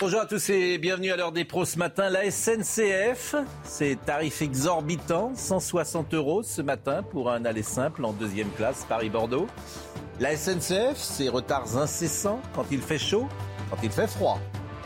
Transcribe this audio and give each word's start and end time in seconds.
Bonjour 0.00 0.22
à 0.22 0.24
tous 0.24 0.48
et 0.48 0.78
bienvenue 0.78 1.12
à 1.12 1.16
l'heure 1.18 1.30
des 1.30 1.44
pros 1.44 1.66
ce 1.66 1.78
matin. 1.78 2.08
La 2.08 2.30
SNCF, 2.30 3.34
c'est 3.64 3.98
tarif 4.02 4.40
exorbitant, 4.40 5.32
160 5.34 6.14
euros 6.14 6.42
ce 6.42 6.62
matin 6.62 7.02
pour 7.02 7.30
un 7.30 7.44
aller 7.44 7.62
simple 7.62 8.06
en 8.06 8.14
deuxième 8.14 8.48
classe 8.52 8.86
Paris-Bordeaux. 8.88 9.46
La 10.18 10.34
SNCF, 10.34 10.96
c'est 10.96 11.28
retards 11.28 11.76
incessants 11.76 12.40
quand 12.54 12.64
il 12.70 12.80
fait 12.80 12.98
chaud, 12.98 13.28
quand 13.68 13.76
il 13.82 13.90
fait 13.90 14.06
froid, 14.06 14.40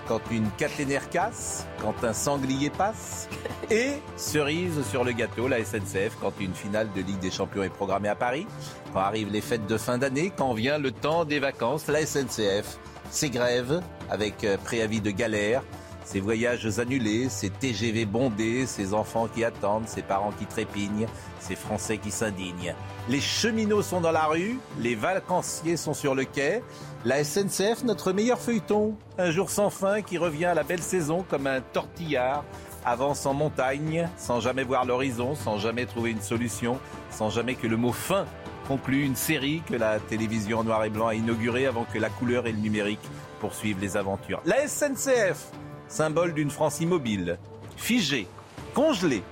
quand 0.09 0.21
une 0.33 0.51
caténaire 0.59 1.09
casse, 1.11 1.65
quand 1.81 2.03
un 2.03 2.13
sanglier 2.13 2.71
passe. 2.71 3.29
Et 3.71 3.93
cerise 4.17 4.85
sur 4.91 5.05
le 5.05 5.13
gâteau, 5.13 5.47
la 5.47 5.65
SNCF, 5.65 6.17
quand 6.21 6.33
une 6.41 6.55
finale 6.55 6.89
de 6.93 7.03
Ligue 7.03 7.21
des 7.21 7.31
Champions 7.31 7.63
est 7.63 7.71
programmée 7.71 8.09
à 8.09 8.17
Paris, 8.17 8.49
quand 8.93 8.99
arrivent 8.99 9.31
les 9.31 9.43
fêtes 9.43 9.69
de 9.69 9.79
fin 9.79 9.97
d'année, 9.97 10.33
quand 10.37 10.55
vient 10.55 10.79
le 10.79 10.91
temps 10.91 11.25
des 11.25 11.39
vacances, 11.39 11.87
la 11.87 12.05
SNCF, 12.05 12.81
ses 13.15 13.31
grèves 13.31 13.81
avec 14.11 14.45
euh, 14.45 14.57
préavis 14.57 15.01
de 15.01 15.11
galère, 15.11 15.63
ses 16.05 16.21
voyages 16.21 16.79
annulés, 16.79 17.29
ses 17.29 17.49
TGV 17.49 18.05
bondés, 18.05 18.67
ses 18.67 18.93
enfants 18.93 19.27
qui 19.27 19.43
attendent, 19.45 19.89
ses 19.89 20.03
parents 20.03 20.33
qui 20.39 20.47
trépignent, 20.47 21.07
ses 21.41 21.57
Français 21.57 21.99
qui 21.99 22.11
s'indignent. 22.11 22.75
Les 23.09 23.21
cheminots 23.21 23.83
sont 23.83 24.01
dans 24.01 24.13
la 24.13 24.27
rue, 24.27 24.59
les 24.79 24.95
vacanciers 24.95 25.77
sont 25.77 25.95
sur 25.95 26.15
le 26.15 26.25
quai. 26.25 26.63
La 27.05 27.25
SNCF, 27.25 27.85
notre 27.85 28.13
meilleur 28.13 28.39
feuilleton, 28.39 28.97
un 29.19 29.31
jour 29.31 29.51
sans 29.51 29.71
fin 29.71 30.03
qui 30.03 30.19
revient 30.19 30.47
à 30.47 30.55
la 30.55 30.63
belle 30.63 30.83
saison 30.83 31.25
comme 31.29 31.47
un 31.47 31.61
tortillard, 31.61 32.45
avance 32.85 33.25
en 33.25 33.33
montagne, 33.33 34.09
sans 34.19 34.41
jamais 34.41 34.65
voir 34.65 34.85
l'horizon, 34.85 35.35
sans 35.35 35.59
jamais 35.59 35.87
trouver 35.87 36.11
une 36.11 36.21
solution, 36.21 36.79
sans 37.11 37.31
jamais 37.31 37.55
que 37.55 37.67
le 37.67 37.77
mot 37.77 37.93
fin 37.93 38.27
conclut 38.67 39.05
une 39.05 39.17
série 39.17 39.63
que 39.67 39.75
la 39.75 40.01
télévision 40.01 40.61
en 40.61 40.65
noir 40.65 40.85
et 40.85 40.91
blanc 40.91 41.09
a 41.09 41.15
inaugurée 41.15 41.67
avant 41.67 41.85
que 41.85 41.99
la 41.99 42.11
couleur 42.11 42.47
et 42.47 42.53
le 42.53 42.59
numérique 42.59 43.01
poursuivent 43.41 43.81
les 43.81 43.97
aventures. 43.97 44.41
La 44.45 44.67
SNCF, 44.67 45.51
symbole 45.89 46.35
d'une 46.35 46.51
France 46.51 46.81
immobile, 46.81 47.39
figée, 47.77 48.27
congelée. 48.75 49.23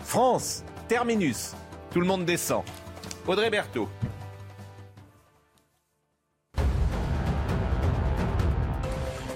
France, 0.00 0.64
terminus. 0.88 1.54
Tout 1.90 2.00
le 2.00 2.06
monde 2.06 2.24
descend. 2.24 2.64
Audrey 3.26 3.50
Berthaud. 3.50 3.88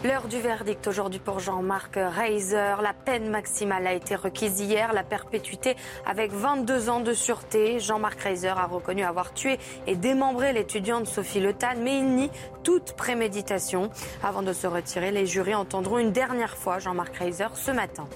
L'heure 0.07 0.29
du 0.29 0.39
verdict 0.39 0.87
aujourd'hui 0.87 1.19
pour 1.19 1.41
Jean-Marc 1.41 1.97
Reiser. 1.97 2.77
La 2.81 2.93
peine 2.93 3.29
maximale 3.29 3.89
a 3.89 3.93
été 3.93 4.15
requise 4.15 4.61
hier, 4.61 4.93
la 4.93 5.03
perpétuité 5.03 5.75
avec 6.07 6.31
22 6.31 6.91
ans 6.91 7.01
de 7.01 7.13
sûreté. 7.13 7.81
Jean-Marc 7.81 8.21
Reiser 8.21 8.55
a 8.57 8.67
reconnu 8.67 9.03
avoir 9.03 9.35
tué 9.35 9.59
et 9.89 9.97
démembré 9.97 10.53
l'étudiante 10.53 11.09
Sophie 11.09 11.41
Le 11.41 11.55
Tan, 11.55 11.75
mais 11.81 11.99
il 11.99 12.15
nie 12.15 12.31
toute 12.63 12.93
préméditation. 12.93 13.91
Avant 14.23 14.43
de 14.43 14.53
se 14.53 14.69
retirer, 14.69 15.11
les 15.11 15.27
jurys 15.27 15.57
entendront 15.57 15.99
une 15.99 16.13
dernière 16.13 16.57
fois 16.57 16.79
Jean-Marc 16.79 17.17
Reiser 17.17 17.49
ce 17.55 17.73
matin. 17.73 18.07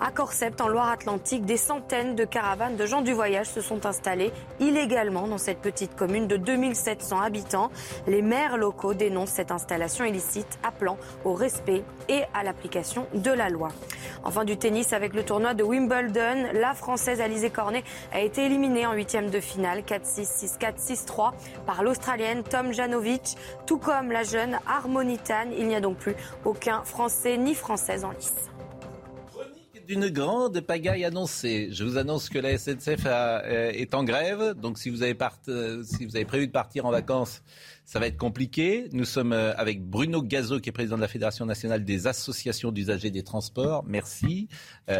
À 0.00 0.10
Corsept, 0.10 0.60
en 0.60 0.66
Loire-Atlantique, 0.66 1.44
des 1.44 1.56
centaines 1.56 2.16
de 2.16 2.24
caravanes 2.24 2.74
de 2.74 2.86
gens 2.86 3.02
du 3.02 3.12
voyage 3.12 3.46
se 3.46 3.60
sont 3.60 3.86
installées 3.86 4.32
illégalement 4.58 5.28
dans 5.28 5.38
cette 5.38 5.60
petite 5.60 5.94
commune 5.94 6.26
de 6.26 6.36
2700 6.36 7.20
habitants. 7.20 7.70
Les 8.08 8.20
maires 8.20 8.56
locaux 8.56 8.94
dénoncent 8.94 9.30
cette 9.30 9.52
installation 9.52 10.04
illicite, 10.04 10.58
appelant 10.64 10.96
au 11.24 11.34
respect 11.34 11.82
et 12.08 12.22
à 12.34 12.42
l'application 12.42 13.06
de 13.14 13.30
la 13.30 13.48
loi. 13.48 13.68
Enfin, 14.24 14.44
du 14.44 14.56
tennis 14.56 14.92
avec 14.92 15.14
le 15.14 15.24
tournoi 15.24 15.54
de 15.54 15.62
Wimbledon, 15.62 16.48
la 16.54 16.74
Française 16.74 17.20
Alizé 17.20 17.50
Cornet 17.50 17.84
a 18.12 18.20
été 18.20 18.44
éliminée 18.44 18.86
en 18.86 18.92
huitième 18.92 19.30
de 19.30 19.40
finale 19.40 19.80
4-6, 19.80 20.58
6-4, 20.58 21.06
6-3 21.06 21.32
par 21.66 21.82
l'Australienne 21.82 22.42
Tom 22.42 22.72
Janovic, 22.72 23.36
tout 23.66 23.78
comme 23.78 24.12
la 24.12 24.22
jeune 24.22 24.58
Harmonitane. 24.66 25.52
Il 25.56 25.66
n'y 25.66 25.74
a 25.74 25.80
donc 25.80 25.96
plus 25.96 26.14
aucun 26.44 26.82
Français 26.84 27.36
ni 27.36 27.54
Française 27.54 28.04
en 28.04 28.10
lice 28.10 28.51
d'une 29.86 30.08
grande 30.08 30.60
pagaille 30.60 31.04
annoncée. 31.04 31.68
Je 31.70 31.84
vous 31.84 31.98
annonce 31.98 32.28
que 32.28 32.38
la 32.38 32.56
SNCF 32.56 33.06
a, 33.06 33.42
euh, 33.44 33.70
est 33.70 33.94
en 33.94 34.04
grève, 34.04 34.54
donc 34.54 34.78
si 34.78 34.90
vous, 34.90 35.02
avez 35.02 35.14
part, 35.14 35.38
euh, 35.48 35.82
si 35.84 36.04
vous 36.04 36.16
avez 36.16 36.24
prévu 36.24 36.46
de 36.46 36.52
partir 36.52 36.86
en 36.86 36.90
vacances, 36.90 37.42
ça 37.84 37.98
va 37.98 38.06
être 38.06 38.16
compliqué. 38.16 38.88
Nous 38.92 39.04
sommes 39.04 39.32
euh, 39.32 39.54
avec 39.56 39.82
Bruno 39.82 40.22
Gazo, 40.22 40.60
qui 40.60 40.68
est 40.68 40.72
président 40.72 40.96
de 40.96 41.00
la 41.02 41.08
Fédération 41.08 41.46
nationale 41.46 41.84
des 41.84 42.06
associations 42.06 42.72
d'usagers 42.72 43.10
des 43.10 43.22
transports. 43.22 43.84
Merci 43.86 44.48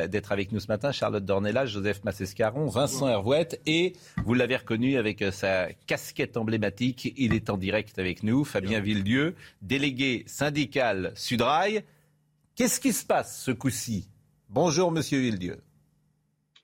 d'être 0.08 0.32
avec 0.32 0.52
nous 0.52 0.60
ce 0.60 0.68
matin. 0.68 0.90
Charlotte 0.92 1.24
Dornella, 1.24 1.66
Joseph 1.66 2.02
Massescaron, 2.04 2.66
Vincent 2.66 3.08
Hervouette 3.08 3.60
et 3.66 3.94
vous 4.24 4.32
l'avez 4.32 4.56
reconnu 4.56 4.96
avec 4.96 5.22
sa 5.32 5.68
casquette 5.86 6.36
emblématique. 6.36 7.12
Il 7.16 7.34
est 7.34 7.50
en 7.50 7.58
direct 7.58 7.98
avec 7.98 8.22
nous. 8.22 8.44
Fabien 8.44 8.80
Villedieu, 8.80 9.34
délégué 9.60 10.24
syndical 10.26 11.12
Sudrail. 11.14 11.82
Qu'est-ce 12.54 12.80
qui 12.80 12.92
se 12.92 13.04
passe 13.04 13.42
ce 13.42 13.50
coup-ci? 13.50 14.08
Bonjour, 14.54 14.92
monsieur 14.92 15.18
Villedieu. 15.18 15.56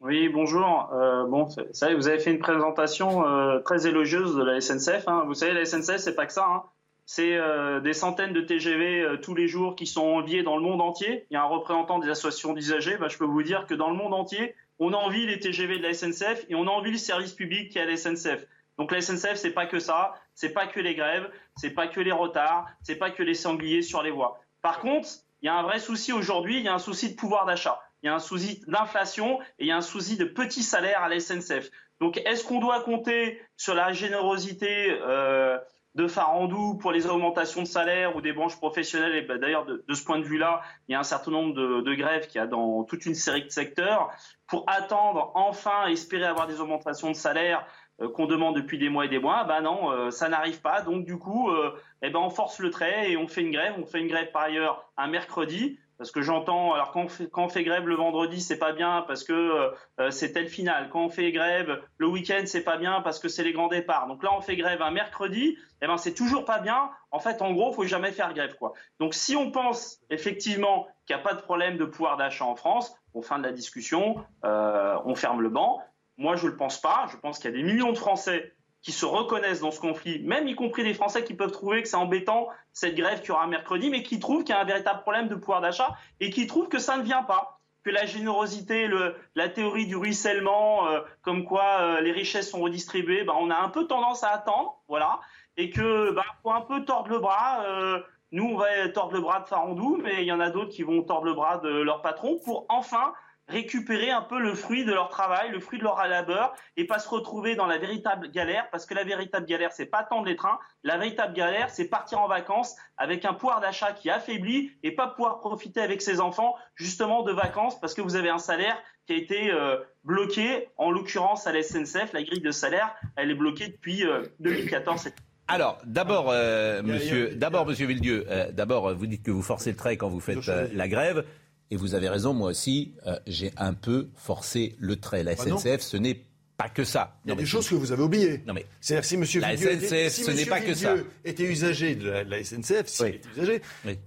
Oui, 0.03 0.29
bonjour. 0.29 0.91
Euh, 0.93 1.25
bon, 1.25 1.49
ça, 1.73 1.95
vous 1.95 2.07
avez 2.07 2.19
fait 2.19 2.31
une 2.31 2.39
présentation 2.39 3.27
euh, 3.27 3.61
très 3.61 3.87
élogieuse 3.87 4.37
de 4.37 4.45
la 4.45 4.61
SNCF. 4.61 5.09
Hein. 5.09 5.25
Vous 5.27 5.33
savez, 5.33 5.55
la 5.55 5.65
SNCF, 5.65 5.97
c'est 5.97 6.15
pas 6.15 6.27
que 6.27 6.35
ça. 6.35 6.45
Hein. 6.47 6.65
C'est 7.07 7.39
euh, 7.39 7.81
des 7.81 7.95
centaines 7.95 8.35
de 8.35 8.43
TGV 8.43 9.21
tous 9.23 9.35
les 9.35 9.49
jours 9.49 9.75
qui 9.75 9.87
sont 9.87 10.03
enviés 10.03 10.43
dans 10.43 10.59
le 10.59 10.63
monde 10.63 10.83
entier. 10.83 11.25
Il 11.31 11.35
y 11.35 11.37
a 11.39 11.43
un 11.43 11.47
représentant 11.47 11.99
des 11.99 12.11
associations 12.11 12.53
d'usagers. 12.53 12.99
Bah, 12.99 13.09
je 13.09 13.17
peux 13.17 13.25
vous 13.25 13.43
dire 13.43 13.65
que 13.65 13.73
dans 13.73 13.89
le 13.89 13.97
monde 13.97 14.13
entier, 14.13 14.55
on 14.79 14.93
envie 14.93 15.25
les 15.25 15.41
TGV 15.41 15.79
de 15.79 15.83
la 15.83 15.95
SNCF 15.95 16.45
et 16.51 16.55
on 16.55 16.67
envie 16.67 16.91
le 16.91 16.99
service 16.99 17.33
public 17.33 17.71
qui 17.71 17.79
est 17.79 17.81
à 17.81 17.87
la 17.87 17.97
SNCF. 17.97 18.45
Donc 18.77 18.93
la 18.93 19.01
SNCF, 19.01 19.37
c'est 19.37 19.55
pas 19.55 19.65
que 19.65 19.79
ça. 19.79 20.13
C'est 20.35 20.53
pas 20.53 20.67
que 20.67 20.79
les 20.79 20.95
grèves. 20.95 21.31
C'est 21.57 21.71
pas 21.71 21.89
que 21.89 22.01
les 22.01 22.13
retards. 22.13 22.67
C'est 22.83 22.97
pas 22.97 23.11
que 23.11 23.23
les 23.23 23.33
sangliers 23.33 23.81
sur 23.81 24.03
les 24.03 24.11
voies. 24.11 24.39
Par 24.61 24.81
contre, 24.81 25.09
il 25.43 25.47
y 25.47 25.49
a 25.49 25.55
un 25.55 25.63
vrai 25.63 25.79
souci 25.79 26.13
aujourd'hui, 26.13 26.59
il 26.59 26.65
y 26.65 26.69
a 26.69 26.75
un 26.75 26.79
souci 26.79 27.11
de 27.11 27.17
pouvoir 27.17 27.47
d'achat, 27.47 27.81
il 28.03 28.07
y 28.07 28.09
a 28.09 28.15
un 28.15 28.19
souci 28.19 28.63
d'inflation 28.67 29.41
et 29.59 29.65
il 29.65 29.67
y 29.67 29.73
a 29.73 29.77
un 29.77 29.83
souci 29.83 30.17
de 30.17 30.25
petits 30.25 30.63
salaires 30.63 31.03
à 31.03 31.09
la 31.09 31.21
SNCF. 31.21 31.71
Donc 32.01 32.21
est-ce 32.25 32.45
qu'on 32.45 32.61
doit 32.61 32.83
compter 32.83 33.41
sur 33.57 33.75
la 33.75 33.93
générosité 33.93 34.99
euh, 35.01 35.59
de 35.95 36.07
Farandou 36.07 36.77
pour 36.79 36.93
les 36.93 37.07
augmentations 37.07 37.63
de 37.63 37.67
salaire 37.67 38.15
ou 38.15 38.21
des 38.21 38.33
branches 38.33 38.57
professionnelles? 38.57 39.17
Et 39.17 39.23
ben, 39.23 39.39
d'ailleurs, 39.39 39.65
de, 39.67 39.83
ce 39.93 40.05
point 40.05 40.19
de 40.19 40.25
vue-là, 40.25 40.63
il 40.87 40.93
y 40.93 40.95
a 40.95 41.01
un 41.01 41.05
certain 41.05 41.33
nombre 41.33 41.55
de, 41.55 41.81
de 41.81 41.95
grèves 41.95 42.29
qu'il 42.29 42.41
y 42.41 42.45
a 42.45 42.47
dans 42.47 42.85
toute 42.85 43.05
une 43.07 43.17
série 43.17 43.45
de 43.45 43.51
secteurs. 43.51 44.11
Pour 44.47 44.65
attendre, 44.69 45.33
enfin, 45.35 45.87
espérer 45.89 46.25
avoir 46.25 46.47
des 46.47 46.61
augmentations 46.61 47.11
de 47.11 47.17
salaire, 47.17 47.67
qu'on 48.07 48.27
demande 48.27 48.55
depuis 48.55 48.79
des 48.79 48.89
mois 48.89 49.07
et 49.07 49.09
des 49.09 49.19
mois, 49.19 49.45
bah 49.45 49.61
non, 49.61 49.91
euh, 49.91 50.11
ça 50.11 50.29
n'arrive 50.29 50.61
pas. 50.61 50.83
Donc 50.83 51.05
du 51.05 51.19
coup, 51.19 51.51
euh, 51.51 51.75
eh 52.03 52.11
ben 52.11 52.21
on 52.21 52.31
force 52.31 52.61
le 52.61 52.71
trait 52.71 53.11
et 53.11 53.17
on 53.17 53.27
fait 53.27 53.41
une 53.41 53.51
grève. 53.51 53.75
On 53.77 53.87
fait 53.87 54.01
une 54.01 54.07
grève 54.07 54.31
par 54.31 54.43
ailleurs 54.43 54.89
un 54.97 55.09
mercredi. 55.09 55.79
Parce 55.97 56.13
que 56.13 56.23
j'entends, 56.23 56.75
alors 56.75 56.93
quand 56.93 57.03
on, 57.03 57.09
fait, 57.09 57.29
on 57.35 57.47
grève 57.49 57.89
le 57.89 57.97
vendredi, 57.97 58.41
c'est 58.41 58.61
pas 58.61 58.71
bien 58.73 59.05
parce 59.09 59.25
que 59.25 59.73
c'est 60.11 60.33
tel 60.33 60.47
final. 60.47 60.91
Quand 60.93 61.07
on 61.07 61.09
fait 61.09 61.33
grève 61.33 61.83
le 61.97 62.07
week-end, 62.07 62.43
c'est 62.45 62.63
pas 62.63 62.77
bien 62.77 63.01
parce 63.01 63.19
que 63.19 63.27
c'est 63.27 63.43
les 63.43 63.53
grands 63.53 63.67
départs. 63.67 64.07
Donc 64.07 64.23
là, 64.23 64.31
on 64.33 64.41
fait 64.41 64.55
grève 64.55 64.81
un 64.81 64.93
mercredi, 64.93 65.59
eh 65.83 65.89
ben 65.89 65.97
c'est 65.97 66.15
toujours 66.15 66.45
pas 66.45 66.61
bien. 66.61 66.89
En 67.11 67.19
fait, 67.19 67.43
en 67.43 67.53
gros, 67.53 67.73
faut 67.73 67.83
jamais 67.83 68.13
faire 68.13 68.33
grève, 68.33 68.55
quoi. 68.55 68.75
Donc 69.01 69.13
si 69.13 69.35
on 69.35 69.51
pense 69.51 69.99
effectivement 70.09 70.87
qu'il 71.05 71.17
n'y 71.17 71.21
a 71.21 71.25
pas 71.25 71.35
de 71.35 71.41
problème 71.41 71.79
de 71.79 71.85
pouvoir 71.85 72.17
d'achat 72.17 72.45
en 72.45 72.55
France, 72.55 72.95
au 73.13 73.21
fin 73.21 73.41
de 73.41 73.43
la 73.43 73.51
discussion, 73.51 74.25
on 74.45 75.15
ferme 75.17 75.43
le 75.43 75.49
banc. 75.49 75.83
Moi, 76.19 76.37
je 76.37 76.47
ne 76.47 76.51
le 76.51 76.57
pense 76.57 76.81
pas. 76.81 77.07
Je 77.11 77.17
pense 77.17 77.39
qu'il 77.39 77.51
y 77.51 77.55
a 77.55 77.57
des 77.57 77.63
millions 77.63 77.93
de 77.93 77.99
Français 77.99 78.53
qui 78.83 78.93
se 78.93 79.05
reconnaissent 79.05 79.61
dans 79.61 79.71
ce 79.71 79.81
conflit, 79.81 80.21
même 80.21 80.47
y 80.47 80.55
compris 80.55 80.85
des 80.85 80.95
Français 80.95 81.25
qui 81.25 81.35
peuvent 81.35 81.51
trouver 81.51 81.83
que 81.83 81.89
c'est 81.89 81.97
embêtant 81.97 82.49
cette 82.73 82.95
grève 82.95 83.23
qui 83.23 83.33
aura 83.33 83.47
mercredi, 83.47 83.91
mais 83.91 84.03
qui 84.03 84.21
trouvent 84.21 84.45
qu'il 84.45 84.55
y 84.55 84.59
a 84.59 84.61
un 84.61 84.65
véritable 84.65 85.01
problème 85.03 85.29
de 85.29 85.35
pouvoir 85.35 85.61
d'achat 85.61 85.97
et 86.21 86.31
qui 86.31 86.47
trouvent 86.47 86.69
que 86.69 86.79
ça 86.79 86.97
ne 86.97 87.03
vient 87.03 87.25
pas, 87.25 87.61
que 87.85 87.91
la 87.91 88.07
générosité, 88.07 88.89
la 89.35 89.49
théorie 89.49 89.87
du 89.87 89.97
ruissellement, 89.97 90.89
euh, 90.89 91.01
comme 91.23 91.45
quoi 91.45 91.65
euh, 91.81 92.01
les 92.01 92.13
richesses 92.13 92.51
sont 92.51 92.61
redistribuées, 92.61 93.25
bah, 93.25 93.35
on 93.39 93.51
a 93.51 93.57
un 93.57 93.69
peu 93.69 93.87
tendance 93.87 94.23
à 94.23 94.29
attendre, 94.29 94.81
voilà, 94.89 95.21
et 95.57 95.71
que 95.71 96.13
bah, 96.13 96.25
faut 96.43 96.53
un 96.53 96.61
peu 96.61 96.85
tordre 96.85 97.11
le 97.11 97.19
bras. 97.19 97.65
Euh, 97.65 98.01
nous, 98.31 98.45
on 98.45 98.57
va 98.57 98.89
tordre 98.91 99.15
le 99.15 99.21
bras 99.21 99.41
de 99.41 99.49
Farandou, 99.49 99.99
mais 100.03 100.23
il 100.23 100.27
y 100.27 100.33
en 100.33 100.41
a 100.41 100.51
d'autres 100.51 100.71
qui 100.71 100.83
vont 100.83 101.03
tordre 101.03 101.25
le 101.25 101.35
bras 101.35 101.59
de 101.59 101.69
leur 101.69 102.03
patron 102.03 102.39
pour 102.45 102.67
enfin 102.69 103.13
récupérer 103.49 104.11
un 104.11 104.23
peu 104.23 104.39
le 104.39 104.55
fruit 104.55 104.85
de 104.85 104.93
leur 104.93 105.09
travail, 105.09 105.51
le 105.51 105.61
fruit 105.61 105.79
de 105.79 105.85
leur 105.85 105.97
labeur, 106.07 106.55
et 106.77 106.87
pas 106.87 106.99
se 106.99 107.09
retrouver 107.09 107.57
dans 107.57 107.67
la 107.67 107.79
véritable 107.79 108.31
galère, 108.31 108.69
parce 108.71 108.87
que 108.87 108.95
la 108.95 109.05
véritable 109.05 109.47
galère, 109.47 109.73
c'est 109.73 109.87
pas 109.87 109.99
attendre 109.99 110.27
les 110.27 110.37
trains, 110.37 110.59
la 110.85 110.99
véritable 110.99 111.35
galère, 111.35 111.71
c'est 111.71 111.89
partir 111.89 112.21
en 112.21 112.29
vacances 112.29 112.77
avec 112.97 113.25
un 113.25 113.33
pouvoir 113.33 113.61
d'achat 113.61 113.93
qui 113.93 114.11
affaiblit 114.11 114.73
et 114.83 114.93
pas 114.93 115.09
pouvoir 115.09 115.41
profiter 115.41 115.81
avec 115.81 116.03
ses 116.03 116.21
enfants 116.21 116.55
justement 116.75 117.23
de 117.23 117.33
vacances 117.33 117.81
parce 117.81 117.95
que 117.95 118.03
vous 118.03 118.17
avez 118.17 118.29
un 118.29 118.39
salaire 118.39 118.77
qui 119.07 119.15
a 119.15 119.17
été 119.17 119.51
euh, 119.51 119.79
bloqué, 120.05 120.69
en 120.77 120.91
l'occurrence 120.91 121.47
à 121.47 121.53
la 121.53 121.63
SNCF, 121.63 122.13
la 122.13 122.23
grille 122.23 122.43
de 122.43 122.51
salaire, 122.51 122.95
elle 123.17 123.31
est 123.31 123.35
bloquée 123.35 123.69
depuis 123.69 124.05
2014. 124.41 125.07
Euh, 125.07 125.11
alors, 125.51 125.79
d'abord, 125.87 126.29
euh, 126.29 126.83
monsieur, 126.83 127.35
d'abord, 127.35 127.65
monsieur 127.65 127.87
Villedieu, 127.87 128.27
d'abord, 128.53 128.95
vous 128.95 129.07
dites 129.07 129.23
que 129.23 129.31
vous 129.31 129.43
forcez 129.43 129.71
le 129.71 129.77
trait 129.77 129.97
quand 129.97 130.09
vous 130.09 130.21
faites 130.21 130.47
la 130.47 130.89
grève. 130.89 131.25
Et 131.71 131.77
vous 131.77 131.95
avez 131.95 132.09
raison, 132.09 132.33
moi 132.33 132.51
aussi, 132.51 132.95
euh, 133.07 133.19
j'ai 133.27 133.53
un 133.57 133.75
peu 133.75 134.09
forcé 134.15 134.75
le 134.79 134.97
trait. 134.97 135.23
La 135.23 135.37
SNCF, 135.37 135.65
bah 135.65 135.79
ce 135.79 135.97
n'est 135.97 136.23
pas 136.57 136.69
que 136.69 136.85
ça. 136.85 137.19
Il 137.25 137.29
y 137.29 137.33
a 137.33 137.37
des 137.37 137.47
choses 137.47 137.69
que 137.69 137.75
vous 137.75 137.93
avez 137.93 138.03
oubliées. 138.03 138.43
Non 138.47 138.55
mais 138.55 138.67
c'est-à-dire 138.81 139.05
si 139.05 139.17
Monsieur 139.17 139.41
la 139.41 139.57
SNCF, 139.57 139.83
était, 139.85 140.11
si 140.11 140.25
ce 140.25 140.31
n'est 140.31 140.47
pas 140.47 140.61
que 140.61 140.75
ça. 140.75 140.95
Était 141.25 141.45
usager 141.45 141.95
de 141.95 142.09
la, 142.09 142.43
SNCF, 142.43 142.87
s'il 142.87 143.07
était 143.07 143.29
usager, 143.37 143.63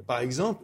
par 0.08 0.20
exemple, 0.20 0.64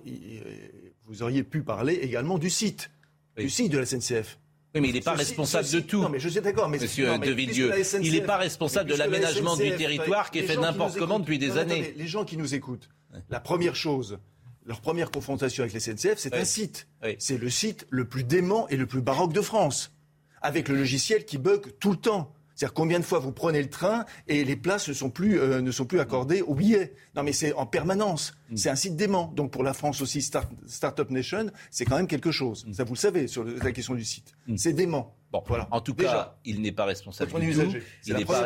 vous 1.06 1.24
auriez 1.24 1.44
pu 1.44 1.62
parler 1.62 1.96
également 1.96 2.38
du 2.38 2.50
site, 2.50 2.90
du 3.38 3.50
site 3.50 3.72
de 3.72 3.78
la 3.78 3.86
SNCF. 3.86 4.38
Oui, 4.76 4.82
mais 4.82 4.90
il 4.90 4.96
n'est 4.96 5.02
pas 5.02 5.14
responsable 5.14 5.70
de 5.70 5.80
tout. 5.80 6.02
Non, 6.02 6.10
mais 6.10 6.20
je 6.20 6.30
suis 6.30 6.42
d'accord. 6.42 6.68
Mais 6.68 6.78
Monsieur 6.78 7.18
De 7.18 7.32
Villedieu, 7.32 7.72
il 8.02 8.12
n'est 8.12 8.22
pas 8.22 8.38
responsable 8.38 8.90
de 8.90 8.96
l'aménagement 8.96 9.56
du 9.56 9.76
territoire 9.76 10.32
qui 10.32 10.40
est 10.40 10.44
fait 10.44 10.58
n'importe 10.58 10.98
comment 10.98 11.20
depuis 11.20 11.40
des 11.40 11.58
années. 11.58 11.94
les 11.96 12.08
gens 12.08 12.26
qui 12.26 12.38
nous 12.38 12.56
écoutent, 12.56 12.90
la 13.30 13.40
première 13.40 13.76
chose, 13.76 14.20
leur 14.68 14.82
première 14.82 15.10
confrontation 15.10 15.64
avec 15.64 15.74
les 15.74 15.80
SNCF, 15.80 16.18
c'est 16.18 16.36
un 16.36 16.46
site. 16.46 16.88
C'est 17.20 17.38
le 17.38 17.50
site 17.50 17.88
le 17.90 18.06
plus 18.06 18.24
dément 18.24 18.68
et 18.68 18.76
le 18.76 18.86
plus 18.86 19.02
baroque 19.02 19.34
de 19.34 19.42
France, 19.42 19.94
avec 20.42 20.68
le 20.68 20.76
logiciel 20.76 21.26
qui 21.26 21.38
bug 21.38 21.74
tout 21.80 21.92
le 21.92 21.98
temps. 21.98 22.34
C'est-à-dire 22.54 22.74
combien 22.74 23.00
de 23.00 23.06
fois 23.06 23.20
vous 23.20 23.32
prenez 23.32 23.62
le 23.62 23.70
train 23.70 24.06
et 24.28 24.44
les 24.44 24.56
places 24.56 24.90
ne 24.90 24.94
sont 24.94 25.12
plus, 25.12 25.40
euh, 25.40 25.62
ne 25.62 25.72
sont 25.72 25.86
plus 25.86 26.00
accordées 26.00 26.42
aux 26.42 26.56
billets. 26.56 26.96
Non 27.16 27.22
mais 27.22 27.32
c'est 27.32 27.54
en 27.54 27.68
permanence. 27.68 28.34
Mm. 28.50 28.58
C'est 28.58 28.70
un 28.70 28.76
site 28.76 28.96
dément. 28.96 29.32
Donc 29.36 29.52
pour 29.52 29.62
la 29.62 29.76
France 29.76 30.02
aussi, 30.02 30.24
Start, 30.24 30.50
Startup 30.66 31.08
Nation, 31.12 31.52
c'est 31.70 31.86
quand 31.86 31.98
même 31.98 32.08
quelque 32.08 32.32
chose. 32.32 32.66
Mm. 32.66 32.74
Ça 32.74 32.84
vous 32.84 32.96
le 32.96 33.00
savez 33.00 33.28
sur 33.28 33.44
la 33.44 33.72
question 33.72 33.94
du 33.94 34.04
site. 34.04 34.34
Mm. 34.48 34.58
C'est 34.58 34.74
dément. 34.74 35.16
Bon, 35.32 35.44
voilà. 35.46 35.68
En 35.72 35.82
tout 35.82 35.94
cas, 35.94 36.36
il 36.46 36.62
n'est 36.62 36.72
pas 36.72 36.86
responsable 36.86 37.40
du 37.42 37.54
tout. 37.54 37.74
Il 38.06 38.16
n'est 38.16 38.24
pas, 38.24 38.46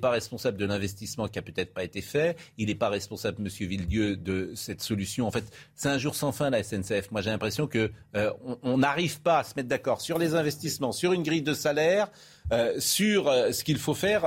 pas, 0.00 0.10
responsable 0.10 0.58
de 0.58 0.66
l'investissement 0.66 1.26
qui 1.26 1.38
a 1.38 1.42
peut-être 1.42 1.72
pas 1.72 1.84
été 1.84 2.02
fait. 2.02 2.36
Il 2.58 2.66
n'est 2.66 2.74
pas 2.74 2.90
responsable, 2.90 3.40
Monsieur 3.42 3.66
Villedieu, 3.66 4.16
de 4.16 4.52
cette 4.54 4.82
solution. 4.82 5.26
En 5.26 5.30
fait, 5.30 5.44
c'est 5.74 5.88
un 5.88 5.96
jour 5.96 6.14
sans 6.14 6.32
fin 6.32 6.50
la 6.50 6.62
SNCF. 6.62 7.10
Moi, 7.12 7.22
j'ai 7.22 7.30
l'impression 7.30 7.66
que 7.66 7.90
euh, 8.14 8.30
on 8.62 8.76
n'arrive 8.76 9.22
pas 9.22 9.38
à 9.38 9.44
se 9.44 9.54
mettre 9.56 9.68
d'accord 9.68 10.02
sur 10.02 10.18
les 10.18 10.34
investissements, 10.34 10.92
sur 10.92 11.14
une 11.14 11.22
grille 11.22 11.42
de 11.42 11.54
salaire. 11.54 12.10
Euh, 12.50 12.76
sur 12.78 13.28
euh, 13.28 13.52
ce 13.52 13.62
qu'il 13.62 13.76
faut 13.76 13.92
faire 13.92 14.22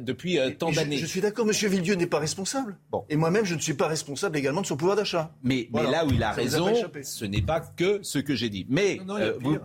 depuis 0.00 0.38
tant 0.58 0.72
d'années. 0.72 0.96
Je, 0.96 1.04
suis 1.04 1.20
d'accord, 1.20 1.44
Monsieur 1.44 1.68
Villedieu 1.68 1.94
n'est 1.94 2.06
pas 2.06 2.18
responsable. 2.18 2.78
Bon. 2.90 3.04
Et 3.10 3.16
moi-même, 3.16 3.44
je 3.44 3.54
ne 3.54 3.60
suis 3.60 3.74
pas 3.74 3.86
responsable 3.86 4.38
également 4.38 4.62
de 4.62 4.66
son 4.66 4.78
pouvoir 4.78 4.96
d'achat. 4.96 5.30
Mais, 5.42 5.68
mais, 5.70 5.82
là 5.82 6.06
où 6.06 6.10
il 6.10 6.22
a 6.22 6.32
raison, 6.32 6.72
ce 7.02 7.24
n'est 7.26 7.42
pas 7.42 7.60
que 7.60 8.02
ce 8.02 8.18
que 8.18 8.34
j'ai 8.34 8.48
dit. 8.48 8.66
Mais 8.70 8.98
non, 9.04 9.18
non, 9.18 9.32
vous, 9.40 9.58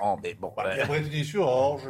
non, 0.00 0.18
mais 0.22 0.34
bon. 0.34 0.52
Bah, 0.56 0.74
ben... 0.88 1.24
Sur 1.24 1.42
Orange. 1.42 1.88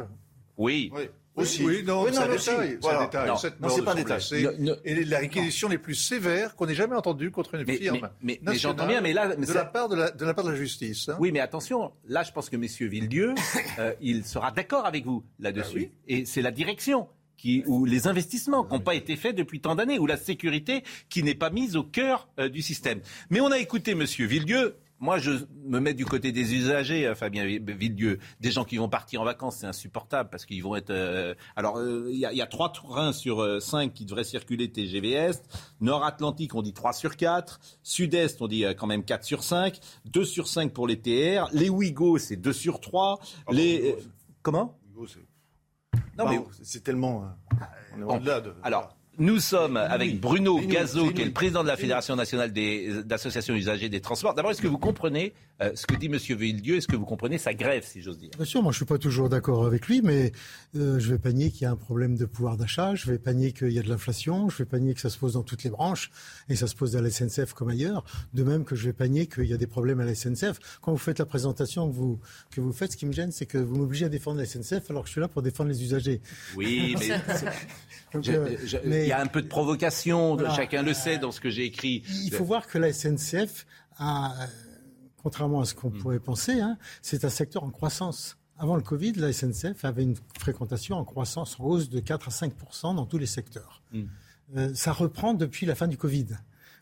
Oui. 0.57 0.91
oui. 0.93 1.09
Aussi. 1.35 1.65
Oui, 1.65 1.83
non, 1.83 2.05
c'est 2.11 2.17
un 2.19 2.27
détail. 2.27 2.77
C'est 2.79 2.89
un 2.89 3.03
détail. 3.05 3.27
Non, 3.27 3.69
c'est 3.69 3.83
pas 3.83 3.91
un 3.93 3.95
détail. 3.95 4.21
Et 4.85 5.03
la 5.05 5.19
réquisition 5.19 5.67
les 5.67 5.77
plus 5.77 5.95
sévères 5.95 6.55
qu'on 6.55 6.67
ait 6.67 6.75
jamais 6.75 6.95
entendue 6.95 7.31
contre 7.31 7.55
une 7.55 7.65
firme. 7.65 8.09
Mais, 8.21 8.39
mais, 8.43 8.55
j'entends 8.55 8.87
bien, 8.87 9.01
mais 9.01 9.13
là. 9.13 9.35
de, 9.35 9.53
la 9.53 9.65
part 9.65 9.89
de, 9.89 9.95
la, 9.95 10.11
de 10.11 10.25
la 10.25 10.33
part 10.33 10.45
de 10.45 10.51
la 10.51 10.55
justice. 10.55 11.09
Hein. 11.09 11.17
Oui, 11.19 11.31
mais 11.31 11.39
attention, 11.39 11.91
là, 12.07 12.23
je 12.23 12.31
pense 12.31 12.49
que 12.49 12.55
M. 12.55 12.65
Villedieu, 12.89 13.33
euh, 13.79 13.93
il 13.99 14.25
sera 14.25 14.51
d'accord 14.51 14.85
avec 14.85 15.05
vous 15.05 15.23
là-dessus. 15.39 15.91
Ah 15.91 16.03
Et 16.07 16.25
c'est 16.25 16.41
la 16.41 16.51
direction. 16.51 17.07
Qui, 17.35 17.63
ou 17.65 17.83
les 17.83 18.07
investissements 18.07 18.63
qui 18.63 18.73
n'ont 18.73 18.79
pas 18.79 18.93
été 18.93 19.17
faits 19.17 19.35
depuis 19.35 19.59
tant 19.59 19.75
d'années, 19.75 19.99
ou 19.99 20.05
la 20.05 20.15
sécurité 20.15 20.83
qui 21.09 21.23
n'est 21.23 21.35
pas 21.35 21.49
mise 21.49 21.75
au 21.75 21.83
cœur 21.83 22.29
euh, 22.39 22.47
du 22.47 22.61
système. 22.61 23.01
Mais 23.31 23.41
on 23.41 23.51
a 23.51 23.57
écouté 23.57 23.91
M. 23.91 24.03
Villedieu, 24.03 24.77
moi, 25.03 25.17
je 25.17 25.31
me 25.65 25.81
mets 25.81 25.93
du 25.93 26.05
côté 26.05 26.31
des 26.31 26.55
usagers, 26.55 27.05
euh, 27.05 27.13
Fabien 27.13 27.43
Villedieu. 27.45 28.19
Des 28.39 28.51
gens 28.51 28.63
qui 28.63 28.77
vont 28.77 28.87
partir 28.87 29.19
en 29.19 29.25
vacances, 29.25 29.57
c'est 29.57 29.67
insupportable 29.67 30.29
parce 30.29 30.45
qu'ils 30.45 30.63
vont 30.63 30.77
être. 30.77 30.91
Euh, 30.91 31.35
alors, 31.57 31.77
euh, 31.77 32.07
il 32.09 32.17
y, 32.17 32.41
a 32.41 32.45
trois 32.47 32.71
trains 32.71 33.11
sur 33.11 33.61
cinq 33.61 33.91
qui 33.91 34.05
devraient 34.05 34.23
circuler 34.23 34.71
TGV 34.71 35.11
Est. 35.11 35.43
Nord-Atlantique, 35.81 36.55
on 36.55 36.61
dit 36.61 36.71
3 36.71 36.93
sur 36.93 37.17
4. 37.17 37.59
Sud-Est, 37.83 38.41
on 38.41 38.47
dit 38.47 38.63
quand 38.77 38.87
même 38.87 39.03
4 39.03 39.25
sur 39.25 39.43
5. 39.43 39.77
2 40.05 40.23
sur 40.23 40.47
5 40.47 40.71
pour 40.71 40.87
les 40.87 40.97
TR. 40.97 41.49
Les 41.51 41.69
Ouigo, 41.69 42.17
c'est 42.17 42.37
2 42.37 42.53
sur 42.53 42.79
3. 42.79 43.19
Ah 43.21 43.51
les... 43.51 43.97
Comment? 44.41 44.79
Non, 46.17 46.29
mais 46.29 46.41
c'est 46.61 46.81
tellement. 46.81 47.25
on 47.97 47.99
est 47.99 48.15
au-delà 48.15 48.39
de. 48.39 48.53
Alors. 48.63 48.95
Nous 49.19 49.39
sommes 49.39 49.77
avec 49.77 50.19
Bruno 50.19 50.59
Gazo, 50.59 51.11
qui 51.11 51.21
est 51.21 51.25
le 51.25 51.31
président 51.31 51.61
de 51.61 51.67
la 51.67 51.77
Fédération 51.77 52.15
nationale 52.15 52.51
des 52.51 53.03
associations 53.11 53.53
usagers 53.53 53.87
des 53.87 54.01
transports. 54.01 54.33
D'abord, 54.33 54.51
est-ce 54.51 54.61
que 54.61 54.67
vous 54.67 54.79
comprenez 54.79 55.33
euh, 55.61 55.71
ce 55.75 55.85
que 55.85 55.95
dit 55.95 56.07
M. 56.07 56.17
Villedieu 56.17 56.77
Est-ce 56.77 56.87
que 56.87 56.95
vous 56.95 57.05
comprenez 57.05 57.37
sa 57.37 57.53
grève, 57.53 57.85
si 57.85 58.01
j'ose 58.01 58.17
dire? 58.17 58.31
Bien 58.35 58.45
sûr, 58.45 58.63
moi 58.63 58.71
je 58.71 58.77
ne 58.77 58.79
suis 58.79 58.85
pas 58.85 58.97
toujours 58.97 59.29
d'accord 59.29 59.65
avec 59.65 59.87
lui, 59.87 60.01
mais 60.01 60.31
euh, 60.75 60.99
je 60.99 61.11
vais 61.11 61.19
panier 61.19 61.51
qu'il 61.51 61.61
y 61.61 61.65
a 61.65 61.71
un 61.71 61.75
problème 61.75 62.17
de 62.17 62.25
pouvoir 62.25 62.57
d'achat, 62.57 62.95
je 62.95 63.11
vais 63.11 63.19
panier 63.19 63.51
qu'il 63.51 63.71
y 63.71 63.79
a 63.79 63.83
de 63.83 63.89
l'inflation, 63.89 64.49
je 64.49 64.57
vais 64.57 64.65
panier 64.65 64.93
que 64.93 64.99
ça 64.99 65.09
se 65.09 65.17
pose 65.17 65.33
dans 65.33 65.43
toutes 65.43 65.63
les 65.63 65.69
branches, 65.69 66.09
et 66.49 66.55
ça 66.55 66.65
se 66.67 66.75
pose 66.75 66.95
à 66.95 67.01
la 67.01 67.11
SNCF 67.11 67.53
comme 67.53 67.69
ailleurs. 67.69 68.03
De 68.33 68.43
même 68.43 68.65
que 68.65 68.75
je 68.75 68.85
vais 68.85 68.93
panier 68.93 69.27
qu'il 69.27 69.45
y 69.45 69.53
a 69.53 69.57
des 69.57 69.67
problèmes 69.67 69.99
à 69.99 70.05
la 70.05 70.15
SNCF. 70.15 70.79
Quand 70.81 70.91
vous 70.91 70.97
faites 70.97 71.19
la 71.19 71.25
présentation 71.25 71.87
que 71.87 71.95
vous, 71.95 72.19
que 72.49 72.59
vous 72.59 72.73
faites, 72.73 72.93
ce 72.93 72.97
qui 72.97 73.05
me 73.05 73.13
gêne, 73.13 73.31
c'est 73.31 73.45
que 73.45 73.59
vous 73.59 73.75
m'obligez 73.75 74.05
à 74.05 74.09
défendre 74.09 74.39
la 74.39 74.45
SNCF 74.45 74.89
alors 74.89 75.03
que 75.03 75.07
je 75.07 75.13
suis 75.13 75.21
là 75.21 75.27
pour 75.27 75.43
défendre 75.43 75.69
les 75.69 75.83
usagers. 75.83 76.21
Oui, 76.55 76.95
mais... 76.99 77.11
Euh, 78.15 78.55
il 78.85 79.07
y 79.07 79.11
a 79.11 79.19
un 79.19 79.27
peu 79.27 79.41
de 79.41 79.47
provocation, 79.47 80.37
chacun 80.55 80.83
le 80.83 80.93
sait 80.93 81.17
dans 81.17 81.31
ce 81.31 81.41
que 81.41 81.49
j'ai 81.49 81.65
écrit. 81.65 82.03
Il 82.25 82.33
faut 82.33 82.43
voir 82.43 82.67
que 82.67 82.77
la 82.77 82.93
SNCF 82.93 83.65
a, 83.97 84.33
contrairement 85.23 85.61
à 85.61 85.65
ce 85.65 85.73
qu'on 85.73 85.89
mm. 85.89 85.97
pourrait 85.97 86.19
penser, 86.19 86.59
hein, 86.59 86.77
c'est 87.01 87.25
un 87.25 87.29
secteur 87.29 87.63
en 87.63 87.69
croissance. 87.69 88.37
Avant 88.57 88.75
le 88.75 88.83
Covid, 88.83 89.13
la 89.13 89.33
SNCF 89.33 89.83
avait 89.83 90.03
une 90.03 90.15
fréquentation 90.39 90.97
en 90.97 91.03
croissance 91.03 91.59
en 91.59 91.63
hausse 91.63 91.89
de 91.89 91.99
4 91.99 92.27
à 92.27 92.31
5 92.31 92.53
dans 92.83 93.05
tous 93.05 93.17
les 93.17 93.25
secteurs. 93.25 93.81
Mm. 93.91 94.01
Euh, 94.55 94.71
ça 94.75 94.91
reprend 94.91 95.33
depuis 95.33 95.65
la 95.65 95.73
fin 95.73 95.87
du 95.87 95.97
Covid. 95.97 96.27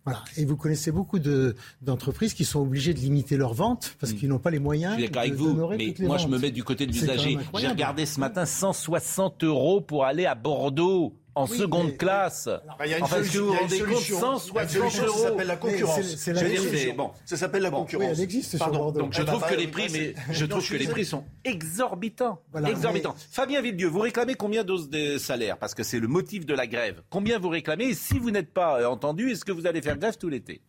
Voilà. 0.04 0.24
Et 0.36 0.46
vous 0.46 0.58
connaissez 0.58 0.92
beaucoup 0.92 1.20
d'entreprises 1.20 2.34
qui 2.34 2.44
sont 2.44 2.60
obligées 2.60 2.94
de 2.94 3.00
limiter 3.00 3.38
leurs 3.38 3.54
ventes 3.54 3.96
parce 4.00 4.14
mm. 4.14 4.16
qu'ils 4.16 4.30
n'ont 4.30 4.40
pas 4.40 4.50
les 4.50 4.60
moyens. 4.60 4.96
Je 4.96 5.02
suis 5.02 5.08
d'accord 5.08 5.22
avec 5.22 5.36
vous, 5.36 5.54
mais 5.78 5.94
moi 6.00 6.18
je 6.18 6.28
me 6.28 6.40
mets 6.40 6.52
du 6.52 6.64
côté 6.64 6.88
de 6.88 6.92
l'usager. 6.92 7.38
J'ai 7.58 7.68
regardé 7.68 8.06
ce 8.06 8.20
matin 8.20 8.46
160 8.46 9.44
euros 9.44 9.80
pour 9.80 10.06
aller 10.06 10.26
à 10.26 10.34
Bordeaux 10.34 11.14
en 11.36 11.48
seconde 11.48 11.98
classe. 11.98 12.50
Bah, 12.80 12.88
y 12.88 12.94
a 12.94 12.98
une 12.98 13.04
enfin, 13.04 13.18
solution, 13.18 13.46
vous 13.46 13.54
vous 13.54 13.60
rendez 13.60 13.80
compte 13.80 14.00
160 14.00 15.06
euros. 15.06 15.18
Ça 15.18 15.24
s'appelle 15.24 15.48
la 15.48 15.58
concurrence. 15.58 16.16
C'est 16.16 16.34
la 16.34 16.44
dire, 16.44 16.96
bon, 16.96 17.12
ça 17.26 17.38
s'appelle 17.38 17.64
la 17.64 17.72
concurrence. 17.72 18.08
Oui, 18.08 18.14
elle 18.14 18.22
existe 18.22 18.58
Pardon. 18.58 18.92
Donc 18.92 19.14
je 19.14 19.22
trouve 19.24 19.44
que 19.46 19.56
les 19.56 19.68
prix, 19.68 19.88
mais 19.92 20.14
je 20.32 20.46
trouve 20.46 20.68
que 20.68 20.76
les 20.76 20.88
prix 20.88 21.06
sont 21.06 21.24
exorbitants. 21.44 22.42
exorbitants. 22.68 23.16
Fabien 23.32 23.62
Villedieu, 23.62 23.88
vous 23.88 24.00
réclamez 24.00 24.36
combien 24.36 24.64
d'os 24.64 24.90
de 24.90 25.18
salaire 25.18 25.58
Parce 25.58 25.74
que 25.74 25.84
c'est 25.84 26.00
le 26.00 26.08
motif 26.08 26.46
de 26.46 26.54
la 26.54 26.68
grève. 26.68 27.02
Combien 27.10 27.40
vous 27.40 27.50
réclamez? 27.50 27.86
Et 27.86 27.94
si 27.94 28.20
vous 28.20 28.32
n'êtes 28.32 28.54
pas 28.54 28.82
euh, 28.82 28.86
entendu, 28.86 29.32
est-ce 29.32 29.46
que 29.46 29.52
vous 29.52 29.68
allez 29.68 29.82
faire 29.82 29.98
grève 29.98 30.18
tout 30.18 30.30
l'été? 30.30 30.62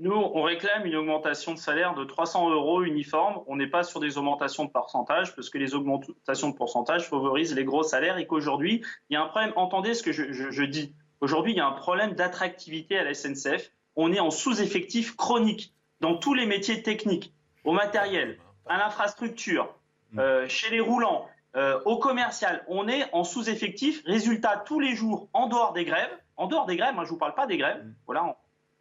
Nous, 0.00 0.12
on 0.12 0.42
réclame 0.42 0.86
une 0.86 0.94
augmentation 0.94 1.54
de 1.54 1.58
salaire 1.58 1.94
de 1.94 2.04
300 2.04 2.50
euros 2.50 2.84
uniforme. 2.84 3.42
On 3.48 3.56
n'est 3.56 3.66
pas 3.66 3.82
sur 3.82 3.98
des 3.98 4.16
augmentations 4.16 4.64
de 4.64 4.70
pourcentage 4.70 5.34
parce 5.34 5.50
que 5.50 5.58
les 5.58 5.74
augmentations 5.74 6.50
de 6.50 6.54
pourcentage 6.54 7.08
favorisent 7.08 7.54
les 7.54 7.64
gros 7.64 7.82
salaires 7.82 8.16
et 8.16 8.26
qu'aujourd'hui, 8.26 8.84
il 9.10 9.14
y 9.14 9.16
a 9.16 9.22
un 9.24 9.26
problème. 9.26 9.52
Entendez 9.56 9.94
ce 9.94 10.04
que 10.04 10.12
je, 10.12 10.64
dis. 10.64 10.94
Aujourd'hui, 11.20 11.52
il 11.52 11.56
y 11.56 11.60
a 11.60 11.66
un 11.66 11.72
problème 11.72 12.12
d'attractivité 12.12 12.96
à 12.96 13.02
la 13.02 13.12
SNCF. 13.12 13.72
On 13.96 14.12
est 14.12 14.20
en 14.20 14.30
sous-effectif 14.30 15.16
chronique 15.16 15.74
dans 16.00 16.16
tous 16.16 16.34
les 16.34 16.46
métiers 16.46 16.84
techniques, 16.84 17.34
au 17.64 17.72
matériel, 17.72 18.38
à 18.66 18.78
l'infrastructure, 18.78 19.74
euh, 20.16 20.46
chez 20.46 20.70
les 20.70 20.78
roulants, 20.78 21.26
euh, 21.56 21.80
au 21.86 21.98
commercial. 21.98 22.64
On 22.68 22.86
est 22.86 23.12
en 23.12 23.24
sous-effectif. 23.24 24.04
Résultat, 24.04 24.62
tous 24.64 24.78
les 24.78 24.94
jours, 24.94 25.28
en 25.32 25.48
dehors 25.48 25.72
des 25.72 25.84
grèves, 25.84 26.16
en 26.36 26.46
dehors 26.46 26.66
des 26.66 26.76
grèves, 26.76 26.94
moi 26.94 27.04
je 27.04 27.10
vous 27.10 27.18
parle 27.18 27.34
pas 27.34 27.48
des 27.48 27.56
grèves, 27.56 27.84
voilà, 28.06 28.36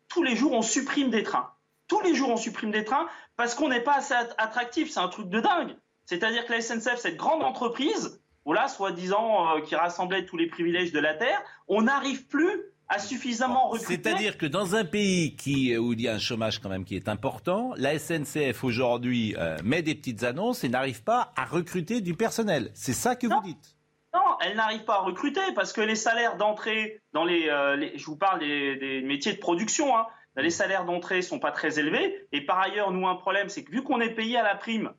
tous 0.09 0.23
les 0.23 0.35
jours 0.35 0.53
on 0.53 0.61
supprime 0.61 1.09
des 1.09 1.23
trains. 1.23 1.51
Tous 1.87 2.01
les 2.01 2.15
jours 2.15 2.29
on 2.29 2.37
supprime 2.37 2.71
des 2.71 2.83
trains 2.83 3.07
parce 3.35 3.55
qu'on 3.55 3.69
n'est 3.69 3.83
pas 3.83 3.97
assez 3.97 4.13
attractif. 4.37 4.91
C'est 4.91 4.99
un 4.99 5.07
truc 5.07 5.29
de 5.29 5.39
dingue. 5.39 5.75
C'est-à-dire 6.05 6.45
que 6.45 6.53
la 6.53 6.61
SNCF, 6.61 6.97
cette 6.97 7.17
grande 7.17 7.43
entreprise, 7.43 8.21
voilà, 8.45 8.69
soi-disant 8.69 9.57
euh, 9.57 9.61
qui 9.61 9.75
rassemblait 9.75 10.25
tous 10.25 10.37
les 10.37 10.47
privilèges 10.47 10.93
de 10.93 10.99
la 10.99 11.13
terre, 11.13 11.41
on 11.67 11.83
n'arrive 11.83 12.27
plus 12.27 12.61
à 12.87 12.99
suffisamment 12.99 13.67
recruter. 13.67 14.01
C'est-à-dire 14.01 14.37
que 14.37 14.45
dans 14.45 14.75
un 14.75 14.85
pays 14.85 15.35
qui, 15.35 15.77
où 15.77 15.91
il 15.91 16.01
y 16.01 16.07
a 16.07 16.13
un 16.13 16.19
chômage 16.19 16.59
quand 16.59 16.69
même 16.69 16.85
qui 16.85 16.95
est 16.95 17.09
important, 17.09 17.73
la 17.75 17.99
SNCF 17.99 18.63
aujourd'hui 18.63 19.35
euh, 19.37 19.57
met 19.63 19.81
des 19.81 19.95
petites 19.95 20.23
annonces 20.23 20.63
et 20.63 20.69
n'arrive 20.69 21.03
pas 21.03 21.33
à 21.35 21.43
recruter 21.43 21.99
du 21.99 22.13
personnel. 22.13 22.71
C'est 22.73 22.93
ça 22.93 23.17
que 23.17 23.27
vous 23.27 23.41
dites 23.43 23.76
non, 24.13 24.37
elle 24.41 24.55
n'arrive 24.55 24.83
pas 24.85 24.95
à 24.95 24.99
recruter 24.99 25.41
parce 25.53 25.73
que 25.73 25.81
les 25.81 25.95
salaires 25.95 26.37
d'entrée 26.37 27.01
dans 27.13 27.25
les, 27.25 27.49
euh, 27.49 27.89
je 27.95 28.05
vous 28.05 28.15
parle 28.15 28.39
des, 28.39 29.01
métiers 29.03 29.33
de 29.33 29.39
production, 29.39 29.97
hein, 29.97 30.07
les 30.35 30.49
salaires 30.49 30.85
d'entrée 30.85 31.21
sont 31.21 31.39
pas 31.39 31.51
très 31.51 31.79
élevés. 31.79 32.27
Et 32.31 32.41
par 32.41 32.59
ailleurs, 32.59 32.91
nous 32.91 33.07
un 33.07 33.15
problème, 33.15 33.49
c'est 33.49 33.63
que 33.63 33.71
vu 33.71 33.83
qu'on 33.83 33.99
est 33.99 34.13
payé 34.13 34.37
à 34.37 34.43
la 34.43 34.55
prime, 34.55 34.93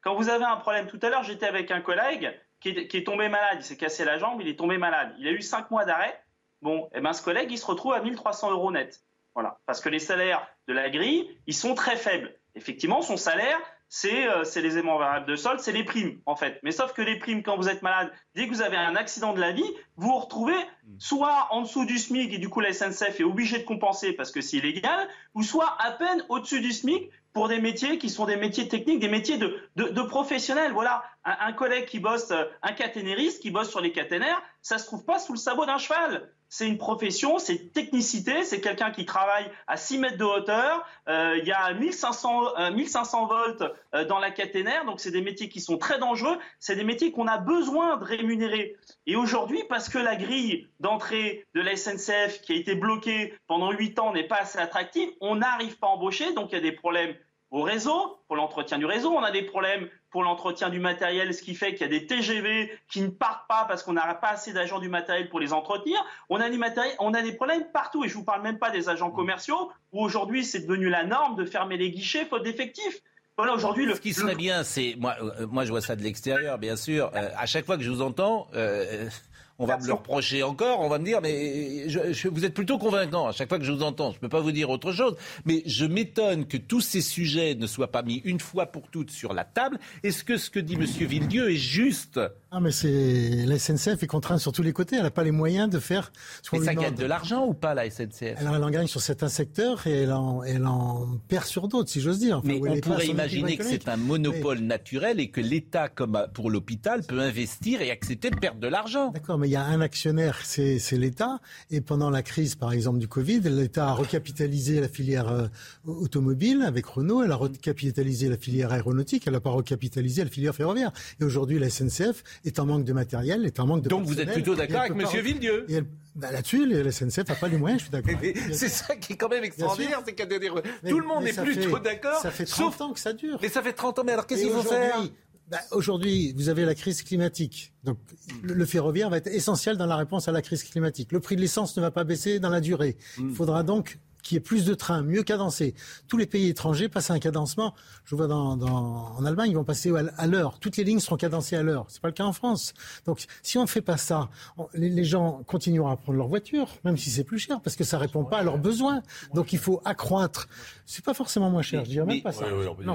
Quand 0.00 0.14
vous 0.14 0.28
avez 0.28 0.44
un 0.44 0.56
problème, 0.56 0.86
tout 0.86 1.00
à 1.02 1.10
l'heure, 1.10 1.22
j'étais 1.22 1.46
avec 1.46 1.70
un 1.70 1.80
collègue 1.80 2.38
qui 2.60 2.70
est, 2.70 3.04
tombé 3.04 3.28
malade, 3.28 3.58
il 3.60 3.64
s'est 3.64 3.76
cassé 3.76 4.04
la 4.04 4.16
jambe, 4.16 4.40
il 4.40 4.48
est 4.48 4.58
tombé 4.58 4.78
malade. 4.78 5.14
Il 5.18 5.28
a 5.28 5.32
eu 5.32 5.42
cinq 5.42 5.70
mois 5.70 5.84
d'arrêt. 5.84 6.18
Bon, 6.62 6.86
et 6.86 6.98
eh 6.98 7.00
ben 7.02 7.12
ce 7.12 7.22
collègue, 7.22 7.50
il 7.50 7.58
se 7.58 7.66
retrouve 7.66 7.92
à 7.92 8.00
1300 8.00 8.52
euros 8.52 8.72
net. 8.72 9.02
Voilà, 9.34 9.58
parce 9.66 9.82
que 9.82 9.90
les 9.90 9.98
salaires 9.98 10.46
de 10.66 10.72
la 10.72 10.88
grille, 10.88 11.28
ils 11.46 11.54
sont 11.54 11.74
très 11.74 11.96
faibles. 11.96 12.34
Effectivement, 12.54 13.02
son 13.02 13.18
salaire, 13.18 13.58
euh, 14.04 14.44
c'est 14.44 14.60
les 14.60 14.78
aimants 14.78 14.98
variables 14.98 15.26
de 15.26 15.36
solde, 15.36 15.60
c'est 15.60 15.72
les 15.72 15.84
primes 15.84 16.18
en 16.26 16.36
fait. 16.36 16.58
Mais 16.62 16.72
sauf 16.72 16.92
que 16.92 17.02
les 17.02 17.18
primes, 17.18 17.42
quand 17.42 17.56
vous 17.56 17.68
êtes 17.68 17.82
malade, 17.82 18.10
dès 18.34 18.48
que 18.48 18.52
vous 18.52 18.62
avez 18.62 18.76
un 18.76 18.96
accident 18.96 19.32
de 19.32 19.40
la 19.40 19.52
vie, 19.52 19.70
vous 19.96 20.08
vous 20.08 20.18
retrouvez 20.18 20.56
soit 20.98 21.48
en 21.50 21.62
dessous 21.62 21.84
du 21.84 21.98
SMIC 21.98 22.32
et 22.32 22.38
du 22.38 22.48
coup 22.48 22.60
la 22.60 22.72
SNCF 22.72 23.20
est 23.20 23.24
obligée 23.24 23.58
de 23.58 23.64
compenser 23.64 24.12
parce 24.12 24.30
que 24.30 24.40
c'est 24.40 24.56
illégal, 24.56 25.08
ou 25.34 25.42
soit 25.42 25.76
à 25.80 25.92
peine 25.92 26.24
au-dessus 26.28 26.60
du 26.60 26.72
SMIC 26.72 27.10
pour 27.32 27.48
des 27.48 27.58
métiers 27.58 27.98
qui 27.98 28.10
sont 28.10 28.26
des 28.26 28.36
métiers 28.36 28.68
techniques, 28.68 29.00
des 29.00 29.08
métiers 29.08 29.38
de, 29.38 30.02
professionnels. 30.02 30.72
Voilà, 30.72 31.02
un, 31.24 31.52
collègue 31.52 31.86
qui 31.86 31.98
bosse, 31.98 32.30
euh, 32.30 32.44
un 32.62 32.72
caténériste 32.72 33.42
qui 33.42 33.50
bosse 33.50 33.70
sur 33.70 33.80
les 33.80 33.92
caténaires, 33.92 34.40
ça 34.62 34.78
se 34.78 34.86
trouve 34.86 35.04
pas 35.04 35.18
sous 35.18 35.32
le 35.32 35.38
sabot 35.38 35.66
d'un 35.66 35.78
cheval 35.78 36.30
c'est 36.54 36.68
une 36.68 36.78
profession, 36.78 37.40
c'est 37.40 37.72
technicité, 37.72 38.44
c'est 38.44 38.60
quelqu'un 38.60 38.92
qui 38.92 39.04
travaille 39.04 39.50
à 39.66 39.76
6 39.76 39.98
mètres 39.98 40.18
de 40.18 40.24
hauteur, 40.24 40.86
euh, 41.08 41.36
il 41.38 41.48
y 41.48 41.50
a 41.50 41.74
1500, 41.74 42.70
1500 42.70 43.24
euh, 43.24 43.26
volts 43.26 43.72
euh, 43.92 44.04
dans 44.04 44.20
la 44.20 44.30
caténaire, 44.30 44.84
donc 44.84 45.00
c'est 45.00 45.10
des 45.10 45.20
métiers 45.20 45.48
qui 45.48 45.60
sont 45.60 45.78
très 45.78 45.98
dangereux, 45.98 46.38
c'est 46.60 46.76
des 46.76 46.84
métiers 46.84 47.10
qu'on 47.10 47.26
a 47.26 47.38
besoin 47.38 47.96
de 47.96 48.04
rémunérer. 48.04 48.76
Et 49.04 49.16
aujourd'hui, 49.16 49.64
parce 49.68 49.88
que 49.88 49.98
la 49.98 50.14
grille 50.14 50.68
d'entrée 50.78 51.44
de 51.56 51.60
la 51.60 51.74
SNCF 51.74 52.40
qui 52.42 52.52
a 52.52 52.54
été 52.54 52.76
bloquée 52.76 53.34
pendant 53.48 53.72
8 53.72 53.98
ans 53.98 54.12
n'est 54.12 54.28
pas 54.28 54.42
assez 54.42 54.60
attractive, 54.60 55.08
on 55.20 55.34
n'arrive 55.34 55.76
pas 55.80 55.88
à 55.88 55.90
embaucher, 55.90 56.34
donc 56.34 56.52
il 56.52 56.54
y 56.54 56.58
a 56.58 56.60
des 56.60 56.70
problèmes 56.70 57.16
au 57.50 57.62
réseau, 57.62 58.18
pour 58.28 58.36
l'entretien 58.36 58.78
du 58.78 58.86
réseau, 58.86 59.10
on 59.10 59.24
a 59.24 59.32
des 59.32 59.42
problèmes 59.42 59.88
pour 60.14 60.22
l'entretien 60.22 60.70
du 60.70 60.78
matériel, 60.78 61.34
ce 61.34 61.42
qui 61.42 61.56
fait 61.56 61.72
qu'il 61.72 61.80
y 61.80 61.84
a 61.84 61.88
des 61.88 62.06
TGV 62.06 62.70
qui 62.88 63.00
ne 63.00 63.08
partent 63.08 63.48
pas 63.48 63.64
parce 63.66 63.82
qu'on 63.82 63.94
n'a 63.94 64.14
pas 64.14 64.28
assez 64.28 64.52
d'agents 64.52 64.78
du 64.78 64.88
matériel 64.88 65.28
pour 65.28 65.40
les 65.40 65.52
entretenir. 65.52 65.98
On 66.28 66.40
a, 66.40 66.48
des 66.48 66.56
on 67.00 67.12
a 67.14 67.20
des 67.20 67.32
problèmes 67.32 67.64
partout 67.72 68.04
et 68.04 68.08
je 68.08 68.14
vous 68.14 68.22
parle 68.22 68.42
même 68.42 68.60
pas 68.60 68.70
des 68.70 68.88
agents 68.88 69.10
commerciaux 69.10 69.72
où 69.90 70.04
aujourd'hui 70.04 70.44
c'est 70.44 70.60
devenu 70.60 70.88
la 70.88 71.02
norme 71.02 71.34
de 71.34 71.44
fermer 71.44 71.76
les 71.76 71.90
guichets 71.90 72.26
faute 72.26 72.44
d'effectifs. 72.44 73.02
Voilà, 73.36 73.54
aujourd'hui, 73.54 73.86
le, 73.86 73.96
ce 73.96 74.00
qui 74.00 74.14
serait 74.14 74.36
bien, 74.36 74.62
c'est 74.62 74.94
moi, 74.96 75.16
euh, 75.20 75.48
moi, 75.48 75.64
je 75.64 75.70
vois 75.70 75.80
ça 75.80 75.96
de 75.96 76.02
l'extérieur, 76.02 76.58
bien 76.58 76.76
sûr. 76.76 77.10
Euh, 77.16 77.30
à 77.36 77.46
chaque 77.46 77.66
fois 77.66 77.76
que 77.76 77.82
je 77.82 77.90
vous 77.90 78.00
entends, 78.00 78.46
euh, 78.54 79.08
on 79.58 79.66
va 79.66 79.78
me 79.78 79.86
le 79.86 79.92
reprocher 79.92 80.42
encore, 80.42 80.80
on 80.80 80.88
va 80.88 80.98
me 80.98 81.04
dire, 81.04 81.20
mais 81.20 81.88
je, 81.88 82.28
vous 82.28 82.44
êtes 82.44 82.54
plutôt 82.54 82.78
convaincant 82.78 83.28
à 83.28 83.32
chaque 83.32 83.48
fois 83.48 83.58
que 83.58 83.64
je 83.64 83.72
vous 83.72 83.82
entends. 83.82 84.10
Je 84.10 84.16
ne 84.16 84.20
peux 84.20 84.28
pas 84.28 84.40
vous 84.40 84.52
dire 84.52 84.70
autre 84.70 84.92
chose, 84.92 85.16
mais 85.44 85.62
je 85.66 85.84
m'étonne 85.84 86.46
que 86.46 86.56
tous 86.56 86.80
ces 86.80 87.00
sujets 87.00 87.54
ne 87.54 87.66
soient 87.66 87.92
pas 87.92 88.02
mis 88.02 88.16
une 88.24 88.40
fois 88.40 88.66
pour 88.66 88.88
toutes 88.88 89.10
sur 89.10 89.32
la 89.32 89.44
table. 89.44 89.78
Est-ce 90.02 90.24
que 90.24 90.36
ce 90.36 90.50
que 90.50 90.58
dit 90.58 90.74
M. 90.74 90.84
Villedieu 90.84 91.50
est 91.50 91.56
juste 91.56 92.20
ah, 92.56 92.60
mais 92.60 92.70
c'est 92.70 93.46
la 93.46 93.58
SNCF 93.58 94.00
est 94.04 94.06
contrainte 94.06 94.38
sur 94.38 94.52
tous 94.52 94.62
les 94.62 94.72
côtés. 94.72 94.94
Elle 94.94 95.02
n'a 95.02 95.10
pas 95.10 95.24
les 95.24 95.32
moyens 95.32 95.68
de 95.68 95.80
faire. 95.80 96.12
Ce 96.40 96.54
mais 96.54 96.64
ça 96.64 96.72
gagne 96.76 96.94
de 96.94 97.04
l'argent 97.04 97.44
ou 97.46 97.52
pas 97.52 97.74
la 97.74 97.90
SNCF 97.90 98.36
elle, 98.38 98.46
en 98.46 98.70
gagne 98.70 98.86
sur 98.86 99.00
certains 99.00 99.28
secteurs 99.28 99.88
et 99.88 100.02
elle 100.02 100.12
en, 100.12 100.44
elle 100.44 100.64
en 100.64 101.18
perd 101.26 101.46
sur 101.46 101.66
d'autres, 101.66 101.90
si 101.90 102.00
j'ose 102.00 102.20
dire. 102.20 102.42
mais 102.44 102.60
on 102.64 102.78
pourrait 102.78 103.08
imaginer 103.08 103.56
que 103.56 103.64
c'est 103.64 103.88
un 103.88 103.96
monopole 103.96 104.60
naturel 104.60 105.18
et 105.18 105.30
que 105.30 105.40
l'État, 105.40 105.88
comme 105.88 106.28
pour 106.32 106.48
l'hôpital, 106.48 107.02
peut 107.02 107.18
investir 107.18 107.82
et 107.82 107.90
accepter 107.90 108.30
de 108.30 108.36
perdre 108.36 108.60
de 108.60 108.68
l'argent. 108.68 109.10
D'accord, 109.10 109.36
mais 109.44 109.50
il 109.50 109.52
y 109.52 109.56
a 109.56 109.64
un 109.66 109.82
actionnaire, 109.82 110.40
c'est 110.42 110.80
l'État. 110.92 111.38
Et 111.70 111.82
pendant 111.82 112.08
la 112.08 112.22
crise, 112.22 112.54
par 112.54 112.72
exemple, 112.72 112.98
du 112.98 113.08
Covid, 113.08 113.40
l'État 113.40 113.88
a 113.88 113.92
recapitalisé 113.92 114.80
la 114.80 114.88
filière 114.88 115.28
euh, 115.28 115.48
automobile 115.84 116.62
avec 116.66 116.86
Renault. 116.86 117.22
Elle 117.22 117.30
a 117.30 117.36
recapitalisé 117.36 118.30
la 118.30 118.38
filière 118.38 118.72
aéronautique. 118.72 119.24
Elle 119.26 119.34
n'a 119.34 119.40
pas 119.40 119.50
recapitalisé 119.50 120.24
la 120.24 120.30
filière 120.30 120.54
ferroviaire. 120.54 120.92
Et 121.20 121.24
aujourd'hui, 121.24 121.58
la 121.58 121.68
SNCF 121.68 122.24
est 122.46 122.58
en 122.58 122.64
manque 122.64 122.84
de 122.84 122.94
matériel, 122.94 123.44
est 123.44 123.60
en 123.60 123.66
manque 123.66 123.82
de 123.82 123.90
Donc 123.90 124.06
vous 124.06 124.18
êtes 124.18 124.32
plutôt 124.32 124.54
d'accord 124.54 124.80
avec 124.80 124.92
M. 124.92 125.22
Villedieu? 125.22 125.66
Bah, 126.14 126.30
Là-dessus, 126.30 126.66
la 126.66 126.90
SNCF 126.90 127.28
n'a 127.28 127.34
pas 127.34 127.48
les 127.48 127.58
moyens, 127.58 127.82
je 127.82 127.84
suis 127.84 127.92
d'accord. 127.92 128.18
c'est 128.52 128.68
ça 128.70 128.96
qui 128.96 129.12
est 129.12 129.16
quand 129.16 129.28
même 129.28 129.44
extraordinaire, 129.44 130.00
c'est 130.06 130.14
qu'à 130.14 130.26
tout 130.26 130.98
le 131.00 131.06
monde 131.06 131.26
est 131.26 131.38
plutôt 131.38 131.78
d'accord. 131.80 132.20
Ça 132.22 132.30
fait 132.30 132.46
30 132.46 132.80
ans 132.80 132.92
que 132.92 133.00
ça 133.00 133.12
dure. 133.12 133.38
Mais 133.42 133.48
ça 133.50 133.60
fait 133.62 133.74
30 133.74 133.98
ans, 133.98 134.02
mais 134.06 134.12
alors 134.12 134.26
qu'est-ce 134.26 134.42
qu'il 134.42 134.52
faut 134.52 134.62
faire? 134.62 135.02
Bah, 135.50 135.60
Aujourd'hui, 135.72 136.32
vous 136.36 136.48
avez 136.48 136.64
la 136.64 136.74
crise 136.74 137.02
climatique. 137.02 137.72
Donc, 137.84 137.98
le, 138.42 138.64
ferroviaire 138.64 139.10
va 139.10 139.18
être 139.18 139.26
essentiel 139.26 139.76
dans 139.76 139.86
la 139.86 139.96
réponse 139.96 140.28
à 140.28 140.32
la 140.32 140.42
crise 140.42 140.62
climatique. 140.64 141.12
Le 141.12 141.20
prix 141.20 141.36
de 141.36 141.40
l'essence 141.40 141.76
ne 141.76 141.82
va 141.82 141.90
pas 141.90 142.04
baisser 142.04 142.38
dans 142.40 142.50
la 142.50 142.60
durée. 142.60 142.96
Il 143.18 143.26
mm. 143.26 143.34
faudra 143.34 143.62
donc 143.62 143.98
qu'il 144.24 144.34
y 144.34 144.38
ait 144.38 144.40
plus 144.40 144.64
de 144.64 144.74
trains, 144.74 145.02
mieux 145.02 145.22
cadencés. 145.22 145.74
Tous 146.08 146.16
les 146.16 146.26
pays 146.26 146.48
étrangers 146.48 146.88
passent 146.88 147.10
à 147.10 147.14
un 147.14 147.18
cadencement. 147.20 147.74
Je 148.04 148.16
vois 148.16 148.26
dans, 148.26 148.58
en 148.58 149.24
Allemagne, 149.24 149.50
ils 149.50 149.54
vont 149.54 149.64
passer 149.64 149.92
à, 150.16 150.26
l'heure. 150.26 150.58
Toutes 150.58 150.76
les 150.76 150.84
lignes 150.84 150.98
seront 150.98 151.16
cadencées 151.16 151.56
à 151.56 151.62
l'heure. 151.62 151.84
C'est 151.88 152.00
pas 152.00 152.08
le 152.08 152.14
cas 152.14 152.24
en 152.24 152.32
France. 152.32 152.74
Donc, 153.06 153.24
si 153.42 153.58
on 153.58 153.62
ne 153.62 153.66
fait 153.68 153.82
pas 153.82 153.98
ça, 153.98 154.30
les, 154.72 155.04
gens 155.04 155.42
continueront 155.46 155.90
à 155.90 155.96
prendre 155.96 156.16
leur 156.16 156.28
voiture, 156.28 156.68
même 156.84 156.96
si 156.96 157.10
c'est 157.10 157.24
plus 157.24 157.38
cher, 157.38 157.60
parce 157.60 157.76
que 157.76 157.84
ça 157.84 157.98
répond 157.98 158.24
pas 158.24 158.38
à 158.38 158.42
leurs 158.42 158.58
besoins. 158.58 159.02
Donc, 159.34 159.52
il 159.52 159.58
faut 159.58 159.82
accroître. 159.84 160.48
C'est 160.86 161.04
pas 161.04 161.14
forcément 161.14 161.50
moins 161.50 161.62
cher. 161.62 161.84
je 161.84 161.90
dirais 161.90 162.06
même 162.06 162.22
pas 162.22 162.32
ça. 162.32 162.46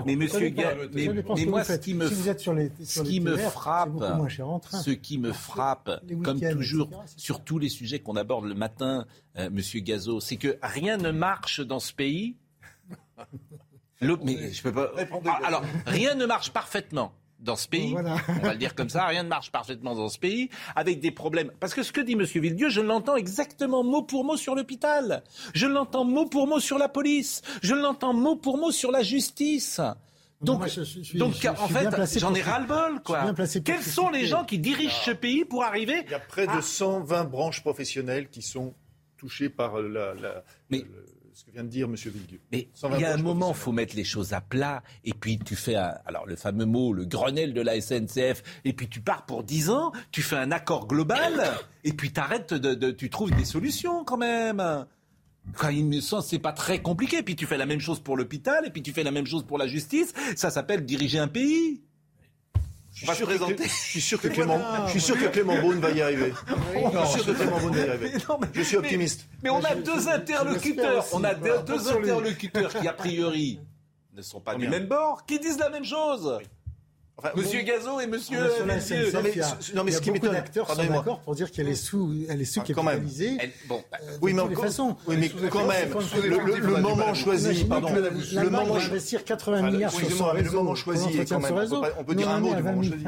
mais 0.05 0.15
Monsieur 0.15 0.51
mais, 0.93 1.45
moi, 1.45 1.63
ce 1.63 1.73
qui 1.73 1.93
me, 1.93 2.07
si 2.07 2.13
vous 2.15 2.29
êtes 2.29 2.39
sur 2.39 2.53
les, 2.53 2.71
ce 2.83 3.01
qui 3.01 3.19
me 3.19 3.37
frappe, 3.37 3.91
ce 4.71 4.91
qui 4.91 5.17
me 5.19 5.31
frappe, 5.31 6.01
comme 6.23 6.39
toujours, 6.39 6.89
sur 7.15 7.43
tous 7.43 7.59
les 7.59 7.69
sujets 7.69 7.99
qu'on 7.99 8.15
aborde 8.15 8.45
le 8.45 8.55
matin, 8.55 9.05
euh, 9.37 9.49
Monsieur 9.51 9.79
Gazo, 9.79 10.19
c'est 10.19 10.37
que 10.37 10.57
rien 10.61 10.97
ne 10.97 11.11
marche 11.19 11.61
dans 11.61 11.79
ce 11.79 11.93
pays. 11.93 12.35
Mais 14.01 14.51
je 14.51 14.63
peux 14.63 14.71
pas. 14.71 14.91
Ah, 15.25 15.39
alors, 15.43 15.63
rien 15.85 16.15
ne 16.15 16.25
marche 16.25 16.51
parfaitement 16.51 17.13
dans 17.39 17.55
ce 17.55 17.67
pays. 17.67 17.95
On 17.95 18.01
va 18.01 18.53
le 18.53 18.57
dire 18.57 18.75
comme 18.75 18.89
ça. 18.89 19.05
Rien 19.05 19.23
ne 19.23 19.29
marche 19.29 19.51
parfaitement 19.51 19.95
dans 19.95 20.09
ce 20.09 20.19
pays, 20.19 20.49
avec 20.75 20.99
des 20.99 21.11
problèmes. 21.11 21.51
Parce 21.59 21.73
que 21.73 21.83
ce 21.83 21.91
que 21.91 22.01
dit 22.01 22.13
M. 22.13 22.23
Villedieu, 22.23 22.69
je 22.69 22.81
l'entends 22.81 23.15
exactement 23.15 23.83
mot 23.83 24.01
pour 24.01 24.23
mot 24.23 24.37
sur 24.37 24.55
l'hôpital. 24.55 25.23
Je 25.53 25.67
l'entends 25.67 26.05
mot 26.05 26.25
pour 26.25 26.47
mot 26.47 26.59
sur 26.59 26.77
la 26.77 26.89
police. 26.89 27.41
Je 27.61 27.75
l'entends 27.75 28.13
mot 28.13 28.35
pour 28.35 28.57
mot 28.57 28.71
sur 28.71 28.91
la 28.91 29.03
justice. 29.03 29.81
Donc, 30.41 30.61
donc 31.15 31.45
en 31.45 31.67
fait, 31.67 32.19
j'en 32.19 32.33
ai 32.33 32.41
ras-le-bol, 32.41 33.01
quoi. 33.03 33.33
Quels 33.65 33.83
sont 33.83 34.09
les 34.09 34.25
gens 34.25 34.45
qui 34.45 34.57
dirigent 34.57 35.01
ce 35.03 35.11
pays 35.11 35.43
pour 35.43 35.63
arriver 35.63 36.03
Il 36.05 36.11
y 36.11 36.13
a 36.13 36.19
près 36.19 36.47
de 36.47 36.61
120 36.61 37.25
branches 37.25 37.61
professionnelles 37.61 38.29
qui 38.29 38.41
sont 38.41 38.73
touché 39.17 39.49
par 39.49 39.81
la, 39.81 40.13
ce 41.39 41.45
que 41.45 41.51
vient 41.51 41.63
de 41.63 41.69
dire 41.69 41.85
M. 41.85 41.95
Villedieu. 41.95 42.41
Mais 42.51 42.67
il 42.95 42.99
y 42.99 43.05
a 43.05 43.13
un 43.13 43.17
moment, 43.17 43.51
il 43.51 43.55
faut 43.55 43.71
mettre 43.71 43.95
les 43.95 44.03
choses 44.03 44.33
à 44.33 44.41
plat, 44.41 44.83
et 45.05 45.13
puis 45.13 45.39
tu 45.39 45.55
fais, 45.55 45.75
alors 45.75 46.25
le 46.25 46.35
fameux 46.35 46.65
mot, 46.65 46.91
le 46.91 47.05
Grenelle 47.05 47.53
de 47.53 47.61
la 47.61 47.79
SNCF, 47.79 48.43
et 48.65 48.73
puis 48.73 48.89
tu 48.89 48.99
pars 48.99 49.25
pour 49.25 49.43
10 49.43 49.69
ans, 49.69 49.93
tu 50.11 50.21
fais 50.21 50.35
un 50.35 50.51
accord 50.51 50.85
global, 50.85 51.31
et 51.85 51.93
puis 51.93 52.11
t'arrêtes 52.11 52.53
de, 52.53 52.91
tu 52.91 53.09
trouves 53.09 53.31
des 53.31 53.45
solutions 53.45 54.03
quand 54.03 54.17
même. 54.17 54.85
Quand 55.55 55.69
il 55.69 55.85
me 55.85 56.01
semble 56.01 56.23
c'est 56.23 56.39
pas 56.39 56.51
très 56.51 56.81
compliqué. 56.81 57.23
Puis 57.23 57.37
tu 57.37 57.45
fais 57.45 57.57
la 57.57 57.65
même 57.65 57.79
chose 57.79 58.01
pour 58.01 58.17
l'hôpital, 58.17 58.65
et 58.65 58.69
puis 58.69 58.83
tu 58.83 58.91
fais 58.91 59.03
la 59.03 59.11
même 59.11 59.25
chose 59.25 59.45
pour 59.45 59.57
la 59.57 59.67
justice. 59.67 60.13
Ça 60.35 60.49
s'appelle 60.49 60.83
diriger 60.83 61.19
un 61.19 61.29
pays. 61.29 61.81
Je 62.93 63.05
suis, 63.05 63.15
sûr 63.15 63.27
que, 63.27 63.63
je 63.63 63.69
suis 63.69 64.01
sûr 64.01 64.21
que 64.21 64.27
Clément, 64.27 64.59
je 64.85 64.91
suis 64.91 65.01
sûr 65.01 65.17
que 65.17 65.25
Clément 65.25 65.59
Beaune 65.61 65.79
va 65.79 65.91
y 65.91 66.01
arriver. 66.01 66.33
je 66.47 67.05
suis 67.07 67.21
sûr 67.21 67.25
que 67.25 67.39
Clément 67.39 67.59
Beaune 67.59 67.75
va 67.75 67.85
y 67.85 67.89
arriver. 67.89 68.11
je 68.53 68.61
suis 68.61 68.77
optimiste. 68.77 69.27
Mais, 69.43 69.49
on 69.49 69.63
a 69.63 69.75
deux 69.75 70.09
interlocuteurs. 70.09 71.05
On 71.13 71.23
a 71.23 71.33
deux, 71.33 71.89
interlocuteurs 71.89 72.73
qui 72.73 72.87
a 72.87 72.93
priori 72.93 73.59
ne 74.13 74.21
sont 74.21 74.41
pas 74.41 74.55
du 74.55 74.67
même 74.67 74.87
bord, 74.87 75.25
qui 75.25 75.39
disent 75.39 75.59
la 75.59 75.69
même 75.69 75.85
chose. 75.85 76.39
Monsieur 77.35 77.61
Gazo 77.61 77.99
et 77.99 78.07
Monsieur. 78.07 78.39
non, 78.39 78.65
mais, 78.65 79.33
non, 79.75 79.83
mais 79.83 79.91
ce 79.91 80.01
qui 80.01 80.11
m'étonne, 80.11 80.35
acteurs 80.35 80.69
sont 80.69 80.83
d'accord 80.83 81.19
pour 81.21 81.35
dire 81.35 81.51
qu'elle 81.51 81.67
est 81.67 81.75
sous, 81.75 82.13
elle 82.29 82.41
est 82.41 82.45
sous-capitalisée. 82.45 83.37
bon, 83.67 83.83
bah, 83.91 83.97
euh, 84.03 84.17
oui, 84.21 84.33
mais 84.33 84.47
de 84.47 84.55
façon. 84.55 84.95
Oui, 85.07 85.17
mais 85.17 85.29
quand 85.49 85.67
même, 85.67 85.89
le, 86.23 86.81
moment 86.81 87.13
choisi, 87.13 87.65
pardon, 87.65 87.89
le 87.93 88.49
moment 88.49 88.75
investir 88.75 89.23
80 89.23 89.71
milliards 89.71 89.91
sur 89.91 90.11
son 90.11 90.25
réseau. 90.25 90.51
Le 90.51 90.57
moment 90.57 90.75
choisi, 90.75 91.25
quand 91.25 91.39
même, 91.39 91.55
on 91.97 92.03
peut 92.03 92.15
dire 92.15 92.29
un 92.29 92.39
mot 92.39 92.55
du 92.55 92.63
moment 92.63 92.83
choisi. 92.83 93.05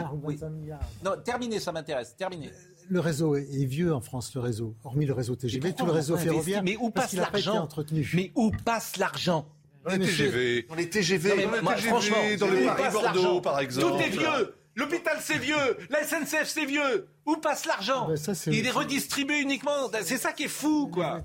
Non, 1.03 1.11
terminez, 1.23 1.59
ça 1.59 1.71
m'intéresse. 1.71 2.15
Terminez. 2.17 2.51
Le 2.89 2.99
réseau 2.99 3.35
est 3.35 3.65
vieux 3.65 3.93
en 3.93 4.01
France, 4.01 4.33
le 4.35 4.41
réseau. 4.41 4.75
Hormis 4.83 5.05
le 5.05 5.13
réseau 5.13 5.35
TGV, 5.35 5.73
tout 5.73 5.85
le 5.85 5.91
réseau 5.91 6.17
ferroviaire. 6.17 6.63
Mais 6.63 6.75
où 6.77 6.89
passe 6.89 7.13
l'argent 7.13 7.67
Mais 8.13 8.31
où 8.35 8.51
passe 8.65 8.97
l'argent 8.97 9.45
dans 9.83 9.91
les 9.91 9.99
TGV. 9.99 10.65
Dans 10.69 10.75
les 10.75 10.89
TGV. 10.89 11.29
Dans 11.29 11.35
les 11.35 11.75
TGV, 11.75 12.37
dans 12.37 12.47
le 12.47 12.65
Paris-Bordeaux, 12.65 13.41
par 13.41 13.59
exemple. 13.59 13.93
Tout 13.93 14.03
est 14.03 14.09
vieux. 14.09 14.53
L'hôpital, 14.75 15.17
c'est 15.21 15.37
vieux. 15.37 15.77
La 15.89 16.03
SNCF, 16.03 16.47
c'est 16.47 16.65
vieux. 16.65 17.07
Où 17.25 17.37
passe 17.37 17.65
l'argent 17.65 18.07
ah 18.09 18.13
ben 18.25 18.35
Il 18.47 18.65
est 18.65 18.71
redistribué 18.71 19.41
uniquement. 19.41 19.91
C'est 20.01 20.17
ça 20.17 20.31
qui 20.31 20.43
est 20.43 20.47
fou, 20.47 20.89
quoi. 20.91 21.21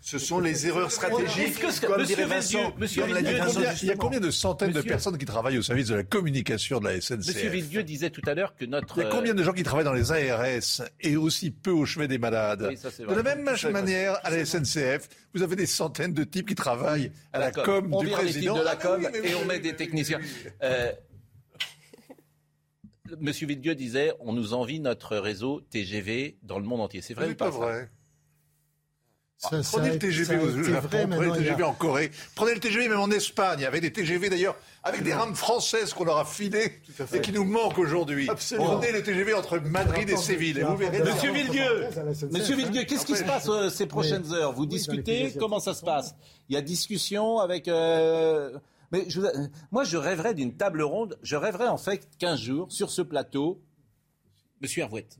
Ce 0.00 0.18
sont 0.18 0.40
les 0.40 0.66
erreurs 0.66 0.90
stratégiques. 0.90 1.58
Que, 1.58 1.86
comme 1.86 2.00
monsieur 2.00 2.26
Vincent, 2.26 2.74
monsieur 2.76 3.04
il 3.08 3.88
y 3.88 3.90
a 3.90 3.96
combien 3.96 4.20
de 4.20 4.30
centaines 4.30 4.72
de 4.72 4.82
personnes 4.82 5.16
qui 5.16 5.24
travaillent 5.24 5.58
au 5.58 5.62
service 5.62 5.88
de 5.88 5.94
la 5.94 6.02
communication 6.02 6.80
de 6.80 6.88
la 6.88 7.00
SNCF 7.00 7.28
Monsieur 7.28 7.48
Villedieu 7.48 7.82
disait 7.82 8.10
tout 8.10 8.22
à 8.26 8.34
l'heure 8.34 8.54
que 8.56 8.64
notre... 8.64 8.98
Il 8.98 9.04
y 9.04 9.06
a 9.06 9.10
combien 9.10 9.34
de 9.34 9.42
gens 9.42 9.52
qui 9.52 9.62
travaillent 9.62 9.84
dans 9.84 9.92
les 9.92 10.12
ARS 10.12 10.86
et 11.00 11.16
aussi 11.16 11.50
peu 11.50 11.70
au 11.70 11.86
chevet 11.86 12.08
des 12.08 12.18
malades 12.18 12.60
De 12.60 13.14
la 13.14 13.22
même 13.22 13.48
manière, 13.70 14.18
à 14.22 14.30
la 14.30 14.44
SNCF, 14.44 15.08
vous 15.34 15.42
avez 15.42 15.56
des 15.56 15.66
centaines 15.66 16.12
de 16.12 16.24
types 16.24 16.48
qui 16.48 16.54
travaillent 16.54 17.12
à 17.32 17.38
la 17.38 17.52
com 17.52 17.88
on 17.92 18.02
du 18.02 18.10
président. 18.10 18.58
de 18.58 18.62
la 18.62 18.76
com 18.76 19.06
et 19.22 19.34
on 19.34 19.44
met 19.46 19.60
des 19.60 19.74
techniciens. 19.76 20.20
Euh, 20.62 20.92
Monsieur 23.18 23.46
Villedieu 23.46 23.74
disait, 23.74 24.12
on 24.20 24.32
nous 24.32 24.54
envie 24.54 24.80
notre 24.80 25.16
réseau 25.16 25.60
TGV 25.70 26.38
dans 26.42 26.58
le 26.58 26.64
monde 26.64 26.80
entier. 26.80 27.00
C'est 27.00 27.14
vrai 27.14 27.30
ou 27.30 27.34
pas, 27.34 27.50
vrai. 27.50 27.90
Prenez 29.40 29.92
le 29.92 29.98
TGV 29.98 30.64
Japon, 30.64 31.08
prenez 31.10 31.26
le 31.26 31.32
TGV 31.32 31.62
en 31.62 31.72
Corée, 31.72 32.10
prenez 32.34 32.52
le 32.52 32.60
TGV 32.60 32.88
même 32.88 33.00
en 33.00 33.10
Espagne, 33.10 33.64
avec 33.64 33.80
des 33.80 33.90
TGV 33.90 34.28
d'ailleurs, 34.28 34.54
avec 34.82 35.02
des 35.02 35.14
rames 35.14 35.34
françaises 35.34 35.94
qu'on 35.94 36.04
leur 36.04 36.18
a 36.18 36.26
filées 36.26 36.72
et 37.14 37.20
qui 37.22 37.32
nous 37.32 37.44
manquent 37.44 37.78
aujourd'hui. 37.78 38.26
Prenez 38.26 38.92
le 38.92 39.02
TGV 39.02 39.32
entre 39.32 39.58
Madrid 39.58 40.10
et 40.10 40.16
Séville 40.18 40.58
et 40.58 40.62
vous 40.62 40.76
verrez. 40.76 41.00
Monsieur 41.00 41.32
Villedieu, 41.32 41.88
Monsieur 42.30 42.54
Villedieu, 42.54 42.84
qu'est-ce 42.84 43.06
qui 43.06 43.16
se 43.16 43.24
passe 43.24 43.48
euh, 43.48 43.70
ces 43.70 43.86
prochaines 43.86 44.30
heures? 44.34 44.52
Vous 44.52 44.66
discutez 44.66 45.32
Comment 45.38 45.58
ça 45.58 45.72
se 45.72 45.82
passe? 45.82 46.14
Il 46.48 46.54
y 46.54 46.58
a 46.58 46.62
discussion 46.62 47.38
avec. 47.38 47.66
Euh, 47.68 48.58
mais 48.90 49.04
je, 49.08 49.20
moi, 49.70 49.84
je 49.84 49.96
rêverais 49.96 50.34
d'une 50.34 50.56
table 50.56 50.82
ronde. 50.82 51.18
Je 51.22 51.36
rêverais 51.36 51.68
en 51.68 51.78
fait 51.78 52.08
15 52.18 52.40
jours 52.40 52.72
sur 52.72 52.90
ce 52.90 53.02
plateau. 53.02 53.62
Monsieur 54.60 54.82
Hervouette, 54.82 55.18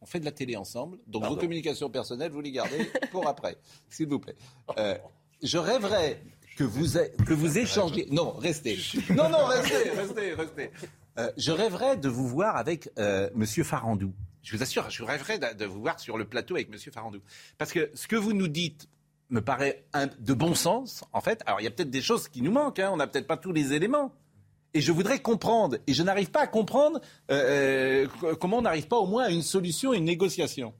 on 0.00 0.06
fait 0.06 0.20
de 0.20 0.24
la 0.24 0.32
télé 0.32 0.56
ensemble, 0.56 0.98
donc 1.06 1.24
vos 1.24 1.36
communications 1.36 1.90
personnelles, 1.90 2.30
vous 2.30 2.40
les 2.40 2.52
gardez 2.52 2.90
pour 3.10 3.26
après, 3.26 3.56
s'il 3.88 4.08
vous 4.08 4.18
plaît. 4.18 4.36
Euh, 4.76 4.96
je 5.42 5.58
rêverais 5.58 6.22
que 6.56 6.64
vous, 6.64 6.98
que 7.24 7.32
vous 7.32 7.58
échangiez. 7.58 8.06
Non, 8.10 8.32
restez. 8.32 8.78
Non, 9.10 9.28
non, 9.28 9.44
restez, 9.46 9.90
restez, 9.90 10.34
restez. 10.34 10.70
Euh, 11.18 11.30
je 11.36 11.50
rêverais 11.50 11.96
de 11.96 12.08
vous 12.08 12.28
voir 12.28 12.56
avec 12.56 12.90
euh, 12.98 13.30
Monsieur 13.34 13.64
Farandou. 13.64 14.12
Je 14.42 14.56
vous 14.56 14.62
assure, 14.62 14.88
je 14.88 15.02
rêverais 15.02 15.38
de, 15.38 15.64
vous 15.64 15.80
voir 15.80 15.98
sur 16.00 16.16
le 16.16 16.24
plateau 16.24 16.54
avec 16.54 16.70
Monsieur 16.70 16.92
Farandou. 16.92 17.20
Parce 17.58 17.72
que 17.72 17.90
ce 17.94 18.06
que 18.06 18.16
vous 18.16 18.32
nous 18.32 18.48
dites 18.48 18.88
me 19.30 19.40
paraît 19.40 19.84
de 20.18 20.34
bon 20.34 20.54
sens, 20.54 21.04
en 21.12 21.20
fait. 21.20 21.42
Alors, 21.46 21.60
il 21.60 21.64
y 21.64 21.66
a 21.66 21.70
peut-être 21.70 21.90
des 21.90 22.00
choses 22.00 22.28
qui 22.28 22.42
nous 22.42 22.52
manquent, 22.52 22.78
hein, 22.78 22.90
on 22.92 22.96
n'a 22.96 23.06
peut-être 23.06 23.26
pas 23.26 23.36
tous 23.36 23.52
les 23.52 23.72
éléments. 23.74 24.12
Et 24.74 24.80
je 24.80 24.92
voudrais 24.92 25.20
comprendre, 25.20 25.78
et 25.86 25.94
je 25.94 26.02
n'arrive 26.02 26.30
pas 26.30 26.40
à 26.40 26.46
comprendre 26.46 27.00
euh, 27.30 28.06
euh, 28.22 28.34
comment 28.34 28.58
on 28.58 28.62
n'arrive 28.62 28.86
pas 28.86 28.98
au 28.98 29.06
moins 29.06 29.24
à 29.24 29.30
une 29.30 29.42
solution, 29.42 29.94
une 29.94 30.04
négociation. 30.04 30.74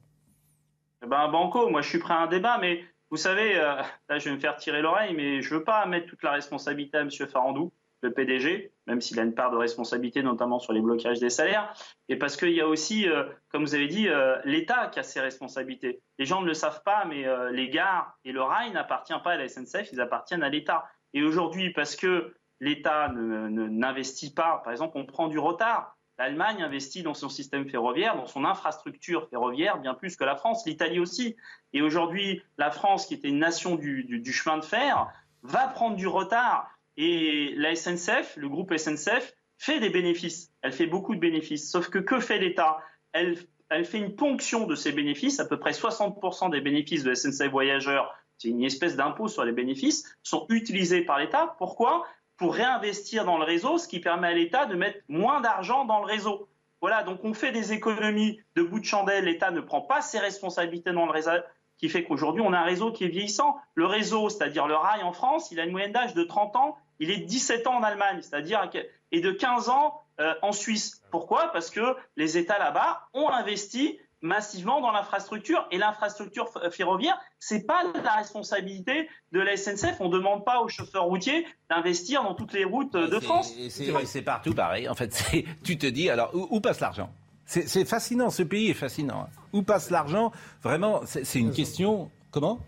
Eh 1.03 1.07
ben, 1.07 1.27
Banco, 1.29 1.69
moi 1.69 1.81
je 1.81 1.89
suis 1.89 1.99
prêt 1.99 2.13
à 2.13 2.19
un 2.19 2.27
débat, 2.27 2.59
mais 2.59 2.83
vous 3.09 3.17
savez, 3.17 3.57
euh, 3.57 3.81
là 4.07 4.19
je 4.19 4.29
vais 4.29 4.35
me 4.35 4.39
faire 4.39 4.57
tirer 4.57 4.81
l'oreille, 4.81 5.15
mais 5.15 5.41
je 5.41 5.53
ne 5.53 5.59
veux 5.59 5.63
pas 5.63 5.85
mettre 5.87 6.07
toute 6.07 6.21
la 6.21 6.31
responsabilité 6.31 6.97
à 6.97 7.01
M. 7.01 7.09
Farandou, 7.09 7.71
le 8.01 8.13
PDG, 8.13 8.71
même 8.87 9.01
s'il 9.01 9.19
a 9.19 9.23
une 9.23 9.33
part 9.33 9.51
de 9.51 9.57
responsabilité, 9.57 10.23
notamment 10.23 10.59
sur 10.59 10.73
les 10.73 10.81
blocages 10.81 11.19
des 11.19 11.29
salaires, 11.29 11.73
et 12.07 12.15
parce 12.15 12.37
qu'il 12.37 12.51
y 12.51 12.61
a 12.61 12.67
aussi, 12.67 13.07
comme 13.49 13.63
vous 13.63 13.75
avez 13.75 13.87
dit, 13.87 14.07
l'État 14.45 14.87
qui 14.87 14.99
a 14.99 15.03
ses 15.03 15.19
responsabilités. 15.19 16.01
Les 16.17 16.25
gens 16.25 16.41
ne 16.41 16.47
le 16.47 16.53
savent 16.53 16.81
pas, 16.83 17.05
mais 17.05 17.25
les 17.51 17.69
gares 17.69 18.17
et 18.23 18.31
le 18.31 18.41
rail 18.41 18.71
n'appartiennent 18.71 19.21
pas 19.21 19.31
à 19.31 19.37
la 19.37 19.47
SNCF, 19.47 19.91
ils 19.91 20.01
appartiennent 20.01 20.43
à 20.43 20.49
l'État. 20.49 20.85
Et 21.13 21.23
aujourd'hui, 21.23 21.71
parce 21.71 21.95
que 21.95 22.33
l'État 22.59 23.09
n'investit 23.09 24.33
pas. 24.33 24.61
Par 24.63 24.71
exemple, 24.71 24.97
on 24.97 25.05
prend 25.05 25.27
du 25.27 25.39
retard. 25.39 25.95
L'Allemagne 26.17 26.61
investit 26.61 27.01
dans 27.01 27.13
son 27.13 27.29
système 27.29 27.69
ferroviaire, 27.69 28.17
dans 28.17 28.27
son 28.27 28.43
infrastructure 28.43 29.29
ferroviaire, 29.29 29.79
bien 29.79 29.93
plus 29.93 30.17
que 30.17 30.25
la 30.25 30.35
France, 30.35 30.65
l'Italie 30.65 30.99
aussi. 30.99 31.37
Et 31.71 31.81
aujourd'hui, 31.81 32.41
la 32.57 32.71
France, 32.71 33.05
qui 33.05 33.13
était 33.13 33.29
une 33.29 33.39
nation 33.39 33.75
du, 33.75 34.33
chemin 34.33 34.57
de 34.57 34.65
fer, 34.65 35.07
va 35.43 35.67
prendre 35.67 35.95
du 35.95 36.07
retard. 36.07 36.69
Et 37.01 37.53
la 37.55 37.75
SNCF, 37.75 38.35
le 38.35 38.49
groupe 38.49 38.75
SNCF, 38.75 39.33
fait 39.57 39.79
des 39.79 39.89
bénéfices. 39.89 40.51
Elle 40.61 40.73
fait 40.73 40.85
beaucoup 40.85 41.15
de 41.15 41.19
bénéfices. 41.21 41.71
Sauf 41.71 41.87
que 41.87 41.97
que 41.97 42.19
fait 42.19 42.39
l'État? 42.39 42.79
Elle, 43.13 43.37
fait 43.85 43.99
une 43.99 44.17
ponction 44.17 44.67
de 44.67 44.75
ces 44.75 44.91
bénéfices. 44.91 45.39
À 45.39 45.45
peu 45.45 45.57
près 45.57 45.71
60% 45.71 46.51
des 46.51 46.59
bénéfices 46.59 47.03
de 47.03 47.13
SNCF 47.13 47.49
Voyageurs, 47.51 48.13
c'est 48.37 48.49
une 48.49 48.65
espèce 48.65 48.97
d'impôt 48.97 49.29
sur 49.29 49.45
les 49.45 49.53
bénéfices, 49.53 50.13
sont 50.23 50.45
utilisés 50.49 50.99
par 50.99 51.19
l'État. 51.19 51.55
Pourquoi? 51.57 52.05
Pour 52.35 52.53
réinvestir 52.53 53.23
dans 53.23 53.37
le 53.37 53.45
réseau, 53.45 53.77
ce 53.77 53.87
qui 53.87 54.01
permet 54.01 54.27
à 54.27 54.33
l'État 54.33 54.65
de 54.65 54.75
mettre 54.75 54.99
moins 55.07 55.39
d'argent 55.39 55.85
dans 55.85 55.99
le 55.99 56.05
réseau. 56.05 56.49
Voilà, 56.81 57.03
donc 57.03 57.23
on 57.23 57.33
fait 57.33 57.53
des 57.53 57.71
économies 57.71 58.41
de 58.55 58.63
bout 58.63 58.79
de 58.79 58.85
chandelle, 58.85 59.23
l'État 59.25 59.51
ne 59.51 59.61
prend 59.61 59.81
pas 59.81 60.01
ses 60.01 60.19
responsabilités 60.19 60.91
dans 60.91 61.05
le 61.05 61.11
réseau, 61.11 61.31
qui 61.77 61.89
fait 61.89 62.03
qu'aujourd'hui 62.03 62.41
on 62.41 62.53
a 62.53 62.59
un 62.59 62.63
réseau 62.63 62.91
qui 62.91 63.05
est 63.05 63.09
vieillissant. 63.09 63.57
Le 63.75 63.85
réseau, 63.85 64.29
c'est-à-dire 64.29 64.67
le 64.67 64.75
rail 64.75 65.03
en 65.03 65.13
France, 65.13 65.51
il 65.51 65.59
a 65.59 65.65
une 65.65 65.71
moyenne 65.71 65.91
d'âge 65.91 66.13
de 66.13 66.23
30 66.23 66.55
ans, 66.55 66.77
il 66.99 67.11
est 67.11 67.17
de 67.17 67.25
17 67.25 67.67
ans 67.67 67.75
en 67.75 67.83
Allemagne, 67.83 68.19
c'est-à-dire 68.21 68.69
et 69.11 69.21
de 69.21 69.31
15 69.31 69.69
ans 69.69 70.01
euh, 70.19 70.33
en 70.41 70.51
Suisse. 70.51 71.01
Pourquoi? 71.11 71.51
Parce 71.51 71.69
que 71.69 71.95
les 72.17 72.37
États 72.37 72.59
là-bas 72.59 73.07
ont 73.13 73.29
investi 73.29 73.99
massivement 74.21 74.81
dans 74.81 74.91
l'infrastructure. 74.91 75.65
Et 75.71 75.77
l'infrastructure 75.77 76.49
ferroviaire, 76.71 77.17
c'est 77.39 77.65
pas 77.65 77.83
la 78.03 78.13
responsabilité 78.13 79.09
de 79.31 79.39
la 79.39 79.55
SNCF. 79.55 79.95
On 79.99 80.09
ne 80.09 80.13
demande 80.13 80.43
pas 80.43 80.61
aux 80.61 80.67
chauffeurs 80.67 81.05
routiers 81.05 81.45
d'investir 81.69 82.23
dans 82.23 82.35
toutes 82.35 82.53
les 82.53 82.65
routes 82.65 82.93
de 82.93 83.19
France. 83.19 83.53
C'est 83.69 84.21
partout 84.21 84.53
pareil. 84.53 84.89
En 84.89 84.95
fait, 84.95 85.23
tu 85.63 85.77
te 85.77 85.87
dis, 85.87 86.09
alors, 86.09 86.31
où, 86.33 86.59
passe 86.59 86.79
l'argent? 86.79 87.09
C'est 87.45 87.85
fascinant, 87.85 88.29
ce 88.29 88.43
pays 88.43 88.69
est 88.69 88.75
fascinant. 88.75 89.21
Hein. 89.21 89.41
Où 89.53 89.63
passe 89.63 89.89
l'argent? 89.89 90.31
Vraiment, 90.61 91.01
c'est 91.05 91.39
une 91.39 91.51
question... 91.51 92.11
Comment? 92.31 92.59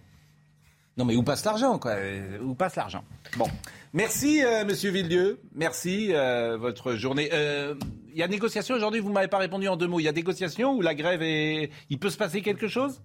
Non, 0.97 1.05
mais 1.05 1.15
où 1.15 1.23
passe 1.23 1.45
l'argent, 1.45 1.79
quoi 1.79 1.95
Où 2.41 2.53
passe 2.53 2.75
l'argent 2.75 3.03
Bon. 3.37 3.47
Merci, 3.93 4.43
euh, 4.43 4.65
Monsieur 4.65 4.91
Villedieu. 4.91 5.39
Merci, 5.55 6.13
euh, 6.13 6.57
votre 6.57 6.95
journée. 6.95 7.29
Euh, 7.33 7.75
il 8.13 8.17
y 8.17 8.23
a 8.23 8.27
négociation 8.27 8.75
aujourd'hui, 8.75 8.99
vous 8.99 9.09
ne 9.09 9.13
m'avez 9.13 9.29
pas 9.29 9.37
répondu 9.37 9.67
en 9.67 9.77
deux 9.77 9.87
mots. 9.87 9.99
Il 9.99 10.03
y 10.03 10.09
a 10.09 10.11
négociation 10.11 10.75
ou 10.75 10.81
la 10.81 10.93
grève 10.93 11.21
est. 11.21 11.71
Il 11.89 11.97
peut 11.97 12.09
se 12.09 12.17
passer 12.17 12.41
quelque 12.41 12.67
chose? 12.67 13.01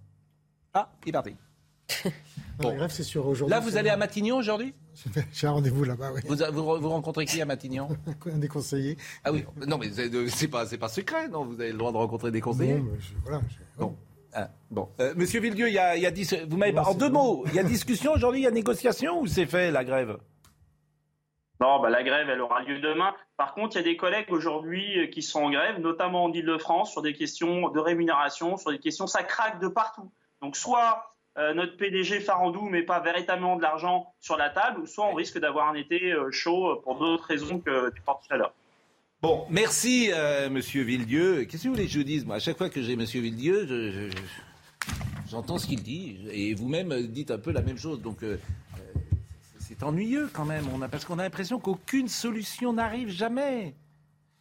Ah, 0.75 0.92
il 1.05 1.11
est 1.11 1.12
parti. 1.12 1.37
La 2.59 2.72
grève, 2.72 2.90
c'est 2.90 3.03
sur 3.03 3.27
aujourd'hui. 3.27 3.55
Là, 3.55 3.61
vous 3.61 3.77
allez 3.77 3.90
à 3.90 3.99
Matignon 3.99 4.38
aujourd'hui? 4.38 4.72
J'ai 5.33 5.46
un 5.46 5.51
rendez-vous 5.51 5.85
là-bas, 5.85 6.11
oui. 6.14 6.22
Vous, 6.27 6.62
vous, 6.62 6.88
rencontrez 6.88 7.27
qui 7.27 7.40
à 7.42 7.44
Matignon? 7.44 7.88
Un 8.33 8.38
des 8.38 8.49
conseillers. 8.49 8.96
Ah 9.25 9.33
oui, 9.33 9.44
non, 9.66 9.77
mais 9.77 9.90
c'est 10.29 10.49
pas, 10.49 10.64
pas 10.64 10.88
secret, 10.88 11.29
non? 11.29 11.44
Vous 11.44 11.61
avez 11.61 11.72
le 11.72 11.79
droit 11.79 11.92
de 11.92 11.99
rencontrer 11.99 12.31
des 12.31 12.40
conseillers? 12.40 12.83
Voilà, 13.22 13.42
Bon. 13.79 13.94
Ah, 14.38 14.49
bon. 14.70 14.90
Monsieur 15.16 15.40
Villedieu, 15.40 15.68
il 15.68 15.75
y 15.75 15.79
a, 15.79 15.96
il 15.96 16.03
y 16.03 16.07
a 16.07 16.44
vous 16.46 16.59
m'avez. 16.59 16.79
En 16.79 16.92
deux 16.92 17.09
mots, 17.09 17.44
il 17.46 17.55
y 17.55 17.59
a 17.59 17.62
discussion 17.62 18.12
aujourd'hui, 18.12 18.40
il 18.40 18.44
y 18.44 18.46
a 18.46 18.51
négociation 18.51 19.18
ou 19.18 19.27
c'est 19.27 19.46
fait 19.46 19.70
la 19.70 19.83
grève? 19.83 20.18
Non, 21.61 21.81
bah, 21.81 21.88
la 21.88 22.03
grève, 22.03 22.29
elle 22.29 22.40
aura 22.40 22.62
lieu 22.62 22.81
demain. 22.81 23.14
Par 23.37 23.55
contre, 23.55 23.77
il 23.77 23.79
y 23.79 23.81
a 23.81 23.85
des 23.85 23.96
collègues 23.96 24.31
aujourd'hui 24.31 24.99
euh, 24.99 25.07
qui 25.07 25.22
sont 25.22 25.44
en 25.44 25.51
grève, 25.51 25.81
notamment 25.81 26.25
en 26.25 26.33
Ile-de-France, 26.33 26.92
sur 26.92 27.03
des 27.03 27.14
questions 27.14 27.70
de 27.70 27.81
rémunération, 27.81 28.57
sur 28.57 28.70
des 28.70 28.79
questions, 28.79 29.07
ça 29.07 29.22
craque 29.22 29.59
de 29.59 29.68
partout. 29.68 30.11
Donc, 30.42 30.57
soit 30.57 31.14
euh, 31.38 31.55
notre 31.55 31.77
PDG 31.79 32.20
Farandou 32.20 32.68
met 32.68 32.83
pas 32.83 33.01
véritablement 33.01 33.57
de 33.57 33.62
l'argent 33.62 34.12
sur 34.20 34.37
la 34.37 34.51
table, 34.51 34.81
ou 34.81 34.87
soit 34.87 35.07
on 35.07 35.14
risque 35.14 35.38
d'avoir 35.38 35.68
un 35.68 35.75
été 35.75 36.12
euh, 36.12 36.31
chaud 36.31 36.77
pour 36.85 36.99
d'autres 36.99 37.25
raisons 37.25 37.59
que 37.59 37.90
tu 37.94 38.03
portes 38.03 38.27
tout 38.29 38.35
à 38.35 38.37
l'heure. 38.37 38.53
Bon, 39.22 39.46
merci 39.48 40.11
Monsieur 40.50 40.83
Villedieu. 40.83 41.44
Qu'est-ce 41.44 41.62
que 41.62 41.68
vous 41.68 41.74
voulez 41.74 41.87
que 41.87 41.92
je 41.92 41.98
vous 41.98 42.05
dise 42.05 42.26
Moi, 42.26 42.37
à 42.37 42.38
chaque 42.38 42.59
fois 42.59 42.68
que 42.68 42.83
j'ai 42.83 42.96
Monsieur 42.96 43.22
Villedieu, 43.22 44.11
j'entends 45.31 45.57
ce 45.57 45.66
qu'il 45.66 45.83
dit, 45.83 46.18
et 46.31 46.52
vous-même 46.55 47.07
dites 47.07 47.31
un 47.31 47.38
peu 47.38 47.50
la 47.50 47.62
même 47.62 47.79
chose. 47.79 48.02
Donc, 48.02 48.18
c'est 49.59 49.83
ennuyeux 49.83 50.29
quand 50.33 50.44
même. 50.44 50.66
On 50.74 50.83
a, 50.83 50.88
parce 50.88 51.07
qu'on 51.07 51.18
a 51.18 51.22
l'impression 51.22 51.59
qu'aucune 51.59 52.09
solution 52.09 52.74
n'arrive 52.74 53.09
jamais. 53.09 53.74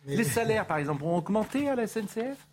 Les 0.06 0.26
salaires, 0.26 0.68
par 0.68 0.78
exemple, 0.78 1.04
ont 1.04 1.16
augmenté 1.18 1.70
à 1.70 1.76
la 1.76 1.88
SNCF 1.88 2.46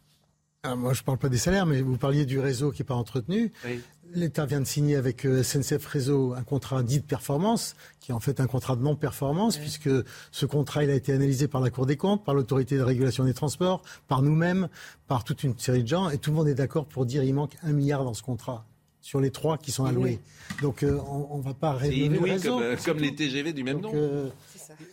ah, 0.64 0.76
moi, 0.76 0.92
je 0.92 1.00
ne 1.00 1.04
parle 1.04 1.18
pas 1.18 1.28
des 1.28 1.38
salaires, 1.38 1.66
mais 1.66 1.82
vous 1.82 1.96
parliez 1.96 2.24
du 2.24 2.38
réseau 2.38 2.70
qui 2.70 2.82
n'est 2.82 2.86
pas 2.86 2.94
entretenu. 2.94 3.52
L'État 4.14 4.46
vient 4.46 4.60
de 4.60 4.64
signer 4.64 4.94
avec 4.94 5.26
euh, 5.26 5.42
SNCF 5.42 5.84
Réseau 5.86 6.34
un 6.34 6.44
contrat 6.44 6.84
dit 6.84 7.00
de 7.00 7.04
performance, 7.04 7.74
qui 7.98 8.12
est 8.12 8.14
en 8.14 8.20
fait 8.20 8.38
un 8.38 8.46
contrat 8.46 8.76
de 8.76 8.82
non-performance, 8.82 9.56
puisque 9.56 9.90
ce 10.30 10.46
contrat 10.46 10.84
il 10.84 10.90
a 10.90 10.94
été 10.94 11.12
analysé 11.12 11.48
par 11.48 11.62
la 11.62 11.70
Cour 11.70 11.86
des 11.86 11.96
comptes, 11.96 12.24
par 12.24 12.34
l'autorité 12.34 12.76
de 12.76 12.82
régulation 12.82 13.24
des 13.24 13.34
transports, 13.34 13.82
par 14.06 14.22
nous-mêmes, 14.22 14.68
par 15.08 15.24
toute 15.24 15.42
une 15.42 15.58
série 15.58 15.82
de 15.82 15.88
gens, 15.88 16.10
et 16.10 16.18
tout 16.18 16.30
le 16.30 16.36
monde 16.36 16.46
est 16.46 16.54
d'accord 16.54 16.86
pour 16.86 17.06
dire 17.06 17.22
qu'il 17.22 17.34
manque 17.34 17.56
un 17.64 17.72
milliard 17.72 18.04
dans 18.04 18.14
ce 18.14 18.22
contrat 18.22 18.64
sur 19.02 19.20
les 19.20 19.30
trois 19.30 19.58
qui 19.58 19.72
sont 19.72 19.84
alloués. 19.84 20.20
Donc 20.62 20.82
euh, 20.82 20.98
on 21.08 21.38
ne 21.38 21.42
va 21.42 21.54
pas 21.54 21.72
rénover 21.72 22.08
le 22.08 22.32
réseau. 22.32 22.58
Comme, 22.58 22.76
comme, 22.84 22.98
les 22.98 23.14
TGV 23.14 23.52
du 23.52 23.64
même 23.64 23.80
nom. 23.80 23.90
Euh, 23.92 24.30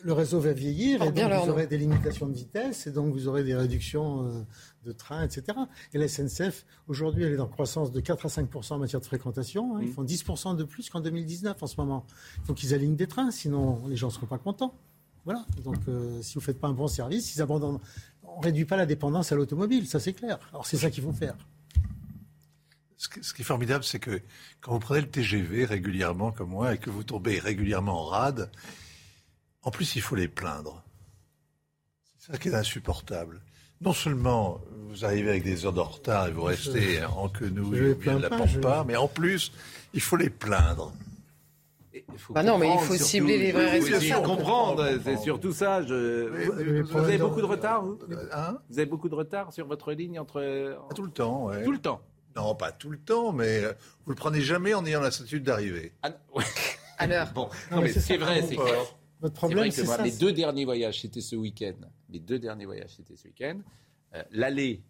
le 0.03 0.13
réseau 0.13 0.39
va 0.39 0.51
vieillir 0.51 1.01
et 1.03 1.11
donc 1.11 1.31
vous 1.31 1.49
aurez 1.49 1.67
des 1.67 1.77
limitations 1.77 2.27
de 2.27 2.33
vitesse 2.33 2.87
et 2.87 2.91
donc 2.91 3.13
vous 3.13 3.27
aurez 3.27 3.43
des 3.43 3.55
réductions 3.55 4.23
euh, 4.23 4.41
de 4.85 4.91
trains, 4.91 5.23
etc. 5.23 5.57
Et 5.93 5.99
la 5.99 6.07
SNCF, 6.07 6.65
aujourd'hui, 6.87 7.23
elle 7.23 7.33
est 7.33 7.39
en 7.39 7.47
croissance 7.47 7.91
de 7.91 7.99
4 7.99 8.25
à 8.25 8.29
5% 8.29 8.73
en 8.73 8.79
matière 8.79 8.99
de 8.99 9.05
fréquentation. 9.05 9.77
Hein. 9.77 9.81
Ils 9.83 9.91
font 9.91 10.03
10% 10.03 10.55
de 10.55 10.63
plus 10.63 10.89
qu'en 10.89 11.01
2019 11.01 11.61
en 11.61 11.67
ce 11.67 11.75
moment. 11.77 12.05
Il 12.37 12.45
faut 12.45 12.53
qu'ils 12.53 12.73
alignent 12.73 12.95
des 12.95 13.07
trains, 13.07 13.31
sinon 13.31 13.81
les 13.87 13.95
gens 13.95 14.07
ne 14.07 14.13
seront 14.13 14.25
pas 14.25 14.39
contents. 14.39 14.73
Voilà. 15.25 15.45
Donc 15.63 15.77
si 16.21 16.33
vous 16.33 16.39
ne 16.39 16.45
faites 16.45 16.59
pas 16.59 16.67
un 16.67 16.73
bon 16.73 16.87
service, 16.87 17.35
ils 17.35 17.41
abandonnent. 17.41 17.79
On 18.23 18.39
ne 18.39 18.43
réduit 18.43 18.65
pas 18.65 18.77
la 18.77 18.87
dépendance 18.87 19.31
à 19.31 19.35
l'automobile, 19.35 19.87
ça 19.87 19.99
c'est 19.99 20.13
clair. 20.13 20.39
Alors 20.51 20.65
c'est 20.65 20.77
ça 20.77 20.89
qu'il 20.89 21.03
faut 21.03 21.13
faire 21.13 21.35
ce 22.99 23.33
qui 23.33 23.41
est 23.41 23.45
formidable, 23.45 23.85
c'est 23.85 23.99
que 23.99 24.19
quand 24.59 24.73
vous 24.73 24.79
prenez 24.79 24.99
le 24.99 25.09
TGV 25.09 25.63
régulièrement 25.63 26.31
comme 26.31 26.49
moi 26.49 26.73
et 26.73 26.77
que 26.77 26.89
vous 26.89 27.03
tombez 27.03 27.39
régulièrement 27.39 28.01
en 28.01 28.03
rade, 28.03 28.51
en 29.61 29.71
plus 29.71 29.95
il 29.95 30.01
faut 30.01 30.15
les 30.15 30.27
plaindre. 30.27 30.83
C'est 32.17 32.33
ça 32.33 32.37
qui 32.37 32.49
est 32.49 32.53
insupportable. 32.53 33.41
Non 33.79 33.93
seulement 33.93 34.59
vous 34.89 35.05
arrivez 35.05 35.29
avec 35.29 35.43
des 35.43 35.65
heures 35.65 35.73
de 35.73 35.79
retard 35.79 36.27
et 36.27 36.31
vous 36.31 36.43
restez 36.43 37.01
en 37.05 37.29
quenouille 37.29 37.91
ou 37.91 37.95
bien 37.95 38.17
de 38.17 38.23
la 38.23 38.29
pas, 38.29 38.83
mais 38.83 38.97
en 38.97 39.07
plus 39.07 39.53
il 39.93 40.01
faut 40.01 40.17
les 40.17 40.29
plaindre. 40.29 40.91
bah 42.31 42.43
non, 42.43 42.57
mais 42.57 42.69
il 42.69 42.79
faut 42.79 42.97
cibler 42.97 43.37
les 43.37 43.53
vrais 43.53 43.79
responsables. 43.79 44.25
comprendre, 44.25 44.85
c'est 45.05 45.17
surtout 45.19 45.53
ça. 45.53 45.83
Je... 45.83 46.81
Vous, 46.81 46.97
avez 46.97 47.17
beaucoup 47.17 47.39
de 47.39 47.45
retard, 47.45 47.81
vous 47.81 47.97
hein? 48.33 48.57
Vous 48.69 48.77
avez 48.77 48.85
beaucoup 48.85 49.07
de 49.07 49.15
retard 49.15 49.53
sur 49.53 49.65
votre 49.67 49.93
ligne 49.93 50.19
entre... 50.19 50.77
Tout 50.93 51.03
le 51.03 51.11
temps, 51.11 51.45
ouais. 51.45 51.63
Tout 51.63 51.71
le 51.71 51.79
temps 51.79 52.01
Non, 52.35 52.55
pas 52.55 52.71
tout 52.71 52.89
le 52.89 52.99
temps, 52.99 53.31
mais 53.31 53.63
euh, 53.63 53.73
vous 54.05 54.11
le 54.11 54.15
prenez 54.15 54.41
jamais 54.41 54.73
en 54.73 54.85
ayant 54.85 55.01
la 55.01 55.11
certitude 55.11 55.43
d'arriver. 55.43 55.93
Ah, 56.03 56.11
à 56.97 57.07
l'heure. 57.07 57.31
Bon, 57.33 57.49
non, 57.71 57.81
mais, 57.81 57.91
c'est 57.91 58.17
vrai, 58.17 58.41
c'est 58.41 58.55
que... 58.55 58.61
Votre 59.21 59.35
problème, 59.35 59.71
c'est 59.71 59.85
ça. 59.85 60.01
Les 60.01 60.11
deux 60.11 60.31
derniers 60.31 60.65
voyages, 60.65 61.01
c'était 61.01 61.21
ce 61.21 61.35
week-end. 61.35 61.75
Les 62.09 62.19
deux 62.19 62.39
derniers 62.39 62.65
voyages, 62.65 62.95
c'était 62.95 63.17
ce 63.17 63.27
week-end. 63.27 63.59
Euh, 64.15 64.23
l'aller, 64.31 64.81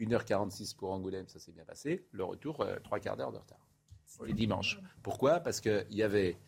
1h46 0.00 0.74
pour 0.76 0.90
Angoulême, 0.90 1.28
ça 1.28 1.38
s'est 1.38 1.52
bien 1.52 1.64
passé. 1.64 2.06
Le 2.12 2.24
retour, 2.24 2.60
euh, 2.60 2.76
trois 2.82 2.98
quarts 2.98 3.16
d'heure 3.16 3.32
de 3.32 3.38
retard. 3.38 3.58
C'était 4.06 4.32
dimanche. 4.32 4.80
Pourquoi? 5.02 5.40
Parce 5.40 5.60
qu'il 5.60 5.86
y 5.90 6.02
avait 6.02 6.38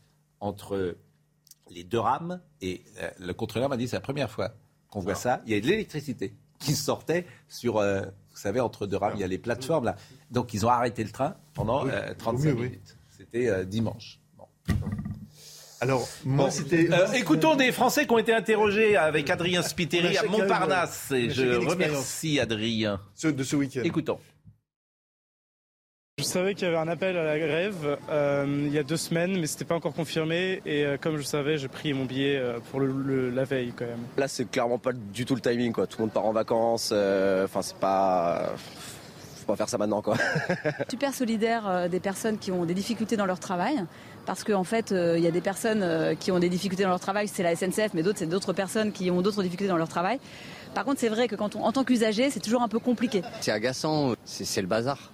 entre 0.41 0.97
les 1.71 1.85
deux 1.85 1.99
rames, 1.99 2.41
et 2.61 2.85
euh, 2.99 3.11
le 3.19 3.35
contrôleur 3.35 3.69
m'a 3.69 3.77
dit 3.77 3.89
c'est 3.89 3.97
la 3.97 4.01
première 4.01 4.31
fois 4.31 4.55
qu'on 4.89 5.01
voit 5.01 5.15
ça, 5.15 5.43
il 5.47 5.53
y 5.53 5.57
a 5.57 5.61
de 5.61 5.67
l'électricité 5.67 6.35
qui 6.59 6.75
sortait 6.75 7.27
sur, 7.49 7.79
euh, 7.79 8.03
vous 8.03 8.37
savez, 8.37 8.61
entre 8.61 8.87
deux 8.87 8.97
rames, 8.97 9.15
il 9.17 9.21
y 9.21 9.25
a 9.25 9.27
les 9.27 9.39
plateformes 9.39 9.85
là. 9.85 9.97
Donc 10.31 10.55
ils 10.55 10.67
ont 10.67 10.69
arrêté 10.69 11.05
le 11.05 11.11
train 11.11 11.37
pendant 11.55 11.85
35 12.19 12.55
minutes. 12.55 12.97
C'était 13.17 13.65
dimanche. 13.67 14.21
Alors, 15.81 16.09
moi, 16.25 16.51
c'était. 16.51 16.89
écoutons 17.15 17.55
des 17.55 17.71
Français 17.71 18.07
qui 18.07 18.13
ont 18.13 18.19
été 18.19 18.33
interrogés 18.33 18.97
avec 18.97 19.29
Adrien 19.29 19.63
Spiteri 19.63 20.17
à 20.17 20.25
Montparnasse. 20.25 21.13
Et 21.13 21.31
je 21.31 21.67
remercie 21.67 22.41
Adrien. 22.41 23.01
de 23.23 23.45
ce 23.45 23.57
week-end. 23.57 23.83
Écoutons. 23.85 24.19
Je 26.19 26.25
savais 26.25 26.55
qu'il 26.55 26.65
y 26.65 26.69
avait 26.69 26.79
un 26.79 26.89
appel 26.89 27.15
à 27.19 27.25
la 27.25 27.39
grève 27.39 27.99
euh, 28.09 28.47
il 28.67 28.73
y 28.73 28.79
a 28.79 28.83
deux 28.83 28.97
semaines, 28.97 29.39
mais 29.39 29.47
c'était 29.47 29.67
pas 29.67 29.75
encore 29.75 29.93
confirmé. 29.93 30.63
Et 30.65 30.87
euh, 30.87 30.97
comme 30.99 31.19
je 31.19 31.23
savais, 31.23 31.59
j'ai 31.59 31.69
pris 31.69 31.93
mon 31.93 32.07
billet 32.07 32.39
euh, 32.39 32.59
pour 32.71 32.81
le, 32.81 33.29
la 33.29 33.45
veille 33.45 33.75
quand 33.77 33.85
même. 33.85 34.01
Là, 34.17 34.27
c'est 34.27 34.51
clairement 34.51 34.79
pas 34.79 34.95
du 34.95 35.27
tout 35.27 35.35
le 35.35 35.43
timing. 35.43 35.75
Quoi. 35.75 35.87
Tout 35.87 35.99
le 35.99 36.05
monde 36.05 36.15
part 36.15 36.25
en 36.25 36.33
vacances. 36.33 36.91
Enfin, 36.91 37.61
c'est 37.61 37.77
pas. 37.77 38.55
Faut 39.47 39.53
pas 39.53 39.57
faire 39.57 39.69
ça 39.69 39.79
maintenant. 39.79 40.03
Quoi. 40.03 40.17
Super 40.91 41.15
solidaire 41.15 41.89
des 41.89 42.01
personnes 42.01 42.39
qui 42.39 42.51
ont 42.51 42.65
des 42.65 42.75
difficultés 42.75 43.17
dans 43.17 43.27
leur 43.27 43.39
travail. 43.39 43.85
Parce 44.25 44.43
qu'en 44.43 44.61
en 44.61 44.65
fait, 44.65 44.91
il 44.91 45.23
y 45.23 45.27
a 45.29 45.31
des 45.31 45.41
personnes 45.41 46.17
qui 46.19 46.33
ont 46.33 46.41
des 46.41 46.49
difficultés 46.49 46.83
dans 46.83 46.89
leur 46.89 46.99
travail, 46.99 47.29
c'est 47.29 47.45
la 47.45 47.55
SNCF, 47.55 47.95
mais 47.95 48.03
d'autres, 48.03 48.19
c'est 48.19 48.27
d'autres 48.27 48.53
personnes 48.53 48.91
qui 48.91 49.09
ont 49.11 49.23
d'autres 49.23 49.45
difficultés 49.45 49.71
dans 49.71 49.77
leur 49.77 49.89
travail. 49.89 50.19
Par 50.75 50.85
contre, 50.85 50.99
c'est 50.99 51.09
vrai 51.09 51.29
que 51.29 51.37
quand 51.37 51.55
on, 51.55 51.63
en 51.63 51.71
tant 51.71 51.85
qu'usager, 51.85 52.29
c'est 52.31 52.41
toujours 52.41 52.63
un 52.63 52.69
peu 52.69 52.81
compliqué. 52.81 53.23
C'est 53.41 53.53
agaçant, 53.53 54.15
c'est 54.25 54.61
le 54.61 54.67
bazar. 54.67 55.13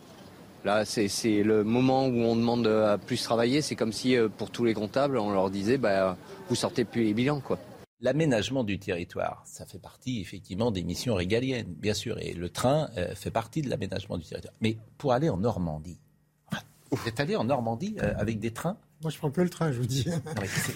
Là, 0.64 0.84
c'est 0.84 1.42
le 1.42 1.64
moment 1.64 2.06
où 2.06 2.20
on 2.20 2.36
demande 2.36 2.66
à 2.68 2.96
plus 2.96 3.20
travailler. 3.22 3.62
C'est 3.62 3.74
comme 3.74 3.92
si, 3.92 4.16
euh, 4.16 4.28
pour 4.28 4.50
tous 4.50 4.64
les 4.64 4.74
comptables, 4.74 5.18
on 5.18 5.32
leur 5.32 5.50
disait 5.50 5.76
bah, 5.76 6.16
vous 6.48 6.54
sortez 6.54 6.84
plus 6.84 7.02
les 7.04 7.14
bilans. 7.14 7.40
quoi. 7.40 7.58
L'aménagement 8.02 8.64
du 8.64 8.78
territoire, 8.78 9.42
ça 9.46 9.64
fait 9.64 9.78
partie 9.78 10.20
effectivement 10.20 10.70
des 10.70 10.82
missions 10.82 11.14
régaliennes, 11.14 11.72
bien 11.72 11.94
sûr, 11.94 12.18
et 12.18 12.34
le 12.34 12.50
train 12.50 12.90
euh, 12.96 13.14
fait 13.14 13.30
partie 13.30 13.62
de 13.62 13.70
l'aménagement 13.70 14.18
du 14.18 14.24
territoire. 14.26 14.54
Mais 14.60 14.76
pour 14.98 15.12
aller 15.12 15.28
en 15.28 15.36
Normandie, 15.36 15.98
vous 16.92 17.08
êtes 17.08 17.20
allé 17.20 17.36
en 17.36 17.44
Normandie 17.44 17.96
euh, 18.02 18.12
avec 18.16 18.38
des 18.38 18.50
trains? 18.50 18.76
Moi, 19.02 19.10
je 19.10 19.18
prends 19.18 19.30
plus 19.30 19.44
le 19.44 19.50
train, 19.50 19.72
je 19.72 19.78
vous 19.78 19.86
dis. 19.86 20.06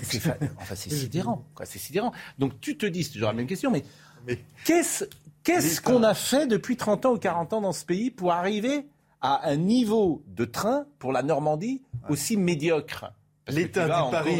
C'est 0.03 0.33
enfin, 0.59 0.75
sidérant, 0.75 1.45
C'est 1.65 1.79
sidérant. 1.79 2.13
Donc 2.39 2.61
tu 2.61 2.77
te 2.77 2.87
dis, 2.87 3.05
c'est 3.05 3.13
toujours 3.13 3.29
la 3.29 3.35
même 3.35 3.47
question, 3.47 3.71
mais, 3.71 3.85
mais 4.27 4.39
qu'est-ce 4.65 5.81
qu'on 5.81 6.03
a 6.03 6.15
fait 6.15 6.47
depuis 6.47 6.77
30 6.77 7.07
ans 7.07 7.13
ou 7.13 7.19
40 7.19 7.53
ans 7.53 7.61
dans 7.61 7.73
ce 7.73 7.85
pays 7.85 8.11
pour 8.11 8.33
arriver 8.33 8.87
à 9.21 9.49
un 9.49 9.57
niveau 9.57 10.23
de 10.27 10.45
train 10.45 10.87
pour 10.99 11.13
la 11.13 11.23
Normandie 11.23 11.83
aussi 12.09 12.37
médiocre? 12.37 13.13
L'État 13.49 13.87
du, 13.87 14.11
Paris, 14.11 14.37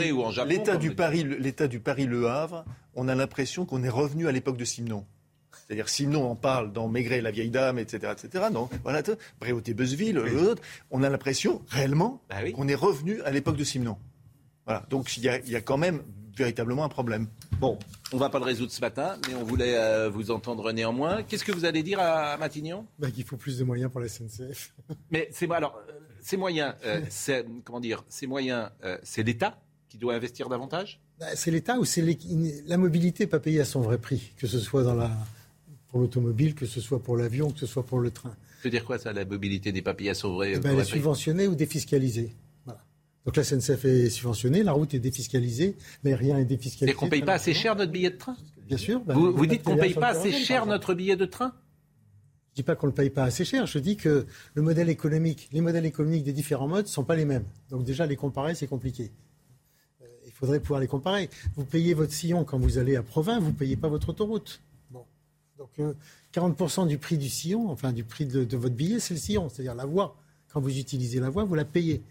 l'État 0.47 0.77
du 0.77 0.95
Paris, 0.95 1.25
l'État 1.39 1.69
du 1.69 1.81
Paris, 1.81 2.07
Le 2.07 2.29
Havre, 2.29 2.65
on 2.95 3.07
a 3.07 3.15
l'impression 3.15 3.65
qu'on 3.65 3.83
est 3.85 3.89
revenu 3.89 4.27
à 4.27 4.33
l'époque 4.33 4.57
de 4.57 4.65
Simon. 4.65 5.05
C'est-à-dire 5.67 5.89
Simon 5.89 6.31
en 6.31 6.37
parle 6.37 6.73
dans 6.73 6.89
Maigret, 6.89 7.21
la 7.21 7.31
vieille 7.31 7.51
dame, 7.51 7.79
etc., 7.79 8.13
etc. 8.13 8.47
Non, 8.53 8.69
voilà, 8.83 9.03
Bréauté, 9.41 9.75
Beuzeville, 9.75 10.21
on 10.91 11.03
a 11.03 11.09
l'impression 11.09 11.63
réellement 11.69 12.23
bah 12.29 12.37
qu'on 12.53 12.69
est 12.69 12.75
revenu 12.75 13.21
à 13.23 13.31
l'époque 13.31 13.57
de 13.57 13.65
Simon. 13.65 13.97
Voilà, 14.65 14.85
donc 14.91 15.17
il 15.17 15.23
y, 15.23 15.51
y 15.51 15.57
a, 15.57 15.61
quand 15.61 15.77
même 15.77 16.03
véritablement 16.37 16.85
un 16.85 16.89
problème. 16.89 17.29
Bon, 17.61 17.79
on 18.13 18.17
ne 18.17 18.21
va 18.21 18.29
pas 18.29 18.39
le 18.39 18.45
résoudre 18.45 18.73
ce 18.73 18.81
matin, 18.81 19.17
mais 19.29 19.35
on 19.35 19.45
voulait 19.45 19.77
euh, 19.77 20.11
vous 20.11 20.31
entendre 20.31 20.73
néanmoins. 20.73 21.23
Qu'est-ce 21.23 21.45
que 21.45 21.53
vous 21.53 21.65
allez 21.65 21.83
dire 21.83 21.99
à, 22.01 22.37
Matignon? 22.37 22.87
Bah, 22.99 23.11
Qu'il 23.11 23.25
faut 23.25 23.37
plus 23.37 23.59
de 23.59 23.65
moyens 23.65 23.91
pour 23.91 24.01
la 24.01 24.09
SNCF. 24.09 24.75
mais 25.11 25.29
c'est 25.33 25.51
alors 25.51 25.81
euh, 25.89 25.93
ces 26.27 26.37
moyens, 26.37 26.75
euh, 26.85 27.01
c'est 27.09 27.47
comment 27.65 27.81
dire, 27.81 28.05
ces 28.09 28.27
moyens, 28.27 28.71
c'est 29.03 29.23
l'État 29.23 29.61
qui 29.89 29.99
doit 29.99 30.15
investir 30.15 30.49
davantage? 30.49 31.01
Bah, 31.19 31.27
C'est 31.35 31.51
l'État 31.51 31.79
ou 31.79 31.85
c'est 31.85 32.05
la 32.67 32.77
mobilité 32.77 33.27
pas 33.27 33.41
payée 33.41 33.61
à 33.61 33.65
son 33.65 33.81
vrai 33.81 33.99
prix, 33.99 34.33
que 34.37 34.47
ce 34.47 34.59
soit 34.59 34.83
dans 34.83 34.95
la 34.95 35.11
pour 35.89 36.01
l'automobile, 36.01 36.55
que 36.55 36.67
ce 36.67 36.81
soit 36.81 37.03
pour 37.03 37.17
l'avion, 37.17 37.51
que 37.51 37.61
ce 37.61 37.67
soit 37.67 37.85
pour 37.85 38.01
le 38.01 38.11
train. 38.11 38.31
Ça 38.31 38.65
veut 38.65 38.71
dire 38.71 38.85
quoi 38.85 38.99
ça, 38.99 39.13
la 39.13 39.25
mobilité 39.25 39.73
n'est 39.73 39.83
pas 39.83 39.95
payée 39.95 40.11
à 40.11 40.15
son 40.15 40.35
vrai, 40.35 40.55
eh 40.57 40.59
ben, 40.59 40.73
Elle 40.73 40.81
est 40.81 40.85
subventionnée 40.85 41.47
ou 41.47 41.55
défiscalisée. 41.55 42.33
Donc 43.25 43.37
la 43.37 43.43
SNCF 43.43 43.85
est 43.85 44.09
subventionnée, 44.09 44.63
la 44.63 44.71
route 44.71 44.95
est 44.95 45.01
défiscalisée, 45.01 45.75
mais 46.05 46.15
rien 46.15 46.37
n'est 46.37 46.45
défiscalisé. 46.45 46.93
Et 46.93 46.95
qu'on 46.95 47.07
ne 47.07 47.11
paye 47.11 47.23
pas 47.23 47.33
assez 47.33 47.55
cher 47.55 47.75
notre 47.75 47.91
billet 47.91 48.11
de 48.11 48.17
train? 48.17 48.37
Bien 48.69 48.77
sûr. 48.77 49.01
Bah, 49.01 49.15
vous, 49.15 49.47
dites 49.47 49.65
qu'on 49.65 49.75
ne 49.75 49.81
paye 49.81 49.95
pas 49.95 50.09
assez 50.09 50.33
cher 50.33 50.65
notre 50.67 50.95
billet 50.95 51.17
de 51.17 51.25
train? 51.25 51.53
Dis 52.57 52.63
pas 52.63 52.75
qu'on 52.75 52.87
ne 52.87 52.93
le 52.93 52.95
paye 52.95 53.11
pas 53.11 53.25
assez 53.25 53.45
cher, 53.45 53.67
je 53.67 53.79
dis 53.79 53.97
que 53.97 54.27
les 54.57 54.63
modèles 54.63 54.89
économiques 54.89 55.51
des 55.53 56.33
différents 56.33 56.67
modes 56.67 56.87
ne 56.87 56.91
sont 56.91 57.05
pas 57.05 57.15
les 57.15 57.27
mêmes. 57.27 57.45
Donc 57.71 57.85
déjà, 57.85 58.07
les 58.07 58.17
comparer, 58.17 58.55
c'est 58.55 58.67
compliqué. 58.67 59.13
Euh, 60.01 60.07
il 60.25 60.33
faudrait 60.33 60.59
pouvoir 60.59 60.81
les 60.81 60.87
comparer. 60.87 61.29
Vous 61.55 61.65
payez 61.65 61.93
votre 61.93 62.13
sillon 62.13 62.45
quand 62.45 62.59
vous 62.59 62.79
allez 62.79 62.97
à 62.97 63.03
Provins, 63.03 63.39
vous 63.39 63.49
ne 63.49 63.57
payez 63.57 63.77
pas 63.77 63.89
votre 63.89 64.09
autoroute. 64.09 64.63
Bon. 64.91 65.05
Donc 65.59 65.71
40% 66.35 66.85
euh, 66.85 66.87
du 66.87 66.97
prix 66.97 67.19
du 67.19 67.29
sillon, 67.29 67.71
enfin 67.71 67.93
du 67.93 68.05
prix 68.05 68.25
de, 68.25 68.57
votre 68.57 68.75
billet, 68.75 69.01
c'est 69.01 69.15
le 69.15 69.21
sillon, 69.21 69.51
c'est-à-dire 69.51 69.75
la 69.75 69.85
voie. 69.85 70.17
Quand 70.51 70.61
vous 70.63 70.79
utilisez 70.79 71.21
la 71.21 71.29
voie, 71.29 71.45
vous 71.45 71.55
la 71.55 71.67
payez. 71.67 72.03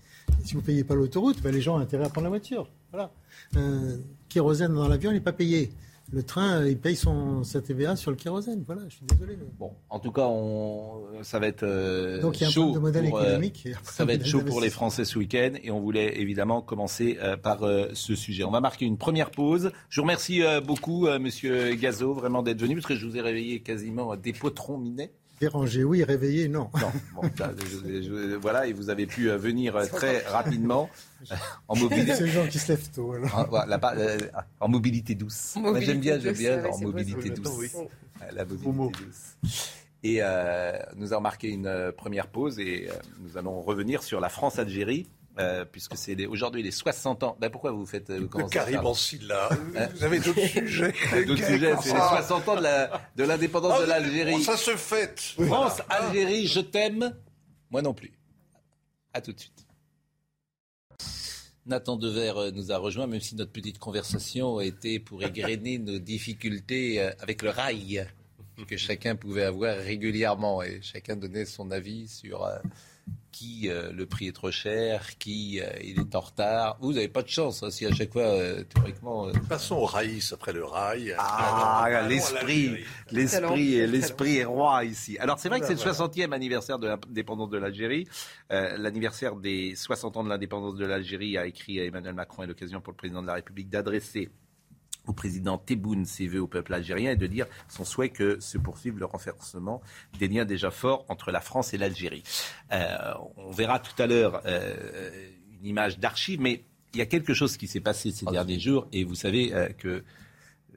Si 0.44 0.54
vous 0.54 0.62
ne 0.62 0.66
payez 0.66 0.84
pas 0.84 0.94
l'autoroute, 0.94 1.42
ben, 1.42 1.52
les 1.52 1.62
gens 1.62 1.78
ont 1.78 1.80
intérêt 1.80 2.06
à 2.06 2.10
prendre 2.10 2.26
la 2.26 2.30
voiture. 2.30 2.70
Voilà. 2.92 3.12
Euh, 3.56 3.98
kérosène 4.30 4.76
dans 4.76 4.88
l'avion, 4.88 5.12
n'est 5.12 5.20
pas 5.20 5.34
payé. 5.34 5.72
Le 6.12 6.22
train, 6.22 6.66
il 6.66 6.78
paye 6.78 6.96
son, 6.96 7.44
sa 7.44 7.62
TVA 7.62 7.96
sur 7.96 8.12
le 8.12 8.18
kérosène. 8.18 8.64
Voilà, 8.66 8.84
je 8.88 8.96
suis 8.96 9.06
désolé. 9.06 9.38
Bon, 9.58 9.72
en 9.90 10.00
tout 10.00 10.12
cas, 10.12 10.28
on, 10.28 11.02
ça 11.24 11.40
va 11.40 11.48
être 11.48 11.64
euh, 11.64 12.22
Donc, 12.22 12.40
il 12.40 12.44
y 12.44 12.48
a 12.48 12.50
chaud. 12.50 12.70
Un 12.70 12.74
de 12.74 12.80
modèle 12.80 13.10
pour, 13.10 13.18
euh, 13.18 13.24
économique. 13.24 13.68
ça 13.84 14.06
va 14.06 14.14
être 14.14 14.26
chaud 14.26 14.42
pour 14.42 14.62
les 14.62 14.70
Français 14.70 15.04
ce 15.04 15.18
week-end 15.18 15.54
et 15.64 15.72
on 15.72 15.80
voulait 15.80 16.20
évidemment 16.22 16.62
commencer 16.62 17.18
euh, 17.22 17.38
par 17.38 17.62
ce 17.94 18.16
sujet. 18.16 18.44
On 18.44 18.52
va 18.52 18.62
marquer 18.62 18.86
une 18.86 18.98
première 18.98 19.32
pause. 19.32 19.72
Je 19.90 20.00
vous 20.00 20.04
remercie 20.04 20.42
beaucoup, 20.66 21.08
Monsieur 21.20 21.74
Gazo, 21.74 22.14
vraiment 22.14 22.44
d'être 22.44 22.62
venu 22.62 22.76
parce 22.76 22.86
que 22.86 22.96
je 22.96 23.06
vous 23.06 23.18
ai 23.18 23.22
réveillé 23.22 23.62
quasiment 23.62 24.16
des 24.16 24.34
potrons 24.34 24.78
minets. 24.78 25.12
Dérangé, 25.40 25.84
oui, 25.84 26.04
réveillé, 26.04 26.48
non. 26.48 26.70
Non, 26.80 27.30
voilà, 28.42 28.68
et 28.68 28.74
vous 28.74 28.90
avez 28.90 29.06
pu 29.06 29.30
euh, 29.30 29.38
venir 29.38 29.76
euh, 29.76 29.86
très 29.86 30.20
rapidement 30.20 30.90
euh, 31.32 31.36
en 31.68 31.76
mobilité. 31.76 32.16
C'est 32.16 32.24
les 32.24 32.32
gens 32.32 32.48
qui 32.48 32.58
se 32.58 32.72
lèvent 32.72 32.90
tôt. 32.92 33.14
En, 34.62 34.68
mobilité 34.70 35.14
douce. 35.14 35.58
J'aime 35.80 36.00
bien, 36.00 36.20
j'aime 36.20 36.36
bien 36.36 36.66
en 36.66 36.80
mobilité 36.80 37.30
douce. 37.32 37.76
La 38.34 38.46
mobilité 38.46 39.04
douce. 39.44 39.74
Et 40.04 40.22
nous 40.96 41.12
avons 41.12 41.22
marqué 41.22 41.50
une 41.50 41.92
première 41.98 42.28
pause 42.28 42.60
et 42.60 42.90
nous 43.20 43.38
allons 43.38 43.62
revenir 43.62 44.04
sur 44.04 44.22
la 44.22 44.30
France-Algérie. 44.30 45.10
Euh, 45.38 45.66
puisque 45.66 45.98
c'est 45.98 46.26
aujourd'hui 46.28 46.64
les 46.64 46.72
60 46.72 47.24
ans. 47.24 47.38
Ben 47.42 47.50
pourquoi 47.50 47.72
vous 47.72 47.86
faites 47.86 48.10
euh, 48.10 48.20
Le 48.20 48.48
Karim 48.48 48.86
en 48.86 48.94
là. 49.28 49.50
Vous 49.94 50.04
avez 50.04 50.20
d'autres 50.20 50.48
sujets. 50.48 50.94
d'autres 51.28 51.46
sujets, 51.46 51.76
c'est 51.82 51.94
les 51.94 52.00
60 52.00 52.50
ans 52.50 52.56
de 52.56 53.24
l'indépendance 53.24 53.82
de, 53.82 53.86
de 53.86 53.92
ah, 53.92 54.00
l'Algérie. 54.00 54.42
Ça 54.42 54.56
se 54.56 54.78
fête. 54.78 55.20
France, 55.20 55.82
Algérie, 55.90 56.48
je 56.48 56.62
t'aime. 56.62 57.14
Moi 57.70 57.82
non 57.82 57.94
plus. 57.94 58.14
À 59.14 59.20
tout 59.20 59.34
de 59.34 59.40
suite. 59.40 59.66
Nathan 61.66 61.98
Dever 61.98 62.34
euh, 62.38 62.52
nous 62.52 62.72
a 62.72 62.78
rejoint, 62.78 63.08
même 63.08 63.20
si 63.20 63.36
notre 63.36 63.52
petite 63.52 63.80
conversation 63.80 64.62
était 64.62 65.00
pour 65.00 65.22
égrener 65.22 65.80
nos 65.80 66.00
difficultés 66.00 67.02
avec 67.20 67.42
le 67.42 67.50
rail 67.50 68.08
que 68.70 68.78
chacun 68.78 69.18
pouvait 69.18 69.44
avoir 69.44 69.76
régulièrement 69.76 70.64
et 70.64 70.80
chacun 70.82 71.18
donnait 71.18 71.44
son 71.44 71.72
avis 71.72 72.08
sur 72.08 72.48
qui 73.36 73.70
euh, 73.70 73.92
le 73.92 74.06
prix 74.06 74.28
est 74.28 74.32
trop 74.32 74.50
cher, 74.50 75.18
qui 75.18 75.60
euh, 75.60 75.66
il 75.84 76.00
est 76.00 76.16
en 76.16 76.22
retard. 76.22 76.78
Vous 76.80 76.94
n'avez 76.94 77.10
pas 77.10 77.22
de 77.22 77.28
chance 77.28 77.64
hein, 77.64 77.70
si 77.70 77.86
à 77.86 77.94
chaque 77.94 78.14
fois, 78.14 78.22
euh, 78.24 78.64
théoriquement. 78.64 79.28
Passons 79.50 79.76
au 79.76 79.86
raïs 79.86 80.32
après 80.32 80.54
le 80.54 80.64
rail. 80.64 81.14
Ah, 81.18 82.06
l'esprit, 82.08 82.78
l'esprit, 83.12 83.86
l'esprit 83.88 84.38
est 84.38 84.46
roi 84.46 84.86
ici. 84.86 85.18
Alors 85.20 85.38
c'est 85.38 85.50
vrai 85.50 85.60
que 85.60 85.68
c'est 85.68 85.74
le 85.74 85.92
60e 85.92 86.32
anniversaire 86.32 86.80
de 86.80 86.88
l'indépendance 86.88 87.50
de 87.50 87.58
l'Algérie. 87.58 88.08
L'anniversaire 88.50 89.36
des 89.36 89.76
60 89.76 90.16
ans 90.16 90.24
de 90.24 90.30
l'indépendance 90.30 90.76
de 90.76 90.86
l'Algérie 90.86 91.38
a 91.38 91.46
écrit 91.46 91.80
Emmanuel 91.80 92.14
Macron 92.14 92.44
est 92.44 92.48
l'occasion 92.48 92.80
pour 92.80 92.94
le 92.94 92.98
président 92.98 93.22
de 93.22 93.28
la 93.28 93.34
République 93.34 93.70
d'adresser 93.70 94.30
au 95.08 95.14
président 95.14 95.58
Tebboune 95.58 96.06
ses 96.06 96.28
voeux 96.28 96.42
au 96.42 96.48
peuple 96.48 96.74
algérien 96.74 97.12
et 97.12 97.16
de 97.16 97.28
dire 97.28 97.46
son 97.68 97.86
souhait 97.86 98.10
que 98.10 98.40
se 98.40 98.58
poursuive 98.58 98.98
le 98.98 99.06
renforcement 99.06 99.82
des 100.20 100.28
liens 100.28 100.46
déjà 100.46 100.72
forts 100.72 101.06
entre 101.10 101.32
la 101.32 101.42
France 101.42 101.74
et 101.74 101.78
l'Algérie. 101.78 102.24
Euh, 102.72 103.14
on 103.38 103.52
verra 103.52 103.80
tout 103.80 104.02
à 104.02 104.08
l'heure 104.08 104.42
euh, 104.46 105.32
une 105.60 105.66
image 105.66 106.00
d'archives, 106.00 106.42
mais 106.42 106.64
il 106.94 107.00
y 107.00 107.02
a 107.02 107.06
quelque 107.06 107.34
chose 107.34 107.58
qui 107.58 107.68
s'est 107.68 107.82
passé 107.82 108.12
ces 108.12 108.26
derniers 108.26 108.60
jours, 108.60 108.88
et 108.92 109.04
vous 109.04 109.16
savez 109.16 109.54
euh, 109.54 109.70
que 109.70 110.04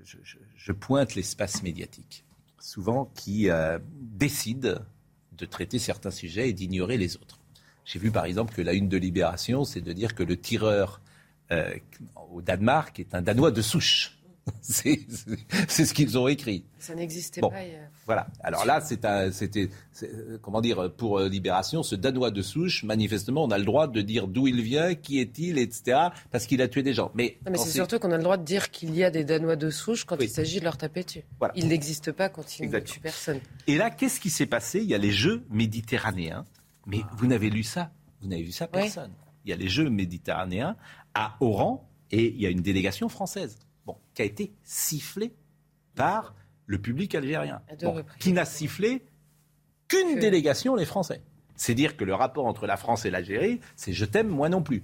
je, 0.04 0.72
pointe 0.72 1.14
l'espace 1.14 1.62
médiatique, 1.62 2.24
souvent 2.58 3.10
qui 3.14 3.48
décide 4.00 4.84
de 5.32 5.46
traiter 5.46 5.78
certains 5.78 6.10
sujets 6.10 6.50
et 6.50 6.52
d'ignorer 6.52 6.98
les 6.98 7.16
autres. 7.16 7.40
J'ai 7.86 7.98
vu 7.98 8.10
par 8.10 8.26
exemple 8.26 8.54
que 8.54 8.60
la 8.60 8.74
une 8.74 8.88
de 8.90 8.98
Libération, 8.98 9.64
c'est 9.64 9.80
de 9.80 9.92
dire 9.94 10.14
que 10.14 10.22
le 10.22 10.36
tireur 10.36 11.00
au 12.30 12.42
Danemark 12.42 13.00
est 13.00 13.14
un 13.14 13.22
Danois 13.22 13.50
de 13.50 13.62
souche. 13.62 14.17
c'est 14.60 14.98
ce 15.84 15.94
qu'ils 15.94 16.18
ont 16.18 16.28
écrit. 16.28 16.64
Ça 16.78 16.94
n'existait 16.94 17.40
pas. 17.40 17.50
Voilà. 18.06 18.26
Alors 18.42 18.64
là, 18.64 18.80
c'était, 18.80 19.68
comment 20.42 20.60
dire, 20.60 20.92
pour 20.96 21.18
euh, 21.18 21.28
Libération, 21.28 21.82
ce 21.82 21.94
Danois 21.94 22.30
de 22.30 22.42
souche, 22.42 22.84
manifestement, 22.84 23.44
on 23.44 23.50
a 23.50 23.58
le 23.58 23.64
droit 23.64 23.86
de 23.86 24.00
dire 24.00 24.28
d'où 24.28 24.46
il 24.46 24.62
vient, 24.62 24.94
qui 24.94 25.20
est-il, 25.20 25.58
etc., 25.58 26.08
parce 26.30 26.46
qu'il 26.46 26.62
a 26.62 26.68
tué 26.68 26.82
des 26.82 26.94
gens. 26.94 27.10
Mais, 27.14 27.38
mais 27.50 27.58
c'est 27.58 27.70
surtout 27.70 27.98
qu'on 27.98 28.12
a 28.12 28.16
le 28.16 28.22
droit 28.22 28.36
de 28.36 28.44
dire 28.44 28.70
qu'il 28.70 28.94
y 28.94 29.04
a 29.04 29.10
des 29.10 29.24
Danois 29.24 29.56
de 29.56 29.70
souche 29.70 30.04
quand 30.04 30.16
il 30.20 30.30
s'agit 30.30 30.60
de 30.60 30.64
leur 30.64 30.76
taper 30.76 31.04
dessus. 31.04 31.24
Il 31.54 31.68
n'existe 31.68 32.12
pas 32.12 32.28
quand 32.28 32.58
il 32.58 32.70
ne 32.70 32.78
tue 32.78 33.00
personne. 33.00 33.40
Et 33.66 33.76
là, 33.76 33.90
qu'est-ce 33.90 34.20
qui 34.20 34.30
s'est 34.30 34.46
passé? 34.46 34.80
Il 34.80 34.86
y 34.86 34.94
a 34.94 34.98
les 34.98 35.12
Jeux 35.12 35.44
méditerranéens. 35.50 36.44
Mais 36.86 37.02
vous 37.16 37.26
n'avez 37.26 37.50
lu 37.50 37.62
ça 37.62 37.90
Vous 38.22 38.28
n'avez 38.28 38.42
vu 38.42 38.52
ça 38.52 38.66
Personne. 38.66 39.12
Il 39.44 39.50
y 39.50 39.52
a 39.52 39.56
les 39.56 39.68
Jeux 39.68 39.90
méditerranéens 39.90 40.76
à 41.14 41.36
Oran 41.40 41.88
et 42.10 42.28
il 42.28 42.40
y 42.40 42.46
a 42.46 42.50
une 42.50 42.62
délégation 42.62 43.08
française 43.08 43.58
bon, 43.88 43.96
qui 44.14 44.22
a 44.22 44.24
été 44.26 44.52
sifflée 44.62 45.32
par 45.94 46.34
le 46.66 46.78
public 46.78 47.14
algérien, 47.14 47.62
qui 48.18 48.32
n'a 48.32 48.44
sifflé 48.44 49.02
qu'une 49.88 50.18
délégation, 50.18 50.74
les 50.74 50.84
Français. 50.84 51.22
C'est 51.56 51.74
dire 51.74 51.96
que 51.96 52.04
le 52.04 52.14
rapport 52.14 52.44
entre 52.44 52.66
la 52.66 52.76
France 52.76 53.06
et 53.06 53.10
l'Algérie, 53.10 53.60
c'est 53.74 53.92
je 53.94 54.04
t'aime, 54.04 54.28
moi 54.28 54.48
non 54.50 54.62
plus. 54.62 54.82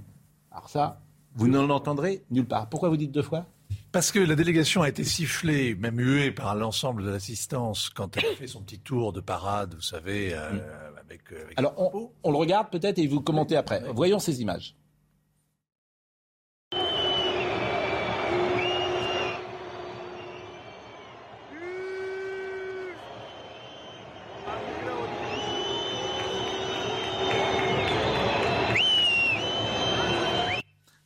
Alors 0.50 0.70
ça, 0.70 1.00
vous 1.34 1.46
ne 1.48 1.60
l'entendrez 1.60 2.24
nulle 2.30 2.46
part. 2.46 2.68
Pourquoi 2.68 2.88
vous 2.88 2.96
dites 2.96 3.12
deux 3.12 3.22
fois? 3.22 3.46
Parce 3.92 4.10
que 4.10 4.18
la 4.18 4.34
délégation 4.34 4.82
a 4.82 4.88
été 4.88 5.04
sifflée, 5.04 5.74
même 5.74 5.98
huée 6.00 6.32
par 6.32 6.54
l'ensemble 6.56 7.04
de 7.04 7.10
l'assistance 7.10 7.90
quand 7.90 8.16
elle 8.16 8.24
a 8.24 8.34
fait 8.34 8.46
son 8.46 8.62
petit 8.62 8.80
tour 8.80 9.12
de 9.12 9.20
parade, 9.20 9.74
vous 9.74 9.82
savez, 9.82 10.34
euh, 10.34 10.52
mm. 10.52 10.60
avec, 10.98 11.32
euh, 11.32 11.44
avec, 11.44 11.58
Alors, 11.58 11.74
on, 11.76 12.10
on, 12.22 12.32
le 12.32 12.38
regarde 12.38 12.70
peut-être 12.70 12.98
et 12.98 13.06
vous 13.06 13.20
commentez 13.20 13.56
après. 13.56 13.84
Voyons 13.92 14.18
ces 14.18 14.40
images. 14.40 14.74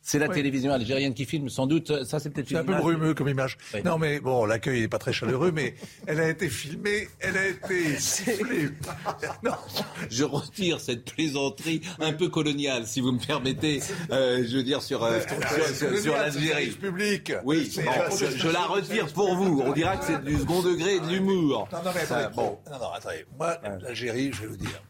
C'est 0.09 0.17
la 0.17 0.27
télévision 0.27 0.73
algérienne 0.73 1.13
qui 1.13 1.25
filme, 1.25 1.49
sans 1.49 1.67
doute. 1.67 2.03
Ça, 2.03 2.19
c'est 2.19 2.31
peut-être 2.31 2.51
un 2.55 2.63
peu 2.63 2.73
brumeux 2.73 3.13
comme 3.13 3.27
image. 3.27 3.59
Non, 3.85 3.99
mais 3.99 4.19
bon, 4.19 4.43
l'accueil 4.43 4.81
n'est 4.81 4.87
pas 4.87 4.97
très 4.97 5.13
chaleureux, 5.13 5.51
mais 5.51 5.75
elle 6.07 6.19
a 6.19 6.27
été 6.27 6.49
filmée, 6.49 7.07
elle 7.19 7.37
a 7.37 7.47
été 7.47 7.95
sifflée. 7.99 8.69
non. 9.43 9.51
Je 10.09 10.23
retire 10.23 10.79
cette 10.79 11.05
plaisanterie 11.05 11.81
un 11.99 12.13
peu 12.13 12.27
coloniale, 12.27 12.87
si 12.87 13.01
vous 13.01 13.11
me 13.11 13.19
permettez. 13.19 13.83
Euh, 14.09 14.43
je 14.47 14.57
veux 14.57 14.63
dire 14.63 14.81
sur 14.81 15.03
euh, 15.03 15.19
sur, 16.01 16.13
l'Algérie. 16.15 16.71
public. 16.71 17.33
Oui. 17.43 17.71
je, 17.71 18.47
la 18.49 18.65
retire 18.65 19.13
pour 19.13 19.35
vous. 19.35 19.61
On 19.63 19.73
dira 19.73 19.95
que 19.97 20.05
c'est 20.05 20.23
du 20.23 20.39
second 20.39 20.63
degré 20.63 20.95
et 20.95 20.99
de 21.01 21.07
l'humour. 21.07 21.69
Non, 21.71 21.83
non, 21.85 21.91
mais 21.93 22.01
attendez, 22.01 22.35
bon. 22.35 22.57
non, 22.65 22.79
non, 22.79 22.91
attendez. 22.93 23.25
Moi, 23.37 23.59
l'Algérie, 23.83 24.31
je 24.33 24.41
vais 24.41 24.47
vous 24.47 24.57
dire. 24.57 24.81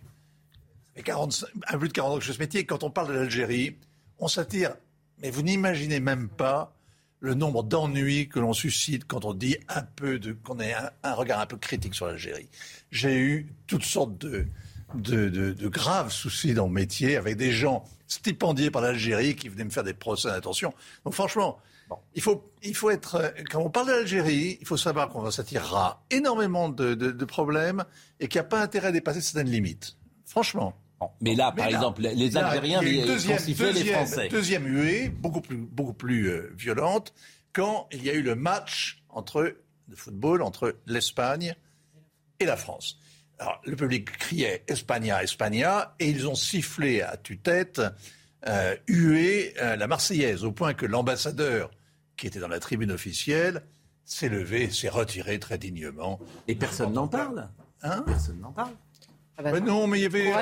un 0.96 1.78
peu 1.78 1.90
de 1.90 1.94
40 1.94 2.14
ans 2.14 2.18
que 2.20 2.24
je 2.24 2.28
fais 2.28 2.38
ce 2.38 2.40
métier. 2.40 2.66
Quand 2.66 2.86
on 2.86 2.90
parle 2.90 3.10
de 3.10 3.14
l'Algérie, 3.16 3.76
on 4.18 4.30
s'attire 4.30 4.76
mais 5.22 5.30
vous 5.30 5.42
n'imaginez 5.42 6.00
même 6.00 6.30
pas 6.30 6.74
le 7.20 7.34
nombre 7.34 7.64
d'ennuis 7.64 8.30
que 8.30 8.40
l'on 8.40 8.54
suscite 8.54 9.06
quand 9.06 9.26
on 9.26 9.34
dit 9.34 9.58
un 9.68 9.82
peu 9.82 10.20
de, 10.20 10.32
qu'on 10.32 10.60
ait 10.60 10.74
un, 11.04 11.14
regard 11.14 11.40
un 11.40 11.46
peu 11.46 11.58
critique 11.58 11.94
sur 11.94 12.08
l'Algérie. 12.08 12.48
J'ai 12.92 13.18
eu 13.18 13.54
toutes 13.68 13.84
sortes 13.84 14.18
de, 14.18 14.48
de, 14.96 15.68
graves 15.68 16.12
soucis 16.12 16.54
dans 16.54 16.68
le 16.68 16.74
métier 16.74 17.18
avec 17.18 17.36
des 17.36 17.52
gens 17.52 17.84
stipendiés 18.08 18.72
par 18.72 18.82
l'Algérie 18.82 19.36
qui 19.36 19.50
venaient 19.50 19.66
me 19.66 19.70
faire 19.70 19.84
des 19.84 19.94
procès 19.94 20.30
d'intention. 20.30 20.74
Donc 21.04 21.14
franchement, 21.14 21.60
il, 22.16 22.22
faut, 22.22 22.44
il 22.64 22.76
faut 22.76 22.90
être. 22.90 23.34
Quand 23.52 23.60
on 23.60 23.70
parle 23.70 23.88
de 23.88 23.94
l'Algérie, 23.94 24.58
il 24.62 24.68
faut 24.68 24.78
savoir 24.78 25.10
qu'on 25.10 25.30
s'attirera 25.30 26.02
énormément 26.10 26.70
de, 26.70 26.94
de 26.94 27.26
problèmes 27.26 27.84
et 28.20 28.28
qu'il 28.28 28.40
n'y 28.40 28.46
a 28.46 28.50
pas 28.50 28.62
intérêt 28.62 28.88
à 28.88 28.92
dépasser 28.92 29.22
certaines 29.22 29.52
limites. 29.52 29.98
Franchement. 30.26 30.74
Mais 31.22 31.36
là, 31.36 31.52
par 31.52 31.68
exemple, 31.68 32.02
les 32.02 32.38
Algériens 32.38 32.82
deuxième, 32.82 33.38
ont 33.38 33.74
les 33.74 33.86
Français. 33.86 34.28
Deuxième 34.30 34.66
huée, 34.66 35.10
beaucoup 35.10 35.42
plus, 35.42 35.58
beaucoup 35.58 35.94
plus 35.94 36.30
euh, 36.30 36.52
violente, 36.58 37.14
quand 37.54 37.88
il 37.92 38.04
y 38.04 38.10
a 38.10 38.14
eu 38.14 38.22
le 38.22 38.36
match 38.36 39.04
entre 39.10 39.56
le 39.90 39.96
football 39.96 40.42
entre 40.42 40.76
l'Espagne 40.86 41.56
et 42.40 42.46
la 42.46 42.58
France. 42.58 43.00
Alors, 43.40 43.62
le 43.66 43.76
public 43.76 44.12
criait 44.18 44.64
Espagna, 44.68 45.24
Espagna, 45.24 45.96
et 46.00 46.10
ils 46.10 46.28
ont 46.28 46.36
sifflé 46.36 47.02
à 47.02 47.18
tue-tête, 47.18 47.82
euh, 48.48 48.76
hué 48.88 49.54
euh, 49.62 49.76
la 49.76 49.88
Marseillaise, 49.88 50.44
au 50.44 50.52
point 50.52 50.74
que 50.74 50.86
l'ambassadeur, 50.86 51.72
qui 52.18 52.28
était 52.28 52.40
dans 52.40 52.48
la 52.48 52.60
tribune 52.60 52.92
officielle, 52.92 53.64
s'est 54.06 54.30
levé, 54.30 54.70
s'est 54.70 54.90
retiré 54.90 55.40
très 55.40 55.58
dignement. 55.58 56.20
Et 56.48 56.56
personne 56.56 56.94
n'en 56.94 57.08
parle 57.08 57.50
hein? 57.82 58.04
Personne 58.06 58.40
n'en 58.40 58.52
parle 58.52 58.74
ah 59.39 59.41
bah 59.41 59.52
mais 59.54 59.62
non, 59.62 59.88
mais 59.88 59.99
il 59.99 60.02
y 60.02 60.06
avait. 60.06 60.34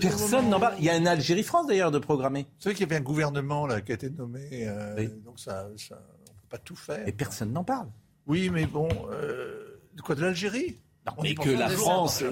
Personne 0.00 0.50
n'en 0.50 0.60
parle. 0.60 0.74
Il 0.78 0.84
y 0.84 0.90
a 0.90 0.96
une 0.96 1.08
Algérie-France 1.08 1.66
d'ailleurs 1.66 1.90
de 1.90 1.98
programmer. 1.98 2.42
Vous 2.42 2.62
savez 2.62 2.74
qu'il 2.74 2.86
y 2.86 2.90
avait 2.90 3.00
un 3.00 3.04
gouvernement 3.04 3.66
là 3.66 3.80
qui 3.80 3.92
a 3.92 3.94
été 3.94 4.10
nommé. 4.10 4.46
Euh, 4.52 5.08
donc 5.24 5.40
ça, 5.40 5.66
ça, 5.78 5.98
on 6.26 6.32
peut 6.32 6.48
pas 6.50 6.58
tout 6.58 6.76
faire. 6.76 7.08
Et 7.08 7.12
personne 7.12 7.52
n'en 7.54 7.64
parle. 7.64 7.88
Oui, 8.26 8.50
mais 8.50 8.66
bon, 8.66 8.86
euh, 9.10 9.80
de 9.94 10.02
quoi 10.02 10.14
de 10.14 10.20
l'Algérie? 10.20 10.78
Non, 11.06 11.14
mais 11.22 11.34
que 11.34 11.48
la 11.48 11.70
France. 11.70 12.22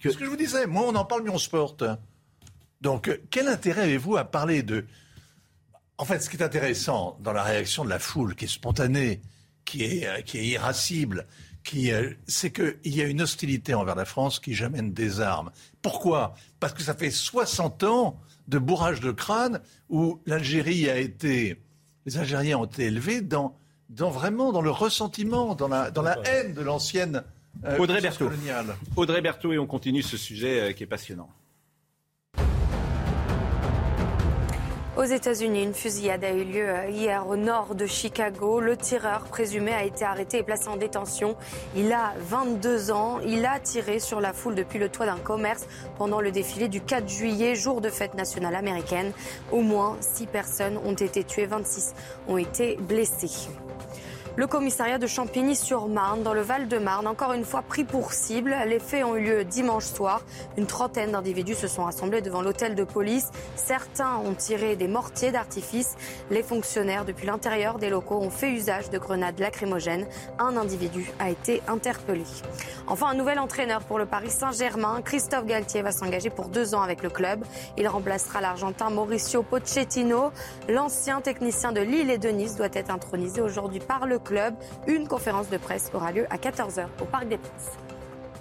Que... 0.00 0.10
Ce 0.10 0.16
que 0.16 0.24
je 0.24 0.30
vous 0.30 0.36
disais, 0.36 0.66
moi 0.66 0.86
on 0.88 0.94
en 0.94 1.04
parle, 1.04 1.24
mais 1.24 1.30
on 1.30 1.38
se 1.38 1.50
porte. 1.50 1.84
Donc, 2.80 3.08
euh, 3.08 3.18
quel 3.28 3.46
intérêt 3.46 3.82
avez-vous 3.82 4.16
à 4.16 4.24
parler 4.24 4.62
de. 4.62 4.86
En 5.98 6.06
fait, 6.06 6.20
ce 6.20 6.30
qui 6.30 6.38
est 6.38 6.42
intéressant 6.42 7.18
dans 7.20 7.34
la 7.34 7.42
réaction 7.42 7.84
de 7.84 7.90
la 7.90 7.98
foule, 7.98 8.34
qui 8.36 8.46
est 8.46 8.48
spontanée, 8.48 9.20
qui 9.66 9.84
est, 9.84 10.24
qui 10.24 10.38
est 10.38 10.46
irascible, 10.46 11.26
qui, 11.64 11.92
euh, 11.92 12.10
c'est 12.26 12.50
qu'il 12.50 12.94
y 12.94 13.02
a 13.02 13.06
une 13.06 13.22
hostilité 13.22 13.74
envers 13.74 13.94
la 13.94 14.04
France 14.04 14.40
qui 14.40 14.54
j'amène 14.54 14.92
des 14.92 15.20
armes. 15.20 15.50
Pourquoi? 15.80 16.34
Parce 16.60 16.72
que 16.72 16.82
ça 16.82 16.94
fait 16.94 17.10
60 17.10 17.84
ans 17.84 18.20
de 18.48 18.58
bourrage 18.58 19.00
de 19.00 19.12
crâne 19.12 19.60
où 19.88 20.20
l'Algérie 20.26 20.90
a 20.90 20.98
été, 20.98 21.60
les 22.06 22.18
Algériens 22.18 22.58
ont 22.58 22.64
été 22.64 22.84
élevés 22.84 23.20
dans, 23.20 23.56
dans 23.90 24.10
vraiment 24.10 24.52
dans 24.52 24.62
le 24.62 24.70
ressentiment, 24.70 25.54
dans 25.54 25.68
la, 25.68 25.90
dans 25.90 26.02
la 26.02 26.18
haine 26.24 26.54
de 26.54 26.62
l'ancienne 26.62 27.22
euh, 27.64 27.78
Audrey 27.78 28.00
Berthaud. 28.00 28.28
coloniale. 28.28 28.76
Audrey 28.96 29.20
Berthaud 29.20 29.52
et 29.52 29.58
on 29.58 29.66
continue 29.66 30.02
ce 30.02 30.16
sujet 30.16 30.60
euh, 30.60 30.72
qui 30.72 30.82
est 30.82 30.86
passionnant. 30.86 31.28
Aux 34.94 35.04
États-Unis, 35.04 35.62
une 35.62 35.72
fusillade 35.72 36.22
a 36.22 36.32
eu 36.32 36.44
lieu 36.44 36.68
euh, 36.68 36.90
hier 36.90 37.26
au 37.26 37.34
nord 37.34 37.74
de 37.74 37.86
Chicago. 37.86 38.60
Le 38.60 38.76
tireur 38.76 39.20
présumé 39.24 39.72
a 39.72 39.84
été 39.84 40.04
arrêté 40.04 40.36
et 40.36 40.42
placé 40.42 40.68
en 40.68 40.76
détention. 40.76 41.34
Il 41.74 41.90
a 41.94 42.12
22 42.18 42.90
ans. 42.90 43.18
Il 43.24 43.46
a 43.46 43.58
tiré 43.58 44.00
sur 44.00 44.20
la 44.20 44.34
foule 44.34 44.54
depuis 44.54 44.78
le 44.78 44.90
toit 44.90 45.06
d'un 45.06 45.16
commerce 45.16 45.66
pendant 45.96 46.20
le 46.20 46.30
défilé 46.30 46.68
du 46.68 46.82
4 46.82 47.08
juillet, 47.08 47.54
jour 47.54 47.80
de 47.80 47.88
fête 47.88 48.12
nationale 48.12 48.54
américaine. 48.54 49.12
Au 49.50 49.62
moins 49.62 49.96
6 50.00 50.26
personnes 50.26 50.78
ont 50.84 50.92
été 50.92 51.24
tuées, 51.24 51.46
26 51.46 51.94
ont 52.28 52.36
été 52.36 52.76
blessées. 52.76 53.48
Le 54.34 54.46
commissariat 54.46 54.96
de 54.96 55.06
Champigny-sur-Marne, 55.06 56.22
dans 56.22 56.32
le 56.32 56.40
Val-de-Marne, 56.40 57.06
encore 57.06 57.34
une 57.34 57.44
fois 57.44 57.60
pris 57.60 57.84
pour 57.84 58.14
cible. 58.14 58.56
Les 58.66 58.78
faits 58.78 59.04
ont 59.04 59.14
eu 59.14 59.20
lieu 59.20 59.44
dimanche 59.44 59.84
soir. 59.84 60.22
Une 60.56 60.64
trentaine 60.64 61.12
d'individus 61.12 61.54
se 61.54 61.68
sont 61.68 61.84
rassemblés 61.84 62.22
devant 62.22 62.40
l'hôtel 62.40 62.74
de 62.74 62.82
police. 62.82 63.30
Certains 63.56 64.16
ont 64.16 64.32
tiré 64.32 64.74
des 64.74 64.88
mortiers 64.88 65.32
d'artifice. 65.32 65.96
Les 66.30 66.42
fonctionnaires, 66.42 67.04
depuis 67.04 67.26
l'intérieur 67.26 67.78
des 67.78 67.90
locaux, 67.90 68.20
ont 68.22 68.30
fait 68.30 68.50
usage 68.50 68.88
de 68.88 68.96
grenades 68.96 69.38
lacrymogènes. 69.38 70.06
Un 70.38 70.56
individu 70.56 71.12
a 71.18 71.28
été 71.28 71.60
interpellé. 71.68 72.24
Enfin, 72.86 73.08
un 73.08 73.14
nouvel 73.14 73.38
entraîneur 73.38 73.82
pour 73.82 73.98
le 73.98 74.06
Paris 74.06 74.30
Saint-Germain. 74.30 75.02
Christophe 75.04 75.44
Galtier 75.44 75.82
va 75.82 75.92
s'engager 75.92 76.30
pour 76.30 76.48
deux 76.48 76.74
ans 76.74 76.80
avec 76.80 77.02
le 77.02 77.10
club. 77.10 77.44
Il 77.76 77.86
remplacera 77.86 78.40
l'Argentin 78.40 78.88
Mauricio 78.88 79.42
Pochettino. 79.42 80.32
L'ancien 80.70 81.20
technicien 81.20 81.72
de 81.72 81.80
Lille 81.80 82.08
et 82.08 82.18
de 82.18 82.30
Nice 82.30 82.56
doit 82.56 82.68
être 82.72 82.90
intronisé 82.90 83.42
aujourd'hui 83.42 83.80
par 83.80 84.06
le 84.06 84.21
club. 84.22 84.54
Une 84.86 85.08
conférence 85.08 85.50
de 85.50 85.56
presse 85.56 85.90
aura 85.94 86.12
lieu 86.12 86.26
à 86.30 86.36
14h 86.36 86.86
au 87.00 87.04
Parc 87.04 87.28
des 87.28 87.38
Princes. 87.38 87.72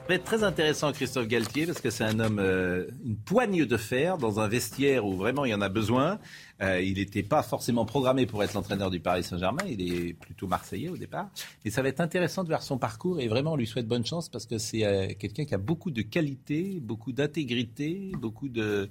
Ça 0.02 0.08
va 0.08 0.15
être 0.15 0.24
très 0.24 0.44
intéressant, 0.44 0.91
Christophe 0.91 1.28
Galtier, 1.28 1.67
parce 1.67 1.80
que 1.80 1.91
c'est 1.91 2.04
un 2.04 2.20
homme, 2.20 2.39
euh, 2.39 2.88
une 3.06 3.17
poigne 3.17 3.65
de 3.65 3.78
fer 3.78 4.17
dans 4.17 4.39
un 4.39 4.48
vestiaire 4.48 5.06
où 5.06 5.13
vraiment 5.13 5.46
il 5.46 5.52
y 5.52 5.54
en 5.54 5.62
a 5.62 5.70
besoin. 5.70 6.20
Euh, 6.62 6.82
il 6.82 6.96
n'était 6.96 7.24
pas 7.24 7.44
forcément 7.44 7.86
programmé 7.86 8.26
pour 8.26 8.44
être 8.44 8.54
l'entraîneur 8.54 8.89
du 8.89 9.00
Paris 9.00 9.24
Saint-Germain. 9.24 9.63
Il 9.70 9.82
est 9.82 10.13
plutôt 10.13 10.48
marseillais 10.48 10.89
au 10.89 10.98
départ. 10.98 11.30
Et 11.65 11.70
ça 11.70 11.82
va 11.84 11.89
être 11.89 12.02
intéressant 12.02 12.44
de 12.44 12.50
voir 12.50 12.63
son 12.63 12.80
parcours 12.80 13.22
et 13.22 13.28
vraiment 13.28 13.54
on 13.54 13.56
lui 13.56 13.67
souhaite 13.67 13.88
bonne 13.88 14.06
chance 14.06 14.28
parce 14.28 14.48
que 14.48 14.58
c'est 14.58 14.86
euh, 14.86 15.08
quelqu'un 15.17 15.46
qui 15.46 15.54
a 15.54 15.60
beaucoup 15.60 15.91
de 15.91 16.02
qualité, 16.02 16.80
beaucoup 16.82 17.12
d'intégrité, 17.12 18.12
beaucoup 18.17 18.50
de 18.50 18.89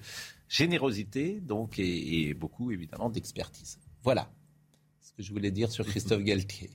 générosité, 0.48 1.40
donc 1.42 1.78
et 1.78 2.34
beaucoup 2.34 2.70
évidemment 2.70 3.10
d'expertise. 3.10 3.78
Voilà 4.04 4.30
ce 5.10 5.16
que 5.16 5.22
je 5.22 5.32
voulais 5.32 5.50
dire 5.50 5.70
sur 5.70 5.84
Christophe 5.84 6.22
Galtier. 6.22 6.70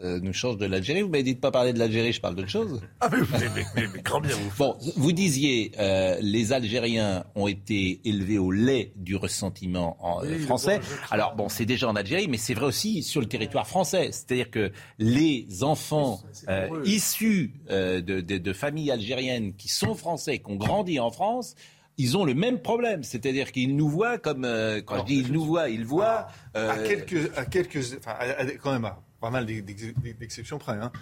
Ça 0.00 0.20
nous 0.20 0.32
change 0.32 0.58
de 0.58 0.66
l'Algérie. 0.66 1.02
Vous 1.02 1.08
m'avez 1.08 1.24
dit 1.24 1.34
de 1.34 1.40
pas 1.40 1.50
parler 1.50 1.72
de 1.72 1.78
l'Algérie, 1.80 2.12
je 2.12 2.20
parle 2.20 2.36
d'autre 2.36 2.48
chose. 2.48 2.80
Ah 3.00 3.08
mais, 3.10 3.18
mais, 3.32 3.64
mais, 3.74 3.88
mais 3.92 4.00
grand 4.02 4.20
bien 4.20 4.36
vous. 4.36 4.52
Bon, 4.56 4.76
vous 4.94 5.10
disiez 5.10 5.72
euh, 5.80 6.16
les 6.20 6.52
Algériens 6.52 7.24
ont 7.34 7.48
été 7.48 8.00
élevés 8.04 8.38
au 8.38 8.52
lait 8.52 8.92
du 8.94 9.16
ressentiment 9.16 9.96
en, 9.98 10.24
euh, 10.24 10.38
français. 10.38 10.78
Alors 11.10 11.34
bon, 11.34 11.48
c'est 11.48 11.66
déjà 11.66 11.88
en 11.88 11.96
Algérie, 11.96 12.28
mais 12.28 12.36
c'est 12.36 12.54
vrai 12.54 12.66
aussi 12.66 13.02
sur 13.02 13.20
le 13.20 13.26
territoire 13.26 13.66
français. 13.66 14.10
C'est-à-dire 14.12 14.52
que 14.52 14.70
les 15.00 15.64
enfants 15.64 16.20
euh, 16.48 16.68
issus 16.84 17.54
de, 17.68 18.00
de, 18.00 18.20
de 18.20 18.52
familles 18.52 18.92
algériennes 18.92 19.52
qui 19.54 19.68
sont 19.68 19.96
français, 19.96 20.38
qui 20.38 20.48
ont 20.48 20.56
grandi 20.56 21.00
en 21.00 21.10
France, 21.10 21.56
ils 21.98 22.16
ont 22.16 22.24
le 22.24 22.32
même 22.34 22.60
problème. 22.62 23.02
C'est-à-dire 23.02 23.52
qu'ils 23.52 23.76
nous 23.76 23.88
voient 23.88 24.16
comme, 24.18 24.44
euh, 24.44 24.80
quand 24.80 24.94
je 25.00 25.04
dis 25.04 25.16
ils 25.18 25.32
nous 25.32 25.44
voient, 25.44 25.68
ils 25.68 25.84
voient. 25.84 26.28
À 26.54 26.78
quelques, 26.78 27.36
à 27.36 27.44
quelques, 27.44 27.98
enfin, 27.98 28.12
à- 28.18 28.40
à- 28.42 28.46
quand 28.52 28.72
même, 28.72 28.84
à 28.86 29.02
pas 29.20 29.30
mal 29.30 29.44
d'ex- 29.46 29.62
d'ex- 29.64 29.94
d'exceptions 30.18 30.58
près. 30.58 30.72
Hein. 30.74 30.92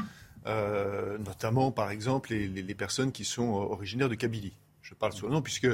Euh, 0.47 1.19
notamment, 1.19 1.71
par 1.73 1.91
exemple, 1.91 2.31
les, 2.33 2.47
les- 2.49 2.63
les 2.63 2.75
personnes 2.75 3.13
qui 3.13 3.25
sont 3.25 3.49
euh, 3.57 3.65
originaires 3.73 4.09
de 4.09 4.15
Kabylie. 4.15 4.57
Je 4.83 4.95
parle 4.95 5.13
sous 5.13 5.27
le 5.27 5.33
nom, 5.33 5.43
puisque 5.43 5.67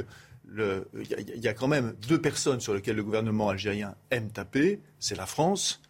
il 0.55 1.35
y, 1.35 1.39
y 1.39 1.47
a 1.47 1.53
quand 1.53 1.67
même 1.67 1.93
deux 2.07 2.19
personnes 2.19 2.59
sur 2.59 2.73
lesquelles 2.73 2.95
le 2.95 3.03
gouvernement 3.03 3.49
algérien 3.49 3.95
aime 4.11 4.29
taper, 4.29 4.79
c'est 4.99 5.15
la 5.15 5.25
France 5.27 5.81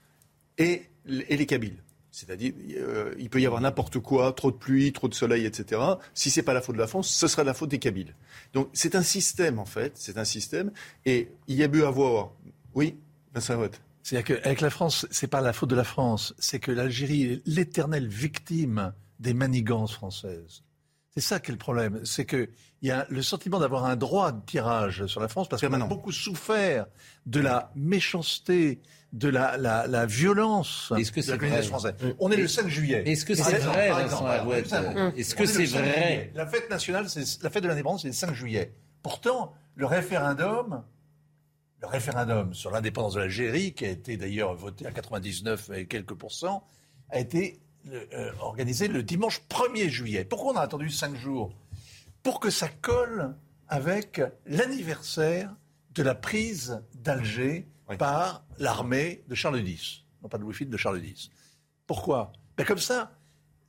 et, 0.57 0.83
et 1.29 1.37
les 1.37 1.45
Kabyles. 1.45 1.77
C'est-à-dire, 2.13 2.53
euh, 2.77 3.15
il 3.17 3.27
peut 3.31 3.41
y 3.41 3.47
avoir 3.47 3.59
n'importe 3.59 3.97
quoi, 3.97 4.33
trop 4.33 4.51
de 4.51 4.55
pluie, 4.55 4.93
trop 4.93 5.07
de 5.07 5.15
soleil, 5.15 5.47
etc. 5.47 5.81
Si 6.13 6.29
c'est 6.29 6.43
pas 6.43 6.53
la 6.53 6.61
faute 6.61 6.75
de 6.75 6.79
la 6.79 6.85
France, 6.85 7.09
ce 7.09 7.27
sera 7.27 7.43
la 7.43 7.55
faute 7.55 7.69
des 7.69 7.79
Kabyles. 7.79 8.13
Donc 8.53 8.69
c'est 8.71 8.93
un 8.93 9.01
système 9.01 9.57
en 9.57 9.65
fait, 9.65 9.93
c'est 9.95 10.19
un 10.19 10.23
système, 10.23 10.71
et 11.05 11.29
il 11.47 11.55
y 11.55 11.63
a 11.63 11.67
beau 11.67 11.83
avoir, 11.85 12.31
oui, 12.75 12.97
Vincent. 13.33 13.59
C'est-à-dire 14.03 14.37
qu'avec 14.41 14.61
la 14.61 14.69
France, 14.69 15.07
c'est 15.09 15.27
pas 15.27 15.41
la 15.41 15.53
faute 15.53 15.71
de 15.71 15.75
la 15.75 15.83
France, 15.83 16.35
c'est 16.37 16.59
que 16.59 16.71
l'Algérie 16.71 17.23
est 17.23 17.47
l'éternelle 17.47 18.07
victime 18.07 18.93
des 19.19 19.33
manigances 19.33 19.93
françaises. 19.93 20.61
C'est 21.15 21.21
ça 21.21 21.39
qui 21.39 21.49
est 21.49 21.53
le 21.53 21.57
problème. 21.57 21.99
C'est 22.05 22.25
qu'il 22.25 22.49
y 22.83 22.91
a 22.91 23.07
le 23.09 23.23
sentiment 23.23 23.59
d'avoir 23.59 23.85
un 23.85 23.95
droit 23.95 24.31
de 24.31 24.41
tirage 24.45 25.05
sur 25.07 25.19
la 25.19 25.27
France 25.27 25.49
parce 25.49 25.61
qu'on 25.65 25.73
a 25.73 25.87
beaucoup 25.87 26.11
souffert 26.11 26.85
de 27.25 27.39
la 27.39 27.71
méchanceté, 27.75 28.81
de 29.13 29.29
la, 29.29 29.57
la, 29.57 29.85
la 29.87 30.05
violence 30.07 30.91
Est-ce 30.97 31.11
que 31.11 31.19
de 31.19 31.25
c'est 31.25 31.37
la 31.37 31.61
française. 31.61 31.93
On 32.19 32.31
est 32.31 32.37
le 32.37 32.47
5 32.47 32.67
juillet. 32.67 33.03
Est-ce 33.05 33.25
que 33.25 33.35
c'est 33.35 33.59
vrai, 33.59 33.91
exemple, 34.03 34.29
Est-ce 35.15 35.35
que 35.35 35.43
est 35.43 35.45
c'est 35.45 35.67
5 35.67 35.79
vrai. 35.79 36.31
La 36.33 36.47
fête 36.47 36.69
nationale, 36.69 37.07
c'est 37.07 37.41
la 37.43 37.49
fête 37.51 37.63
de 37.63 37.67
l'indépendance, 37.67 38.01
c'est 38.01 38.07
le 38.07 38.13
5 38.13 38.33
juillet. 38.33 38.73
Pourtant, 39.03 39.53
le 39.75 39.85
référendum, 39.85 40.83
le 41.81 41.87
référendum 41.87 42.53
sur 42.55 42.71
l'indépendance 42.71 43.13
de 43.13 43.19
l'Algérie, 43.19 43.73
qui 43.73 43.85
a 43.85 43.89
été 43.89 44.17
d'ailleurs 44.17 44.55
voté 44.55 44.87
à 44.87 44.91
99 44.91 45.69
et 45.75 45.85
quelques 45.85 46.15
pourcents, 46.15 46.65
a 47.09 47.19
été 47.19 47.59
euh, 47.91 48.31
organisé 48.39 48.87
le 48.87 49.03
dimanche 49.03 49.41
1er 49.49 49.89
juillet. 49.89 50.25
Pourquoi 50.25 50.53
on 50.53 50.57
a 50.57 50.61
attendu 50.61 50.89
5 50.89 51.15
jours? 51.15 51.53
Pour 52.23 52.39
que 52.39 52.49
ça 52.49 52.67
colle 52.81 53.35
avec 53.67 54.21
l'anniversaire 54.47 55.53
de 55.93 56.01
la 56.01 56.15
prise 56.15 56.81
d'Alger 56.95 57.67
par 57.97 58.45
l'armée 58.59 59.23
de 59.27 59.35
Charles 59.35 59.65
X, 59.67 60.03
non 60.21 60.29
pas 60.29 60.37
de 60.37 60.43
Louis-Philippe, 60.43 60.71
de 60.71 60.77
Charles 60.77 61.03
X. 61.03 61.29
Pourquoi? 61.87 62.31
Ben 62.57 62.65
Comme 62.65 62.77
ça, 62.77 63.11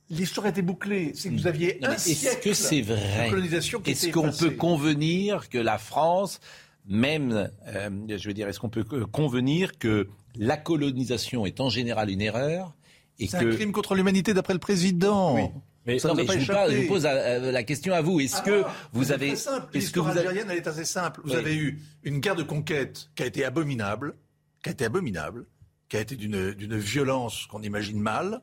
l'histoire 0.09 0.47
était 0.47 0.61
bouclée. 0.61 1.13
C'est 1.15 1.29
que 1.29 1.35
vous 1.35 1.47
aviez 1.47 1.79
Non, 1.81 1.89
un 1.89 1.97
siècle 1.97 2.41
que 2.49 2.53
c'est 2.53 2.81
de 2.81 2.93
vrai 2.93 3.29
colonisation 3.29 3.79
qui 3.79 3.91
Est-ce 3.91 4.09
qu'on 4.09 4.31
peut 4.31 4.51
convenir 4.51 5.49
que 5.49 5.57
la 5.57 5.77
France, 5.77 6.39
même, 6.87 7.49
euh, 7.67 7.89
je 8.07 8.27
veux 8.27 8.33
dire, 8.33 8.47
est-ce 8.47 8.59
qu'on 8.59 8.69
peut 8.69 8.85
euh, 8.93 9.05
convenir 9.05 9.77
que 9.77 10.07
la 10.35 10.57
colonisation 10.57 11.45
est 11.45 11.59
en 11.59 11.69
général 11.69 12.09
une 12.09 12.21
erreur 12.21 12.73
et 13.19 13.27
C'est 13.27 13.39
que 13.39 13.51
un 13.51 13.55
crime 13.55 13.71
contre 13.71 13.95
l'humanité 13.95 14.33
d'après 14.33 14.53
le 14.53 14.59
président. 14.59 15.53
Mais, 15.85 15.99
ça 15.99 16.07
non, 16.09 16.15
ne 16.15 16.21
mais 16.21 16.25
pas 16.25 16.33
je, 16.33 16.39
vous 16.39 16.45
parle- 16.47 16.69
je 16.71 16.75
échapper. 16.77 16.87
vous 16.87 16.93
pose 16.93 17.05
euh, 17.05 17.51
la 17.51 17.63
question 17.63 17.93
à 17.93 18.01
vous. 18.01 18.19
Est-ce 18.19 18.37
Ah, 18.37 18.41
que 18.41 18.63
vous 18.93 19.03
c'est 19.05 19.13
avez, 19.13 19.29
est-ce 19.29 19.91
que 19.91 19.99
vous 19.99 20.09
avez, 20.09 20.19
algérienne, 20.21 20.47
elle 20.49 20.57
est 20.57 20.67
assez 20.67 20.85
simple. 20.85 21.21
Vous 21.23 21.31
Oui. 21.31 21.35
avez 21.37 21.55
eu 21.55 21.79
une 22.03 22.19
guerre 22.19 22.35
de 22.35 22.43
conquête 22.43 23.09
qui 23.15 23.23
a 23.23 23.25
été 23.27 23.45
abominable, 23.45 24.15
qui 24.63 24.69
a 24.69 24.71
été 24.71 24.85
abominable, 24.85 25.45
qui 25.89 25.97
a 25.97 26.01
été 26.01 26.15
d'une 26.15 26.53
d'une 26.53 26.77
violence 26.77 27.45
qu'on 27.45 27.61
imagine 27.61 27.99
mal. 27.99 28.41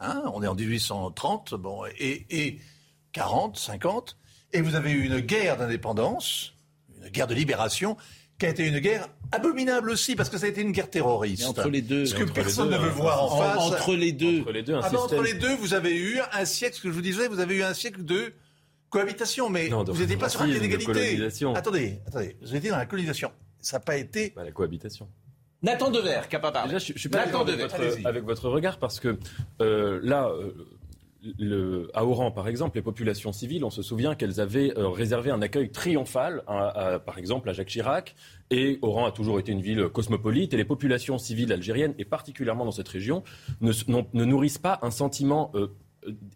Hein, 0.00 0.22
on 0.34 0.42
est 0.42 0.46
en 0.48 0.54
1830, 0.54 1.54
bon, 1.54 1.82
et, 1.98 2.26
et 2.30 2.58
40, 3.12 3.56
50. 3.58 4.16
Et 4.52 4.60
vous 4.62 4.74
avez 4.74 4.90
eu 4.90 5.04
une 5.04 5.20
guerre 5.20 5.58
d'indépendance, 5.58 6.54
une 7.00 7.08
guerre 7.10 7.26
de 7.28 7.34
libération, 7.34 7.96
qui 8.38 8.46
a 8.46 8.48
été 8.48 8.66
une 8.66 8.80
guerre 8.80 9.08
abominable 9.32 9.90
aussi, 9.90 10.16
parce 10.16 10.28
que 10.28 10.38
ça 10.38 10.46
a 10.46 10.48
été 10.48 10.60
une 10.60 10.72
guerre 10.72 10.90
terroriste. 10.90 11.42
Mais 11.42 11.48
entre 11.48 11.68
les 11.68 11.82
deux- 11.82 12.06
Ce 12.06 12.14
que 12.14 12.22
entre 12.22 12.26
les 12.28 12.42
personne 12.42 12.68
deux, 12.70 12.74
ne 12.76 12.80
veut 12.80 12.88
hein. 12.90 12.94
voir 12.94 13.22
en, 13.22 13.26
En- 13.36 13.38
face. 13.40 13.58
entre 13.58 13.94
les 13.94 14.12
deux. 14.12 14.40
Entre 14.40 14.52
les 14.52 14.62
deux, 14.62 14.74
un 14.74 14.80
Ah 14.82 14.90
ben, 14.90 14.98
entre 14.98 15.22
les 15.22 15.34
deux, 15.34 15.54
vous 15.56 15.74
avez 15.74 15.96
eu 15.96 16.18
un 16.32 16.44
siècle, 16.44 16.76
ce 16.76 16.82
que 16.82 16.88
je 16.88 16.94
vous 16.94 17.00
disais, 17.02 17.28
vous 17.28 17.40
avez 17.40 17.56
eu 17.56 17.62
un 17.62 17.74
siècle 17.74 18.04
de 18.04 18.32
cohabitation, 18.88 19.48
mais 19.48 19.68
Non, 19.68 19.84
vous 19.84 20.00
n'étiez 20.00 20.16
pas 20.16 20.28
sur 20.28 20.42
un 20.42 20.46
pied 20.46 20.58
d'égalité. 20.58 21.20
Attendez, 21.54 22.00
attendez, 22.06 22.36
vous 22.42 22.56
étiez 22.56 22.70
dans 22.70 22.76
la 22.76 22.86
colonisation. 22.86 23.30
Ça 23.60 23.76
n'a 23.76 23.80
pas 23.80 23.96
été. 23.96 24.32
Bah, 24.34 24.42
la 24.44 24.52
cohabitation. 24.52 25.08
Nathan 25.62 25.90
Dever, 25.90 26.22
parlé. 26.30 26.72
Déjà, 26.72 26.78
je, 26.78 26.92
je 26.94 26.98
suis 26.98 27.08
pas 27.10 27.26
Nathan 27.26 27.42
avec 27.42 27.54
Dever. 27.56 27.68
votre, 27.68 28.06
avec 28.06 28.24
votre 28.24 28.48
regard 28.48 28.78
parce 28.78 28.98
que 28.98 29.18
euh, 29.60 30.00
là, 30.02 30.28
euh, 30.30 30.52
le, 31.38 31.90
à 31.94 32.04
Oran, 32.04 32.30
par 32.30 32.48
exemple, 32.48 32.76
les 32.76 32.82
populations 32.82 33.32
civiles, 33.32 33.64
on 33.64 33.70
se 33.70 33.82
souvient 33.82 34.14
qu'elles 34.14 34.40
avaient 34.40 34.72
euh, 34.78 34.88
réservé 34.88 35.30
un 35.30 35.42
accueil 35.42 35.70
triomphal, 35.70 36.42
à- 36.46 36.94
à- 36.94 36.98
par 36.98 37.18
exemple, 37.18 37.48
à 37.50 37.52
Jacques 37.52 37.68
Chirac. 37.68 38.14
Et 38.50 38.78
Oran 38.82 39.06
a 39.06 39.12
toujours 39.12 39.38
été 39.38 39.52
une 39.52 39.60
ville 39.60 39.88
cosmopolite. 39.88 40.54
Et 40.54 40.56
les 40.56 40.64
populations 40.64 41.18
civiles 41.18 41.52
algériennes, 41.52 41.94
et 41.98 42.04
particulièrement 42.04 42.64
dans 42.64 42.70
cette 42.72 42.88
région, 42.88 43.22
ne, 43.60 43.72
nourrissent 44.24 44.58
pas 44.58 44.78
un 44.82 44.90
sentiment 44.90 45.50
euh, 45.54 45.68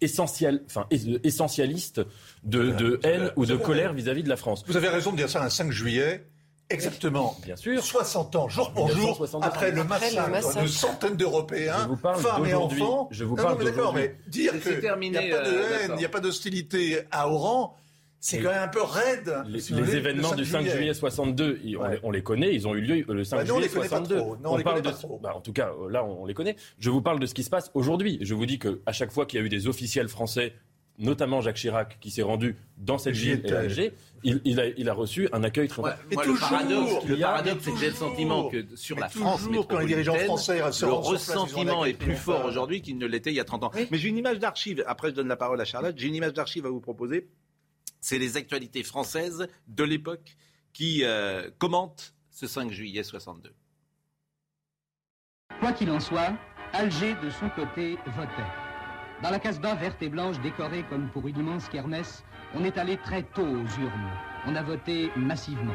essentiel, 0.01 0.63
enfin, 0.67 0.87
es- 0.91 1.19
essentialiste 1.27 2.03
de, 2.45 2.71
de 2.73 3.01
haine 3.03 3.31
ou 3.37 3.47
de 3.47 3.57
colère 3.57 3.93
vis-à-vis 3.95 4.23
de 4.23 4.29
la 4.29 4.37
France. 4.37 4.65
Vous 4.67 4.77
avez 4.77 4.89
raison 4.89 5.13
de 5.13 5.17
dire 5.17 5.29
ça 5.31 5.43
un 5.43 5.49
5 5.51 5.71
juillet. 5.71 6.27
Exactement. 6.71 7.37
Bien 7.45 7.57
sûr. 7.57 7.83
60 7.83 8.37
ans, 8.37 8.49
jour 8.49 8.73
pour 8.73 8.89
jour, 8.89 8.97
1962. 9.21 9.47
après 9.47 9.71
le 9.71 9.85
massacre, 9.85 10.31
massacre. 10.31 10.63
de 10.63 10.67
centaines 10.69 11.17
d'Européens, 11.17 11.89
femmes 12.19 12.47
et 12.47 12.55
enfants. 12.55 13.09
Je 13.11 13.25
vous 13.25 13.37
Non, 13.37 13.43
parle 13.43 13.59
non, 13.59 13.65
mais 13.65 13.71
d'accord, 13.71 13.95
mais 13.95 14.17
dire 14.29 14.53
qu'il 14.61 14.79
n'y 14.81 14.87
a 14.87 14.93
pas 14.95 14.97
de 15.43 15.55
euh, 15.55 15.79
haine, 15.83 15.91
il 15.95 15.99
n'y 15.99 16.05
a 16.05 16.09
pas 16.09 16.21
d'hostilité 16.21 17.01
à 17.11 17.29
Oran, 17.29 17.77
c'est 18.19 18.41
quand 18.41 18.49
même 18.51 18.63
un 18.63 18.69
peu 18.69 18.83
raide. 18.83 19.43
Les, 19.47 19.61
si 19.61 19.75
les 19.75 19.83
voulez, 19.83 19.97
événements 19.99 20.31
le 20.31 20.37
du 20.39 20.47
5 20.47 20.67
juillet 20.67 20.95
62, 20.95 21.61
ils- 21.63 21.77
on, 21.77 21.83
Ouais. 21.83 21.91
les, 21.93 21.99
on 22.03 22.11
les 22.11 22.23
connaît, 22.23 22.55
ils 22.55 22.67
ont 22.67 22.75
eu 22.75 22.81
lieu 22.81 23.05
le 23.07 23.23
5 23.25 23.37
Bah, 23.37 23.45
nous, 23.45 23.51
on 23.51 23.55
juillet 23.57 23.69
les 23.69 23.75
connaît 23.75 23.89
pas 23.91 23.97
62. 23.99 24.17
trop. 24.17 24.37
Non, 24.39 24.53
on 24.53 24.57
les 24.57 24.65
parle 24.65 24.81
de, 24.81 24.91
bah, 25.21 25.35
en 25.37 25.41
tout 25.41 25.53
cas, 25.53 25.71
euh, 25.79 25.91
là, 25.91 26.03
on, 26.03 26.23
on 26.23 26.27
les 26.27 26.33
connaît. 26.35 26.57
Je 26.79 26.89
vous 26.89 27.03
parle 27.03 27.21
de 27.21 27.27
ce 27.27 27.35
qui 27.35 27.43
se 27.43 27.51
passe 27.51 27.71
aujourd'hui. 27.75 28.19
Je 28.23 28.33
vous 28.33 28.47
dis 28.47 28.59
que 28.59 28.81
à 28.87 28.93
chaque 28.93 29.13
fois 29.13 29.27
qu'il 29.27 29.39
y 29.39 29.43
a 29.43 29.45
eu 29.45 29.51
des 29.51 29.69
officiels 29.69 30.09
français, 30.09 30.55
notamment 30.99 31.41
Jacques 31.41 31.57
Chirac, 31.57 31.99
qui 32.01 32.11
s'est 32.11 32.23
rendu 32.23 32.57
dans 32.77 32.99
cette 32.99 33.17
ville 33.17 33.43
et 33.45 33.53
à 33.53 33.61
Alger, 33.61 33.93
il, 34.23 34.41
il 34.45 34.61
a, 34.61 34.67
il 34.69 34.89
a 34.89 34.95
reçu 34.95 35.29
un 35.33 35.43
accueil 35.43 35.69
très 35.69 35.83
Ouais, 35.83 35.91
Mais 36.09 36.15
moi, 36.15 36.25
toujours, 36.25 36.49
le 36.51 36.57
paradoxe, 36.57 37.05
mais 37.05 37.09
le 37.11 37.21
paradoxe, 37.21 37.65
c'est 37.65 37.73
que 37.73 37.79
j'ai 37.79 37.89
le 37.89 37.95
sentiment 37.95 38.49
que 38.49 38.65
sur 38.77 38.97
mais 38.97 39.03
la 39.03 39.09
France 39.09 39.45
toujours, 39.45 39.69
quand 39.69 39.79
les 39.79 39.87
dirigeants 39.87 40.15
français 40.15 40.55
le 40.55 40.61
place, 40.61 40.83
ressentiment 40.83 41.85
est 41.85 41.95
plus 41.95 42.17
fort 42.17 42.45
aujourd'hui 42.45 42.81
qu'il 42.81 42.97
ne 42.99 43.07
l'était 43.07 43.31
il 43.31 43.37
y 43.37 43.41
a 43.41 43.45
30 43.45 43.65
ans. 43.65 43.71
Mais 43.91 43.99
j'ai 43.99 44.09
une 44.09 44.17
image 44.19 44.39
d'archive. 44.39 44.83
Après, 44.87 45.11
je 45.11 45.15
donne 45.15 45.29
la 45.29 45.37
parole 45.37 45.61
à 45.61 45.65
Charlotte. 45.65 45.95
J'ai 45.99 46.09
une 46.09 46.15
image 46.15 46.33
d'archive 46.33 46.67
à 46.67 46.71
vous 46.71 46.81
proposer. 46.81 47.29
C'est 48.01 48.19
les 48.19 48.37
actualités 48.37 48.83
françaises 48.83 49.47
de 49.67 49.85
l'époque 49.85 50.37
qui 50.73 51.05
euh, 51.05 51.51
commentent 51.59 52.15
ce 52.31 52.47
5 52.47 52.71
juillet 52.71 53.03
62. 53.03 53.53
Quoi 55.61 55.73
qu'il 55.73 55.91
en 55.91 56.01
soit, 56.01 56.33
Alger, 56.73 57.15
de 57.23 57.31
son 57.31 57.49
côté, 57.51 57.97
votait. 58.07 58.64
Dans 59.23 59.31
la 59.31 59.39
Casbah 59.39 59.75
verte 59.75 60.03
et 60.03 60.09
blanche 60.09 60.39
décorée 60.41 60.85
comme 60.91 61.09
pour 61.09 61.27
une 61.29 61.39
immense 61.39 61.69
kermesse, 61.69 62.25
on 62.55 62.65
est 62.65 62.77
allé 62.77 62.97
très 62.99 63.23
tôt 63.23 63.43
aux 63.43 63.81
urnes. 63.81 64.11
On 64.47 64.55
a 64.55 64.63
voté 64.63 65.11
massivement. 65.17 65.73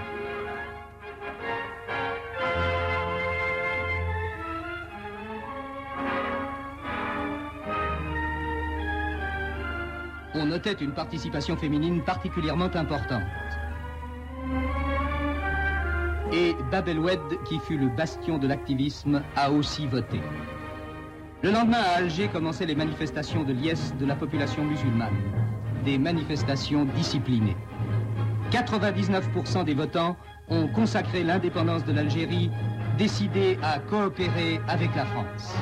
On 10.36 10.46
notait 10.46 10.74
une 10.74 10.94
participation 10.94 11.58
féminine 11.58 12.04
particulièrement 12.04 12.74
importante. 12.76 13.24
Et 16.32 16.56
Bab 16.72 16.88
el-Oued, 16.88 17.44
qui 17.46 17.60
fut 17.60 17.78
le 17.78 17.88
bastion 17.88 18.38
de 18.38 18.48
l'activisme, 18.48 19.24
a 19.36 19.52
aussi 19.52 19.88
voté. 19.88 20.22
Le 21.42 21.52
lendemain, 21.52 21.78
à 21.80 22.00
Alger, 22.00 22.28
commençaient 22.28 22.66
les 22.66 22.76
manifestations 22.76 23.46
de 23.46 23.54
liesse 23.54 23.94
de 23.98 24.06
la 24.06 24.18
population 24.18 24.66
musulmane. 24.66 25.16
Des 25.86 25.98
manifestations 25.98 26.84
disciplinées. 26.84 27.56
99% 28.52 29.64
des 29.64 29.74
votants 29.74 30.18
ont 30.50 30.68
consacré 30.68 31.24
l'indépendance 31.24 31.86
de 31.86 31.94
l'Algérie, 31.94 32.52
décidés 32.98 33.58
à 33.64 33.80
coopérer 33.80 34.60
avec 34.68 34.94
la 34.98 35.06
France. 35.06 35.56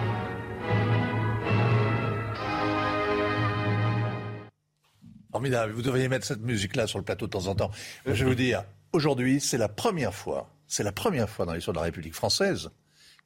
Formidable. 5.31 5.73
Vous 5.73 5.83
devriez 5.83 6.07
mettre 6.07 6.25
cette 6.25 6.41
musique-là 6.41 6.87
sur 6.87 6.97
le 6.97 7.05
plateau 7.05 7.27
de 7.27 7.31
temps 7.31 7.45
en 7.45 7.53
temps. 7.53 7.69
Je 8.07 8.13
vais 8.13 8.29
vous 8.31 8.35
dire, 8.35 8.63
aujourd'hui, 8.93 9.39
c'est 9.39 9.59
la 9.59 9.69
première 9.69 10.15
fois, 10.15 10.49
c'est 10.65 10.81
la 10.81 10.91
première 10.91 11.29
fois 11.29 11.45
dans 11.45 11.53
l'histoire 11.53 11.75
de 11.75 11.79
la 11.81 11.85
République 11.85 12.15
française 12.15 12.71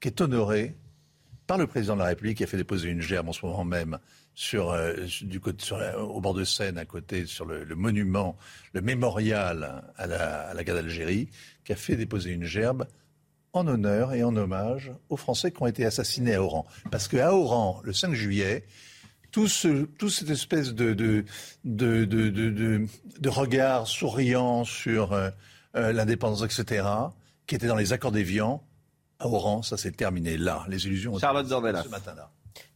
qui 0.01 0.09
est 0.09 0.19
honoré 0.19 0.75
le 1.57 1.67
président 1.67 1.95
de 1.95 2.01
la 2.01 2.07
République 2.07 2.37
qui 2.37 2.43
a 2.43 2.47
fait 2.47 2.57
déposer 2.57 2.89
une 2.89 3.01
gerbe 3.01 3.29
en 3.29 3.33
ce 3.33 3.45
moment 3.45 3.63
même 3.63 3.99
sur, 4.33 4.71
euh, 4.71 4.93
du 5.21 5.39
côté, 5.39 5.73
au 5.97 6.21
bord 6.21 6.33
de 6.33 6.43
Seine, 6.43 6.77
à 6.77 6.85
côté, 6.85 7.25
sur 7.25 7.45
le, 7.45 7.65
monument, 7.75 8.37
le 8.73 8.81
mémorial 8.81 9.83
à 9.97 10.07
la, 10.07 10.63
guerre 10.63 10.75
d'Algérie, 10.75 11.29
qui 11.63 11.73
a 11.73 11.75
fait 11.75 11.95
déposer 11.95 12.31
une 12.31 12.45
gerbe 12.45 12.87
en 13.53 13.67
honneur 13.67 14.13
et 14.13 14.23
en 14.23 14.35
hommage 14.35 14.91
aux 15.09 15.17
Français 15.17 15.51
qui 15.51 15.61
ont 15.61 15.67
été 15.67 15.85
assassinés 15.85 16.35
à 16.35 16.43
Oran. 16.43 16.65
Parce 16.89 17.07
qu'à 17.07 17.33
Oran, 17.33 17.81
le 17.83 17.91
5 17.91 18.13
juillet, 18.13 18.65
tout, 19.31 19.47
ce, 19.47 19.83
tout 19.83 20.09
cette 20.09 20.29
espèce 20.29 20.73
de 20.73 21.25
regard 23.25 23.87
souriant 23.87 24.63
sur 24.63 25.13
euh, 25.13 25.29
euh, 25.75 25.91
l'indépendance, 25.93 26.43
etc., 26.43 26.85
qui 27.47 27.55
était 27.55 27.67
dans 27.67 27.75
les 27.75 27.93
accords 27.93 28.11
d'Évian, 28.11 28.63
à 29.21 29.27
Oran, 29.27 29.61
ça 29.61 29.77
s'est 29.77 29.91
terminé 29.91 30.37
là. 30.37 30.65
Les 30.67 30.85
illusions 30.87 31.13
ont 31.13 31.19
Charlotte 31.19 31.47
ce 31.47 31.89
matin-là. 31.89 32.29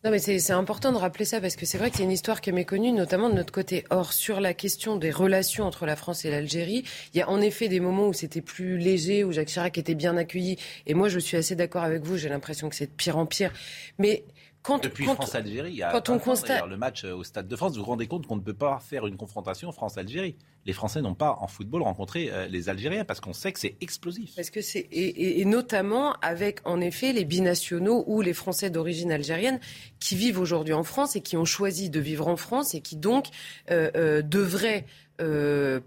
Non, 0.03 0.11
mais 0.11 0.19
c'est 0.19 0.51
important 0.51 0.91
de 0.91 0.97
rappeler 0.97 1.25
ça 1.25 1.41
parce 1.41 1.55
que 1.55 1.65
c'est 1.65 1.79
vrai 1.79 1.89
qu'il 1.89 2.01
y 2.01 2.03
a 2.03 2.05
une 2.05 2.11
histoire 2.11 2.39
qui 2.39 2.51
est 2.51 2.53
méconnue, 2.53 2.91
notamment 2.91 3.27
de 3.27 3.33
notre 3.33 3.51
côté. 3.51 3.85
Or, 3.89 4.13
sur 4.13 4.39
la 4.39 4.53
question 4.53 4.97
des 4.97 5.09
relations 5.09 5.65
entre 5.65 5.87
la 5.87 5.95
France 5.95 6.25
et 6.25 6.29
l'Algérie, 6.29 6.83
il 7.13 7.17
y 7.17 7.21
a 7.23 7.29
en 7.29 7.41
effet 7.41 7.69
des 7.69 7.79
moments 7.79 8.07
où 8.07 8.13
c'était 8.13 8.41
plus 8.41 8.77
léger, 8.77 9.23
où 9.23 9.31
Jacques 9.31 9.47
Chirac 9.47 9.75
était 9.79 9.95
bien 9.95 10.15
accueilli. 10.15 10.57
Et 10.85 10.93
moi, 10.93 11.09
je 11.09 11.17
suis 11.17 11.37
assez 11.37 11.55
d'accord 11.55 11.83
avec 11.83 12.03
vous. 12.03 12.17
J'ai 12.17 12.29
l'impression 12.29 12.69
que 12.69 12.75
c'est 12.75 12.85
de 12.85 12.91
pire 12.91 13.17
en 13.17 13.25
pire. 13.25 13.51
Mais 13.97 14.25
quand, 14.65 14.83
Depuis 14.83 15.05
France-Algérie, 15.05 15.81
quand 15.91 16.09
on 16.09 16.17
constate 16.17 16.65
le 16.67 16.77
match 16.77 17.03
au 17.03 17.23
Stade 17.23 17.47
de 17.47 17.55
France, 17.55 17.73
vous 17.73 17.83
vous 17.83 17.85
rendez 17.85 18.07
compte 18.07 18.25
qu'on 18.25 18.35
ne 18.35 18.41
peut 18.41 18.53
pas 18.53 18.79
faire 18.79 19.05
une 19.05 19.15
confrontation 19.15 19.71
France-Algérie 19.71 20.35
les 20.65 20.73
Français 20.73 21.01
n'ont 21.01 21.13
pas 21.13 21.37
en 21.39 21.47
football 21.47 21.83
rencontré 21.83 22.29
euh, 22.31 22.47
les 22.47 22.69
Algériens 22.69 23.05
parce 23.05 23.19
qu'on 23.19 23.33
sait 23.33 23.51
que 23.51 23.59
c'est 23.59 23.75
explosif. 23.81 24.35
Parce 24.35 24.49
que 24.49 24.61
c'est 24.61 24.87
et, 24.91 25.45
notamment 25.45 26.13
avec 26.21 26.59
en 26.65 26.81
effet 26.81 27.13
les 27.13 27.23
binationaux 27.23 28.03
ou 28.07 28.21
les 28.21 28.33
Français 28.33 28.69
d'origine 28.69 29.11
algérienne 29.11 29.59
qui 29.99 30.15
vivent 30.15 30.39
aujourd'hui 30.39 30.73
en 30.73 30.83
France 30.83 31.15
et 31.15 31.21
qui 31.21 31.37
ont 31.37 31.45
choisi 31.45 31.89
de 31.89 31.99
vivre 31.99 32.27
en 32.27 32.35
France 32.35 32.73
et 32.73 32.81
qui 32.81 32.95
donc 32.95 33.27
euh, 33.69 33.91
euh, 33.95 34.21
devraient 34.23 34.85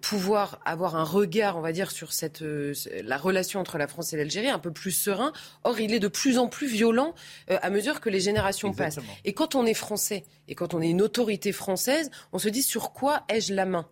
pouvoir 0.00 0.60
avoir 0.64 0.96
un 0.96 1.04
regard, 1.04 1.56
on 1.56 1.60
va 1.60 1.72
dire, 1.72 1.90
sur 1.90 2.12
cette, 2.12 2.42
la 2.42 3.16
relation 3.18 3.60
entre 3.60 3.78
la 3.78 3.86
France 3.86 4.12
et 4.12 4.16
l'Algérie 4.16 4.48
un 4.48 4.58
peu 4.58 4.70
plus 4.70 4.92
serein. 4.92 5.32
Or, 5.64 5.80
il 5.80 5.92
est 5.92 6.00
de 6.00 6.08
plus 6.08 6.38
en 6.38 6.48
plus 6.48 6.66
violent 6.66 7.14
à 7.48 7.70
mesure 7.70 8.00
que 8.00 8.08
les 8.08 8.20
générations 8.20 8.72
passent. 8.72 9.00
Et 9.24 9.34
quand 9.34 9.54
on 9.54 9.66
est 9.66 9.74
français 9.74 10.24
et 10.48 10.54
quand 10.54 10.74
on 10.74 10.80
est 10.80 10.88
une 10.88 11.02
autorité 11.02 11.52
française, 11.52 12.10
on 12.32 12.38
se 12.38 12.48
dit 12.48 12.62
sur 12.62 12.92
quoi 12.92 13.24
ai-je 13.28 13.52
la 13.52 13.66
main? 13.66 13.86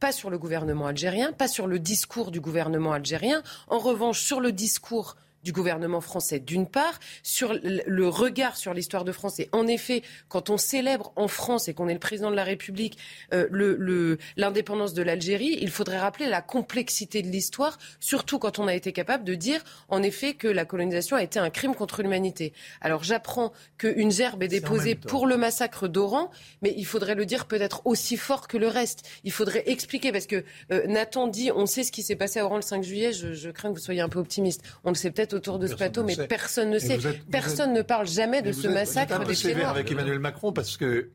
Pas 0.00 0.12
sur 0.12 0.30
le 0.30 0.38
gouvernement 0.38 0.86
algérien, 0.86 1.32
pas 1.32 1.46
sur 1.46 1.66
le 1.66 1.78
discours 1.78 2.30
du 2.30 2.40
gouvernement 2.40 2.92
algérien. 2.92 3.42
En 3.68 3.78
revanche, 3.78 4.20
sur 4.22 4.40
le 4.40 4.50
discours 4.50 5.16
du 5.42 5.52
gouvernement 5.52 6.00
français, 6.00 6.38
d'une 6.38 6.66
part, 6.66 6.98
sur 7.22 7.54
le 7.62 8.08
regard 8.08 8.56
sur 8.56 8.74
l'histoire 8.74 9.04
de 9.04 9.12
France. 9.12 9.40
Et 9.40 9.48
en 9.52 9.66
effet, 9.66 10.02
quand 10.28 10.50
on 10.50 10.56
célèbre 10.56 11.12
en 11.16 11.28
France 11.28 11.68
et 11.68 11.74
qu'on 11.74 11.88
est 11.88 11.94
le 11.94 12.00
président 12.00 12.30
de 12.30 12.36
la 12.36 12.44
République 12.44 12.98
euh, 13.32 14.16
l'indépendance 14.36 14.94
de 14.94 15.02
l'Algérie, 15.02 15.58
il 15.60 15.70
faudrait 15.70 15.98
rappeler 15.98 16.26
la 16.26 16.42
complexité 16.42 17.22
de 17.22 17.28
l'histoire, 17.28 17.78
surtout 18.00 18.38
quand 18.38 18.58
on 18.58 18.66
a 18.66 18.74
été 18.74 18.92
capable 18.92 19.24
de 19.24 19.34
dire, 19.34 19.62
en 19.88 20.02
effet, 20.02 20.34
que 20.34 20.48
la 20.48 20.64
colonisation 20.64 21.16
a 21.16 21.22
été 21.22 21.38
un 21.38 21.50
crime 21.50 21.74
contre 21.74 22.02
l'humanité. 22.02 22.52
Alors 22.80 23.02
j'apprends 23.02 23.52
qu'une 23.78 24.10
gerbe 24.10 24.42
est 24.42 24.48
déposée 24.48 24.94
pour 24.94 25.26
le 25.26 25.36
massacre 25.36 25.88
d'Oran, 25.88 26.30
mais 26.62 26.74
il 26.76 26.86
faudrait 26.86 27.14
le 27.14 27.26
dire 27.26 27.46
peut-être 27.46 27.82
aussi 27.86 28.16
fort 28.16 28.48
que 28.48 28.56
le 28.56 28.68
reste. 28.68 29.08
Il 29.24 29.32
faudrait 29.32 29.64
expliquer, 29.66 30.12
parce 30.12 30.26
que 30.26 30.44
euh, 30.72 30.86
Nathan 30.86 31.28
dit, 31.28 31.50
on 31.54 31.66
sait 31.66 31.84
ce 31.84 31.92
qui 31.92 32.02
s'est 32.02 32.16
passé 32.16 32.40
à 32.40 32.44
Oran 32.44 32.56
le 32.56 32.62
5 32.62 32.82
juillet, 32.82 33.12
je, 33.12 33.32
je 33.32 33.50
crains 33.50 33.70
que 33.70 33.74
vous 33.74 33.84
soyez 33.84 34.00
un 34.00 34.08
peu 34.08 34.18
optimiste. 34.18 34.62
On 34.84 34.90
le 34.90 34.94
sait 34.94 35.10
peut-être 35.10 35.29
autour 35.34 35.58
de 35.58 35.66
ce 35.66 35.74
plateau, 35.74 36.04
mais 36.04 36.16
personne 36.28 36.70
ne 36.70 36.78
sait. 36.78 36.98
personne 37.30 37.72
ne 37.72 37.82
parle 37.82 38.06
jamais 38.06 38.42
de 38.42 38.52
ce 38.52 38.68
massacre 38.68 39.14
êtes 39.14 39.20
un 39.20 39.24
peu 39.24 39.34
sévère 39.34 39.70
avec 39.70 39.90
Emmanuel 39.90 40.18
Macron 40.18 40.52
parce 40.52 40.76
que 40.76 41.10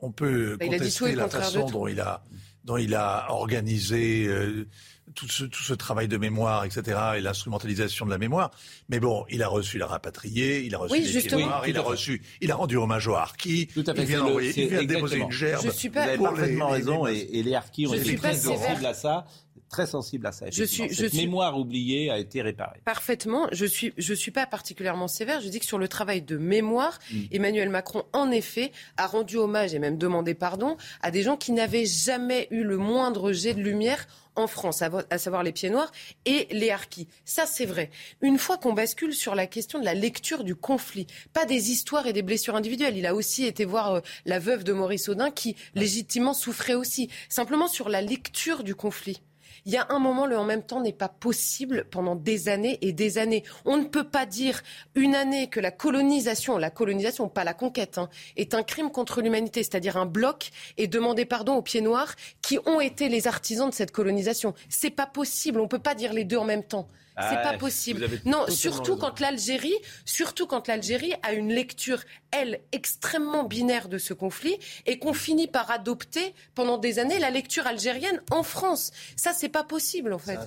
on 0.00 0.10
peut 0.10 0.56
bah, 0.58 0.66
contester 0.66 1.14
la 1.14 1.28
façon 1.28 1.66
dont 1.66 1.86
il 1.86 2.00
a 2.00 2.24
dont 2.64 2.76
il 2.76 2.94
a 2.94 3.26
organisé 3.30 4.26
euh, 4.26 4.68
tout, 5.14 5.28
ce, 5.28 5.44
tout 5.44 5.62
ce 5.62 5.74
travail 5.74 6.08
de 6.08 6.16
mémoire, 6.16 6.64
etc., 6.64 6.98
et 7.16 7.20
l'instrumentalisation 7.20 8.06
de 8.06 8.10
la 8.10 8.18
mémoire. 8.18 8.50
Mais 8.88 9.00
bon, 9.00 9.24
il 9.30 9.42
a 9.42 9.48
reçu 9.48 9.78
la 9.78 9.86
rapatriée, 9.86 10.62
il 10.62 10.74
a 10.74 10.78
reçu 10.78 11.00
les 11.00 11.36
mémoires, 11.36 11.66
il 11.66 11.76
a 11.76 11.82
reçu, 11.82 12.22
il 12.40 12.50
a 12.50 12.54
rendu 12.54 12.76
hommage 12.76 13.08
aux 13.08 13.14
harkis. 13.14 13.66
Tout 13.68 13.84
à 13.86 13.94
fait. 13.94 14.02
Il 14.02 14.06
vient, 14.06 14.22
envoyer, 14.22 14.52
il 14.56 14.68
vient 14.68 14.84
déposer 14.84 15.18
une 15.18 15.30
gerbe. 15.30 15.64
Je 15.64 15.70
suis 15.70 15.90
pas, 15.90 16.04
Vous 16.04 16.08
avez 16.10 16.18
parfaitement 16.18 16.68
raison, 16.68 17.06
et, 17.06 17.28
et, 17.32 17.42
les 17.42 17.54
harkis 17.54 17.86
ont 17.86 17.94
été 17.94 18.16
très 18.16 18.36
sensibles 18.36 18.86
à 18.86 18.94
ça 18.94 19.26
très 19.72 19.86
sensible 19.86 20.26
à 20.26 20.32
ça. 20.32 20.46
Je 20.50 20.64
suis, 20.64 20.94
Cette 20.94 21.14
mémoire 21.14 21.58
oubliée 21.58 22.10
a 22.10 22.18
été 22.18 22.42
réparée. 22.42 22.80
Parfaitement. 22.84 23.48
Je 23.52 23.64
suis, 23.64 23.92
je 23.96 24.14
suis 24.14 24.30
pas 24.30 24.46
particulièrement 24.46 25.08
sévère. 25.08 25.40
Je 25.40 25.48
dis 25.48 25.58
que 25.58 25.66
sur 25.66 25.78
le 25.78 25.88
travail 25.88 26.22
de 26.22 26.36
mémoire, 26.36 27.00
mm. 27.10 27.20
Emmanuel 27.32 27.70
Macron, 27.70 28.04
en 28.12 28.30
effet, 28.30 28.70
a 28.98 29.06
rendu 29.06 29.38
hommage 29.38 29.74
et 29.74 29.78
même 29.78 29.98
demandé 29.98 30.34
pardon 30.34 30.76
à 31.00 31.10
des 31.10 31.22
gens 31.22 31.36
qui 31.36 31.52
n'avaient 31.52 31.86
jamais 31.86 32.46
eu 32.50 32.62
le 32.62 32.76
moindre 32.76 33.32
jet 33.32 33.54
de 33.54 33.62
lumière 33.62 34.06
en 34.36 34.46
France, 34.46 34.82
à 34.82 35.18
savoir 35.18 35.42
les 35.42 35.52
pieds 35.52 35.70
noirs 35.70 35.92
et 36.24 36.48
les 36.50 36.70
harkis. 36.70 37.08
Ça, 37.24 37.44
c'est 37.46 37.66
vrai. 37.66 37.90
Une 38.20 38.38
fois 38.38 38.56
qu'on 38.56 38.72
bascule 38.72 39.14
sur 39.14 39.34
la 39.34 39.46
question 39.46 39.78
de 39.78 39.84
la 39.84 39.94
lecture 39.94 40.44
du 40.44 40.54
conflit, 40.54 41.06
pas 41.32 41.44
des 41.44 41.70
histoires 41.70 42.06
et 42.06 42.12
des 42.12 42.22
blessures 42.22 42.56
individuelles. 42.56 42.96
Il 42.96 43.06
a 43.06 43.14
aussi 43.14 43.44
été 43.44 43.64
voir 43.64 43.94
euh, 43.94 44.00
la 44.24 44.38
veuve 44.38 44.64
de 44.64 44.72
Maurice 44.72 45.08
Audin 45.08 45.30
qui 45.30 45.56
légitimement 45.74 46.34
souffrait 46.34 46.74
aussi. 46.74 47.10
Simplement 47.28 47.68
sur 47.68 47.88
la 47.88 48.00
lecture 48.00 48.64
du 48.64 48.74
conflit. 48.74 49.20
Il 49.64 49.72
y 49.72 49.76
a 49.76 49.86
un 49.90 50.00
moment, 50.00 50.26
le 50.26 50.36
en 50.36 50.44
même 50.44 50.62
temps 50.62 50.80
n'est 50.80 50.92
pas 50.92 51.08
possible 51.08 51.86
pendant 51.90 52.16
des 52.16 52.48
années 52.48 52.78
et 52.80 52.92
des 52.92 53.18
années. 53.18 53.44
On 53.64 53.76
ne 53.76 53.84
peut 53.84 54.04
pas 54.04 54.26
dire 54.26 54.62
une 54.96 55.14
année 55.14 55.48
que 55.48 55.60
la 55.60 55.70
colonisation, 55.70 56.58
la 56.58 56.70
colonisation, 56.70 57.28
pas 57.28 57.44
la 57.44 57.54
conquête, 57.54 57.98
hein, 57.98 58.08
est 58.36 58.54
un 58.54 58.64
crime 58.64 58.90
contre 58.90 59.20
l'humanité, 59.20 59.62
c'est-à-dire 59.62 59.96
un 59.96 60.06
bloc, 60.06 60.50
et 60.78 60.88
demander 60.88 61.24
pardon 61.24 61.54
aux 61.54 61.62
pieds 61.62 61.80
noirs 61.80 62.14
qui 62.40 62.58
ont 62.66 62.80
été 62.80 63.08
les 63.08 63.28
artisans 63.28 63.70
de 63.70 63.74
cette 63.74 63.92
colonisation. 63.92 64.54
C'est 64.68 64.90
pas 64.90 65.06
possible. 65.06 65.60
On 65.60 65.64
ne 65.64 65.68
peut 65.68 65.78
pas 65.78 65.94
dire 65.94 66.12
les 66.12 66.24
deux 66.24 66.38
en 66.38 66.44
même 66.44 66.64
temps. 66.64 66.88
C'est 67.16 67.42
pas 67.42 67.58
possible. 67.58 68.08
Non, 68.24 68.46
surtout 68.48 68.96
quand 68.96 69.20
l'Algérie, 69.20 69.74
surtout 70.04 70.46
quand 70.46 70.68
l'Algérie 70.68 71.12
a 71.22 71.32
une 71.32 71.52
lecture, 71.52 72.00
elle, 72.30 72.60
extrêmement 72.72 73.44
binaire 73.44 73.88
de 73.88 73.98
ce 73.98 74.14
conflit 74.14 74.56
et 74.86 74.98
qu'on 74.98 75.12
finit 75.12 75.46
par 75.46 75.70
adopter 75.70 76.34
pendant 76.54 76.78
des 76.78 76.98
années 76.98 77.18
la 77.18 77.30
lecture 77.30 77.66
algérienne 77.66 78.20
en 78.30 78.42
France. 78.42 78.92
Ça, 79.16 79.32
c'est 79.32 79.48
pas 79.48 79.64
possible, 79.64 80.12
en 80.12 80.18
fait. 80.18 80.38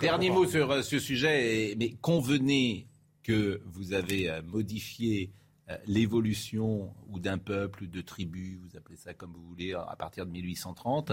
dernier 0.00 0.30
mot 0.30 0.46
sur 0.46 0.70
euh, 0.70 0.82
ce 0.82 0.98
sujet, 0.98 1.74
mais 1.78 1.94
convenez 2.00 2.86
que 3.22 3.62
vous 3.64 3.92
avez 3.92 4.28
euh, 4.28 4.42
modifié 4.42 5.30
euh, 5.70 5.76
l'évolution 5.86 6.92
ou 7.08 7.18
d'un 7.18 7.38
peuple 7.38 7.84
ou 7.84 7.86
de 7.86 8.00
tribus, 8.00 8.58
vous 8.60 8.76
appelez 8.76 8.96
ça 8.96 9.14
comme 9.14 9.32
vous 9.32 9.46
voulez, 9.48 9.72
à 9.72 9.96
partir 9.96 10.26
de 10.26 10.30
1830, 10.30 11.12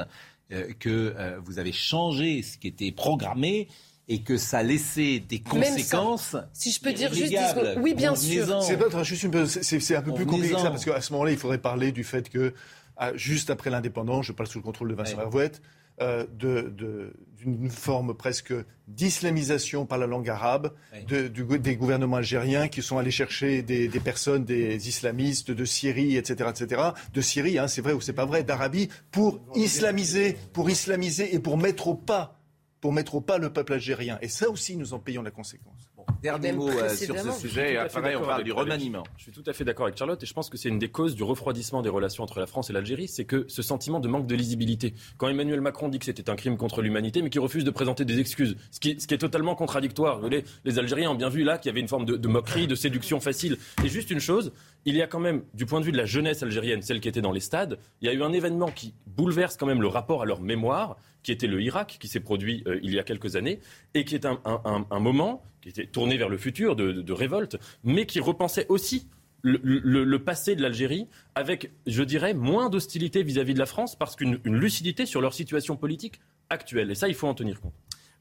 que 0.79 1.39
vous 1.45 1.59
avez 1.59 1.71
changé 1.71 2.41
ce 2.41 2.57
qui 2.57 2.67
était 2.67 2.91
programmé 2.91 3.69
et 4.11 4.19
que 4.19 4.35
ça 4.35 4.61
laissait 4.61 5.19
des 5.19 5.39
conséquences. 5.39 6.35
si 6.51 6.71
je 6.71 6.81
peux 6.81 6.91
dire 6.91 7.13
juste 7.13 7.33
oui, 7.77 7.93
bien 7.93 8.13
sûr. 8.13 8.61
C'est 8.61 8.75
un 8.75 10.01
peu 10.01 10.13
plus 10.13 10.25
compliqué 10.25 10.53
que 10.53 10.59
ça 10.59 10.69
parce 10.69 10.83
qu'à 10.83 10.99
ce 10.99 11.13
moment-là, 11.13 11.31
il 11.31 11.37
faudrait 11.37 11.59
parler 11.59 11.93
du 11.93 12.03
fait 12.03 12.29
que 12.29 12.53
ah, 12.97 13.15
juste 13.15 13.49
après 13.49 13.69
l'indépendance, 13.69 14.25
je 14.25 14.33
parle 14.33 14.49
sous 14.49 14.59
le 14.59 14.63
contrôle 14.63 14.89
de 14.89 14.95
Vincent 14.95 15.19
Hervouette, 15.19 15.61
euh, 16.01 16.25
d'une 16.37 17.69
forme 17.69 18.13
presque 18.13 18.53
d'islamisation 18.89 19.85
par 19.85 19.97
la 19.97 20.07
langue 20.07 20.29
arabe 20.29 20.73
de, 21.07 21.27
des 21.27 21.75
gouvernements 21.77 22.17
algériens 22.17 22.67
qui 22.67 22.81
sont 22.81 22.97
allés 22.97 23.11
chercher 23.11 23.61
des, 23.61 23.87
personnes, 24.03 24.43
des 24.43 24.89
islamistes 24.89 25.51
de 25.51 25.63
Syrie, 25.63 26.17
etc., 26.17 26.49
etc., 26.49 26.81
de 27.13 27.21
Syrie, 27.21 27.57
hein, 27.59 27.69
c'est 27.69 27.81
vrai 27.81 27.93
ou 27.93 28.01
c'est 28.01 28.13
pas 28.13 28.25
vrai, 28.25 28.43
d'Arabie, 28.43 28.89
pour 29.09 29.39
islamiser, 29.55 30.37
pour 30.51 30.69
islamiser 30.69 31.33
et 31.33 31.39
pour 31.39 31.57
mettre 31.57 31.87
au 31.87 31.95
pas 31.95 32.40
pour 32.81 32.91
mettre 32.91 33.15
au 33.15 33.21
pas 33.21 33.37
le 33.37 33.53
peuple 33.53 33.73
algérien. 33.73 34.17
Et 34.21 34.27
ça 34.27 34.49
aussi, 34.49 34.75
nous 34.75 34.93
en 34.93 34.99
payons 34.99 35.21
la 35.21 35.31
conséquence. 35.31 35.87
Dernier 36.21 36.51
mot 36.51 36.69
euh, 36.69 36.89
sur 36.89 37.17
ce 37.17 37.31
sujet, 37.31 37.77
après 37.77 38.15
on 38.15 38.21
parle 38.21 38.43
du 38.43 38.51
remaniement. 38.51 39.03
Je 39.17 39.23
suis 39.23 39.31
tout 39.31 39.43
à 39.45 39.53
fait 39.53 39.63
d'accord 39.63 39.85
avec 39.85 39.97
Charlotte 39.97 40.21
et 40.21 40.25
je 40.25 40.33
pense 40.33 40.49
que 40.49 40.57
c'est 40.57 40.69
une 40.69 40.79
des 40.79 40.89
causes 40.89 41.15
du 41.15 41.23
refroidissement 41.23 41.81
des 41.81 41.89
relations 41.89 42.23
entre 42.23 42.39
la 42.39 42.47
France 42.47 42.69
et 42.69 42.73
l'Algérie, 42.73 43.07
c'est 43.07 43.25
que 43.25 43.45
ce 43.47 43.61
sentiment 43.61 43.99
de 43.99 44.07
manque 44.07 44.27
de 44.27 44.35
lisibilité. 44.35 44.93
Quand 45.17 45.29
Emmanuel 45.29 45.61
Macron 45.61 45.89
dit 45.89 45.99
que 45.99 46.05
c'était 46.05 46.29
un 46.29 46.35
crime 46.35 46.57
contre 46.57 46.81
l'humanité, 46.81 47.21
mais 47.21 47.29
qui 47.29 47.39
refuse 47.39 47.63
de 47.63 47.71
présenter 47.71 48.05
des 48.05 48.19
excuses, 48.19 48.55
ce 48.71 48.79
qui, 48.79 48.99
ce 48.99 49.07
qui 49.07 49.13
est 49.13 49.19
totalement 49.19 49.55
contradictoire. 49.55 50.21
Les, 50.27 50.43
les, 50.65 50.79
Algériens 50.79 51.11
ont 51.11 51.15
bien 51.15 51.29
vu 51.29 51.43
là 51.43 51.57
qu'il 51.57 51.69
y 51.69 51.71
avait 51.71 51.81
une 51.81 51.87
forme 51.87 52.05
de, 52.05 52.17
de 52.17 52.27
moquerie, 52.27 52.67
de 52.67 52.75
séduction 52.75 53.19
facile. 53.19 53.57
Et 53.83 53.89
juste 53.89 54.11
une 54.11 54.19
chose, 54.19 54.53
il 54.85 54.95
y 54.95 55.01
a 55.01 55.07
quand 55.07 55.19
même, 55.19 55.43
du 55.53 55.65
point 55.65 55.79
de 55.79 55.85
vue 55.85 55.91
de 55.91 55.97
la 55.97 56.05
jeunesse 56.05 56.43
algérienne, 56.43 56.81
celle 56.81 56.99
qui 56.99 57.07
était 57.07 57.21
dans 57.21 57.31
les 57.31 57.39
stades, 57.39 57.77
il 58.01 58.07
y 58.07 58.09
a 58.09 58.13
eu 58.13 58.23
un 58.23 58.31
événement 58.31 58.71
qui 58.71 58.93
bouleverse 59.05 59.57
quand 59.57 59.67
même 59.67 59.81
le 59.81 59.87
rapport 59.87 60.21
à 60.23 60.25
leur 60.25 60.41
mémoire, 60.41 60.97
qui 61.23 61.31
était 61.31 61.47
le 61.47 61.61
Irak, 61.61 61.97
qui 61.99 62.07
s'est 62.07 62.19
produit 62.19 62.63
euh, 62.67 62.79
il 62.83 62.93
y 62.93 62.99
a 62.99 63.03
quelques 63.03 63.35
années, 63.35 63.59
et 63.93 64.05
qui 64.05 64.15
est 64.15 64.25
un, 64.25 64.99
moment 64.99 65.43
qui 65.61 65.69
était 65.69 65.85
tourné 65.85 66.17
vers 66.17 66.29
le 66.29 66.37
futur 66.37 66.75
de, 66.75 67.13
révolte, 67.13 67.57
mais 67.83 68.05
qui 68.05 68.19
repensait 68.19 68.65
aussi 68.69 69.07
le, 69.43 70.17
passé 70.17 70.55
de 70.55 70.61
l'Algérie 70.61 71.07
avec, 71.35 71.71
je 71.87 72.03
dirais, 72.03 72.33
moins 72.33 72.69
d'hostilité 72.69 73.23
vis-à-vis 73.23 73.53
de 73.53 73.59
la 73.59 73.65
France, 73.65 73.95
parce 73.97 74.15
qu'une 74.15 74.39
lucidité 74.43 75.05
sur 75.05 75.21
leur 75.21 75.33
situation 75.33 75.75
politique 75.75 76.19
actuelle. 76.49 76.91
Et 76.91 76.95
ça, 76.95 77.07
il 77.07 77.15
faut 77.15 77.27
en 77.27 77.33
tenir 77.33 77.59
compte. 77.61 77.73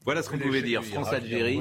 Voilà 0.05 0.23
ce 0.23 0.29
qu'on 0.29 0.39
pouvait 0.39 0.61
dire. 0.61 0.83
France-Algérie. 0.83 1.59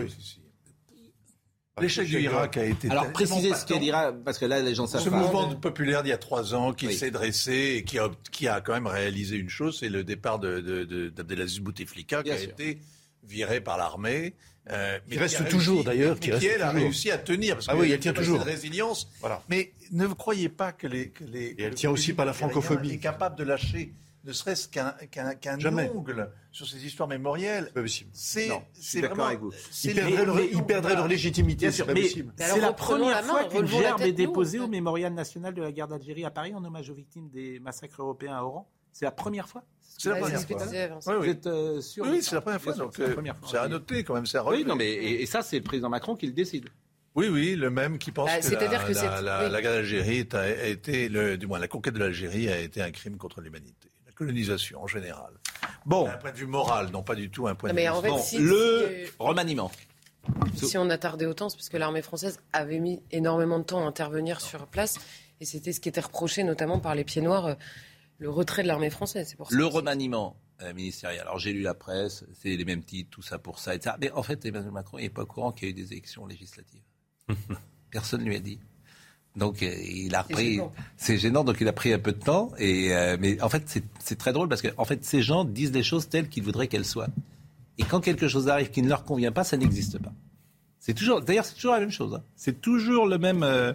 L'échec 1.81 2.07
du 2.07 2.21
Irak 2.21 2.57
a 2.57 2.65
été. 2.65 2.91
Alors 2.91 3.11
précisez 3.13 3.55
ce 3.55 3.65
qu'est 3.65 3.79
l'Irak, 3.79 4.17
parce 4.25 4.39
que 4.39 4.47
là 4.47 4.61
les 4.61 4.75
gens 4.75 4.87
savent 4.87 5.03
Ce 5.03 5.09
pas. 5.09 5.17
mouvement 5.17 5.55
populaire 5.57 6.03
d'il 6.03 6.11
y 6.11 6.13
a 6.13 6.19
trois 6.19 6.55
ans 6.55 6.73
qui 6.73 6.87
Oui. 6.89 6.95
s'est 6.95 7.11
dressé 7.11 7.75
et 7.79 7.85
qui 7.85 7.99
a, 7.99 8.09
qui 8.33 8.49
a 8.49 8.61
quand 8.61 8.73
même 8.75 8.87
réalisé 8.87 9.37
une 9.37 9.49
chose, 9.51 9.79
c'est 9.81 9.89
le 9.89 10.05
départ 10.05 10.39
de, 10.39 10.61
de, 10.61 10.85
de- 10.85 11.09
d'Abdelaziz 11.09 11.61
Bouteflika 11.61 12.23
qui 12.23 12.31
a 12.31 12.39
été 12.41 12.79
viré 13.25 13.61
par 13.61 13.77
l'armée. 13.79 14.35
euh, 14.71 14.99
mais 15.09 15.15
Qui 15.17 15.19
reste 15.19 15.49
toujours, 15.49 15.85
d'ailleurs, 15.85 16.19
qui 16.19 16.31
Qui, 16.31 16.47
elle 16.47 16.63
a 16.63 16.71
réussi 16.71 17.11
à 17.11 17.19
tenir. 17.19 17.57
Parce 17.57 17.67
Ah 17.69 17.73
que 17.75 17.79
oui, 17.79 17.91
elle 17.93 17.99
tient 18.01 18.13
cette 18.13 18.23
toujours. 18.25 18.41
résilience. 18.43 19.09
Voilà. 19.21 19.43
Mais 19.49 19.73
ne 19.93 20.07
croyez 20.07 20.49
pas 20.49 20.73
que 20.73 20.87
les. 20.87 21.09
Que 21.09 21.25
les 21.25 21.47
Et 21.59 21.63
elle 21.63 21.75
tient 21.75 21.91
aussi 21.91 22.13
par 22.13 22.25
la 22.27 22.33
iranien 22.33 22.51
francophobie. 22.53 22.93
est 22.93 22.99
capable 22.99 23.37
de 23.37 23.45
lâcher 23.45 23.93
ne 24.25 24.33
serait-ce 24.33 24.69
qu'un 24.69 24.95
Jamais. 25.59 25.91
ongle 25.95 26.31
sur 26.53 26.69
ces 26.69 26.85
histoires 26.85 27.09
mémorielles. 27.09 27.71
Pas 27.73 27.83
possible. 27.83 28.11
C'est 28.13 28.49
Non, 28.49 28.63
je 28.75 28.81
c'est 28.81 28.83
suis 28.89 29.01
d'accord 29.01 29.17
vraiment- 29.17 29.29
avec 29.29 29.41
vous. 29.41 29.53
Ils 29.85 29.95
perdraient 29.95 30.25
leur, 30.27 30.41
ils 30.41 30.65
perdraient 30.65 30.95
leur 30.97 31.09
légitimité, 31.09 31.71
c'est 31.71 31.85
la 32.61 32.73
première 32.73 33.11
la 33.17 33.23
main, 33.23 33.29
fois 33.29 33.45
qu'une 33.45 33.67
gerbe 33.67 34.03
est 34.03 34.13
déposée 34.13 34.59
au 34.61 34.69
mémorial 34.69 35.13
national 35.15 35.55
de 35.55 35.63
la 35.63 35.73
guerre 35.73 35.89
d'Algérie 35.89 36.25
à 36.25 36.31
Paris 36.31 36.55
en 36.55 36.65
hommage 36.65 36.91
aux 36.91 36.95
victimes 36.95 37.29
des 37.31 37.59
massacres 37.61 38.01
européens 38.03 38.37
à 38.37 38.43
Oran. 38.43 38.69
C'est 38.93 39.05
la 39.05 39.13
première 39.13 39.49
fois 39.49 39.63
C'est 39.99 40.09
la 40.09 40.17
première 40.17 40.41
fois. 40.43 41.17
Vous 41.17 41.23
oui. 41.23 41.29
êtes 41.31 41.47
euh, 41.47 41.81
sûr 41.81 42.05
Oui, 42.09 42.23
c'est 42.23 42.35
la 42.35 42.41
première 42.41 42.61
fois. 42.61 42.73
Bien 42.73 42.77
sûr, 42.77 42.85
donc, 42.87 42.95
c'est 42.97 43.03
la 43.03 43.09
euh, 43.09 43.15
première 43.15 43.37
fois. 43.39 43.49
C'est 43.49 43.57
à 43.59 43.69
noter 43.69 44.03
quand 44.05 44.15
même, 44.15 44.27
c'est 44.27 44.39
à 44.39 44.43
Oui, 44.45 44.49
relever. 44.57 44.65
non, 44.65 44.75
mais 44.77 44.93
et, 44.93 45.27
ça, 45.27 45.43
c'est 45.43 45.59
le 45.59 45.63
président 45.63 45.89
Macron 45.89 46.17
qui 46.17 46.27
le 46.27 46.33
décide. 46.33 46.69
Oui, 47.15 47.29
oui, 47.29 47.55
le 47.57 47.71
même 47.71 47.99
qui 47.99 48.11
pense 48.13 48.29
Bah, 48.29 48.39
que, 48.41 48.53
la, 48.53 48.59
que 48.59 48.93
la, 48.93 48.95
c'est- 48.95 49.23
la- 49.23 49.45
oui. 49.47 49.51
la 49.53 49.63
guerre 49.63 49.73
d'Algérie 49.73 50.29
a, 50.33 50.39
a 50.39 50.49
été, 50.67 51.09
le, 51.09 51.37
du 51.39 51.47
moins 51.47 51.59
la 51.59 51.69
conquête 51.69 51.95
de 51.95 51.99
l'Algérie 52.01 52.49
a 52.49 52.59
été 52.59 52.83
un 52.83 52.91
crime 52.91 53.17
contre 53.17 53.41
l'humanité. 53.41 53.90
Colonisation 54.25 54.83
en 54.83 54.87
général. 54.87 55.33
Bon, 55.87 56.05
D'un 56.05 56.19
point 56.19 56.31
de 56.31 56.37
vue 56.37 56.47
moral, 56.47 56.91
non 56.93 57.03
pas 57.03 57.15
du 57.15 57.31
tout 57.31 57.47
un 57.49 57.55
point 57.55 57.71
Non, 57.71 57.75
de 57.75 57.77
mais 57.77 57.85
vue. 57.87 57.89
en 57.91 58.03
fait, 58.03 58.09
bon, 58.11 58.19
si- 58.19 58.37
le 58.39 58.49
si, 58.51 58.55
euh, 58.55 59.07
remaniement. 59.19 59.71
Si 60.55 60.77
on 60.77 60.91
a 60.91 60.99
tardé 60.99 61.25
autant, 61.25 61.49
c'est 61.49 61.57
parce 61.57 61.71
que 61.71 61.79
l'armée 61.79 62.03
française 62.03 62.39
avait 62.53 62.81
mis 62.81 63.03
énormément 63.11 63.59
de 63.59 63.65
temps 63.65 63.83
à 63.83 63.89
intervenir 63.89 64.43
sur 64.43 64.67
place. 64.67 64.99
Et 65.41 65.47
c'était 65.47 65.73
ce 65.73 65.81
qui 65.81 65.89
était 65.89 66.03
reproché 66.03 66.45
notamment 66.45 66.79
par 66.81 66.95
les 66.95 67.05
pieds 67.05 67.23
noirs, 67.23 67.47
euh, 67.47 67.55
le 68.19 68.29
retrait 68.29 68.63
de 68.63 68.69
l'armée 68.69 68.91
française. 68.91 69.29
C'est 69.31 69.37
pour 69.37 69.49
ça. 69.51 69.57
Le 69.57 69.65
remaniement 69.65 70.37
euh, 70.61 70.75
ministériel. 70.75 71.23
Alors 71.23 71.39
j'ai 71.39 71.55
lu 71.55 71.63
la 71.63 71.73
presse, 71.73 72.27
c'est 72.35 72.55
les 72.55 72.65
mêmes 72.67 72.85
titres, 72.85 73.09
tout 73.11 73.23
ça 73.23 73.39
pour 73.39 73.59
ça, 73.59 73.75
etc. 73.75 73.97
Mais 73.99 74.11
en 74.11 74.23
fait, 74.23 74.45
Emmanuel 74.45 74.71
Macron 74.71 74.99
n'est 74.99 75.09
pas 75.09 75.23
au 75.23 75.27
courant 75.27 75.53
qu'il 75.53 75.69
y 75.69 75.71
a 75.71 75.71
eu 75.71 75.75
des 75.75 75.93
élections 75.93 76.27
législatives. 76.27 76.83
Personne 77.91 78.21
ne 78.21 78.27
lui 78.27 78.37
a 78.37 78.41
dit. 78.41 78.61
Donc 79.37 79.63
euh, 79.63 79.73
il 79.89 80.15
a 80.15 80.23
repris. 80.23 80.59
C'est 80.97 81.17
gênant, 81.19 81.45
donc 81.45 81.59
il 81.61 81.69
a 81.69 81.73
pris 81.73 81.93
un 81.93 81.99
peu 81.99 82.13
de 82.13 82.19
temps. 82.19 82.51
Et 82.59 82.95
euh, 82.95 83.17
mais 83.21 83.41
en 83.43 83.49
fait, 83.49 83.63
c'est- 83.67 84.17
très 84.17 84.33
drôle 84.33 84.49
parce 84.49 84.61
que 84.63 84.69
en 84.77 84.85
fait, 84.85 85.05
ces 85.05 85.23
gens 85.23 85.45
disent 85.45 85.73
les 85.73 85.83
choses 85.85 86.09
telles 86.09 86.29
qu'ils 86.29 86.43
voudraient 86.43 86.67
qu'elles 86.69 86.85
soient. 86.85 87.09
Et 87.79 87.85
quand 87.85 88.01
quelque 88.01 88.29
chose 88.29 88.49
arrive 88.49 88.71
qui 88.71 88.83
ne 88.83 88.89
leur 88.89 89.05
convient 89.05 89.33
pas, 89.33 89.45
ça 89.45 89.57
n'existe 89.57 89.99
pas. 89.99 90.13
C'est 90.81 90.95
toujours, 90.95 91.21
d'ailleurs, 91.23 91.45
c'est 91.45 91.55
toujours 91.55 91.73
la 91.75 91.81
même 91.81 91.91
chose. 91.91 92.15
hein. 92.15 92.23
C'est 92.37 92.61
toujours 92.61 93.07
le 93.07 93.19
même, 93.19 93.43
euh, 93.43 93.73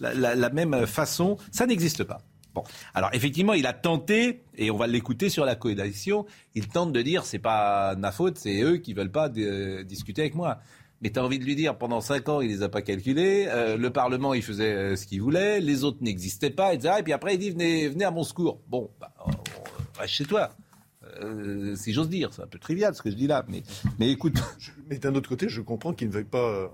la, 0.00 0.14
la- 0.14 0.34
la 0.34 0.50
même 0.50 0.86
façon. 0.86 1.36
Ça 1.50 1.66
n'existe 1.66 2.04
pas. 2.04 2.20
Bon, 2.54 2.62
alors 2.94 3.08
effectivement, 3.14 3.54
il 3.54 3.66
a 3.66 3.72
tenté, 3.72 4.42
et 4.58 4.70
on 4.70 4.76
va 4.76 4.86
l'écouter 4.86 5.30
sur 5.30 5.44
la 5.46 5.54
coalition. 5.54 6.26
Il 6.54 6.68
tente 6.68 6.92
de 6.92 7.00
dire, 7.02 7.24
c'est 7.24 7.38
pas 7.38 7.96
ma 7.96 8.12
faute, 8.12 8.36
c'est 8.38 8.60
eux 8.62 8.76
qui 8.76 8.92
veulent 8.94 9.10
pas 9.10 9.30
discuter 9.30 10.20
avec 10.22 10.34
moi. 10.34 10.60
Mais 11.02 11.10
tu 11.10 11.18
as 11.18 11.24
envie 11.24 11.40
de 11.40 11.44
lui 11.44 11.56
dire, 11.56 11.76
pendant 11.76 12.00
cinq 12.00 12.28
ans, 12.28 12.40
il 12.40 12.48
les 12.48 12.62
a 12.62 12.68
pas 12.68 12.80
calculés. 12.80 13.46
euh, 13.48 13.76
le 13.76 13.90
Parlement, 13.90 14.34
il 14.34 14.42
faisait 14.42 14.72
euh, 14.72 14.96
ce 14.96 15.04
qu'il 15.06 15.20
voulait. 15.20 15.60
Les 15.60 15.82
autres 15.82 15.98
n'existaient 16.00 16.50
pas, 16.50 16.74
etc. 16.74 16.94
Et 17.00 17.02
puis 17.02 17.12
après, 17.12 17.34
il 17.34 17.38
dit, 17.38 17.50
venez, 17.50 17.88
venez 17.88 18.04
à 18.04 18.12
mon 18.12 18.22
secours. 18.22 18.60
Bon, 18.68 18.88
bah, 19.00 19.12
reste 19.98 20.14
chez 20.14 20.24
toi. 20.24 20.50
Euh, 21.20 21.74
si 21.74 21.92
j'ose 21.92 22.08
dire, 22.08 22.32
c'est 22.32 22.42
un 22.42 22.46
peu 22.46 22.58
trivial 22.58 22.94
ce 22.94 23.02
que 23.02 23.10
je 23.10 23.16
dis 23.16 23.26
là, 23.26 23.44
mais, 23.48 24.10
écoute. 24.10 24.40
Mais 24.88 24.98
d'un 24.98 25.14
autre 25.14 25.28
côté, 25.28 25.48
je 25.48 25.60
comprends 25.60 25.92
qu'ils 25.92 26.08
ne 26.08 26.12
veuillent 26.12 26.24
pas 26.24 26.70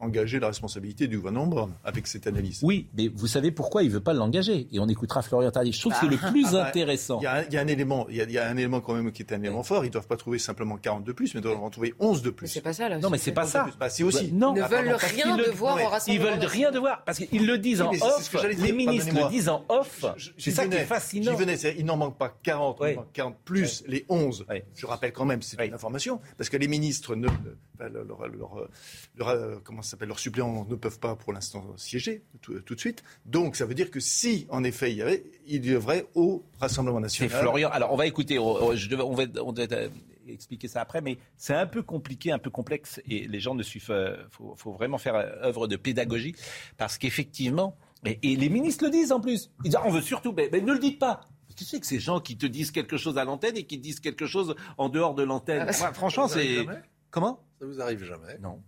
engager 0.00 0.40
la 0.40 0.48
responsabilité 0.48 1.06
du 1.08 1.16
gouvernement 1.18 1.46
Brown 1.46 1.72
avec 1.84 2.06
cette 2.06 2.26
analyse. 2.26 2.60
Oui, 2.62 2.88
mais 2.96 3.08
vous 3.08 3.26
savez 3.26 3.50
pourquoi 3.50 3.82
il 3.82 3.90
veut 3.90 4.00
pas 4.00 4.12
l'engager 4.12 4.66
Et 4.72 4.78
on 4.80 4.88
écoutera 4.88 5.22
Florian 5.22 5.50
Tardif. 5.50 5.74
Je 5.76 5.80
trouve 5.80 5.92
que 5.92 5.98
c'est 6.00 6.06
le 6.08 6.18
Ah, 6.22 6.30
plus 6.30 6.50
bah, 6.52 6.66
intéressant. 6.66 7.18
Il 7.20 7.24
y, 7.24 7.26
a 7.26 7.34
un- 7.36 7.42
il 7.44 7.52
y 7.52 7.56
a 7.56 7.60
un 7.60 7.66
élément, 7.66 8.06
il 8.08 8.16
y 8.16 8.20
a, 8.20 8.24
il 8.24 8.30
y 8.32 8.38
a 8.38 8.48
un 8.48 8.56
élément 8.56 8.80
quand 8.80 8.94
même 8.94 9.12
qui 9.12 9.22
est 9.22 9.32
un 9.32 9.40
élément 9.40 9.62
fort. 9.62 9.84
Ils 9.84 9.88
ne 9.88 9.92
doivent 9.92 10.06
pas 10.06 10.16
trouver 10.16 10.38
simplement 10.38 10.76
40 10.76 11.04
de 11.04 11.12
plus, 11.12 11.34
mais 11.34 11.40
ils 11.40 11.42
doivent 11.42 11.62
en 11.62 11.70
trouver 11.70 11.94
11 11.98 12.22
de 12.22 12.30
plus. 12.30 12.48
C'est 12.48 12.60
pas 12.60 12.72
ça, 12.72 12.88
là. 12.88 12.98
Non, 12.98 13.10
mais 13.10 13.18
c'est 13.18 13.32
pas 13.32 13.46
ça. 13.46 13.66
Bah, 13.78 13.88
c'est 13.88 14.02
aussi. 14.02 14.32
Non, 14.32 14.54
Ils 14.54 14.58
ne 14.58 14.62
Ah, 14.64 14.68
veulent 14.68 14.94
rien 14.98 15.36
devoir 15.36 15.76
ouais, 15.76 15.82
au 15.82 15.86
Ils 15.86 15.90
Rassemblement 15.90 16.30
veulent 16.36 16.46
rien 16.46 16.70
devoir 16.70 17.04
parce 17.04 17.18
qu'ils 17.18 17.46
le 17.46 17.58
disent 17.58 17.82
Oui, 17.82 18.00
en 18.02 18.06
off. 18.06 18.22
ce 18.22 18.30
que 18.30 18.38
j'allais 18.38 18.54
dire, 18.54 18.64
les 18.66 18.72
ministres 18.72 19.14
le 19.14 19.28
disent 19.30 19.48
en 19.48 19.64
off. 19.68 20.04
C'est 20.38 20.50
ça 20.50 20.66
qui 20.66 20.74
est 20.76 20.84
fascinant. 20.84 21.34
Venais, 21.34 21.54
il 21.78 21.84
n'en 21.84 21.96
manque 21.96 22.18
pas 22.18 22.34
40, 22.42 22.78
Oui. 22.80 22.90
il 22.90 22.96
manque 22.96 23.12
40 23.12 23.36
plus 23.44 23.84
les 23.86 24.04
11. 24.08 24.44
Oui. 24.50 24.56
Je 24.74 24.86
rappelle 24.86 25.12
quand 25.12 25.24
même, 25.24 25.42
c'est 25.42 25.62
une 25.64 25.74
information, 25.74 26.20
parce 26.36 26.50
que 26.50 26.56
les 26.56 26.68
ministres, 26.68 27.14
ne, 27.14 27.26
enfin, 27.28 27.88
leur, 27.92 28.04
leur- 28.04 28.28
leur- 28.28 28.68
leur- 29.16 29.28
euh, 29.28 29.56
comment 29.72 29.82
ça 29.82 29.92
s'appelle, 29.92 30.08
leurs 30.08 30.18
suppléants 30.18 30.66
ne 30.68 30.74
peuvent 30.74 30.98
pas 30.98 31.16
pour 31.16 31.32
l'instant 31.32 31.64
siéger 31.76 32.22
tout, 32.42 32.60
tout 32.60 32.74
de 32.74 32.80
suite. 32.80 33.02
Donc 33.26 33.56
ça 33.56 33.64
veut 33.64 33.74
dire 33.74 33.90
que 33.90 34.00
si, 34.00 34.46
en 34.50 34.62
effet, 34.64 34.90
il 34.92 34.98
y 34.98 35.02
avait, 35.02 35.24
il 35.46 35.60
devrait 35.62 36.06
au 36.14 36.44
Rassemblement 36.60 36.98
C'est 37.08 37.24
national. 37.24 37.40
Florian. 37.40 37.70
Alors, 37.70 37.92
on 37.92 37.96
va 37.96 38.06
écouter. 38.06 38.38
on- 38.38 38.64
on- 38.66 38.74
je 38.76 38.88
devais- 38.88 39.02
on 39.02 39.14
va, 39.14 39.24
on 39.42 39.52
devait 39.52 39.72
euh, 39.74 39.88
expliquer 40.28 40.68
ça 40.68 40.82
après, 40.82 41.00
mais 41.00 41.16
c'est 41.36 41.54
un 41.54 41.66
peu 41.66 41.82
compliqué, 41.82 42.30
un 42.32 42.38
peu 42.38 42.50
complexe, 42.50 43.00
et 43.08 43.26
les 43.26 43.40
gens 43.40 43.54
ne 43.54 43.62
suivent. 43.62 43.90
Il 43.90 44.26
faut, 44.30 44.54
faut 44.56 44.72
vraiment 44.72 44.98
faire 44.98 45.14
euh, 45.16 45.42
œuvre 45.48 45.66
de 45.66 45.76
pédagogie, 45.76 46.34
parce 46.76 46.98
qu'effectivement, 46.98 47.76
et, 48.04 48.18
et 48.22 48.36
les 48.36 48.48
ministres 48.48 48.84
le 48.84 48.90
disent 48.90 49.10
en 49.12 49.20
plus. 49.20 49.50
Ils 49.64 49.70
disent, 49.70 49.76
ah, 49.80 49.84
on 49.86 49.90
veut 49.90 50.02
surtout, 50.02 50.32
mais, 50.36 50.48
mais 50.52 50.60
ne 50.60 50.72
le 50.72 50.78
dites 50.78 50.98
pas. 50.98 51.20
Tu 51.56 51.64
sais 51.64 51.80
que 51.80 51.86
ces 51.86 52.00
gens 52.00 52.18
qui 52.20 52.36
te 52.38 52.46
disent 52.46 52.70
quelque 52.70 52.96
chose 52.96 53.18
à 53.18 53.24
l'antenne 53.24 53.56
et 53.56 53.64
qui 53.64 53.76
te 53.78 53.82
disent 53.82 54.00
quelque 54.00 54.26
chose 54.26 54.54
en 54.78 54.88
dehors 54.88 55.14
de 55.14 55.22
l'antenne? 55.22 55.66
Ah, 55.68 55.92
franchement, 55.92 56.26
c'est 56.28 56.64
comment? 57.10 57.40
Ça 57.60 57.66
vous 57.66 57.80
arrive 57.80 58.02
jamais? 58.04 58.38
Non. 58.40 58.62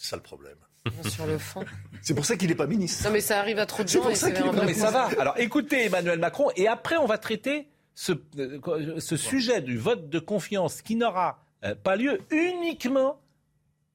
C'est 0.00 0.08
ça 0.08 0.16
le 0.16 0.22
problème. 0.22 0.56
Sur 1.10 1.26
le 1.26 1.36
fond. 1.36 1.62
C'est 2.02 2.14
pour 2.14 2.24
ça 2.24 2.38
qu'il 2.38 2.48
n'est 2.48 2.54
pas 2.54 2.66
ministre. 2.66 3.04
Non, 3.04 3.12
mais 3.12 3.20
ça 3.20 3.38
arrive 3.38 3.58
à 3.58 3.66
trop 3.66 3.82
de 3.84 3.88
C'est 3.88 3.98
gens. 3.98 4.02
pour 4.02 4.10
et 4.12 4.14
ça 4.14 4.28
c'est 4.28 4.32
qu'il 4.32 4.46
est 4.46 4.52
Non, 4.52 4.64
mais 4.64 4.72
ça 4.72 4.90
va. 4.90 5.10
Alors 5.20 5.38
écoutez 5.38 5.84
Emmanuel 5.84 6.18
Macron 6.18 6.50
et 6.56 6.66
après 6.68 6.96
on 6.96 7.04
va 7.04 7.18
traiter 7.18 7.68
ce, 7.94 8.12
euh, 8.38 8.98
ce 8.98 9.16
sujet 9.18 9.60
du 9.60 9.76
vote 9.76 10.08
de 10.08 10.18
confiance 10.18 10.80
qui 10.80 10.96
n'aura 10.96 11.44
euh, 11.64 11.74
pas 11.74 11.96
lieu 11.96 12.20
uniquement 12.30 13.20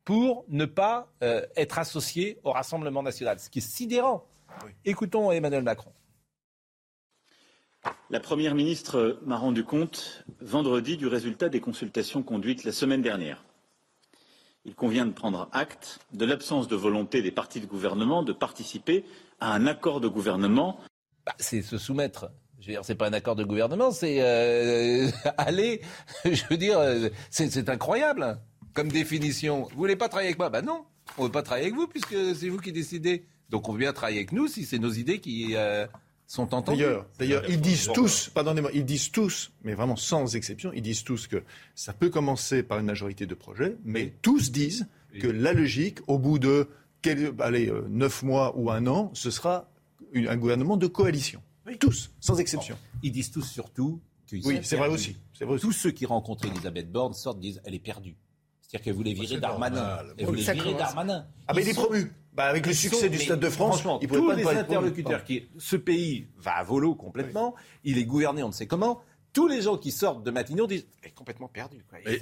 pour 0.04 0.46
ne 0.48 0.66
pas 0.66 1.12
euh, 1.24 1.44
être 1.56 1.80
associé 1.80 2.38
au 2.44 2.52
Rassemblement 2.52 3.02
national, 3.02 3.40
ce 3.40 3.50
qui 3.50 3.58
est 3.58 3.68
sidérant. 3.68 4.28
Écoutons 4.86 5.32
Emmanuel 5.32 5.64
Macron. 5.64 5.92
La 8.12 8.20
Première 8.20 8.54
ministre 8.54 9.20
m'a 9.26 9.38
rendu 9.38 9.64
compte 9.64 10.24
vendredi 10.40 10.98
du 10.98 11.08
résultat 11.08 11.50
des 11.50 11.62
consultations 11.62 12.22
conduites 12.22 12.64
la 12.64 12.72
semaine 12.72 13.02
dernière. 13.02 13.44
Il 14.66 14.74
convient 14.74 15.06
de 15.06 15.12
prendre 15.12 15.48
acte 15.52 16.00
de 16.14 16.26
l'absence 16.26 16.68
de 16.68 16.76
volonté 16.76 17.22
des 17.22 17.32
partis 17.32 17.60
de 17.60 17.68
gouvernement 17.68 18.24
de 18.24 18.34
participer 18.34 19.06
à 19.40 19.54
un 19.54 19.68
accord 19.68 20.02
de 20.02 20.08
gouvernement. 20.08 20.80
Bah, 21.26 21.36
c'est 21.38 21.62
se 21.62 21.78
soumettre. 21.78 22.32
Je 22.60 22.68
veux 22.68 22.74
dire, 22.74 22.86
c'est 22.86 22.96
pas 22.96 23.08
un 23.08 23.14
accord 23.14 23.36
de 23.36 23.44
gouvernement, 23.44 23.92
c'est 23.92 24.22
euh, 24.22 25.08
aller. 25.38 25.82
Je 26.24 26.44
veux 26.50 26.58
dire, 26.58 26.80
euh, 26.80 27.10
c'est 27.30 27.70
incroyable 27.70 28.40
comme 28.74 28.90
définition. 28.90 29.68
Vous 29.72 29.78
voulez 29.78 29.96
pas 29.96 30.10
travailler 30.10 30.30
avec 30.30 30.40
moi? 30.40 30.50
Ben 30.50 30.64
non, 30.64 30.86
on 31.18 31.26
veut 31.26 31.32
pas 31.32 31.44
travailler 31.44 31.68
avec 31.68 31.78
vous 31.78 31.88
puisque 31.88 32.16
c'est 32.36 32.50
vous 32.50 32.58
qui 32.58 32.72
décidez. 32.72 33.26
Donc 33.50 33.70
on 33.70 33.74
veut 33.74 33.80
bien 33.80 33.94
travailler 33.94 34.18
avec 34.18 34.32
nous 34.32 34.48
si 34.48 34.66
c'est 34.66 34.80
nos 34.80 34.92
idées 34.92 35.20
qui 35.20 35.56
euh, 35.56 35.86
sont 36.28 36.54
entendues. 36.54 36.84
D'ailleurs, 37.20 37.48
ils 37.50 37.62
disent 37.62 37.90
tous, 37.94 38.30
pardonnez-moi, 38.34 38.72
ils 38.74 38.86
disent 38.86 39.12
tous, 39.12 39.52
mais 39.64 39.74
vraiment 39.74 39.96
sans 39.96 40.36
exception, 40.36 40.72
ils 40.74 40.82
disent 40.82 41.04
tous 41.04 41.28
que 41.28 41.44
ça 41.76 41.94
peut 41.94 42.10
commencer 42.10 42.64
par 42.64 42.80
une 42.80 42.86
majorité 42.88 43.26
de 43.26 43.36
projets, 43.36 43.76
mais 43.84 44.14
tous 44.22 44.52
disent 44.52 44.88
que 45.20 45.28
la 45.28 45.54
logique, 45.54 46.00
au 46.08 46.18
bout 46.20 46.40
de 46.40 46.68
allez, 47.40 47.70
euh, 47.70 47.86
neuf 47.90 48.24
mois 48.24 48.54
ou 48.58 48.72
un 48.72 48.88
an, 48.88 49.12
ce 49.14 49.30
sera 49.30 49.70
une- 50.12 50.28
un 50.28 50.38
gouvernement 50.38 50.76
de 50.78 50.88
coalition. 50.88 51.42
Tous, 51.80 52.12
sans 52.20 52.40
exception. 52.40 52.76
Ils 53.04 53.12
disent 53.12 53.30
tous 53.32 53.44
surtout 53.44 54.00
qu'ils 54.28 54.46
Oui, 54.46 54.56
sont 54.58 54.62
c'est 54.64 54.76
vrai 54.76 54.88
aussi. 54.90 55.16
C'est 55.38 55.46
vrai 55.46 55.56
aussi. 55.56 55.62
Tous 55.62 55.72
ceux 55.72 55.92
qui 55.92 56.06
rencontrent 56.08 56.46
Elisabeth 56.46 56.92
Borne 56.92 57.14
sortent 57.14 57.40
disent 57.40 57.62
elle 57.64 57.76
est 57.76 57.80
perdue. 57.80 58.16
C'est-à-dire 58.62 58.84
qu'elle 58.86 58.94
voulait 58.96 59.14
virer 59.14 59.36
c'est 59.36 59.40
Darmanin. 59.40 59.76
normal. 59.82 60.14
Elle 60.18 60.26
voulait 60.26 60.42
virer. 60.42 60.74
Darmanin. 60.74 61.28
Ah, 61.48 61.54
mais 61.54 61.62
il 61.62 61.70
est 61.70 61.74
sont- 61.74 61.84
promu. 61.84 62.12
Bah, 62.36 62.46
avec 62.46 62.66
le 62.66 62.74
succès 62.74 63.06
sont- 63.06 63.08
du 63.08 63.18
Stade 63.18 63.40
de 63.40 63.50
France, 63.50 63.76
franchement, 63.82 64.00
il 64.02 64.08
tous 64.10 64.28
pas 64.28 64.36
les 64.36 64.46
interlocuteurs 64.48 65.24
qui, 65.24 65.48
ce 65.58 65.76
pays 65.78 66.28
va 66.38 66.56
à 66.58 66.64
volo 66.64 66.94
complètement. 66.96 67.56
Il 67.84 67.98
est 67.98 68.06
gouverné, 68.06 68.44
on 68.44 68.48
ne 68.50 68.54
sait 68.54 68.68
comment. 68.68 69.02
Tous 69.32 69.48
les 69.48 69.62
gens 69.62 69.78
qui 69.78 69.92
sortent 69.92 70.24
de 70.24 70.32
Matignon 70.32 70.66
disent 70.66 70.86
elle 71.02 71.10
est 71.10 71.14
complètement 71.14 71.48
perdue. 71.50 71.84
quoi. 71.90 72.00
Elle 72.06 72.20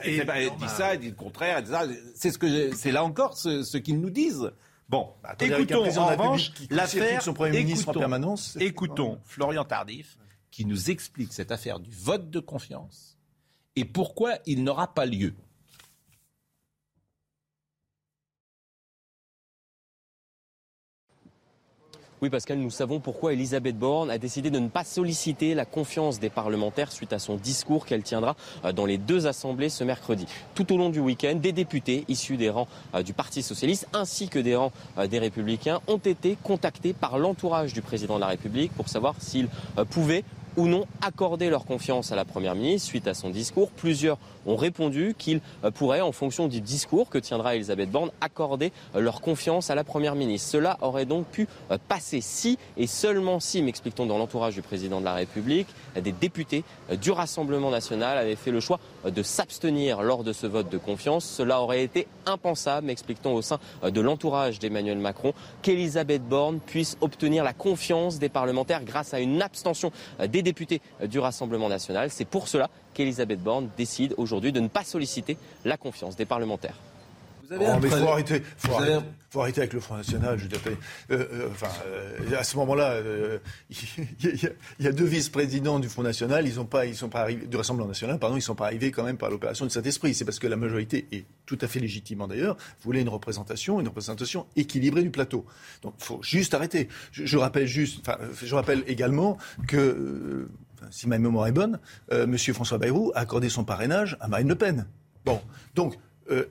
dit 0.57 0.67
ça, 0.67 0.93
elle 0.93 0.99
dit 0.99 1.09
le 1.09 1.15
contraire. 1.15 1.57
elle 1.59 1.63
dit 1.63 1.69
ça. 1.71 1.85
C'est 2.15 2.31
ce 2.31 2.37
que 2.37 2.47
j'ai- 2.47 2.73
c'est 2.73 2.91
là 2.91 3.03
encore 3.03 3.37
ce, 3.37 3.63
ce 3.63 3.77
qu'ils 3.77 3.99
nous 3.99 4.09
disent. 4.09 4.51
Bon, 4.89 5.13
Bah, 5.23 5.29
attendez, 5.31 5.51
écoutons 5.53 5.85
en 5.99 6.07
revanche 6.07 6.51
l'affaire. 6.69 7.21
son 7.21 7.33
Premier 7.33 7.63
ministre 7.63 7.89
en 7.89 7.93
permanence, 7.93 8.57
Écoutons 8.59 9.19
Florian 9.25 9.63
Tardif 9.63 10.17
qui 10.51 10.65
nous 10.65 10.89
explique 10.91 11.33
cette 11.33 11.51
affaire 11.51 11.79
du 11.79 11.89
vote 11.91 12.29
de 12.29 12.39
confiance 12.39 13.17
et 13.75 13.85
pourquoi 13.85 14.33
il 14.45 14.63
n'aura 14.63 14.93
pas 14.93 15.05
lieu. 15.05 15.33
Oui, 22.23 22.29
Pascal, 22.29 22.57
nous 22.57 22.69
savons 22.69 23.01
pourquoi 23.01 23.33
Elisabeth 23.33 23.77
Borne 23.77 24.09
a 24.09 24.17
décidé 24.17 24.49
de 24.49 24.57
ne 24.57 24.69
pas 24.69 24.85
solliciter 24.85 25.55
la 25.55 25.65
confiance 25.65 26.21
des 26.21 26.29
parlementaires 26.29 26.89
suite 26.89 27.11
à 27.11 27.19
son 27.19 27.35
discours 27.35 27.85
qu'elle 27.85 28.01
tiendra 28.01 28.37
euh, 28.63 28.71
dans 28.71 28.85
les 28.85 28.97
deux 28.97 29.27
assemblées 29.27 29.67
ce 29.67 29.83
mercredi. 29.83 30.25
Tout 30.55 30.73
au 30.73 30.77
long 30.77 30.89
du 30.89 31.01
week-end, 31.01 31.35
des 31.35 31.51
députés 31.51 32.05
issus 32.07 32.37
des 32.37 32.49
rangs 32.49 32.69
euh, 32.95 33.03
du 33.03 33.11
Parti 33.11 33.43
socialiste 33.43 33.89
ainsi 33.91 34.29
que 34.29 34.39
des 34.39 34.55
rangs 34.55 34.71
euh, 34.97 35.05
des 35.05 35.19
républicains 35.19 35.81
ont 35.87 35.97
été 35.97 36.37
contactés 36.41 36.93
par 36.93 37.19
l'entourage 37.19 37.73
du 37.73 37.81
président 37.81 38.15
de 38.15 38.21
la 38.21 38.27
République 38.27 38.71
pour 38.71 38.87
savoir 38.87 39.15
s'ils 39.19 39.49
pouvaient 39.89 40.23
ou 40.57 40.67
non 40.67 40.85
accorder 41.01 41.49
leur 41.49 41.65
confiance 41.65 42.11
à 42.11 42.15
la 42.15 42.25
Première 42.25 42.55
ministre 42.55 42.87
suite 42.87 43.07
à 43.07 43.13
son 43.13 43.29
discours. 43.29 43.69
Plusieurs 43.71 44.17
ont 44.45 44.55
répondu 44.55 45.15
qu'ils 45.17 45.41
euh, 45.63 45.71
pourraient, 45.71 46.01
en 46.01 46.11
fonction 46.11 46.47
du 46.47 46.61
discours 46.61 47.09
que 47.09 47.17
tiendra 47.17 47.55
Elisabeth 47.55 47.89
Borne, 47.89 48.11
accorder 48.21 48.71
euh, 48.95 48.99
leur 48.99 49.21
confiance 49.21 49.69
à 49.69 49.75
la 49.75 49.83
Première 49.83 50.15
ministre. 50.15 50.49
Cela 50.49 50.77
aurait 50.81 51.05
donc 51.05 51.25
pu 51.27 51.47
euh, 51.71 51.77
passer 51.87 52.21
si 52.21 52.57
et 52.77 52.87
seulement 52.87 53.39
si, 53.39 53.61
m'explique-t-on 53.61 54.05
dans 54.05 54.17
l'entourage 54.17 54.55
du 54.55 54.61
président 54.61 54.99
de 54.99 55.05
la 55.05 55.13
République, 55.13 55.67
des 55.99 56.11
députés 56.11 56.63
du 57.01 57.11
Rassemblement 57.11 57.69
national 57.69 58.17
avaient 58.17 58.35
fait 58.35 58.51
le 58.51 58.59
choix 58.59 58.79
de 59.05 59.23
s'abstenir 59.23 60.01
lors 60.01 60.23
de 60.23 60.33
ce 60.33 60.47
vote 60.47 60.69
de 60.69 60.77
confiance. 60.77 61.25
Cela 61.25 61.61
aurait 61.61 61.83
été 61.83 62.07
impensable, 62.25 62.87
m'explique-t-on 62.87 63.33
au 63.33 63.41
sein 63.41 63.59
de 63.83 64.01
l'entourage 64.01 64.59
d'Emmanuel 64.59 64.97
Macron, 64.97 65.33
qu'Elisabeth 65.61 66.23
Borne 66.27 66.59
puisse 66.59 66.97
obtenir 67.01 67.43
la 67.43 67.53
confiance 67.53 68.19
des 68.19 68.29
parlementaires 68.29 68.83
grâce 68.83 69.13
à 69.13 69.19
une 69.19 69.41
abstention 69.41 69.91
des 70.27 70.41
députés 70.41 70.81
du 71.05 71.19
Rassemblement 71.19 71.69
national. 71.69 72.09
C'est 72.09 72.25
pour 72.25 72.47
cela 72.47 72.69
qu'Elisabeth 72.93 73.41
Borne 73.41 73.69
décide 73.77 74.13
aujourd'hui 74.17 74.51
de 74.51 74.59
ne 74.59 74.67
pas 74.67 74.83
solliciter 74.83 75.37
la 75.65 75.77
confiance 75.77 76.15
des 76.15 76.25
parlementaires. 76.25 76.75
Oh, 77.59 77.79
mais 77.81 77.89
faut 77.89 78.07
arrêter, 78.07 78.43
faut, 78.57 78.73
arrêter, 78.73 79.05
faut 79.29 79.41
arrêter 79.41 79.61
avec 79.61 79.73
le 79.73 79.79
Front 79.79 79.97
National. 79.97 80.37
Je 80.39 80.45
euh, 80.45 80.75
euh, 81.11 81.49
enfin, 81.51 81.69
euh, 81.87 82.37
à 82.37 82.43
ce 82.43 82.57
moment-là, 82.57 82.99
il 83.69 84.49
y, 84.79 84.87
a 84.87 84.91
deux 84.91 85.05
vice-présidents 85.05 85.79
du 85.79 85.89
Front 85.89 86.03
National. 86.03 86.47
Ils 86.47 86.59
ont 86.59 86.65
pas, 86.65 86.85
ils 86.85 86.95
sont 86.95 87.09
pas 87.09 87.21
arrivés 87.21 87.47
du 87.47 87.57
Rassemblement 87.57 87.87
National. 87.87 88.19
Pardon, 88.19 88.35
ils 88.35 88.41
sont 88.41 88.55
pas 88.55 88.65
arrivés 88.65 88.91
quand 88.91 89.03
même 89.03 89.17
par 89.17 89.29
l'opération 89.29 89.65
de 89.65 89.71
Saint-Esprit. 89.71 90.13
C'est 90.13 90.25
parce 90.25 90.39
que 90.39 90.47
la 90.47 90.55
majorité 90.55 91.07
est 91.11 91.25
tout 91.45 91.57
à 91.61 91.67
fait 91.67 91.79
légitimement 91.79 92.27
d'ailleurs 92.27 92.57
voulait 92.81 93.01
une 93.01 93.09
représentation, 93.09 93.79
une 93.79 93.87
représentation 93.87 94.45
équilibrée 94.55 95.03
du 95.03 95.09
plateau. 95.09 95.45
Donc, 95.81 95.93
faut 95.97 96.19
juste 96.21 96.53
arrêter. 96.53 96.87
Je, 97.11 97.25
je 97.25 97.37
rappelle 97.37 97.67
juste, 97.67 97.99
enfin, 98.01 98.17
je 98.41 98.55
rappelle 98.55 98.83
également 98.87 99.37
que 99.67 100.47
si 100.91 101.07
ma 101.07 101.17
mémoire 101.17 101.47
est 101.47 101.51
bonne, 101.51 101.79
euh, 102.11 102.23
M. 102.23 102.37
François 102.37 102.77
Bayrou 102.77 103.11
a 103.15 103.19
accordé 103.19 103.49
son 103.49 103.63
parrainage 103.63 104.17
à 104.19 104.27
Marine 104.27 104.47
Le 104.47 104.55
Pen. 104.55 104.85
Bon, 105.25 105.41
donc 105.75 105.97
il 106.29 106.33
euh, 106.33 106.45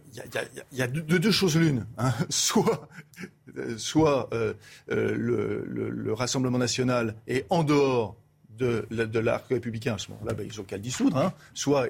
y, 0.73 0.83
a, 0.83 0.87
deux, 0.87 1.31
choses 1.31 1.57
l'une. 1.57 1.87
Hein. 1.99 2.13
Soit, 2.31 2.89
euh, 3.57 3.77
soit 3.79 4.29
le, 4.89 6.13
Rassemblement 6.13 6.59
national 6.59 7.17
est 7.27 7.47
en 7.51 7.65
dehors 7.65 8.17
de, 8.51 8.87
l'arc 9.19 9.49
républicain, 9.49 9.95
à 9.95 9.99
ce 9.99 10.11
moment-là, 10.13 10.35
ben, 10.35 10.47
ils 10.47 10.61
ont 10.61 10.65
qu'à 10.65 10.77
le 10.77 10.83
dissoudre. 10.83 11.17
Hein. 11.17 11.33
Soit, 11.55 11.89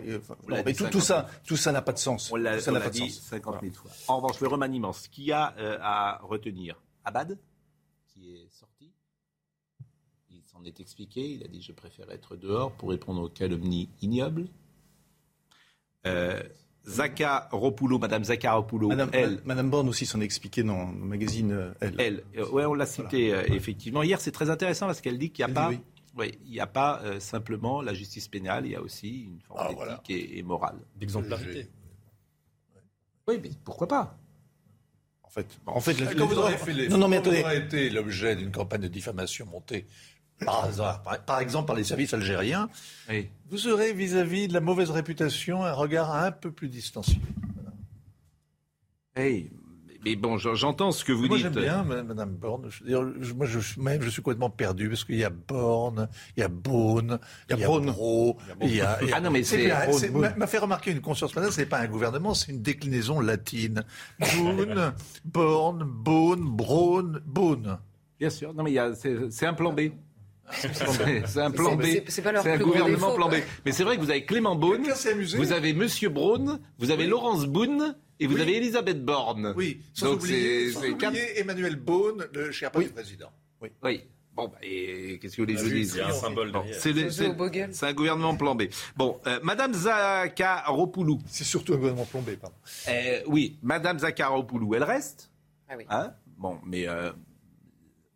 tout, 0.90 1.00
ça, 1.00 1.28
tout 1.46 1.56
ça 1.56 1.72
n'a 1.72 1.82
pas 1.82 1.92
de 1.92 1.98
sens. 1.98 2.30
On 2.32 2.36
l'a 2.36 2.58
dit 2.90 3.10
50 3.10 3.60
000 3.60 3.74
fois. 3.74 3.90
En 4.08 4.16
revanche, 4.16 4.40
le 4.40 4.48
remaniement, 4.48 4.92
ce 4.92 5.08
qu'il 5.08 5.24
y 5.24 5.32
a 5.32 5.54
à 5.82 6.18
retenir, 6.22 6.80
Abad, 7.04 7.38
qui 8.06 8.34
est 8.34 8.48
sorti, 8.50 8.92
s'en 10.52 10.64
est 10.64 10.80
expliqué. 10.80 11.32
Il 11.32 11.44
a 11.44 11.48
dit 11.48 11.62
Je 11.62 11.72
préfère 11.72 12.10
être 12.10 12.36
dehors 12.36 12.72
pour 12.72 12.90
répondre 12.90 13.22
aux 13.22 13.28
calomnies 13.28 13.88
ignobles. 14.00 14.48
Euh, 16.06 16.42
Zaka 16.84 17.48
Ropoulou, 17.52 17.98
Madame 17.98 18.24
Zaka 18.24 18.54
Ropoulou, 18.54 18.88
Madame, 18.88 19.10
elle. 19.12 19.40
Madame 19.44 19.70
Borne 19.70 19.88
aussi 19.88 20.04
s'en 20.04 20.20
est 20.20 20.24
expliqué 20.24 20.62
dans 20.62 20.90
le 20.90 21.06
magazine 21.06 21.52
euh, 21.52 21.72
Elle. 21.80 21.94
Elle, 21.98 22.24
euh, 22.36 22.48
ouais, 22.50 22.64
on 22.64 22.74
l'a 22.74 22.86
cité 22.86 23.32
euh, 23.32 23.44
effectivement. 23.46 24.02
Hier, 24.02 24.20
c'est 24.20 24.32
très 24.32 24.50
intéressant 24.50 24.86
parce 24.86 25.00
qu'elle 25.00 25.18
dit 25.18 25.30
qu'il 25.30 25.44
n'y 25.44 25.52
a, 25.52 25.54
pas, 25.54 25.70
oui. 26.16 26.32
il 26.44 26.50
n'y 26.50 26.60
a 26.60 26.66
pas 26.66 27.00
simplement 27.20 27.82
la 27.82 27.94
justice 27.94 28.28
pénale, 28.28 28.66
il 28.66 28.72
y 28.72 28.76
a 28.76 28.82
aussi 28.82 29.24
une 29.24 29.40
forme 29.40 29.60
ah, 29.60 29.98
d'éthique 29.98 30.36
et, 30.36 30.42
morale. 30.42 30.78
D'exemplarité. 30.96 31.68
Oui, 33.28 33.38
mais 33.40 33.50
pourquoi 33.64 33.86
pas? 33.86 34.18
En 35.22 35.30
fait, 35.30 35.46
en 35.64 35.80
fait, 35.80 35.94
quand 36.16 36.26
vous 36.26 36.36
aurez 36.36 36.58
fait 36.58 36.74
les, 36.74 36.88
non, 36.88 36.98
non, 36.98 37.08
mais 37.08 37.22
été 37.56 37.88
l'objet 37.88 38.36
d'une 38.36 38.50
campagne 38.50 38.82
de 38.82 38.88
diffamation 38.88 39.46
montée 39.46 39.86
par, 40.44 41.40
exemple 41.40 41.66
par 41.66 41.76
les 41.76 41.84
services 41.84 42.14
algériens, 42.14 42.68
vous 43.50 43.68
aurez 43.68 43.92
vis-à-vis 43.92 44.48
de 44.48 44.54
la 44.54 44.60
mauvaise 44.60 44.90
réputation 44.90 45.64
un 45.64 45.72
regard 45.72 46.14
un 46.14 46.32
peu 46.32 46.50
plus 46.50 46.68
distancié. 46.68 47.20
mais 49.16 50.16
bon, 50.16 50.38
j'entends 50.38 50.90
ce 50.90 51.04
que 51.04 51.12
vous 51.12 51.26
moi, 51.26 51.36
dites. 51.36 51.52
Moi, 51.52 51.62
j'aime 51.62 51.84
bien 51.84 52.02
Mme 52.02 52.30
Borne. 52.30 52.68
Je, 52.70 53.32
moi, 53.34 53.46
je, 53.46 53.80
même, 53.80 54.02
je 54.02 54.08
suis 54.08 54.22
complètement 54.22 54.50
perdu 54.50 54.88
parce 54.88 55.04
qu'il 55.04 55.16
y 55.16 55.24
a 55.24 55.30
Borne, 55.30 56.08
il 56.36 56.40
y 56.40 56.42
a 56.42 56.48
Beaune, 56.48 57.18
il 57.48 57.58
y 57.58 57.62
a, 57.62 57.66
Bro, 57.66 58.38
il 58.62 58.74
y 58.74 58.80
a. 58.80 58.98
Ah 59.12 59.20
non, 59.20 59.30
mais 59.30 59.42
c'est. 59.42 59.70
M'a 60.36 60.46
fait 60.46 60.58
remarquer 60.58 60.90
une 60.90 61.00
conscience 61.00 61.34
maintenant, 61.34 61.50
ce 61.50 61.60
n'est 61.60 61.66
pas 61.66 61.78
un 61.78 61.88
gouvernement, 61.88 62.34
c'est 62.34 62.52
une 62.52 62.62
déclinaison 62.62 63.20
latine. 63.20 63.84
Boone, 64.18 64.94
Borne, 65.24 65.84
Beaune, 65.84 66.44
Braun, 66.44 67.20
Beaune. 67.26 67.78
Bien 68.18 68.30
sûr. 68.30 68.54
Non, 68.54 68.62
mais 68.62 68.76
c'est 69.30 69.46
un 69.46 69.54
plan 69.54 69.72
B. 69.72 69.90
C'est 70.52 71.40
un 71.40 71.50
plan 71.50 71.76
B. 71.76 71.84
C'est 72.08 72.26
un 72.26 72.58
gouvernement 72.58 73.14
plan 73.14 73.28
B. 73.28 73.34
Mais 73.64 73.72
c'est 73.72 73.84
vrai 73.84 73.96
que 73.96 74.02
vous 74.02 74.10
avez 74.10 74.24
Clément 74.24 74.56
Beaune, 74.56 74.86
vous 75.36 75.52
avez 75.52 75.72
Monsieur 75.72 76.08
Braun, 76.08 76.60
vous 76.78 76.90
avez 76.90 77.06
Laurence 77.06 77.46
Boone 77.46 77.96
et 78.20 78.26
vous 78.26 78.40
avez 78.40 78.56
Elisabeth 78.56 79.04
Borne. 79.04 79.54
Oui, 79.56 79.80
sans 79.94 80.12
Donc 80.12 80.20
oublier, 80.22 80.72
Emmanuel 81.36 81.76
Beaune, 81.76 82.26
le 82.32 82.50
cher 82.52 82.70
oui. 82.74 82.86
président. 82.86 83.30
Oui. 83.60 83.70
oui. 83.82 84.02
Bon, 84.34 84.48
bah, 84.48 84.56
et 84.62 85.18
qu'est-ce 85.20 85.36
que 85.36 85.42
vous 85.42 85.46
voulez 85.46 85.58
que 85.58 85.68
je 85.68 85.74
dise 85.74 85.92
C'est 85.92 86.00
un 86.00 86.10
symbole 86.12 86.52
C'est 87.72 87.86
un 87.86 87.92
gouvernement 87.92 88.34
plan 88.34 88.54
B. 88.54 88.62
Bon, 88.96 89.20
euh, 89.26 89.38
Madame 89.42 89.74
Zakaropoulou. 89.74 91.18
C'est 91.26 91.44
surtout 91.44 91.74
un 91.74 91.76
gouvernement 91.76 92.06
plan 92.06 92.22
B, 92.22 92.30
pardon. 92.40 92.56
Euh, 92.88 93.20
oui, 93.26 93.58
Madame 93.62 93.98
Zakaropoulou, 93.98 94.74
elle 94.74 94.84
reste 94.84 95.30
Ah 95.68 95.74
oui. 95.76 95.84
Hein? 95.90 96.12
Bon, 96.38 96.58
mais 96.64 96.88
euh, 96.88 97.12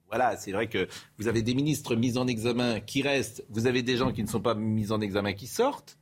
voilà, 0.08 0.36
c'est 0.36 0.52
vrai 0.52 0.68
que 0.68 0.88
vous 1.18 1.28
avez 1.28 1.42
des 1.42 1.54
ministres 1.54 1.96
mis 1.96 2.16
en 2.16 2.26
examen 2.26 2.80
qui 2.80 3.02
restent, 3.02 3.44
vous 3.50 3.66
avez 3.66 3.82
des 3.82 3.96
gens 3.96 4.12
qui 4.12 4.22
ne 4.22 4.28
sont 4.28 4.40
pas 4.40 4.54
mis 4.54 4.92
en 4.92 5.00
examen 5.00 5.32
qui 5.32 5.46
sortent. 5.46 5.98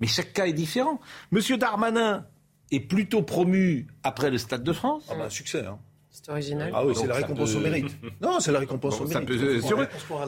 Mais 0.00 0.06
chaque 0.06 0.32
cas 0.32 0.46
est 0.46 0.52
différent. 0.52 1.00
Monsieur 1.30 1.56
Darmanin 1.56 2.26
est 2.70 2.80
plutôt 2.80 3.22
promu 3.22 3.88
après 4.02 4.30
le 4.30 4.38
Stade 4.38 4.62
de 4.62 4.72
France. 4.72 5.04
Ah 5.10 5.14
bah, 5.16 5.30
succès, 5.30 5.64
hein. 5.64 5.78
C'est 6.10 6.30
original. 6.30 6.72
Ah 6.74 6.84
oui, 6.84 6.94
c'est 6.96 7.06
la 7.06 7.14
récompense 7.14 7.54
au 7.54 7.60
mérite. 7.60 7.96
Non, 8.20 8.40
c'est 8.40 8.50
la 8.50 8.58
récompense 8.58 9.00
au 9.00 9.06
mérite. 9.06 9.30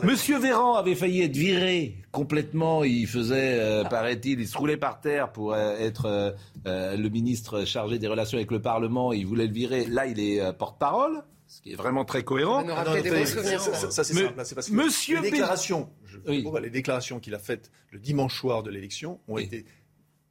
Monsieur 0.05 0.39
Véran 0.39 0.74
avait 0.74 0.95
failli 0.95 1.22
être 1.22 1.37
viré 1.37 1.97
complètement. 2.12 2.85
Il 2.85 3.07
faisait, 3.07 3.59
euh, 3.59 3.85
paraît-il, 3.85 4.41
il 4.41 4.47
se 4.47 4.57
roulait 4.57 4.76
par 4.76 5.01
terre 5.01 5.33
pour 5.33 5.53
euh, 5.53 5.76
être 5.78 6.35
euh, 6.66 6.97
le 6.97 7.09
ministre 7.09 7.64
chargé 7.64 7.99
des 7.99 8.07
relations 8.07 8.39
avec 8.39 8.53
le 8.53 8.61
Parlement. 8.61 9.12
Il 9.12 9.26
voulait 9.26 9.47
le 9.47 9.53
virer. 9.53 9.87
Là, 9.87 10.07
il 10.07 10.20
est 10.20 10.53
porte-parole 10.53 11.22
ce 11.51 11.61
qui 11.61 11.72
est 11.72 11.76
vraiment 11.76 12.05
très 12.05 12.22
cohérent. 12.22 12.64
Ça, 12.64 13.01
des 13.01 13.26
ça, 13.26 14.05
c'est 14.05 14.14
simple. 14.14 14.40
C'est 14.44 14.55
parce 14.55 14.68
que 14.68 14.72
Monsieur 14.72 15.20
les 15.20 15.30
déclarations, 15.30 15.90
les 16.26 16.70
déclarations 16.70 17.18
qu'il 17.18 17.34
a 17.34 17.38
faites 17.38 17.70
le 17.90 17.98
dimanche 17.98 18.38
soir 18.38 18.62
de 18.62 18.70
l'élection 18.70 19.20
ont 19.26 19.36
été 19.36 19.64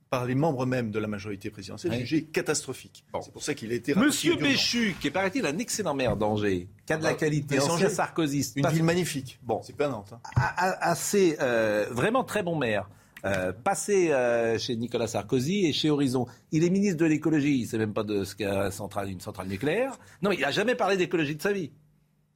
par 0.09 0.26
les 0.26 0.34
membres 0.34 0.65
même 0.65 0.89
de 0.89 0.97
la 0.97 1.07
majorité 1.07 1.51
présidentielle 1.51 1.93
jugées 1.99 2.24
catastrophiques. 2.24 3.05
C'est 3.22 3.32
pour 3.32 3.43
ça 3.43 3.53
qu'il 3.53 3.72
a 3.72 3.76
été 3.76 3.93
Monsieur 3.93 4.38
Béchu, 4.38 4.95
qui 4.99 5.07
est 5.07 5.11
paraît-il 5.11 5.45
un 5.45 5.57
excellent 5.59 5.93
maire 5.93 6.15
d'Angers, 6.15 6.67
qui 6.86 6.93
a 6.93 6.97
de 6.97 7.03
la 7.03 7.09
ah, 7.09 7.13
qualité, 7.13 7.59
ancien 7.59 7.89
sarkozyste. 7.89 8.55
Une 8.55 8.67
ville 8.70 8.84
magnifique. 8.84 9.39
Bon, 9.43 9.61
c'est 9.61 9.76
pas 9.76 9.88
Nantes. 9.88 10.13
Hein. 10.13 10.20
Assez, 10.36 11.38
euh, 11.41 11.86
vraiment 11.91 12.24
très 12.24 12.41
bon 12.41 12.55
maire. 12.55 12.89
Euh, 13.26 13.51
passé 13.51 14.11
euh, 14.11 14.57
chez 14.57 14.76
Nicolas 14.76 15.07
Sarkozy 15.07 15.65
et 15.65 15.74
chez 15.74 15.89
Horizon. 15.89 16.26
Il 16.51 16.63
est 16.63 16.70
ministre 16.70 16.97
de 16.97 17.05
l'écologie, 17.05 17.57
il 17.57 17.63
ne 17.63 17.67
sait 17.67 17.78
même 17.78 17.93
pas 17.93 18.03
de 18.03 18.24
ce 18.24 18.36
qu'est 18.36 18.45
une 18.45 19.20
centrale 19.20 19.47
nucléaire. 19.47 19.97
Non, 20.22 20.32
il 20.32 20.39
n'a 20.39 20.51
jamais 20.51 20.76
parlé 20.76 20.97
d'écologie 20.97 21.36
de 21.36 21.41
sa 21.41 21.51
vie. 21.51 21.72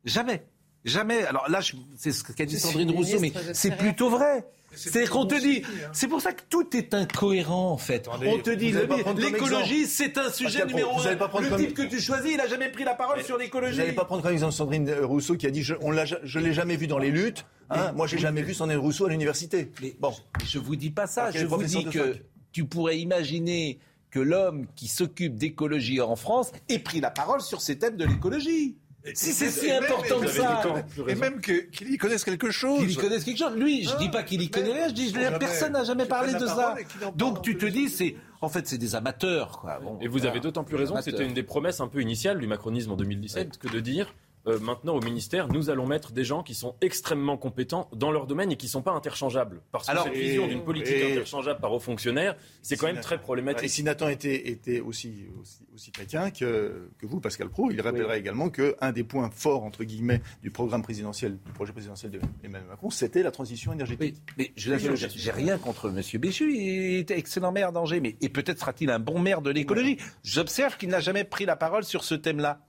Jamais. 0.04 0.46
Jamais. 0.84 1.24
Alors 1.24 1.50
là, 1.50 1.62
c'est 1.96 2.12
ce 2.12 2.24
qu'a 2.24 2.46
dit 2.46 2.60
Sandrine 2.60 2.92
Rousseau, 2.92 3.20
mais 3.20 3.32
c'est 3.54 3.78
plutôt 3.78 4.10
vrai. 4.10 4.46
C'est 4.76 5.08
qu'on 5.08 5.26
te 5.26 5.40
dit, 5.40 5.62
hein. 5.64 5.90
c'est 5.94 6.08
pour 6.08 6.20
ça 6.20 6.34
que 6.34 6.42
tout 6.50 6.76
est 6.76 6.96
incohérent 6.96 7.72
en 7.72 7.78
fait. 7.78 8.08
on 8.08 8.40
te 8.40 8.50
dit, 8.50 8.74
l'écologie 9.18 9.86
c'est 9.86 10.18
un 10.18 10.32
sujet 10.32 10.66
numéro 10.66 11.00
un. 11.00 11.42
Le 11.42 11.58
type 11.58 11.76
que 11.76 11.84
tu 11.84 12.02
choisis, 12.02 12.32
il 12.34 12.42
a 12.42 12.48
jamais 12.48 12.70
pris 12.70 12.84
la 12.84 12.96
parole 12.96 13.24
sur 13.24 13.38
l'écologie. 13.38 13.74
Vous 13.74 13.82
n'allez 13.82 13.94
pas 13.94 14.06
prendre 14.06 14.24
comme 14.24 14.34
exemple 14.34 14.54
Sandrine 14.54 14.92
Rousseau 15.04 15.36
qui 15.36 15.46
a 15.46 15.52
dit, 15.52 15.62
je, 15.62 15.76
on 15.82 15.94
je 16.24 16.40
l'ai 16.40 16.54
jamais 16.54 16.76
vu 16.76 16.88
dans 16.88 16.98
les 16.98 17.12
luttes. 17.12 17.46
Hein. 17.70 17.92
Moi, 17.94 18.08
j'ai 18.08 18.18
jamais 18.18 18.42
vu 18.42 18.54
Sandrine 18.54 18.80
Rousseau 18.80 19.06
à 19.06 19.10
l'université. 19.10 19.72
Mais 19.82 19.96
bon, 20.00 20.14
je 20.46 20.60
vous 20.60 20.76
dis 20.76 20.92
pas 20.92 21.08
ça. 21.08 21.32
Je 21.32 21.46
vous 21.46 21.64
dis 21.64 21.86
que 21.86 22.18
tu 22.52 22.66
pourrais 22.66 23.00
imaginer 23.00 23.80
que 24.12 24.20
l'homme 24.20 24.68
qui 24.76 24.88
s'occupe 24.88 25.36
d'écologie 25.36 26.00
en 26.00 26.16
France 26.16 26.52
ait 26.70 26.80
pris 26.80 27.02
la 27.02 27.10
parole 27.10 27.42
sur 27.42 27.62
ces 27.62 27.80
thèmes 27.80 27.98
de 27.98 28.06
l'écologie. 28.06 28.78
Si 29.16 29.34
c'est 29.34 29.50
si 29.50 29.70
important 29.70 30.22
que 30.22 30.28
ça. 30.28 30.86
Et 31.08 31.16
même 31.16 31.42
qu'il 31.42 31.92
y 31.92 31.98
connaisse 31.98 32.24
quelque 32.24 32.52
chose. 32.52 32.80
Qu'il 32.80 32.92
y 32.92 32.96
connaisse 32.96 33.26
quelque 33.26 33.40
chose. 33.40 33.56
Lui, 33.56 33.84
je 33.84 33.98
dis 33.98 34.10
pas 34.10 34.24
qu'il 34.24 34.42
y 34.42 34.50
connaît 34.50 34.72
rien, 34.72 34.88
je 34.88 34.94
dis 34.94 35.12
que 35.12 35.38
personne 35.38 35.74
n'a 35.74 35.84
jamais 35.84 36.06
parlé 36.06 36.34
de 36.34 36.48
ça. 36.48 36.76
Donc 37.16 37.42
tu 37.42 37.58
te 37.58 37.66
dis, 37.66 37.90
c'est 37.90 38.16
en 38.40 38.50
fait, 38.50 38.68
c'est 38.68 38.78
des 38.78 38.96
amateurs. 38.96 39.60
Quoi. 39.60 39.80
et 40.02 40.08
vous 40.08 40.26
avez 40.26 40.40
d'autant 40.40 40.64
plus 40.64 40.76
raison 40.76 40.96
que 40.96 41.02
c'était 41.02 41.26
une 41.26 41.34
des 41.34 41.44
promesses 41.44 41.80
un 41.80 41.88
peu 41.88 42.02
initiales 42.02 42.40
du 42.40 42.48
macronisme 42.48 42.92
en 42.92 42.96
2017 42.96 43.58
que 43.58 43.68
de 43.68 43.80
dire 43.80 44.14
euh, 44.48 44.60
maintenant 44.60 44.96
au 44.96 45.02
ministère, 45.02 45.48
nous 45.48 45.70
allons 45.70 45.86
mettre 45.88 46.12
des 46.12 46.24
gens 46.26 46.44
qui 46.44 46.54
sont 46.54 46.76
extrêmement 46.82 47.38
compétents 47.38 47.90
dans 47.94 48.12
leur 48.12 48.28
domaine 48.28 48.52
et 48.52 48.58
qui 48.58 48.66
ne 48.66 48.72
sont 48.72 48.82
pas 48.82 48.92
interchangeables. 48.92 49.62
Parce 49.72 49.86
que 49.88 49.92
Alors, 49.92 50.04
cette 50.04 50.16
et- 50.16 50.20
vision 50.22 50.48
d'une 50.48 50.64
politique 50.64 50.96
et- 50.96 51.12
interchangeable 51.14 51.60
par 51.62 51.72
haut 51.72 51.80
fonctionnaire, 51.80 52.36
c'est 52.62 52.76
quand 52.76 52.88
même 52.88 53.00
très 53.00 53.16
Et 53.16 53.20
problématique. 53.20 53.70
si 53.70 53.84
Nathan 53.84 54.10
était, 54.10 54.50
était 54.50 54.82
aussi, 54.82 55.26
aussi, 55.42 55.60
aussi 55.74 55.92
chrétien 55.92 56.30
que, 56.32 56.90
que 56.98 57.06
vous, 57.06 57.20
Pascal 57.22 57.50
Pro, 57.50 57.72
il 57.72 57.80
rappellerait 57.82 58.20
également 58.20 58.50
qu'un 58.50 58.92
des 58.92 59.04
points 59.04 59.30
forts, 59.32 59.64
entre 59.64 59.84
guillemets, 59.86 60.22
du 60.42 60.52
programme 60.52 60.82
présidentiel, 60.84 61.38
du 61.46 61.52
projet 61.54 61.72
présidentiel 61.72 62.12
d'Emmanuel 62.42 62.68
Macron, 62.70 62.90
c'était 62.90 63.24
la 63.24 63.32
transition 63.32 63.72
énergétique. 63.72 64.18
Mais 64.38 64.52
je 64.58 64.74
n'ai 64.74 64.96
j'ai 65.16 65.32
rien 65.32 65.58
contre 65.58 65.88
M. 65.90 66.02
Béchu, 66.20 66.54
il 66.56 66.96
était 66.98 67.18
excellent 67.18 67.52
maire 67.54 67.72
d'Angers, 67.72 68.02
mais 68.02 68.18
et 68.22 68.30
peut-être 68.30 68.60
sera-t-il 68.60 68.90
un 68.90 69.00
bon 69.00 69.20
maire 69.20 69.42
de 69.42 69.52
l'écologie. 69.52 69.98
J'observe 70.24 70.78
qu'il 70.78 70.90
n'a 70.90 71.00
jamais 71.00 71.24
pris 71.24 71.46
la 71.46 71.56
parole 71.56 71.84
sur 71.86 72.04
ce 72.04 72.16
thème-là. 72.16 72.60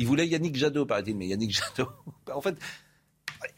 Il 0.00 0.06
voulait 0.06 0.26
Yannick 0.26 0.56
Jadot, 0.56 0.86
paraît-il, 0.86 1.14
mais 1.16 1.26
Yannick 1.28 1.50
Jadot, 1.76 1.90
en 2.34 2.40
fait, 2.40 2.56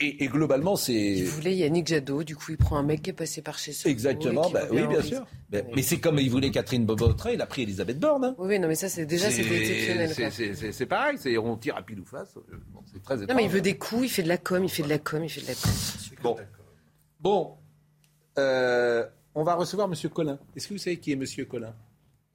et, 0.01 0.25
et 0.25 0.29
globalement, 0.29 0.77
c'est 0.77 0.93
Il 0.95 1.25
voulait 1.25 1.57
Yannick 1.57 1.87
Jadot, 1.89 2.23
du 2.25 2.35
coup 2.37 2.51
il 2.53 2.57
prend 2.57 2.77
un 2.77 2.83
mec 2.83 3.03
qui 3.03 3.11
est 3.11 3.13
passé 3.13 3.43
par 3.43 3.59
chez 3.59 3.73
soi. 3.73 3.91
exactement, 3.91 4.49
bah, 4.51 4.63
oui, 4.71 4.87
bien 4.87 5.03
sûr. 5.03 5.25
Mais, 5.51 5.65
mais 5.75 5.83
c'est 5.83 5.99
comme 6.01 6.19
il 6.19 6.31
voulait 6.31 6.51
Catherine 6.51 6.85
Bobotra, 6.85 7.33
il 7.33 7.41
a 7.41 7.47
pris 7.47 7.63
Elisabeth 7.63 7.99
Borne. 7.99 8.25
hein. 8.25 8.35
Oui, 8.39 8.49
oui, 8.49 8.59
non, 8.59 8.67
mais 8.69 8.75
ça, 8.75 8.89
c'est 8.89 9.07
déjà, 9.07 9.31
C'est- 9.31 9.43
c'était 9.45 9.57
exceptionnel. 10.07 10.73
c'est- 10.73 10.87
pareil, 10.87 11.17
c'est 11.19 11.37
on 11.39 11.57
tire 11.57 11.77
à 11.77 11.83
pile 11.83 12.01
ou 12.01 12.05
face. 12.05 12.35
Bon, 12.73 12.81
c'est 12.93 13.03
très 13.03 13.17
Non, 13.19 13.35
mais 13.37 13.45
il 13.45 13.51
veut 13.51 13.61
des 13.61 13.77
coups, 13.79 14.05
il 14.05 14.09
fait 14.09 14.23
de 14.25 14.29
la 14.29 14.39
com, 14.39 14.63
il 14.65 14.69
fait 14.71 14.83
de 14.83 14.89
la 14.89 14.99
com, 14.99 15.23
il 15.23 15.29
fait 15.31 15.41
de 15.43 15.47
la 15.49 15.55
com. 15.55 15.71
Bon, 16.23 16.37
bon 17.21 17.57
euh, 18.39 19.05
on 19.35 19.43
va 19.45 19.55
recevoir 19.55 19.89
M. 19.89 20.11
Collin. 20.11 20.39
Est-ce 20.57 20.69
que 20.69 20.75
vous 20.75 20.79
savez 20.79 20.99
qui 20.99 21.13
est 21.13 21.15
M. 21.15 21.25
Collin? 21.49 21.75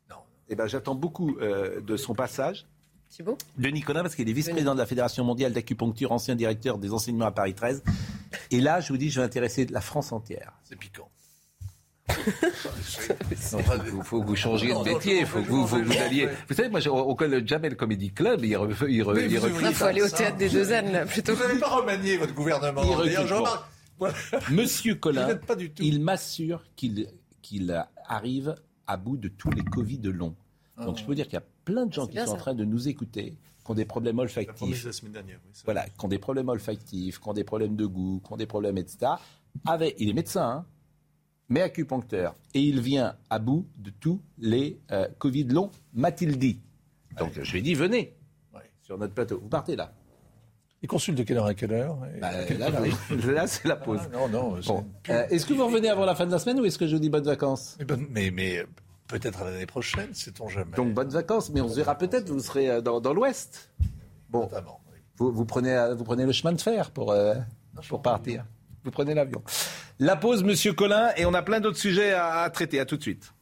Non. 0.09 0.17
Eh 0.49 0.55
ben, 0.55 0.67
j'attends 0.67 0.95
beaucoup 0.95 1.37
euh, 1.39 1.81
de 1.81 1.97
son 1.97 2.13
passage. 2.13 2.65
Thibault 3.09 3.37
Denis 3.57 3.81
Collin, 3.81 4.01
parce 4.03 4.15
qu'il 4.15 4.29
est 4.29 4.33
vice-président 4.33 4.73
de 4.73 4.79
la 4.79 4.85
Fédération 4.85 5.23
mondiale 5.23 5.53
d'acupuncture, 5.53 6.11
ancien 6.11 6.35
directeur 6.35 6.77
des 6.77 6.91
enseignements 6.93 7.25
à 7.25 7.31
Paris 7.31 7.53
13. 7.55 7.83
Et 8.51 8.59
là, 8.61 8.79
je 8.81 8.89
vous 8.89 8.97
dis, 8.97 9.09
je 9.09 9.19
vais 9.19 9.25
intéresser 9.25 9.65
la 9.67 9.81
France 9.81 10.11
entière. 10.11 10.53
C'est 10.63 10.75
piquant. 10.77 11.09
Il 13.31 14.03
faut 14.03 14.21
que 14.21 14.25
vous 14.27 14.35
changiez 14.35 14.73
de 14.73 14.79
métier, 14.83 15.19
il 15.21 15.25
faut 15.25 15.41
que 15.41 15.47
vous, 15.47 15.65
vous 15.65 15.75
alliez. 15.97 16.29
Vous 16.47 16.55
savez, 16.55 16.69
moi, 16.69 16.79
j'ai- 16.79 16.89
au 16.89 16.95
au 16.97 17.17
le 17.25 17.45
Jamel 17.45 17.75
Comedy 17.75 18.11
Club, 18.11 18.43
il, 18.45 18.55
re, 18.55 18.67
il, 18.89 19.01
re- 19.03 19.29
il 19.29 19.37
recrute- 19.39 19.67
Il 19.69 19.73
faut 19.75 19.85
aller 19.85 20.01
au 20.01 20.09
théâtre 20.09 20.37
des 20.37 20.49
deux 20.49 20.71
ânes, 20.71 21.05
plutôt. 21.07 21.35
Vous 21.35 21.43
n'avez 21.43 21.59
pas 21.59 21.67
remanié 21.67 22.17
votre 22.17 22.33
gouvernement. 22.33 22.81
Monsieur 24.51 24.95
Collin, 24.95 25.23
Vous 25.23 25.27
n'êtes 25.33 25.45
pas 25.45 25.55
du 25.55 25.71
tout. 25.71 25.83
il 25.83 26.01
m'assure 26.01 26.63
qu'il 26.75 27.07
qu'il 27.41 27.83
arrive 28.07 28.55
à 28.85 28.97
bout 28.97 29.17
de 29.17 29.27
tous 29.27 29.49
les 29.51 29.63
Covid 29.63 30.01
longs. 30.03 30.35
Donc 30.77 30.97
je 30.97 31.03
peux 31.05 31.15
dire 31.15 31.25
qu'il 31.25 31.33
y 31.35 31.37
a 31.37 31.43
plein 31.71 31.85
de 31.85 31.93
gens 31.93 32.07
qui 32.07 32.17
sont 32.17 32.31
en 32.31 32.37
train 32.37 32.53
de 32.55 32.63
nous 32.65 32.87
écouter, 32.87 33.37
qui 33.63 33.71
ont 33.71 33.73
des 33.73 33.85
problèmes 33.85 34.19
olfactifs. 34.19 34.81
de 34.83 34.87
la 34.87 34.93
semaine 34.93 35.11
dernière. 35.13 35.39
oui. 35.45 35.51
Voilà, 35.65 35.85
qui 35.89 36.05
ont 36.05 36.07
des 36.07 36.19
problèmes 36.19 36.49
olfactifs, 36.49 37.19
qui 37.19 37.27
ont 37.29 37.33
des 37.33 37.43
problèmes 37.43 37.75
de 37.75 37.85
goût, 37.85 38.21
qui 38.25 38.33
ont 38.33 38.37
des 38.37 38.45
problèmes, 38.45 38.77
etc. 38.77 39.11
Avec, 39.65 39.95
il 39.99 40.09
est 40.09 40.13
médecin, 40.13 40.49
hein, 40.49 40.65
mais 41.49 41.61
acupuncteur. 41.61 42.35
Et 42.53 42.61
il 42.61 42.79
vient 42.79 43.15
à 43.29 43.39
bout 43.39 43.67
de 43.77 43.89
tous 43.99 44.21
les 44.37 44.79
euh, 44.91 45.07
Covid 45.19 45.43
longs, 45.45 45.71
m'a-t-il 45.93 46.37
dit. 46.39 46.59
Donc 47.17 47.31
je 47.41 47.51
lui 47.51 47.59
ai 47.59 47.61
dit, 47.61 47.73
venez 47.73 48.13
sur 48.81 48.97
notre 48.97 49.13
plateau. 49.13 49.39
Vous 49.41 49.49
partez 49.49 49.75
là. 49.75 49.91
Il 50.81 50.87
consulte 50.87 51.17
de 51.17 51.23
quelle 51.23 51.37
heure 51.37 51.47
à 51.47 51.53
quelle 51.53 51.73
heure 51.73 51.97
Et- 52.15 52.19
Bah, 52.21 52.31
là, 52.57 52.69
là, 52.69 52.79
là, 53.33 53.47
c'est 53.47 53.67
la 53.67 53.75
pause. 53.75 53.99
Ah, 54.05 54.09
non, 54.15 54.29
non. 54.29 54.61
c'est- 54.61 54.67
Bon. 54.69 54.85
Euh, 55.09 55.25
est-ce 55.29 55.45
que 55.45 55.53
vous 55.53 55.65
revenez 55.65 55.89
avant 55.89 56.05
la 56.05 56.15
fin 56.15 56.25
de 56.25 56.31
la 56.31 56.39
semaine 56.39 56.59
ou 56.61 56.65
est-ce 56.65 56.77
que 56.77 56.87
je 56.87 56.93
vous 56.95 57.01
dis 57.01 57.09
bonnes 57.09 57.25
vacances? 57.25 57.77
Mais, 57.79 57.85
mais, 58.09 58.31
mais, 58.31 58.57
euh, 58.59 58.65
peut-être 59.07 59.41
à 59.41 59.49
l'année 59.51 59.65
prochaine, 59.65 60.13
sait-on 60.13 60.49
jamais. 60.49 60.75
Donc 60.75 60.93
bonnes 60.93 61.09
vacances, 61.09 61.49
mais 61.49 61.61
on 61.61 61.69
se 61.69 61.75
verra 61.75 61.97
peut-être, 61.97 62.29
vous 62.29 62.39
serez 62.39 62.69
euh, 62.69 62.81
dans, 62.81 62.99
dans 63.01 63.13
l'Ouest. 63.13 63.71
Bon, 64.29 64.41
Notamment, 64.41 64.81
oui. 64.91 64.99
vous, 65.17 65.31
vous 65.31 65.45
prenez, 65.45 65.73
euh, 65.75 65.95
vous 65.95 66.03
prenez 66.03 66.25
le 66.25 66.31
chemin 66.31 66.53
de 66.53 66.61
fer 66.61 66.91
pour, 66.91 67.11
euh, 67.11 67.35
pour 67.87 68.01
partir. 68.01 68.45
Vous 68.83 68.91
prenez 68.91 69.13
l'avion. 69.13 69.41
La 69.99 70.15
pause, 70.15 70.43
Monsieur 70.43 70.73
Collin, 70.73 71.11
et 71.17 71.25
on 71.25 71.33
a 71.33 71.41
plein 71.41 71.59
d'autres 71.59 71.77
sujets 71.77 72.13
à, 72.13 72.41
à 72.41 72.49
traiter. 72.49 72.79
À 72.79 72.85
tout 72.85 72.97
de 72.97 73.01
suite. 73.01 73.33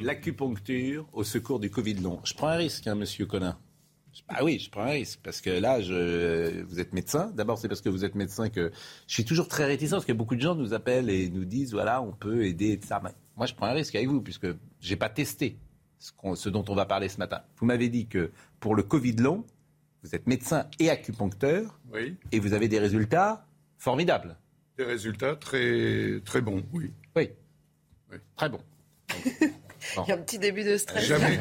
L'acupuncture 0.00 1.06
au 1.12 1.22
secours 1.24 1.60
du 1.60 1.70
Covid 1.70 1.94
long. 1.94 2.20
Je 2.24 2.34
prends 2.34 2.48
un 2.48 2.56
risque, 2.56 2.86
hein, 2.86 2.94
Monsieur 2.94 3.26
Collin. 3.26 3.56
Ah 4.28 4.44
oui, 4.44 4.58
je 4.58 4.70
prends 4.70 4.82
un 4.82 4.90
risque 4.90 5.20
parce 5.22 5.40
que 5.40 5.50
là, 5.50 5.80
je, 5.80 6.62
vous 6.64 6.80
êtes 6.80 6.92
médecin. 6.92 7.32
D'abord, 7.34 7.58
c'est 7.58 7.68
parce 7.68 7.80
que 7.80 7.88
vous 7.88 8.04
êtes 8.04 8.14
médecin 8.14 8.48
que 8.50 8.70
je 9.06 9.14
suis 9.14 9.24
toujours 9.24 9.48
très 9.48 9.64
réticent 9.64 9.92
parce 9.92 10.04
que 10.04 10.12
beaucoup 10.12 10.36
de 10.36 10.40
gens 10.40 10.54
nous 10.54 10.74
appellent 10.74 11.10
et 11.10 11.28
nous 11.30 11.44
disent 11.44 11.72
voilà, 11.72 12.02
on 12.02 12.12
peut 12.12 12.44
aider, 12.44 12.72
etc. 12.72 12.96
Mais 13.02 13.10
moi, 13.36 13.46
je 13.46 13.54
prends 13.54 13.66
un 13.66 13.72
risque 13.72 13.94
avec 13.94 14.08
vous 14.08 14.20
puisque 14.20 14.48
j'ai 14.80 14.96
pas 14.96 15.08
testé 15.08 15.56
ce, 15.98 16.48
dont 16.48 16.64
on 16.68 16.74
va 16.74 16.84
parler 16.84 17.08
ce 17.08 17.18
matin. 17.18 17.42
Vous 17.56 17.66
m'avez 17.66 17.88
dit 17.88 18.06
que 18.06 18.30
pour 18.60 18.74
le 18.74 18.82
Covid 18.82 19.16
long, 19.16 19.44
vous 20.02 20.14
êtes 20.14 20.26
médecin 20.26 20.66
et 20.78 20.90
acupuncteur 20.90 21.78
Oui, 21.92 22.16
et 22.32 22.40
vous 22.40 22.54
avez 22.54 22.68
des 22.68 22.78
résultats 22.78 23.46
formidables. 23.78 24.36
des 24.76 24.84
résultats 24.84 25.36
très, 25.36 26.20
très 26.24 26.40
bons, 26.40 26.62
oui. 26.72 26.90
Oui, 27.16 27.30
très 28.36 28.48
bon. 28.48 28.60
Il 30.04 30.08
y 30.08 30.12
a 30.12 30.14
un 30.14 30.18
petit 30.18 30.38
début 30.38 30.64
de 30.64 30.76
stress. 30.76 31.04
Jamais, 31.04 31.38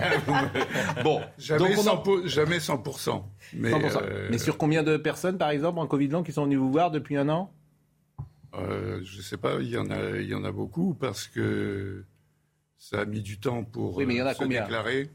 Bon, 1.03 1.21
jamais, 1.37 1.59
donc 1.75 1.85
on 1.85 1.87
en- 1.89 2.03
100%, 2.03 2.27
jamais 2.27 2.57
100%. 2.59 3.23
Mais, 3.53 3.71
100%. 3.71 4.01
euh, 4.03 4.27
Mais 4.31 4.37
sur 4.37 4.57
combien 4.57 4.83
de 4.83 4.97
personnes, 4.97 5.37
par 5.37 5.49
exemple, 5.51 5.79
en 5.79 5.87
Covid 5.87 6.07
long 6.07 6.23
qui 6.23 6.31
sont 6.31 6.43
venues 6.45 6.55
vous 6.57 6.71
voir 6.71 6.91
depuis 6.91 7.17
un 7.17 7.29
an? 7.29 7.51
Euh, 8.55 8.99
je 9.03 9.17
ne 9.17 9.21
sais 9.21 9.37
pas, 9.37 9.55
il 9.61 9.69
y, 9.69 9.77
en 9.77 9.89
a, 9.91 10.17
il 10.17 10.27
y 10.27 10.35
en 10.35 10.43
a 10.43 10.51
beaucoup 10.51 10.93
parce 10.93 11.27
que 11.27 12.03
ça 12.77 13.01
a 13.01 13.05
mis 13.05 13.21
du 13.21 13.39
temps 13.39 13.63
pour 13.63 13.95
Oui, 13.95 14.05
mais 14.05 14.15
il 14.15 14.17
y 14.17 14.21
en 14.21 14.25
a 14.25 14.31
euh, 14.31 14.33
se 14.33 14.39
combien? 14.39 14.61
déclarer. 14.63 15.09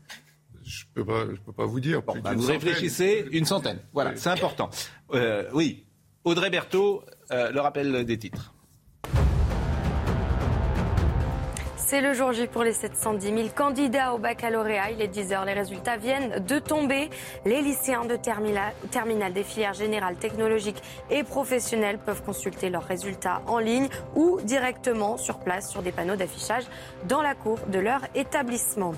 Je 0.64 0.84
ne 0.84 0.94
peux, 0.94 1.04
pas- 1.04 1.26
je 1.34 1.40
peux 1.40 1.52
pas 1.52 1.66
vous 1.66 1.78
dire. 1.80 2.02
Bah, 2.02 2.14
vous 2.16 2.42
centaine. 2.42 2.46
réfléchissez, 2.46 3.26
une 3.32 3.44
centaine. 3.44 3.78
Voilà, 3.92 4.16
c'est 4.16 4.30
important. 4.30 4.70
Euh, 5.12 5.48
oui, 5.52 5.84
Audrey 6.24 6.50
Berthaud, 6.50 7.04
euh, 7.30 7.50
le 7.52 7.60
rappel 7.60 8.04
des 8.04 8.18
titres. 8.18 8.52
C'est 11.88 12.00
le 12.00 12.14
jour 12.14 12.32
J 12.32 12.48
pour 12.48 12.64
les 12.64 12.72
710 12.72 13.26
000 13.28 13.48
candidats 13.54 14.12
au 14.12 14.18
baccalauréat. 14.18 14.90
Il 14.90 15.00
est 15.00 15.06
10 15.06 15.32
heures. 15.32 15.44
Les 15.44 15.52
résultats 15.52 15.96
viennent 15.96 16.44
de 16.44 16.58
tomber. 16.58 17.10
Les 17.44 17.62
lycéens 17.62 18.04
de 18.04 18.16
terminal, 18.16 18.72
terminale 18.90 19.32
des 19.32 19.44
filières 19.44 19.72
générales, 19.72 20.16
technologiques 20.16 20.82
et 21.10 21.22
professionnelles 21.22 21.98
peuvent 21.98 22.24
consulter 22.24 22.70
leurs 22.70 22.82
résultats 22.82 23.40
en 23.46 23.58
ligne 23.58 23.88
ou 24.16 24.40
directement 24.42 25.16
sur 25.16 25.38
place 25.38 25.70
sur 25.70 25.80
des 25.82 25.92
panneaux 25.92 26.16
d'affichage 26.16 26.64
dans 27.06 27.22
la 27.22 27.36
cour 27.36 27.60
de 27.68 27.78
leur 27.78 28.00
établissement. 28.16 28.94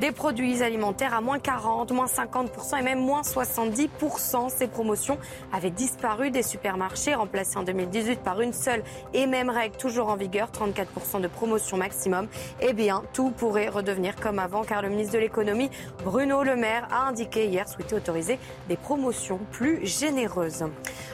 Des 0.00 0.12
produits 0.12 0.62
alimentaires 0.62 1.12
à 1.12 1.20
moins 1.20 1.38
40, 1.38 1.92
moins 1.92 2.06
50% 2.06 2.78
et 2.78 2.82
même 2.82 3.00
moins 3.00 3.20
70%. 3.20 4.48
Ces 4.48 4.66
promotions 4.66 5.18
avaient 5.52 5.70
disparu 5.70 6.30
des 6.30 6.42
supermarchés, 6.42 7.14
remplacées 7.14 7.58
en 7.58 7.64
2018 7.64 8.20
par 8.20 8.40
une 8.40 8.54
seule 8.54 8.82
et 9.12 9.26
même 9.26 9.50
règle 9.50 9.76
toujours 9.76 10.08
en 10.08 10.16
vigueur, 10.16 10.48
34% 10.52 11.20
de 11.20 11.28
promotion 11.28 11.76
maximum. 11.76 12.28
Eh 12.62 12.72
bien, 12.72 13.02
tout 13.12 13.30
pourrait 13.30 13.68
redevenir 13.68 14.16
comme 14.16 14.38
avant 14.38 14.62
car 14.62 14.80
le 14.80 14.88
ministre 14.88 15.12
de 15.12 15.18
l'économie, 15.18 15.68
Bruno 16.02 16.44
Le 16.44 16.56
Maire, 16.56 16.88
a 16.90 17.06
indiqué 17.06 17.46
hier 17.46 17.68
souhaiter 17.68 17.94
autoriser 17.94 18.38
des 18.70 18.78
promotions 18.78 19.38
plus 19.52 19.86
généreuses. 19.86 20.64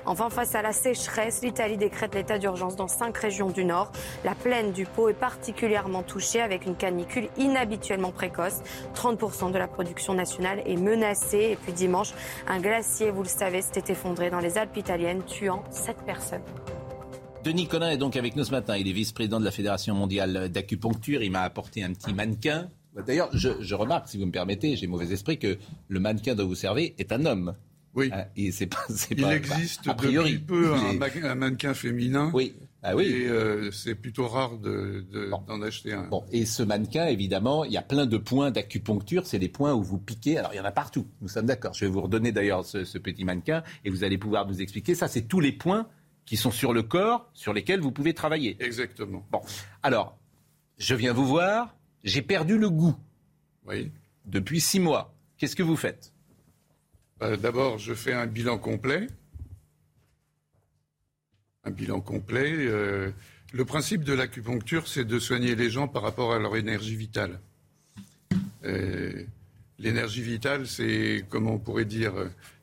Enfin, 0.05 0.31
face 0.31 0.55
à 0.55 0.63
la 0.63 0.73
sécheresse, 0.73 1.43
l'Italie 1.43 1.77
décrète 1.77 2.15
l'état 2.15 2.39
d'urgence 2.39 2.77
dans 2.77 2.87
cinq 2.87 3.19
régions 3.19 3.51
du 3.51 3.65
Nord. 3.65 3.91
La 4.25 4.37
plaine 4.37 4.71
du 4.71 4.87
Pô 4.87 5.09
est 5.09 5.15
particulièrement 5.15 6.05
touchée 6.05 6.41
avec 6.41 6.67
une 6.67 6.77
canicule 6.77 7.29
inhabituellement 7.37 8.13
précoce. 8.13 8.63
30% 8.95 9.53
de 9.53 9.59
la 9.59 9.69
production 9.69 10.15
nationale 10.15 10.63
est 10.67 10.77
menacée. 10.77 11.51
Et 11.53 11.57
puis 11.57 11.73
dimanche, 11.73 12.13
un 12.47 12.61
glacier, 12.61 13.11
vous 13.11 13.23
le 13.23 13.29
savez, 13.29 13.63
s'était 13.63 13.93
effondré 13.93 14.31
dans 14.31 14.41
les 14.41 14.59
Alpes 14.59 14.77
italiennes, 14.77 15.23
tuant 15.25 15.63
7 15.71 15.97
personnes. 16.07 16.43
Denis 17.45 17.69
Collin 17.69 17.91
est 17.91 17.97
donc 17.97 18.17
avec 18.17 18.35
nous 18.35 18.45
ce 18.45 18.51
matin. 18.51 18.77
Il 18.77 18.89
est 18.89 18.93
vice-président 18.93 19.39
de 19.39 19.45
la 19.45 19.51
Fédération 19.53 19.95
mondiale 19.95 20.49
d'acupuncture. 20.51 21.23
Il 21.23 21.31
m'a 21.31 21.43
apporté 21.43 21.83
un 21.85 21.93
petit 21.93 22.13
mannequin. 22.13 22.69
D'ailleurs, 23.07 23.29
je, 23.35 23.51
je 23.61 23.75
remarque, 23.75 24.09
si 24.09 24.19
vous 24.19 24.27
me 24.27 24.33
permettez, 24.33 24.75
j'ai 24.75 24.87
mauvais 24.87 25.13
esprit, 25.13 25.39
que 25.39 25.59
le 25.89 26.01
mannequin 26.01 26.35
dont 26.35 26.47
vous 26.47 26.55
servez 26.55 26.95
est 26.99 27.13
un 27.13 27.25
homme. 27.27 27.55
Oui. 27.95 28.11
Et 28.37 28.53
c'est 28.53 28.67
pas, 28.67 28.85
c'est 28.89 29.13
Il 29.17 29.23
pas- 29.23 29.37
existe 29.37 29.87
a 29.87 29.95
priori. 29.95 30.33
depuis 30.39 30.45
peu 30.45 30.75
un, 30.75 31.01
un 31.31 31.35
mannequin 31.35 31.73
féminin. 31.75 32.31
Oui. 32.35 32.55
Ah 32.89 32.95
oui. 32.95 33.05
Et 33.07 33.29
euh, 33.29 33.71
c'est 33.73 33.97
plutôt 33.97 34.29
rare 34.29 34.59
de- 34.59 35.05
de- 35.13 35.29
d'en 35.49 35.61
acheter 35.63 35.93
un. 35.93 36.05
Bon, 36.09 36.25
et 36.31 36.47
ce 36.47 36.63
mannequin, 36.63 37.07
évidemment, 37.07 37.65
il 37.65 37.73
y 37.73 37.77
a 37.77 37.83
plein 37.83 38.07
de 38.07 38.17
points 38.17 38.53
d'acupuncture. 38.53 39.27
C'est 39.27 39.41
des 39.41 39.49
points 39.49 39.75
où 39.75 39.83
vous 39.83 39.99
piquez. 39.99 40.39
Alors, 40.39 40.55
il 40.55 40.57
y 40.57 40.61
en 40.61 40.65
a 40.65 40.71
partout. 40.71 41.09
Nous 41.21 41.29
sommes 41.29 41.47
d'accord. 41.47 41.75
Je 41.75 41.85
vais 41.85 41.91
vous 41.91 42.01
redonner 42.03 42.31
d'ailleurs 42.31 42.65
ce, 42.65 42.85
ce 42.85 42.99
petit 42.99 43.25
mannequin 43.25 43.65
et 43.85 43.91
vous 43.91 44.05
allez 44.05 44.19
pouvoir 44.19 44.47
nous 44.47 44.63
expliquer. 44.63 44.95
Ça, 44.95 45.09
c'est 45.09 45.23
tous 45.23 45.41
les 45.41 45.51
points 45.53 45.89
qui 46.27 46.37
sont 46.37 46.51
sur 46.53 46.73
le 46.73 46.83
corps 46.85 47.29
sur 47.35 47.53
lesquels 47.53 47.81
vous 47.81 47.91
pouvez 47.93 48.15
travailler. 48.15 48.57
Exactement. 48.61 49.27
Bon, 49.33 49.41
alors, 49.83 50.17
je 50.79 50.95
viens 50.95 51.13
vous 51.13 51.27
voir. 51.27 51.75
J'ai 52.05 52.23
perdu 52.23 52.57
le 52.57 52.71
goût. 52.71 52.95
Oui. 53.67 53.91
Depuis 54.27 54.61
six 54.61 54.79
mois. 54.79 55.13
Qu'est-ce 55.39 55.57
que 55.57 55.63
vous 55.65 55.77
faites? 55.77 56.13
Euh, 57.23 57.37
D'abord, 57.37 57.79
je 57.79 57.95
fais 57.95 58.13
un 58.13 58.27
bilan 58.27 58.59
complet. 58.59 59.09
Un 61.67 61.73
bilan 61.73 62.01
complet. 62.01 62.55
euh, 62.57 63.11
le 63.53 63.65
principe 63.65 64.05
de 64.05 64.13
l'acupuncture, 64.13 64.87
c'est 64.87 65.05
de 65.05 65.19
soigner 65.19 65.57
les 65.57 65.69
gens 65.69 65.89
par 65.89 66.03
rapport 66.03 66.33
à 66.33 66.39
leur 66.39 66.57
énergie 66.57 66.97
vitale. 66.97 67.41
L'énergie 69.79 70.23
vitale, 70.23 70.67
c'est, 70.67 71.25
comment 71.29 71.55
on 71.55 71.59
pourrait 71.59 71.85
dire, 71.85 72.13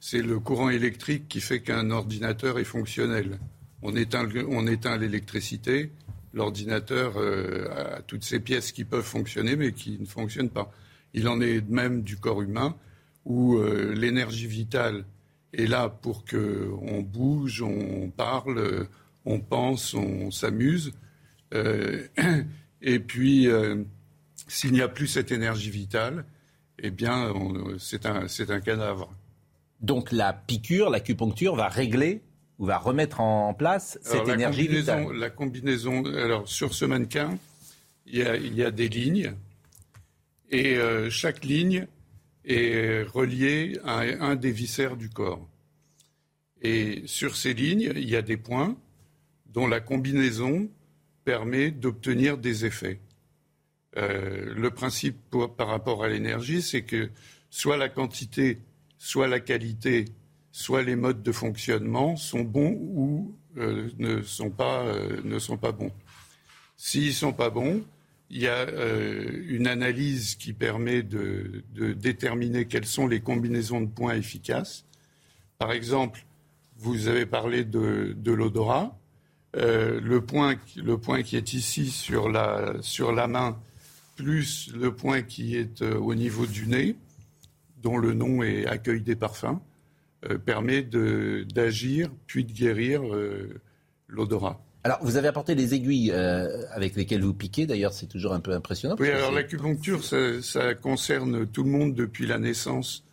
c'est 0.01 0.21
le 0.21 0.39
courant 0.39 0.69
électrique 0.69 1.27
qui 1.29 1.39
fait 1.39 1.61
qu'un 1.61 1.91
ordinateur 1.91 2.59
est 2.59 2.65
fonctionnel. 2.65 3.39
On 3.81 3.95
éteint, 3.95 4.27
on 4.49 4.67
éteint 4.67 4.97
l'électricité, 4.97 5.91
l'ordinateur 6.33 7.17
a 7.17 8.01
toutes 8.01 8.25
ces 8.25 8.41
pièces 8.41 8.73
qui 8.73 8.83
peuvent 8.83 9.05
fonctionner 9.05 9.55
mais 9.55 9.71
qui 9.71 9.97
ne 9.99 10.05
fonctionnent 10.05 10.49
pas. 10.49 10.71
Il 11.13 11.29
en 11.29 11.39
est 11.39 11.61
de 11.61 11.71
même 11.73 12.01
du 12.03 12.17
corps 12.17 12.41
humain 12.41 12.75
où 13.23 13.57
l'énergie 13.93 14.47
vitale 14.47 15.05
est 15.53 15.67
là 15.67 15.89
pour 15.89 16.25
qu'on 16.25 17.01
bouge, 17.01 17.61
on 17.61 18.09
parle, 18.09 18.87
on 19.25 19.39
pense, 19.39 19.93
on 19.93 20.31
s'amuse. 20.31 20.93
Euh, 21.53 22.07
et 22.81 22.99
puis, 22.99 23.47
euh, 23.47 23.83
s'il 24.47 24.73
n'y 24.73 24.81
a 24.81 24.87
plus 24.87 25.07
cette 25.07 25.31
énergie 25.31 25.69
vitale, 25.69 26.25
eh 26.79 26.89
bien, 26.89 27.31
c'est 27.77 28.05
un, 28.05 28.25
un 28.25 28.59
cadavre. 28.59 29.13
Donc 29.81 30.11
la 30.11 30.33
piqûre, 30.33 30.89
l'acupuncture 30.89 31.55
va 31.55 31.67
régler 31.67 32.21
ou 32.57 32.65
va 32.65 32.77
remettre 32.77 33.19
en 33.19 33.53
place 33.53 33.99
cette 34.01 34.27
énergie 34.27 34.67
vitale. 34.67 35.11
La 35.13 35.29
combinaison, 35.29 36.05
alors 36.05 36.47
sur 36.47 36.73
ce 36.73 36.85
mannequin, 36.85 37.37
il 38.05 38.17
y 38.17 38.23
a, 38.23 38.35
il 38.35 38.55
y 38.55 38.63
a 38.63 38.71
des 38.71 38.87
lignes 38.87 39.33
et 40.49 40.77
euh, 40.77 41.09
chaque 41.09 41.43
ligne 41.43 41.87
est 42.45 43.03
reliée 43.03 43.79
à 43.83 43.99
un 43.99 44.35
des 44.35 44.51
viscères 44.51 44.97
du 44.97 45.09
corps. 45.09 45.47
Et 46.61 47.03
sur 47.05 47.35
ces 47.35 47.53
lignes, 47.53 47.91
il 47.95 48.09
y 48.09 48.15
a 48.15 48.21
des 48.21 48.37
points 48.37 48.77
dont 49.47 49.67
la 49.67 49.79
combinaison 49.79 50.69
permet 51.25 51.71
d'obtenir 51.71 52.37
des 52.37 52.65
effets. 52.65 52.99
Euh, 53.97 54.53
le 54.55 54.71
principe 54.71 55.17
par 55.57 55.67
rapport 55.67 56.03
à 56.03 56.09
l'énergie, 56.09 56.61
c'est 56.61 56.81
que 56.81 57.09
soit 57.49 57.77
la 57.77 57.89
quantité, 57.89 58.59
soit 58.97 59.27
la 59.27 59.39
qualité, 59.39 60.05
soit 60.51 60.83
les 60.83 60.95
modes 60.95 61.21
de 61.21 61.31
fonctionnement 61.31 62.15
sont 62.15 62.41
bons 62.41 62.77
ou 62.81 63.35
euh, 63.57 63.89
ne, 63.99 64.21
sont 64.21 64.49
pas, 64.49 64.83
euh, 64.83 65.21
ne 65.23 65.37
sont 65.39 65.57
pas 65.57 65.71
bons. 65.71 65.91
S'ils 66.77 67.07
ne 67.07 67.11
sont 67.11 67.33
pas 67.33 67.49
bons, 67.49 67.83
il 68.33 68.41
y 68.41 68.47
a 68.47 68.65
une 69.47 69.67
analyse 69.67 70.33
qui 70.33 70.53
permet 70.53 71.03
de, 71.03 71.63
déterminer 71.93 72.65
quelles 72.65 72.87
sont 72.87 73.07
les 73.07 73.19
combinaisons 73.19 73.79
de 73.79 73.85
points 73.85 74.15
efficaces. 74.15 74.85
Par 75.59 75.71
exemple, 75.71 76.25
vous 76.77 77.07
avez 77.07 77.27
parlé 77.27 77.63
de, 77.63 78.15
l'odorat. 78.25 78.97
Euh, 79.55 80.01
le, 80.01 80.19
point, 80.19 80.55
qui 80.55 81.37
est 81.37 81.53
ici 81.53 81.91
sur 81.91 82.27
la, 82.27 83.27
main, 83.27 83.55
plus 84.15 84.73
le 84.73 84.91
point 84.91 85.21
qui 85.21 85.55
est 85.55 85.83
euh, 85.83 85.95
au 85.95 86.15
niveau 86.15 86.47
du 86.47 86.65
nez, 86.65 86.95
dont 87.83 87.99
le 87.99 88.13
nom 88.13 88.41
est 88.41 88.65
accueil 88.65 89.01
des 89.01 89.15
parfums, 89.15 89.59
euh, 90.25 90.39
permet 90.39 90.81
d'agir 90.81 92.09
puis 92.25 92.45
de 92.45 92.51
guérir 92.51 93.03
l'odorat. 94.07 94.59
Alors, 94.83 94.99
vous 95.01 95.15
avez 95.15 95.27
apporté 95.27 95.55
des 95.55 95.73
aiguilles 95.73 96.11
avec 96.11 96.95
lesquelles 96.95 97.23
vous 97.23 97.33
piquez. 97.33 97.65
D'ailleurs, 97.65 97.93
c'est 97.93 98.07
toujours 98.07 98.33
un 98.33 98.39
peu 98.39 98.51
impressionnant. 98.51 98.95
Oui, 98.99 99.09
alors 99.09 99.31
l'acupuncture, 99.31 100.03
ça, 100.03 100.41
ça, 100.41 100.75
concerne 100.75 101.47
tout 101.47 101.63
le 101.63 101.69
monde 101.69 101.95
depuis 101.95 102.27
la 102.27 102.37
naissance 102.37 103.03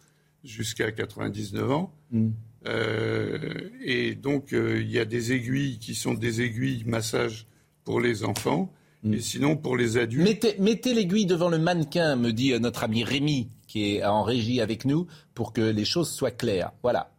jusqu'à 0.43 0.91
99 0.91 1.71
ans. 1.71 1.93
Hmm. 2.11 2.31
Euh, 2.67 3.39
et 3.83 4.15
donc, 4.15 4.53
euh, 4.53 4.81
il 4.81 4.91
y 4.91 4.99
a 4.99 5.05
des 5.05 5.33
aiguilles 5.33 5.79
qui 5.79 5.95
sont 5.95 6.15
des 6.15 6.43
aiguilles 6.43 6.85
massage 6.85 7.47
pour 7.85 8.01
les 8.01 8.25
enfants. 8.25 8.73
Mm. 9.03 9.15
Et 9.15 9.21
sinon, 9.21 9.57
pour 9.57 9.77
les 9.77 9.97
adultes. 9.97 10.29
Mettez, 10.29 10.57
mettez 10.59 10.93
l'aiguille 10.93 11.27
devant 11.27 11.49
le 11.49 11.59
mannequin, 11.59 12.17
me 12.17 12.33
dit 12.33 12.53
euh, 12.53 12.59
notre 12.59 12.85
ami 12.85 13.03
Rémi, 13.03 13.49
qui 13.67 13.95
est 13.95 14.05
en 14.05 14.23
régie 14.23 14.61
avec 14.61 14.85
nous, 14.85 15.07
pour 15.35 15.53
que 15.53 15.63
les 15.63 15.87
choses 15.87 16.11
soient 16.11 16.31
claires. 16.31 16.73
Voilà. 16.83 17.13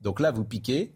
Donc 0.00 0.20
là, 0.20 0.30
vous 0.30 0.44
piquez. 0.44 0.92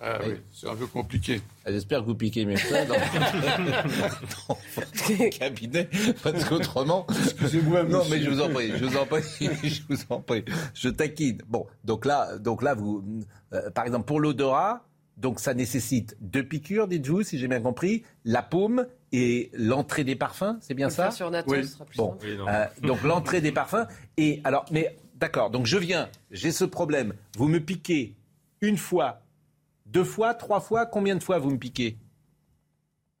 Ah 0.00 0.18
oui, 0.24 0.34
c'est 0.52 0.68
un 0.68 0.76
peu 0.76 0.86
compliqué. 0.86 1.40
Ah, 1.64 1.72
j'espère 1.72 2.00
que 2.00 2.06
vous 2.06 2.14
piquez 2.14 2.44
mieux 2.46 2.54
que 2.54 2.86
dans, 2.86 2.94
dans 4.48 4.58
votre 4.76 5.28
cabinet, 5.38 5.88
parce 6.22 6.44
qu'autrement... 6.44 7.06
Excusez-moi, 7.10 7.82
Non, 7.82 8.02
mais 8.08 8.20
je 8.20 8.30
vous 8.30 8.40
en 8.40 8.48
prie, 8.48 8.70
je 8.76 8.84
vous 8.84 8.96
en 8.96 9.06
prie, 9.06 9.22
je 9.64 9.80
vous 9.88 9.98
en 10.10 10.20
prie. 10.20 10.44
Je 10.74 10.88
taquine. 10.88 11.42
Bon, 11.48 11.66
donc 11.84 12.04
là, 12.04 12.38
donc 12.38 12.62
là 12.62 12.74
vous, 12.74 13.04
euh, 13.52 13.70
par 13.70 13.86
exemple, 13.86 14.06
pour 14.06 14.20
l'odorat, 14.20 14.84
donc 15.16 15.40
ça 15.40 15.52
nécessite 15.52 16.16
deux 16.20 16.44
piqûres, 16.44 16.86
dites-vous, 16.86 17.24
si 17.24 17.38
j'ai 17.38 17.48
bien 17.48 17.60
compris, 17.60 18.04
la 18.24 18.42
paume 18.42 18.86
et 19.10 19.50
l'entrée 19.52 20.04
des 20.04 20.14
parfums, 20.14 20.58
c'est 20.60 20.74
bien 20.74 20.90
ça 20.90 21.10
sur 21.10 21.30
Nathan, 21.30 21.62
sera 21.64 21.84
plus 21.84 21.96
bon, 21.96 22.16
euh, 22.24 22.66
donc 22.82 23.02
l'entrée 23.02 23.40
des 23.40 23.52
parfums. 23.52 23.86
Et 24.16 24.40
alors, 24.44 24.64
mais 24.70 24.96
d'accord, 25.16 25.50
donc 25.50 25.66
je 25.66 25.76
viens, 25.76 26.08
j'ai 26.30 26.52
ce 26.52 26.64
problème. 26.64 27.14
Vous 27.36 27.48
me 27.48 27.58
piquez 27.58 28.14
une 28.60 28.76
fois 28.76 29.22
deux 29.88 30.04
fois, 30.04 30.34
trois 30.34 30.60
fois 30.60 30.86
Combien 30.86 31.16
de 31.16 31.22
fois 31.22 31.38
vous 31.38 31.50
me 31.50 31.58
piquez 31.58 31.96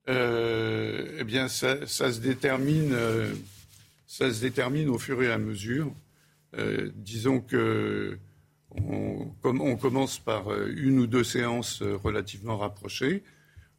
euh, 0.08 1.16
Eh 1.18 1.24
bien, 1.24 1.48
ça, 1.48 1.86
se 1.86 2.20
détermine, 2.20 2.92
euh, 2.92 3.32
ça 4.06 4.32
se 4.32 4.40
détermine 4.40 4.88
au 4.88 4.98
fur 4.98 5.22
et 5.22 5.32
à 5.32 5.38
mesure. 5.38 5.92
Euh, 6.56 6.90
disons 6.94 7.40
que 7.40 8.18
on, 8.70 9.76
commence 9.76 10.18
par 10.18 10.52
une 10.66 10.98
ou 10.98 11.06
deux 11.06 11.24
séances 11.24 11.82
relativement 11.82 12.58
rapprochées. 12.58 13.22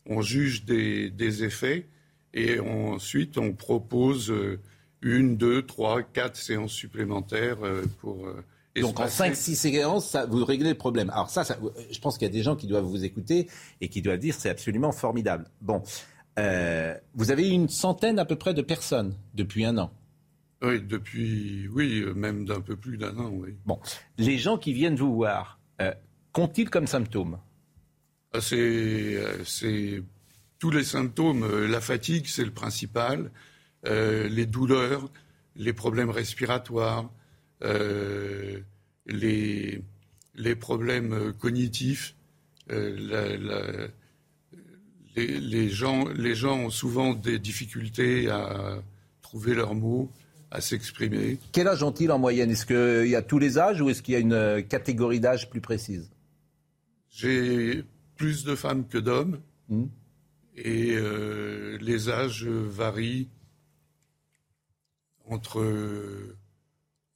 On 0.06 0.22
juge 0.22 0.66
des 0.66 1.44
effets 1.44 1.88
et 2.34 2.60
ensuite 2.60 3.38
on 3.38 3.54
propose 3.54 4.34
une, 5.02 5.38
deux, 5.38 5.62
trois, 5.62 6.02
quatre 6.02 6.38
séances 6.38 6.72
supplémentaires 6.72 7.60
pour 8.00 8.28
donc 8.76 9.00
en 9.00 9.06
5-6 9.06 9.56
séances, 9.56 10.10
ça, 10.10 10.26
vous 10.26 10.46
réglez 10.46 10.70
le 10.70 10.78
problème. 10.78 11.10
Alors 11.10 11.30
ça, 11.30 11.44
je 11.44 12.00
pense 12.00 12.18
qu'il 12.18 12.28
y 12.28 12.30
a 12.30 12.34
des 12.34 12.44
gens 12.44 12.56
qui 12.56 12.68
doivent 12.68 12.86
vous 12.86 13.04
écouter 13.04 13.50
et 13.82 13.90
qui 13.90 14.02
doivent 14.02 14.20
dire 14.20 14.36
c'est 14.38 14.50
absolument 14.50 14.92
formidable. 14.92 15.46
Bon, 15.62 15.82
euh, 16.38 16.96
vous 17.16 17.32
avez 17.32 17.50
une 17.50 17.70
centaine 17.70 18.20
à 18.20 18.26
peu 18.26 18.36
près 18.36 18.54
de 18.54 18.62
personnes 18.62 19.16
depuis 19.34 19.66
un 19.66 19.78
an. 19.78 19.92
Oui, 20.62 20.82
depuis, 20.82 21.68
oui, 21.70 22.04
même 22.16 22.46
d'un 22.46 22.62
peu 22.62 22.76
plus 22.76 22.98
d'un 22.98 23.18
an, 23.18 23.30
oui. 23.32 23.56
Bon, 23.66 23.80
les 24.18 24.38
gens 24.38 24.58
qui 24.58 24.74
viennent 24.74 24.96
vous 24.96 25.16
voir, 25.16 25.60
euh, 25.82 25.94
qu'ont-ils 26.34 26.70
comme 26.70 26.86
symptômes? 26.88 27.40
Ah, 28.34 28.40
euh, 28.52 29.44
C'est 29.46 30.04
tous 30.60 30.70
les 30.70 30.84
symptômes. 30.84 31.66
La 31.66 31.82
fatigue, 31.82 32.28
c'est 32.28 32.46
le 32.46 32.52
principal. 32.52 33.32
les 33.86 34.46
douleurs, 34.46 35.10
les 35.56 35.74
problèmes 35.74 36.10
respiratoires, 36.10 37.10
euh, 37.64 38.60
les, 39.06 39.82
les, 40.36 40.56
problèmes 40.56 41.34
cognitifs. 41.34 42.16
Euh, 42.72 43.38
les, 45.16 45.40
les, 45.40 45.70
gens, 45.70 46.08
les 46.08 46.36
gens 46.36 46.58
ont 46.60 46.70
souvent 46.70 47.14
des 47.14 47.40
difficultés 47.40 48.30
à 48.30 48.82
trouver 49.22 49.54
leurs 49.54 49.76
mots, 49.76 50.10
à 50.52 50.62
s'exprimer. 50.62 51.40
Quel 51.52 51.68
âge 51.68 51.84
ont-ils 51.84 52.12
en 52.12 52.20
moyenne? 52.20 52.52
Est-ce 52.52 52.66
qu'il 52.66 53.10
y 53.10 53.16
a 53.16 53.22
tous 53.22 53.40
les 53.40 53.58
âges 53.58 53.82
ou 53.82 53.90
est-ce 53.90 54.02
qu'il 54.02 54.14
y 54.14 54.18
a 54.18 54.20
une 54.20 54.64
catégorie 54.64 55.20
d'âge 55.20 55.50
plus 55.50 55.62
précise? 55.62 56.10
J'ai 57.10 57.84
plus 58.16 58.44
de 58.44 58.56
femmes 58.56 58.88
que 58.88 58.98
d'hommes. 58.98 59.40
Hmm. 59.68 59.86
Et 60.56 60.96
euh, 60.96 61.78
les 61.80 62.10
âges 62.10 62.46
varient 62.46 63.30
entre 65.26 65.64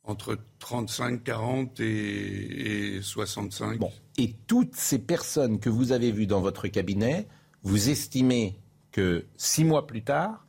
entre 0.03 0.37
35, 0.59 1.23
40 1.23 1.79
et, 1.79 2.99
65. 3.01 3.79
Bon. 3.79 3.91
Et 4.17 4.35
toutes 4.47 4.75
ces 4.75 4.99
personnes 4.99 5.59
que 5.59 5.69
vous 5.69 5.91
avez 5.91 6.11
vues 6.11 6.27
dans 6.27 6.41
votre 6.41 6.67
cabinet, 6.67 7.27
vous 7.63 7.89
estimez 7.89 8.57
que 8.91 9.25
six 9.37 9.63
mois 9.63 9.87
plus 9.87 10.03
tard, 10.03 10.45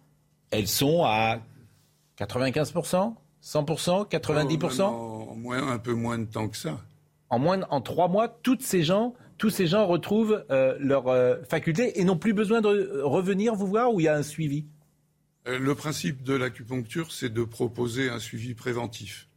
elles 0.50 0.68
sont 0.68 1.04
à 1.04 1.40
95%, 2.18 3.14
100%, 3.42 4.08
90% 4.10 4.82
en 4.82 5.34
moins, 5.36 5.72
Un 5.72 5.78
peu 5.78 5.94
moins 5.94 6.18
de 6.18 6.24
temps 6.24 6.48
que 6.48 6.56
ça. 6.56 6.80
En, 7.30 7.38
moins, 7.38 7.62
en 7.70 7.80
trois 7.80 8.08
mois, 8.08 8.28
toutes 8.28 8.62
ces 8.62 8.82
gens, 8.82 9.14
tous 9.38 9.50
ces 9.50 9.66
gens 9.66 9.86
retrouvent 9.86 10.44
euh, 10.50 10.76
leur 10.78 11.08
euh, 11.08 11.42
faculté 11.48 12.00
et 12.00 12.04
n'ont 12.04 12.18
plus 12.18 12.34
besoin 12.34 12.60
de 12.60 13.00
revenir 13.02 13.54
vous 13.54 13.66
voir 13.66 13.92
ou 13.92 14.00
il 14.00 14.04
y 14.04 14.08
a 14.08 14.14
un 14.14 14.22
suivi? 14.22 14.66
Euh, 15.48 15.58
Le 15.58 15.74
principe 15.74 16.22
de 16.22 16.34
l'acupuncture, 16.34 17.12
c'est 17.12 17.32
de 17.32 17.42
proposer 17.42 18.08
un 18.08 18.18
suivi 18.18 18.54
préventif. 18.54 19.28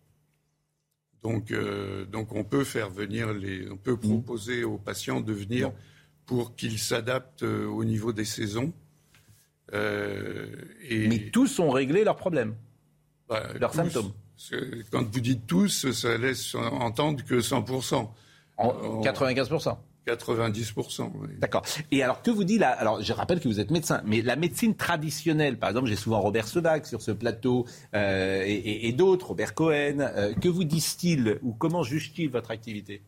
Donc, 1.23 1.51
euh, 1.51 2.05
donc 2.05 2.33
on 2.33 2.43
peut 2.43 2.63
faire 2.63 2.89
venir 2.89 3.33
les, 3.33 3.69
on 3.69 3.77
peut 3.77 3.93
mmh. 3.93 3.99
proposer 3.99 4.63
aux 4.63 4.77
patients 4.77 5.21
de 5.21 5.33
venir 5.33 5.71
pour 6.25 6.55
qu'ils 6.55 6.79
s'adaptent 6.79 7.43
euh, 7.43 7.65
au 7.65 7.83
niveau 7.83 8.13
des 8.13 8.25
saisons. 8.25 8.71
Euh, 9.73 10.47
Mais 10.89 11.29
tous 11.31 11.59
ont 11.59 11.71
réglé 11.71 12.03
leurs 12.03 12.15
problèmes, 12.15 12.55
bah, 13.27 13.43
leurs 13.59 13.73
symptômes. 13.73 14.11
Quand 14.91 15.03
vous 15.11 15.19
dites 15.19 15.47
tous, 15.47 15.91
ça 15.91 16.17
laisse 16.17 16.55
entendre 16.55 17.23
que 17.25 17.41
100%. 17.41 18.07
En, 18.57 19.01
95%. 19.01 19.77
90%. 20.07 21.11
D'accord. 21.39 21.63
Et 21.91 22.01
alors, 22.01 22.21
que 22.21 22.31
vous 22.31 22.43
dit 22.43 22.57
là 22.57 22.69
Alors, 22.69 23.01
je 23.01 23.13
rappelle 23.13 23.39
que 23.39 23.47
vous 23.47 23.59
êtes 23.59 23.71
médecin, 23.71 24.01
mais 24.05 24.21
la 24.21 24.35
médecine 24.35 24.75
traditionnelle, 24.75 25.59
par 25.59 25.69
exemple, 25.69 25.87
j'ai 25.87 25.95
souvent 25.95 26.21
Robert 26.21 26.47
Sedac 26.47 26.85
sur 26.85 27.01
ce 27.01 27.11
plateau 27.11 27.65
euh, 27.93 28.43
et, 28.45 28.91
d'autres, 28.93 29.29
Robert 29.29 29.53
Cohen. 29.53 29.99
Euh, 29.99 30.33
que 30.33 30.47
vous 30.47 30.63
disent-ils 30.63 31.39
ou 31.41 31.53
comment 31.53 31.83
jugent-ils 31.83 32.29
votre 32.29 32.51
activité? 32.51 33.01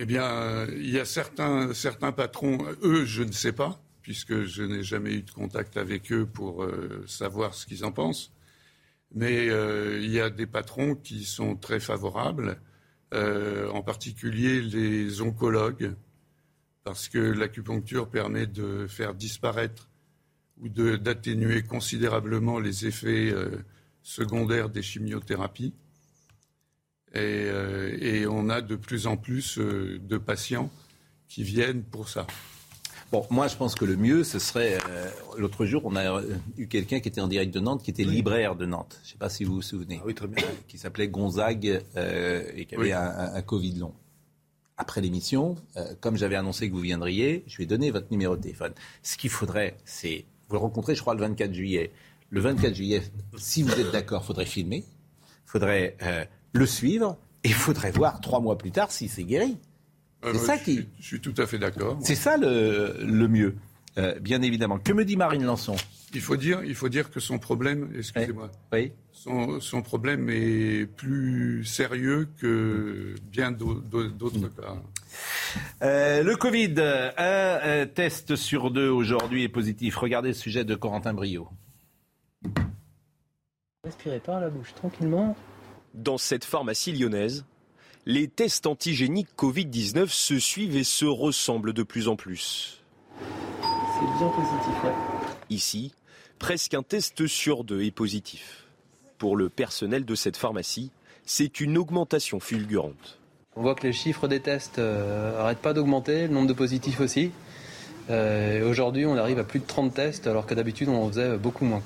Eh 0.00 0.06
bien, 0.06 0.66
il 0.70 0.90
y 0.90 0.98
a 0.98 1.04
certains, 1.04 1.74
certains 1.74 2.12
patrons, 2.12 2.58
eux, 2.82 3.04
je 3.04 3.22
ne 3.22 3.32
sais 3.32 3.52
pas, 3.52 3.80
puisque 4.02 4.44
je 4.44 4.62
n'ai 4.62 4.82
jamais 4.82 5.12
eu 5.12 5.22
de 5.22 5.30
contact 5.30 5.76
avec 5.76 6.12
eux 6.12 6.26
pour 6.26 6.62
euh, 6.62 7.04
savoir 7.06 7.54
ce 7.54 7.66
qu'ils 7.66 7.84
en 7.84 7.92
pensent. 7.92 8.32
Mais 9.14 9.46
il 9.46 10.10
y 10.10 10.20
a 10.20 10.28
des 10.28 10.46
patrons 10.46 10.94
qui 10.94 11.24
sont 11.24 11.56
très 11.56 11.80
favorables 11.80 12.60
euh, 13.14 13.70
en 13.70 13.82
particulier 13.82 14.60
les 14.60 15.22
oncologues, 15.22 15.94
parce 16.84 17.08
que 17.08 17.18
l'acupuncture 17.18 18.08
permet 18.08 18.46
de 18.46 18.86
faire 18.86 19.14
disparaître 19.14 19.88
ou 20.60 20.68
d'atténuer 20.68 21.62
considérablement 21.62 22.58
les 22.58 22.86
effets 22.86 23.30
euh, 23.30 23.64
secondaires 24.02 24.68
des 24.68 24.82
chimiothérapies. 24.82 25.72
Euh, 27.16 27.96
et, 28.00 28.26
on 28.26 28.50
a 28.50 28.60
de 28.60 28.76
plus 28.76 29.06
en 29.06 29.16
plus 29.16 29.58
de 29.58 30.18
patients 30.18 30.70
qui 31.28 31.42
viennent 31.42 31.84
pour 31.84 32.08
ça. 32.08 32.26
Bon, 33.10 33.26
moi, 33.30 33.48
je 33.48 33.56
pense 33.56 33.74
que 33.74 33.86
le 33.86 33.96
mieux, 33.96 34.22
ce 34.22 34.38
serait. 34.38 34.78
Euh, 34.90 35.10
l'autre 35.38 35.64
jour, 35.64 35.82
on 35.86 35.96
a 35.96 36.20
eu 36.58 36.66
quelqu'un 36.66 37.00
qui 37.00 37.08
était 37.08 37.22
en 37.22 37.28
direct 37.28 37.54
de 37.54 37.60
Nantes, 37.60 37.82
qui 37.82 37.90
était 37.90 38.04
libraire 38.04 38.54
de 38.54 38.66
Nantes. 38.66 38.98
Je 39.02 39.08
ne 39.08 39.12
sais 39.12 39.18
pas 39.18 39.30
si 39.30 39.44
vous 39.44 39.54
vous 39.54 39.62
souvenez. 39.62 39.98
Ah 40.02 40.04
oui, 40.06 40.14
très 40.14 40.26
bien. 40.26 40.44
Qui 40.66 40.76
s'appelait 40.76 41.08
Gonzague 41.08 41.82
euh, 41.96 42.42
et 42.54 42.66
qui 42.66 42.74
avait 42.74 42.92
un, 42.92 43.40
Covid 43.40 43.76
long. 43.76 43.94
Après 44.76 45.00
l'émission, 45.00 45.56
euh, 45.76 45.94
comme 46.00 46.18
j'avais 46.18 46.36
annoncé 46.36 46.68
que 46.68 46.74
vous 46.74 46.80
viendriez, 46.80 47.44
je 47.46 47.56
lui 47.56 47.64
ai 47.64 47.66
donné 47.66 47.90
votre 47.90 48.08
numéro 48.10 48.36
de 48.36 48.42
téléphone. 48.42 48.74
Ce 49.02 49.16
qu'il 49.16 49.30
faudrait, 49.30 49.78
c'est. 49.86 50.26
Vous 50.48 50.56
le 50.56 50.60
rencontrez, 50.60 50.94
je 50.94 51.00
crois, 51.00 51.14
le 51.14 51.20
24 51.20 51.54
juillet. 51.54 51.90
Le 52.30 52.40
24 52.40 52.74
juillet, 52.74 53.02
si 53.38 53.62
vous 53.62 53.72
êtes 53.72 53.90
d'accord, 53.90 54.22
il 54.22 54.26
faudrait 54.26 54.44
filmer. 54.44 54.84
Il 55.46 55.50
faudrait 55.50 55.96
le 56.52 56.66
suivre. 56.66 57.16
Et 57.44 57.48
il 57.48 57.54
faudrait 57.54 57.92
voir 57.92 58.20
trois 58.20 58.40
mois 58.40 58.58
plus 58.58 58.72
tard 58.72 58.90
si 58.90 59.08
c'est 59.08 59.22
guéri. 59.22 59.56
C'est 60.22 60.38
ça 60.38 60.58
qui. 60.58 60.88
Je 60.98 61.06
suis 61.06 61.20
tout 61.20 61.34
à 61.38 61.46
fait 61.46 61.58
d'accord. 61.58 61.98
C'est 62.02 62.14
ça 62.14 62.36
le, 62.36 63.28
mieux, 63.28 63.54
euh, 63.98 64.18
bien 64.18 64.42
évidemment. 64.42 64.78
Que 64.78 64.92
me 64.92 65.04
dit 65.04 65.16
Marine 65.16 65.44
Lançon? 65.44 65.76
Il 66.14 66.20
faut, 66.22 66.36
dire, 66.36 66.62
il 66.64 66.74
faut 66.74 66.88
dire 66.88 67.10
que 67.10 67.20
son 67.20 67.38
problème, 67.38 67.90
excusez-moi, 67.96 68.50
oui. 68.72 68.92
son, 69.12 69.82
problème 69.82 70.30
est 70.30 70.86
plus 70.86 71.66
sérieux 71.66 72.28
que 72.40 73.14
bien 73.30 73.50
d'autres 73.52 74.38
mm. 74.38 74.50
cas. 74.50 74.76
Euh, 75.82 76.22
le 76.22 76.36
Covid, 76.36 76.74
un 77.18 77.86
test 77.86 78.36
sur 78.36 78.70
deux 78.70 78.88
aujourd'hui 78.88 79.44
est 79.44 79.48
positif. 79.50 79.96
Regardez 79.96 80.28
le 80.28 80.34
sujet 80.34 80.64
de 80.64 80.74
Corentin 80.74 81.12
Brio. 81.12 81.48
Respirez 83.84 84.20
par 84.20 84.40
la 84.40 84.50
bouche 84.50 84.74
tranquillement. 84.74 85.36
Dans 85.94 86.18
cette 86.18 86.44
pharmacie 86.44 86.92
lyonnaise, 86.92 87.44
les 88.06 88.28
tests 88.28 88.66
antigéniques 88.66 89.28
Covid-19 89.36 90.08
se 90.08 90.38
suivent 90.38 90.76
et 90.76 90.84
se 90.84 91.04
ressemblent 91.04 91.72
de 91.72 91.82
plus 91.82 92.08
en 92.08 92.16
plus. 92.16 92.82
C'est 93.20 94.18
bien 94.18 94.28
positif, 94.28 94.74
Ici, 95.50 95.92
presque 96.38 96.74
un 96.74 96.82
test 96.82 97.26
sur 97.26 97.64
deux 97.64 97.82
est 97.82 97.90
positif. 97.90 98.66
Pour 99.18 99.36
le 99.36 99.48
personnel 99.48 100.04
de 100.04 100.14
cette 100.14 100.36
pharmacie, 100.36 100.90
c'est 101.24 101.60
une 101.60 101.76
augmentation 101.76 102.40
fulgurante. 102.40 103.18
On 103.56 103.62
voit 103.62 103.74
que 103.74 103.86
les 103.86 103.92
chiffres 103.92 104.28
des 104.28 104.40
tests 104.40 104.78
n'arrêtent 104.78 105.58
euh, 105.58 105.62
pas 105.62 105.72
d'augmenter, 105.72 106.28
le 106.28 106.34
nombre 106.34 106.46
de 106.46 106.52
positifs 106.52 107.00
aussi. 107.00 107.32
Euh, 108.10 108.68
aujourd'hui, 108.70 109.04
on 109.04 109.16
arrive 109.16 109.38
à 109.38 109.44
plus 109.44 109.60
de 109.60 109.66
30 109.66 109.92
tests, 109.92 110.26
alors 110.26 110.46
que 110.46 110.54
d'habitude, 110.54 110.88
on 110.88 111.02
en 111.02 111.08
faisait 111.08 111.36
beaucoup 111.36 111.64
moins. 111.64 111.82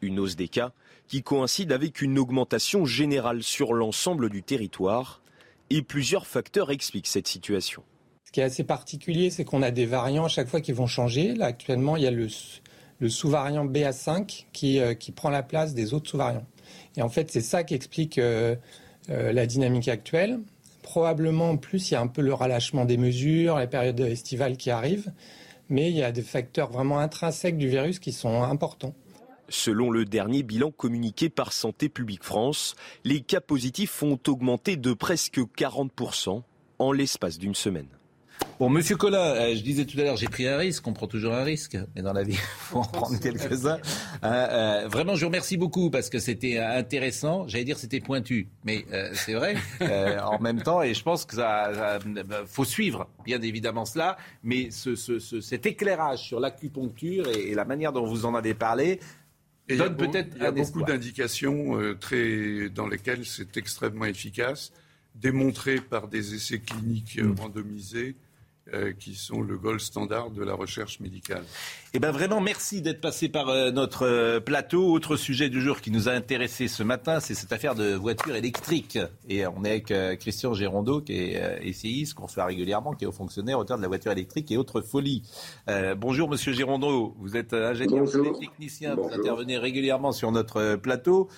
Une 0.00 0.18
hausse 0.18 0.36
des 0.36 0.48
cas 0.48 0.72
qui 1.06 1.22
coïncide 1.22 1.72
avec 1.72 2.00
une 2.00 2.18
augmentation 2.18 2.86
générale 2.86 3.42
sur 3.42 3.74
l'ensemble 3.74 4.30
du 4.30 4.42
territoire 4.42 5.20
et 5.76 5.82
plusieurs 5.82 6.26
facteurs 6.26 6.70
expliquent 6.70 7.08
cette 7.08 7.26
situation. 7.26 7.82
Ce 8.24 8.30
qui 8.30 8.38
est 8.40 8.44
assez 8.44 8.62
particulier, 8.62 9.30
c'est 9.30 9.44
qu'on 9.44 9.60
a 9.60 9.72
des 9.72 9.86
variants 9.86 10.26
à 10.26 10.28
chaque 10.28 10.46
fois 10.46 10.60
qui 10.60 10.70
vont 10.70 10.86
changer. 10.86 11.34
Là, 11.34 11.46
actuellement, 11.46 11.96
il 11.96 12.04
y 12.04 12.06
a 12.06 12.12
le, 12.12 12.28
sous-variant 13.08 13.66
BA5 13.66 14.46
qui, 14.52 14.78
euh, 14.78 14.94
qui, 14.94 15.10
prend 15.10 15.30
la 15.30 15.42
place 15.42 15.74
des 15.74 15.92
autres 15.92 16.08
sous-variants. 16.08 16.46
Et 16.96 17.02
en 17.02 17.08
fait, 17.08 17.30
c'est 17.32 17.40
ça 17.40 17.64
qui 17.64 17.74
explique 17.74 18.18
euh, 18.18 18.54
euh, 19.10 19.32
la 19.32 19.46
dynamique 19.46 19.88
actuelle. 19.88 20.38
Probablement, 20.82 21.50
en 21.50 21.56
plus, 21.56 21.90
il 21.90 21.94
y 21.94 21.96
a 21.96 22.00
un 22.00 22.06
peu 22.06 22.22
le 22.22 22.32
relâchement 22.32 22.84
des 22.84 22.96
mesures, 22.96 23.58
les 23.58 23.66
périodes 23.66 23.98
estivales 24.00 24.56
qui 24.56 24.70
arrivent, 24.70 25.12
mais 25.68 25.90
il 25.90 25.96
y 25.96 26.04
a 26.04 26.12
des 26.12 26.22
facteurs 26.22 26.70
vraiment 26.70 27.00
intrinsèques 27.00 27.58
du 27.58 27.68
virus 27.68 27.98
qui 27.98 28.12
sont 28.12 28.42
importants. 28.44 28.94
Selon 29.48 29.90
le 29.90 30.04
dernier 30.04 30.42
bilan 30.42 30.70
communiqué 30.70 31.28
par 31.28 31.52
Santé 31.52 31.88
publique 31.88 32.24
France, 32.24 32.74
les 33.04 33.20
cas 33.20 33.40
positifs 33.40 34.02
ont 34.02 34.18
augmenté 34.26 34.76
de 34.76 34.92
presque 34.92 35.38
40% 35.38 36.42
en 36.78 36.92
l'espace 36.92 37.38
d'une 37.38 37.54
semaine. 37.54 37.88
Bon, 38.60 38.68
Monsieur 38.68 38.96
Collin, 38.96 39.18
euh, 39.18 39.54
je 39.56 39.62
disais 39.62 39.84
tout 39.84 39.98
à 39.98 40.04
l'heure, 40.04 40.16
j'ai 40.16 40.28
pris 40.28 40.46
un 40.46 40.56
risque. 40.56 40.86
On 40.86 40.92
prend 40.92 41.08
toujours 41.08 41.34
un 41.34 41.42
risque, 41.42 41.76
mais 41.94 42.02
dans 42.02 42.12
la 42.12 42.22
vie, 42.22 42.34
il 42.34 42.38
faut 42.38 42.78
en 42.78 42.84
prendre 42.84 43.18
quelques-uns. 43.18 43.78
Euh, 44.22 44.26
euh, 44.26 44.88
vraiment, 44.88 45.16
je 45.16 45.20
vous 45.22 45.26
remercie 45.26 45.56
beaucoup 45.56 45.90
parce 45.90 46.08
que 46.08 46.20
c'était 46.20 46.58
intéressant. 46.58 47.48
J'allais 47.48 47.64
dire 47.64 47.78
c'était 47.78 48.00
pointu, 48.00 48.48
mais 48.64 48.84
c'est 49.12 49.34
vrai 49.34 49.56
en 50.22 50.38
même 50.40 50.62
temps. 50.62 50.82
Et 50.82 50.94
je 50.94 51.02
pense 51.02 51.24
que 51.24 51.34
ça, 51.34 51.98
faut 52.46 52.64
suivre, 52.64 53.08
bien 53.24 53.40
évidemment 53.42 53.84
cela. 53.84 54.16
Mais 54.44 54.70
ce, 54.70 54.94
cet 54.94 55.66
éclairage 55.66 56.20
sur 56.20 56.38
l'acupuncture 56.38 57.28
et, 57.28 57.54
la 57.54 57.64
manière 57.64 57.92
dont 57.92 58.06
vous 58.06 58.24
en 58.24 58.34
avez 58.34 58.54
parlé, 58.54 59.00
il 59.68 59.76
y 59.76 59.82
a, 59.82 60.50
beaucoup 60.50 60.82
d'indications 60.82 61.80
euh, 61.80 61.94
très, 61.94 62.68
dans 62.68 62.86
lesquelles 62.86 63.24
c'est 63.24 63.56
extrêmement 63.56 64.04
efficace, 64.04 64.72
démontré 65.14 65.80
par 65.80 66.08
des 66.08 66.34
essais 66.34 66.58
cliniques 66.58 67.18
euh, 67.18 67.28
mm. 67.28 67.40
randomisés 67.40 68.16
euh, 68.72 68.94
qui 68.98 69.14
sont 69.14 69.42
le 69.42 69.58
gold 69.58 69.78
standard 69.78 70.30
de 70.30 70.42
la 70.42 70.54
recherche 70.54 70.98
médicale. 70.98 71.44
Eh 71.92 71.98
bien 71.98 72.10
vraiment, 72.10 72.40
merci 72.40 72.80
d'être 72.80 73.02
passé 73.02 73.28
par 73.28 73.50
euh, 73.50 73.70
notre 73.70 74.06
euh, 74.06 74.40
plateau. 74.40 74.90
Autre 74.90 75.16
sujet 75.16 75.50
du 75.50 75.60
jour 75.60 75.82
qui 75.82 75.90
nous 75.90 76.08
a 76.08 76.12
intéressé 76.12 76.66
ce 76.66 76.82
matin, 76.82 77.20
c'est 77.20 77.34
cette 77.34 77.52
affaire 77.52 77.74
de 77.74 77.92
voiture 77.92 78.34
électrique. 78.34 78.98
Et 79.28 79.46
on 79.46 79.64
est 79.64 79.70
avec 79.70 80.18
Christian 80.18 80.54
Gérondeau, 80.54 81.02
qui 81.02 81.12
est 81.12 81.58
essayiste, 81.60 82.14
qu'on 82.14 82.24
reçoit 82.24 82.46
régulièrement, 82.46 82.94
qui 82.94 83.04
est 83.04 83.06
haut 83.06 83.12
fonctionnaire, 83.12 83.58
auteur 83.58 83.76
de 83.76 83.82
la 83.82 83.88
voiture 83.88 84.12
électrique 84.12 84.50
et 84.50 84.56
autres 84.56 84.80
folies. 84.80 85.22
bonjour 85.98 86.30
Monsieur 86.30 86.54
Gérondeau, 86.54 87.14
vous 87.18 87.36
êtes 87.36 87.52
ingénieur 87.52 88.06
technicien, 88.40 88.94
vous 88.94 89.10
intervenez 89.12 89.58
régulièrement 89.58 90.12
sur 90.12 90.32
notre 90.32 90.76
plateau. 90.76 91.28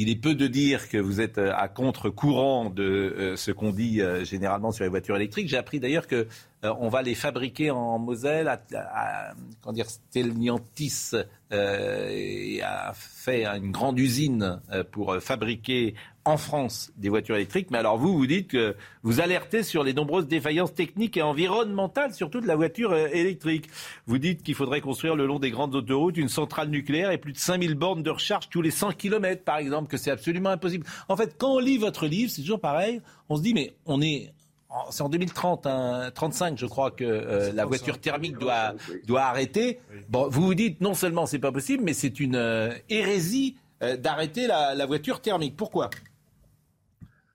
Il 0.00 0.08
est 0.10 0.14
peu 0.14 0.36
de 0.36 0.46
dire 0.46 0.88
que 0.88 0.96
vous 0.96 1.20
êtes 1.20 1.38
euh, 1.38 1.50
à 1.56 1.66
contre-courant 1.66 2.70
de 2.70 2.84
euh, 2.84 3.36
ce 3.36 3.50
qu'on 3.50 3.72
dit 3.72 4.00
euh, 4.00 4.24
généralement 4.24 4.70
sur 4.70 4.84
les 4.84 4.90
voitures 4.90 5.16
électriques. 5.16 5.48
J'ai 5.48 5.56
appris 5.56 5.80
d'ailleurs 5.80 6.06
que 6.06 6.28
on 6.62 6.88
va 6.88 7.02
les 7.02 7.16
fabriquer 7.16 7.72
en 7.72 7.98
Moselle. 7.98 8.46
À, 8.48 9.32
dire, 9.72 9.90
Stellantis 9.90 11.12
a 11.52 12.92
fait 12.94 13.46
une 13.46 13.70
grande 13.70 13.98
usine 13.98 14.60
pour 14.90 15.16
fabriquer 15.20 15.94
en 16.28 16.36
France 16.36 16.92
des 16.98 17.08
voitures 17.08 17.36
électriques. 17.36 17.70
Mais 17.70 17.78
alors 17.78 17.96
vous, 17.96 18.12
vous 18.12 18.26
dites 18.26 18.48
que 18.48 18.76
vous 19.02 19.20
alertez 19.20 19.62
sur 19.62 19.82
les 19.82 19.94
nombreuses 19.94 20.28
défaillances 20.28 20.74
techniques 20.74 21.16
et 21.16 21.22
environnementales, 21.22 22.12
surtout 22.12 22.42
de 22.42 22.46
la 22.46 22.54
voiture 22.54 22.92
euh, 22.92 23.06
électrique. 23.06 23.70
Vous 24.06 24.18
dites 24.18 24.42
qu'il 24.42 24.54
faudrait 24.54 24.82
construire 24.82 25.16
le 25.16 25.26
long 25.26 25.38
des 25.38 25.50
grandes 25.50 25.74
autoroutes 25.74 26.18
une 26.18 26.28
centrale 26.28 26.68
nucléaire 26.68 27.12
et 27.12 27.18
plus 27.18 27.32
de 27.32 27.38
5000 27.38 27.74
bornes 27.74 28.02
de 28.02 28.10
recharge 28.10 28.50
tous 28.50 28.60
les 28.60 28.70
100 28.70 28.92
km, 28.92 29.42
par 29.42 29.56
exemple, 29.56 29.88
que 29.88 29.96
c'est 29.96 30.10
absolument 30.10 30.50
impossible. 30.50 30.86
En 31.08 31.16
fait, 31.16 31.34
quand 31.38 31.54
on 31.54 31.58
lit 31.60 31.78
votre 31.78 32.06
livre, 32.06 32.30
c'est 32.30 32.42
toujours 32.42 32.60
pareil. 32.60 33.00
On 33.30 33.36
se 33.36 33.42
dit, 33.42 33.54
mais 33.54 33.72
on 33.86 34.02
est 34.02 34.34
c'est 34.90 35.02
en 35.02 35.08
2030, 35.08 35.66
35, 36.14 36.58
je 36.58 36.66
crois 36.66 36.90
que 36.90 37.02
euh, 37.02 37.52
la 37.54 37.64
voiture 37.64 37.98
thermique 37.98 38.36
doit, 38.36 38.74
doit 39.06 39.22
arrêter. 39.22 39.80
Bon, 40.10 40.28
vous 40.28 40.42
vous 40.42 40.54
dites 40.54 40.82
non 40.82 40.92
seulement 40.92 41.24
c'est 41.24 41.38
pas 41.38 41.52
possible, 41.52 41.82
mais 41.84 41.94
c'est 41.94 42.20
une 42.20 42.36
euh, 42.36 42.74
hérésie 42.90 43.56
d'arrêter 43.80 44.46
la 44.48 44.86
voiture 44.86 45.22
thermique. 45.22 45.56
Pourquoi? 45.56 45.88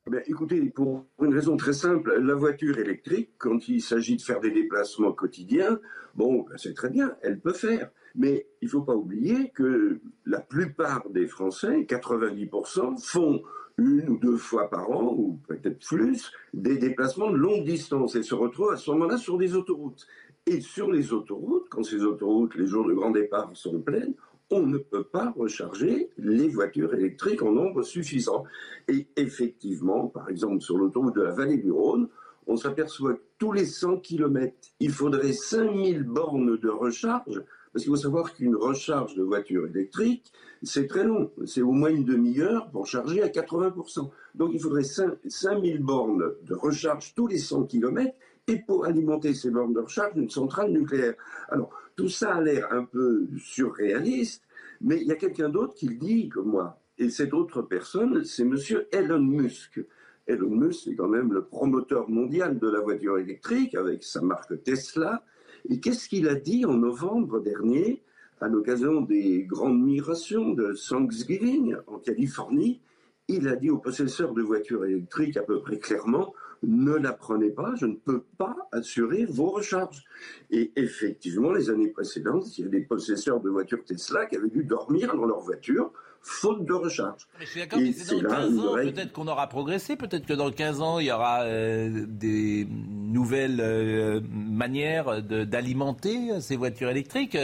Ben, 0.06 0.22
écoutez, 0.28 0.62
pour 0.70 1.06
une 1.22 1.34
raison 1.34 1.56
très 1.56 1.72
simple, 1.72 2.20
la 2.20 2.36
voiture 2.36 2.78
électrique, 2.78 3.32
quand 3.38 3.70
il 3.70 3.82
s'agit 3.82 4.18
de 4.18 4.22
faire 4.22 4.42
des 4.42 4.52
déplacements 4.52 5.14
quotidiens, 5.14 5.80
bon, 6.16 6.42
ben, 6.42 6.58
c'est 6.58 6.74
très 6.74 6.90
bien, 6.90 7.16
elle 7.22 7.40
peut 7.40 7.54
faire. 7.54 7.90
Mais 8.16 8.46
il 8.62 8.66
ne 8.66 8.70
faut 8.70 8.82
pas 8.82 8.96
oublier 8.96 9.50
que 9.52 10.00
la 10.26 10.40
plupart 10.40 11.10
des 11.10 11.26
Français, 11.26 11.86
90%, 11.88 13.04
font 13.04 13.42
une 13.78 14.10
ou 14.10 14.18
deux 14.18 14.38
fois 14.38 14.70
par 14.70 14.92
an, 14.92 15.16
ou 15.18 15.40
peut-être 15.48 15.80
plus, 15.80 16.32
des 16.54 16.78
déplacements 16.78 17.32
de 17.32 17.38
longue 17.38 17.64
distance 17.64 18.16
et 18.16 18.24
se 18.24 18.36
retrouvent 18.36 18.74
à 18.74 18.78
ce 18.78 18.92
moment-là 18.92 19.18
sur 19.18 19.38
des 19.38 19.56
autoroutes. 19.56 20.06
Et 20.46 20.60
sur 20.60 20.92
les 20.92 21.14
autoroutes, 21.14 21.70
quand 21.70 21.84
ces 21.84 22.04
autoroutes, 22.04 22.56
les 22.56 22.68
jours 22.68 22.86
de 22.86 22.94
grand 22.94 23.12
départ 23.12 23.50
sont 23.54 23.80
pleines, 23.80 24.14
on 24.54 24.68
ne 24.68 24.78
peut 24.78 25.04
pas 25.04 25.34
recharger 25.36 26.10
les 26.18 26.48
voitures 26.48 26.94
électriques 26.94 27.42
en 27.42 27.52
nombre 27.52 27.82
suffisant. 27.82 28.44
Et 28.88 29.08
effectivement, 29.16 30.08
par 30.08 30.30
exemple, 30.30 30.62
sur 30.62 30.78
l'autoroute 30.78 31.16
de 31.16 31.22
la 31.22 31.32
vallée 31.32 31.58
du 31.58 31.72
Rhône, 31.72 32.08
on 32.46 32.56
s'aperçoit 32.56 33.14
que 33.14 33.22
tous 33.38 33.52
les 33.52 33.66
100 33.66 33.98
km, 33.98 34.54
il 34.80 34.92
faudrait 34.92 35.34
5000 35.34 36.04
bornes 36.04 36.58
de 36.58 36.70
recharge, 36.70 37.42
parce 37.72 37.84
qu'il 37.84 37.92
faut 37.92 37.98
savoir 37.98 38.34
qu'une 38.34 38.56
recharge 38.56 39.16
de 39.16 39.24
voiture 39.24 39.66
électrique, 39.66 40.32
c'est 40.62 40.88
très 40.88 41.04
long. 41.04 41.32
C'est 41.46 41.62
au 41.62 41.72
moins 41.72 41.90
une 41.90 42.06
demi-heure 42.06 42.70
pour 42.70 42.86
charger 42.86 43.24
à 43.24 43.30
80%. 43.30 44.10
Donc 44.36 44.52
il 44.54 44.60
faudrait 44.60 44.84
5000 44.84 45.82
bornes 45.82 46.34
de 46.44 46.54
recharge 46.54 47.16
tous 47.16 47.28
les 47.28 47.40
100 47.40 47.64
km 47.64 48.14
et 48.48 48.60
pour 48.60 48.86
alimenter 48.86 49.34
ces 49.34 49.50
bornes 49.50 49.74
de 49.74 49.80
recharge, 49.80 50.14
une 50.16 50.30
centrale 50.30 50.72
nucléaire. 50.72 51.16
Alors, 51.50 51.72
tout 51.96 52.10
ça 52.10 52.36
a 52.36 52.42
l'air 52.42 52.68
un 52.72 52.84
peu 52.84 53.28
surréaliste, 53.38 54.44
mais 54.82 54.98
il 55.00 55.08
y 55.08 55.12
a 55.12 55.16
quelqu'un 55.16 55.50
d'autre 55.50 55.74
qui 55.76 55.88
le 55.88 55.96
dit 55.96 56.30
comme 56.30 56.50
moi. 56.50 56.80
Et 56.98 57.10
cette 57.10 57.34
autre 57.34 57.62
personne, 57.62 58.24
c'est 58.24 58.44
monsieur 58.44 58.88
Elon 58.92 59.22
Musk. 59.22 59.84
Elon 60.28 60.50
Musk 60.50 60.88
est 60.88 60.96
quand 60.96 61.08
même 61.08 61.34
le 61.34 61.44
promoteur 61.44 62.10
mondial 62.10 62.60
de 62.60 62.70
la 62.70 62.80
voiture 62.82 63.18
électrique 63.18 63.76
avec 63.76 64.04
sa 64.04 64.22
marque 64.22 64.62
Tesla. 64.64 65.24
Et 65.70 65.80
qu'est-ce 65.80 66.10
qu'il 66.10 66.28
a 66.28 66.36
dit 66.36 66.66
en 66.66 66.74
novembre 66.74 67.40
dernier 67.40 68.04
à 68.42 68.48
l'occasion 68.50 69.02
des 69.02 69.44
grandes 69.44 69.82
migrations 69.82 70.54
de 70.54 70.74
Thanksgiving 70.74 71.76
en 71.88 72.00
Californie? 72.00 72.82
Il 73.30 73.48
a 73.48 73.56
dit 73.56 73.70
aux 73.70 73.78
possesseurs 73.78 74.34
de 74.34 74.42
voitures 74.42 74.84
électriques 74.86 75.38
à 75.38 75.44
peu 75.44 75.62
près 75.62 75.80
clairement 75.80 76.34
ne 76.68 76.94
la 76.94 77.14
prenez 77.14 77.50
pas, 77.50 77.74
je 77.76 77.86
ne 77.86 77.96
peux 77.96 78.24
pas 78.38 78.56
assurer 78.72 79.26
vos 79.26 79.50
recharges. 79.50 80.04
Et 80.52 80.72
effectivement, 80.76 81.52
les 81.52 81.70
années 81.70 81.90
précédentes, 81.90 82.58
il 82.58 82.66
y 82.66 82.68
a 82.68 82.70
des 82.70 82.82
possesseurs 82.82 83.42
de 83.42 83.50
voitures 83.50 83.84
Tesla 83.86 84.26
qui 84.26 84.36
avaient 84.36 84.50
dû 84.50 84.64
dormir 84.64 85.16
dans 85.16 85.26
leur 85.26 85.40
voiture 85.40 85.92
faute 86.26 86.66
de 86.66 86.74
recharge. 86.74 87.28
je 87.40 87.46
suis 87.46 87.60
d'accord, 87.60 87.80
mais 87.80 87.92
c'est 87.92 88.22
dans 88.22 88.30
15 88.30 88.60
ans, 88.60 88.74
peut-être 88.76 89.12
qu'on 89.12 89.28
aura 89.28 89.48
progressé, 89.48 89.98
peut-être 89.98 90.26
que 90.26 90.34
dans 90.34 90.50
15 90.50 90.82
ans, 90.82 91.00
il 91.00 91.08
y 91.08 91.12
aura 91.12 91.44
euh, 91.44 92.06
des 92.08 92.66
nouvelles 92.70 93.60
euh, 93.60 94.22
manières 94.32 95.22
d'alimenter 95.22 96.40
ces 96.40 96.56
voitures 96.56 96.90
électriques. 96.90 97.38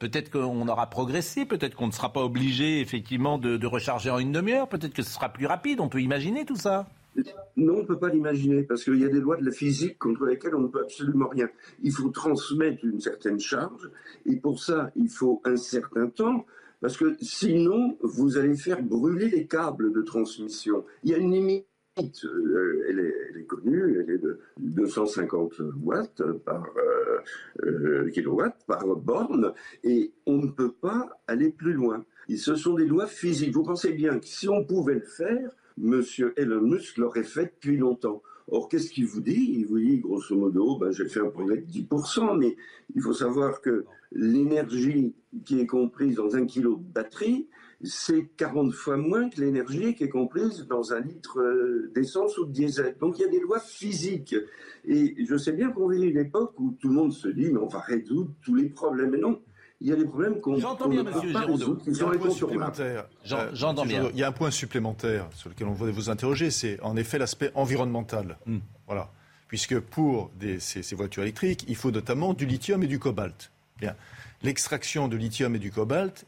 Peut-être 0.00 0.30
qu'on 0.30 0.66
aura 0.66 0.90
progressé, 0.90 1.46
peut-être 1.46 1.76
qu'on 1.76 1.86
ne 1.86 1.92
sera 1.92 2.12
pas 2.12 2.22
obligé 2.22 2.80
effectivement 2.80 3.38
de, 3.38 3.56
de 3.56 3.66
recharger 3.68 4.10
en 4.10 4.18
une 4.18 4.32
demi-heure, 4.32 4.68
peut-être 4.68 4.92
que 4.92 5.02
ce 5.02 5.12
sera 5.12 5.28
plus 5.28 5.46
rapide, 5.46 5.78
on 5.80 5.88
peut 5.88 6.02
imaginer 6.02 6.44
tout 6.44 6.56
ça. 6.56 6.88
Non, 7.56 7.76
on 7.76 7.82
ne 7.82 7.86
peut 7.86 7.98
pas 7.98 8.08
l'imaginer, 8.08 8.62
parce 8.64 8.84
qu'il 8.84 8.98
y 8.98 9.04
a 9.04 9.08
des 9.08 9.20
lois 9.20 9.36
de 9.36 9.44
la 9.44 9.52
physique 9.52 9.98
contre 9.98 10.24
lesquelles 10.26 10.54
on 10.54 10.62
ne 10.62 10.68
peut 10.68 10.82
absolument 10.82 11.28
rien. 11.28 11.48
Il 11.82 11.92
faut 11.92 12.08
transmettre 12.08 12.84
une 12.84 13.00
certaine 13.00 13.38
charge, 13.38 13.90
et 14.26 14.36
pour 14.36 14.60
ça, 14.60 14.90
il 14.96 15.08
faut 15.08 15.40
un 15.44 15.56
certain 15.56 16.08
temps, 16.08 16.44
parce 16.80 16.96
que 16.96 17.16
sinon, 17.20 17.96
vous 18.02 18.36
allez 18.36 18.56
faire 18.56 18.82
brûler 18.82 19.28
les 19.28 19.46
câbles 19.46 19.92
de 19.92 20.02
transmission. 20.02 20.84
Il 21.02 21.10
y 21.10 21.14
a 21.14 21.18
une 21.18 21.32
limite. 21.32 21.66
Euh, 22.24 22.84
elle, 22.88 22.98
est, 22.98 23.44
connue, 23.44 24.00
elle 24.00 24.10
est 24.10 24.18
de 24.18 24.40
250 24.58 25.60
watts 25.80 26.24
par 26.44 26.66
euh, 26.76 27.20
euh, 27.62 28.10
kilowatt 28.10 28.56
par 28.66 28.84
borne, 28.96 29.52
et 29.84 30.12
on 30.26 30.38
ne 30.38 30.50
peut 30.50 30.72
pas 30.72 31.08
aller 31.28 31.50
plus 31.50 31.72
loin. 31.72 32.04
Ce 32.28 32.56
sont 32.56 32.74
des 32.74 32.86
lois 32.86 33.06
physiques. 33.06 33.54
Vous 33.54 33.62
pensez 33.62 33.92
bien 33.92 34.18
que 34.18 34.26
si 34.26 34.48
on 34.48 34.64
pouvait 34.64 34.94
le 34.94 35.00
faire, 35.02 35.52
M. 35.82 36.02
Elon 36.36 36.62
Musk 36.62 36.98
l'aurait 36.98 37.24
fait 37.24 37.54
depuis 37.54 37.76
longtemps. 37.76 38.22
Or, 38.48 38.68
qu'est-ce 38.68 38.90
qu'il 38.90 39.06
vous 39.06 39.22
dit? 39.22 39.54
Il 39.58 39.66
vous 39.66 39.78
dit, 39.78 39.98
grosso 39.98 40.36
modo, 40.36 40.76
ben, 40.78 40.90
j'ai 40.90 41.08
fait 41.08 41.20
un 41.20 41.30
progrès 41.30 41.58
de 41.58 41.66
10%, 41.66 42.38
mais 42.38 42.56
il 42.94 43.00
faut 43.00 43.14
savoir 43.14 43.60
que 43.62 43.86
l'énergie 44.12 45.14
qui 45.44 45.60
est 45.60 45.66
comprise 45.66 46.16
dans 46.16 46.36
un 46.36 46.44
kilo 46.44 46.76
de 46.76 46.92
batterie, 46.92 47.48
c'est 47.82 48.28
40 48.36 48.72
fois 48.72 48.96
moins 48.96 49.28
que 49.28 49.40
l'énergie 49.40 49.94
qui 49.94 50.04
est 50.04 50.08
comprise 50.08 50.66
dans 50.68 50.92
un 50.92 51.00
litre 51.00 51.40
euh, 51.40 51.90
d'essence 51.94 52.38
ou 52.38 52.44
de 52.44 52.52
diesel. 52.52 52.96
Donc 53.00 53.18
il 53.18 53.22
y 53.22 53.24
a 53.24 53.28
des 53.28 53.40
lois 53.40 53.60
physiques. 53.60 54.36
Et 54.84 55.24
je 55.24 55.36
sais 55.36 55.52
bien 55.52 55.70
qu'on 55.70 55.88
vit 55.88 56.02
une 56.02 56.18
époque 56.18 56.52
où 56.58 56.76
tout 56.80 56.88
le 56.88 56.94
monde 56.94 57.12
se 57.12 57.28
dit, 57.28 57.50
mais 57.50 57.58
on 57.58 57.66
va 57.66 57.80
résoudre 57.80 58.30
tous 58.42 58.54
les 58.54 58.68
problèmes. 58.68 59.16
Non, 59.16 59.40
il 59.80 59.88
y 59.88 59.92
a 59.92 59.96
des 59.96 60.04
problèmes 60.04 60.40
qu'on 60.40 60.58
J'entends 60.58 60.88
bien, 60.88 61.02
monsieur. 61.02 61.28
Il 61.28 61.32
y 61.32 62.02
a 62.02 62.08
un 62.08 62.16
point 62.16 62.30
supplémentaire. 62.30 63.08
J'entends 63.52 63.86
bien. 63.86 64.08
Il 64.12 64.18
y 64.18 64.22
a 64.22 64.28
un 64.28 64.32
point 64.32 64.50
supplémentaire 64.50 65.28
sur 65.34 65.50
lequel 65.50 65.66
on 65.66 65.72
voudrait 65.72 65.92
vous 65.92 66.10
interroger, 66.10 66.50
c'est 66.50 66.80
en 66.80 66.96
effet 66.96 67.18
l'aspect 67.18 67.50
environnemental. 67.54 68.38
Hmm. 68.46 68.58
Voilà. 68.86 69.10
Puisque 69.48 69.78
pour 69.78 70.30
ces, 70.58 70.94
voitures 70.94 71.22
électriques, 71.22 71.64
il 71.68 71.76
faut 71.76 71.90
notamment 71.90 72.34
du 72.34 72.46
lithium 72.46 72.82
et 72.82 72.86
du 72.86 72.98
cobalt. 72.98 73.50
L'extraction 74.42 75.08
de 75.08 75.16
lithium 75.16 75.54
et 75.56 75.58
du 75.58 75.70
cobalt 75.70 76.26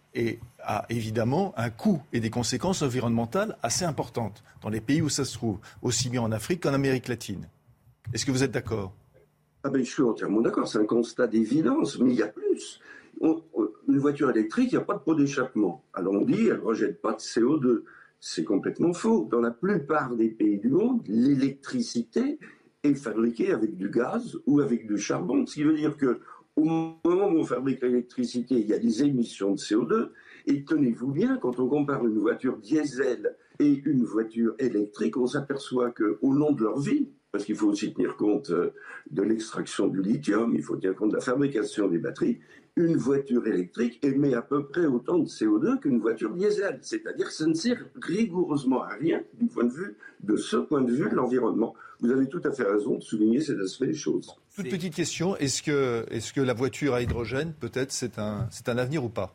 a 0.63 0.87
évidemment 0.89 1.55
un 1.57 1.71
coût 1.71 2.03
et 2.13 2.21
des 2.21 2.31
conséquences 2.31 2.83
environnementales 2.83 3.57
assez 3.63 3.85
importantes 3.85 4.43
dans 4.63 4.69
les 4.69 4.81
pays 4.81 5.03
où 5.03 5.09
ça 5.09 5.25
se 5.25 5.35
trouve, 5.35 5.59
aussi 5.83 6.09
bien 6.09 6.23
en 6.23 6.33
Afrique 6.33 6.63
qu'en 6.63 6.75
Amérique 6.75 7.09
latine. 7.09 7.49
Est-ce 8.13 8.25
que 8.25 8.31
vous 8.31 8.43
êtes 8.43 8.53
d'accord? 8.53 8.93
Ah 9.65 9.69
ben, 9.69 9.85
Je 9.85 9.91
suis 9.91 10.03
entièrement 10.03 10.41
d'accord, 10.41 10.69
c'est 10.69 10.79
un 10.79 10.87
constat 10.87 11.27
d'évidence, 11.27 11.99
mais 11.99 12.13
il 12.13 12.17
y 12.17 12.23
a 12.23 12.29
plus 12.29 12.81
une 13.21 13.99
voiture 13.99 14.31
électrique, 14.31 14.73
il 14.73 14.77
n'y 14.77 14.83
a 14.83 14.85
pas 14.85 14.95
de 14.95 15.01
pot 15.01 15.15
d'échappement. 15.15 15.85
Alors 15.95 16.15
on 16.15 16.25
dit, 16.25 16.49
elle 16.49 16.59
ne 16.59 16.63
rejette 16.63 17.01
pas 17.01 17.13
de 17.13 17.19
CO2. 17.19 17.83
C'est 18.21 18.45
complètement 18.45 18.93
faux. 18.93 19.29
Dans 19.31 19.41
la 19.41 19.51
plupart 19.51 20.17
des 20.17 20.29
pays 20.29 20.59
du 20.59 20.69
monde, 20.69 21.03
l'électricité 21.07 22.39
est 22.83 22.95
fabriquée 22.95 23.53
avec 23.53 23.77
du 23.77 23.91
gaz 23.91 24.39
ou 24.47 24.61
avec 24.61 24.87
du 24.87 24.99
charbon. 24.99 25.47
Ce 25.47 25.55
qui 25.55 25.63
veut 25.63 25.77
dire 25.77 25.97
que 25.97 26.21
au 26.57 26.65
moment 26.65 27.29
où 27.29 27.39
on 27.39 27.45
fabrique 27.45 27.83
l'électricité, 27.83 28.55
il 28.55 28.67
y 28.67 28.73
a 28.73 28.79
des 28.79 29.03
émissions 29.03 29.53
de 29.53 29.59
CO2. 29.59 30.09
Et 30.47 30.65
tenez-vous 30.65 31.13
bien, 31.13 31.37
quand 31.37 31.61
on 31.61 31.69
compare 31.69 32.07
une 32.07 32.19
voiture 32.19 32.57
diesel 32.57 33.37
et 33.59 33.83
une 33.85 34.05
voiture 34.05 34.55
électrique, 34.59 35.17
on 35.19 35.27
s'aperçoit 35.27 35.91
qu'au 35.91 36.33
long 36.33 36.53
de 36.53 36.63
leur 36.63 36.79
vie, 36.79 37.09
parce 37.31 37.45
qu'il 37.45 37.57
faut 37.57 37.69
aussi 37.69 37.93
tenir 37.93 38.17
compte 38.17 38.51
euh, 38.51 38.71
de 39.11 39.23
l'extraction 39.23 39.89
du 39.89 40.01
lithium, 40.01 40.55
il 40.55 40.63
faut 40.63 40.77
tenir 40.77 40.95
compte 40.95 41.11
de 41.11 41.17
la 41.17 41.21
fabrication 41.21 41.89
des 41.89 41.99
batteries, 41.99 42.39
une 42.77 42.97
voiture 42.97 43.47
électrique 43.47 43.99
émet 44.05 44.35
à 44.35 44.43
peu 44.43 44.67
près 44.67 44.85
autant 44.85 45.19
de 45.19 45.27
CO2 45.27 45.81
qu'une 45.81 45.99
voiture 45.99 46.35
diesel. 46.35 46.79
C'est-à-dire 46.83 47.27
que 47.27 47.33
ça 47.33 47.47
ne 47.47 47.55
sert 47.55 47.79
rigoureusement 48.01 48.83
à 48.83 48.89
rien 48.89 49.23
du 49.41 49.47
point 49.47 49.65
de 49.65 49.73
vue, 49.73 49.97
de 50.23 50.37
ce 50.37 50.59
point 50.59 50.83
de 50.83 50.93
vue 50.93 51.09
de 51.09 51.15
l'environnement. 51.15 51.75
Vous 52.01 52.11
avez 52.11 52.29
tout 52.29 52.43
à 52.45 52.53
fait 52.53 52.65
raison 52.65 52.97
de 52.97 53.03
souligner 53.03 53.41
cet 53.41 53.59
aspect 53.59 53.87
des 53.87 53.95
choses. 53.95 54.31
Toute 54.55 54.69
petite 54.69 54.95
question, 54.95 55.37
est-ce 55.37 55.63
que, 55.63 56.05
est 56.11 56.33
que 56.35 56.41
la 56.43 56.53
voiture 56.53 56.93
à 56.93 57.01
hydrogène, 57.01 57.55
peut-être, 57.59 57.93
c'est 57.93 58.19
un, 58.19 58.47
c'est 58.51 58.69
un 58.69 58.77
avenir 58.77 59.05
ou 59.05 59.09
pas? 59.09 59.35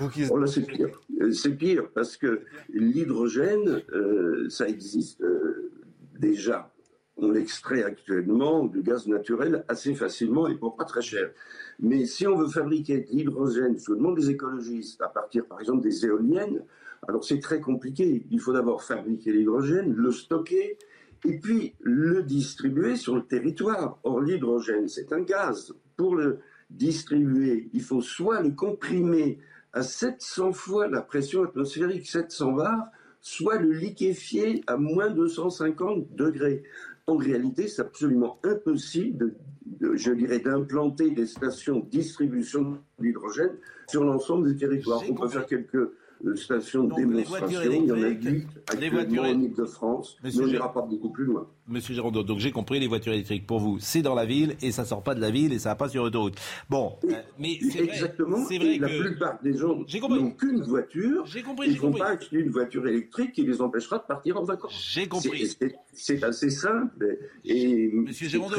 Oh 0.00 0.38
là, 0.38 0.46
c'est 0.46 0.66
pire. 0.66 0.88
Euh, 1.20 1.32
c'est 1.32 1.54
pire 1.56 1.88
parce 1.94 2.16
que 2.16 2.42
l'hydrogène, 2.72 3.82
euh, 3.92 4.48
ça 4.48 4.68
existe 4.68 5.20
euh, 5.20 5.72
déjà 6.18 6.73
on 7.16 7.30
l'extrait 7.30 7.84
actuellement 7.84 8.64
du 8.64 8.82
gaz 8.82 9.06
naturel 9.06 9.64
assez 9.68 9.94
facilement 9.94 10.48
et 10.48 10.56
pour 10.56 10.76
pas 10.76 10.84
très 10.84 11.02
cher. 11.02 11.30
Mais 11.78 12.06
si 12.06 12.26
on 12.26 12.36
veut 12.36 12.48
fabriquer 12.48 13.00
de 13.00 13.10
l'hydrogène, 13.10 13.78
ce 13.78 13.90
que 13.90 13.96
demandent 13.96 14.18
les 14.18 14.30
écologistes, 14.30 15.00
à 15.00 15.08
partir 15.08 15.46
par 15.46 15.60
exemple 15.60 15.82
des 15.82 16.04
éoliennes, 16.04 16.64
alors 17.06 17.24
c'est 17.24 17.40
très 17.40 17.60
compliqué. 17.60 18.26
Il 18.30 18.40
faut 18.40 18.52
d'abord 18.52 18.82
fabriquer 18.82 19.32
l'hydrogène, 19.32 19.92
le 19.92 20.10
stocker, 20.10 20.78
et 21.24 21.38
puis 21.38 21.74
le 21.80 22.22
distribuer 22.22 22.96
sur 22.96 23.14
le 23.14 23.24
territoire. 23.24 23.98
Or, 24.04 24.20
l'hydrogène, 24.20 24.88
c'est 24.88 25.12
un 25.12 25.20
gaz. 25.20 25.74
Pour 25.96 26.16
le 26.16 26.40
distribuer, 26.70 27.70
il 27.72 27.82
faut 27.82 28.00
soit 28.00 28.42
le 28.42 28.50
comprimer 28.50 29.38
à 29.72 29.82
700 29.82 30.52
fois 30.52 30.88
la 30.88 31.02
pression 31.02 31.44
atmosphérique, 31.44 32.06
700 32.06 32.52
bars, 32.52 32.86
soit 33.20 33.58
le 33.58 33.72
liquéfier 33.72 34.62
à 34.66 34.76
moins 34.76 35.10
250 35.10 36.14
degrés 36.14 36.62
en 37.06 37.16
réalité, 37.16 37.68
c'est 37.68 37.82
absolument 37.82 38.38
impossible, 38.44 39.34
je 39.80 40.12
dirais, 40.12 40.38
d'implanter 40.38 41.10
des 41.10 41.26
stations 41.26 41.80
de 41.80 41.86
distribution 41.86 42.78
d'hydrogène 42.98 43.56
sur 43.88 44.04
l'ensemble 44.04 44.52
du 44.52 44.56
territoire. 44.56 45.02
On 45.08 45.14
peut 45.14 45.28
faire 45.28 45.46
quelques 45.46 45.90
stations 46.36 46.84
de 46.84 46.94
démonstration. 46.94 47.60
Il 47.72 47.86
y 47.86 47.92
en 47.92 48.02
a 48.02 48.08
8 48.08 48.46
actuellement 48.68 49.22
en 49.22 49.40
Ile-de-France, 49.40 50.16
mais 50.22 50.38
on 50.40 50.46
n'ira 50.46 50.72
pas 50.72 50.82
beaucoup 50.82 51.10
plus 51.10 51.24
loin. 51.24 51.46
Monsieur 51.66 51.94
Gérondeau, 51.94 52.22
donc 52.22 52.40
j'ai 52.40 52.50
compris, 52.50 52.78
les 52.80 52.86
voitures 52.86 53.12
électriques, 53.12 53.46
pour 53.46 53.58
vous, 53.58 53.78
c'est 53.80 54.02
dans 54.02 54.14
la 54.14 54.26
ville 54.26 54.56
et 54.60 54.72
ça 54.72 54.84
sort 54.84 55.02
pas 55.02 55.14
de 55.14 55.20
la 55.20 55.30
ville 55.30 55.52
et 55.52 55.58
ça 55.58 55.70
va 55.70 55.74
pas 55.76 55.88
sur 55.88 56.04
l'autoroute. 56.04 56.36
Bon, 56.68 56.96
euh, 57.04 57.14
mais 57.38 57.58
c'est 57.70 57.84
Exactement, 57.84 58.44
vrai, 58.44 58.78
la 58.78 58.88
plupart 58.88 59.38
des 59.42 59.56
gens 59.56 59.78
n'ont 60.08 60.30
qu'une 60.30 60.62
voiture, 60.62 61.24
ils 61.64 61.72
ne 61.72 61.78
vont 61.78 61.92
pas 61.92 62.10
acheter 62.10 62.38
une 62.38 62.50
voiture 62.50 62.86
électrique 62.86 63.32
qui 63.32 63.42
les 63.42 63.60
empêchera 63.60 63.98
de 63.98 64.04
partir 64.04 64.38
en 64.38 64.44
vacances. 64.44 64.90
J'ai 64.92 65.06
compris. 65.06 65.56
C'est 65.92 66.22
assez 66.22 66.50
simple 66.50 67.18
et 67.44 67.90
Monsieur 67.92 68.28
Gérondeau, 68.28 68.56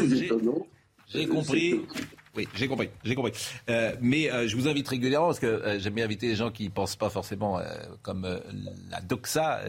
j'ai 1.07 1.27
compris. 1.27 1.81
Oui, 2.35 2.49
j'ai 2.53 2.67
compris, 2.67 2.89
j'ai 3.05 3.15
compris. 3.15 3.31
Euh, 3.69 3.95
mais 4.01 4.29
euh, 4.29 4.47
je 4.47 4.57
vous 4.57 4.67
invite 4.67 4.87
régulièrement 4.89 5.27
parce 5.27 5.39
que 5.39 5.45
euh, 5.45 5.79
j'aime 5.79 5.93
bien 5.93 6.03
inviter 6.03 6.27
les 6.27 6.35
gens 6.35 6.51
qui 6.51 6.65
ne 6.65 6.69
pensent 6.69 6.97
pas 6.97 7.09
forcément 7.09 7.59
comme 8.01 8.27
la 8.89 9.01
doxa, 9.01 9.61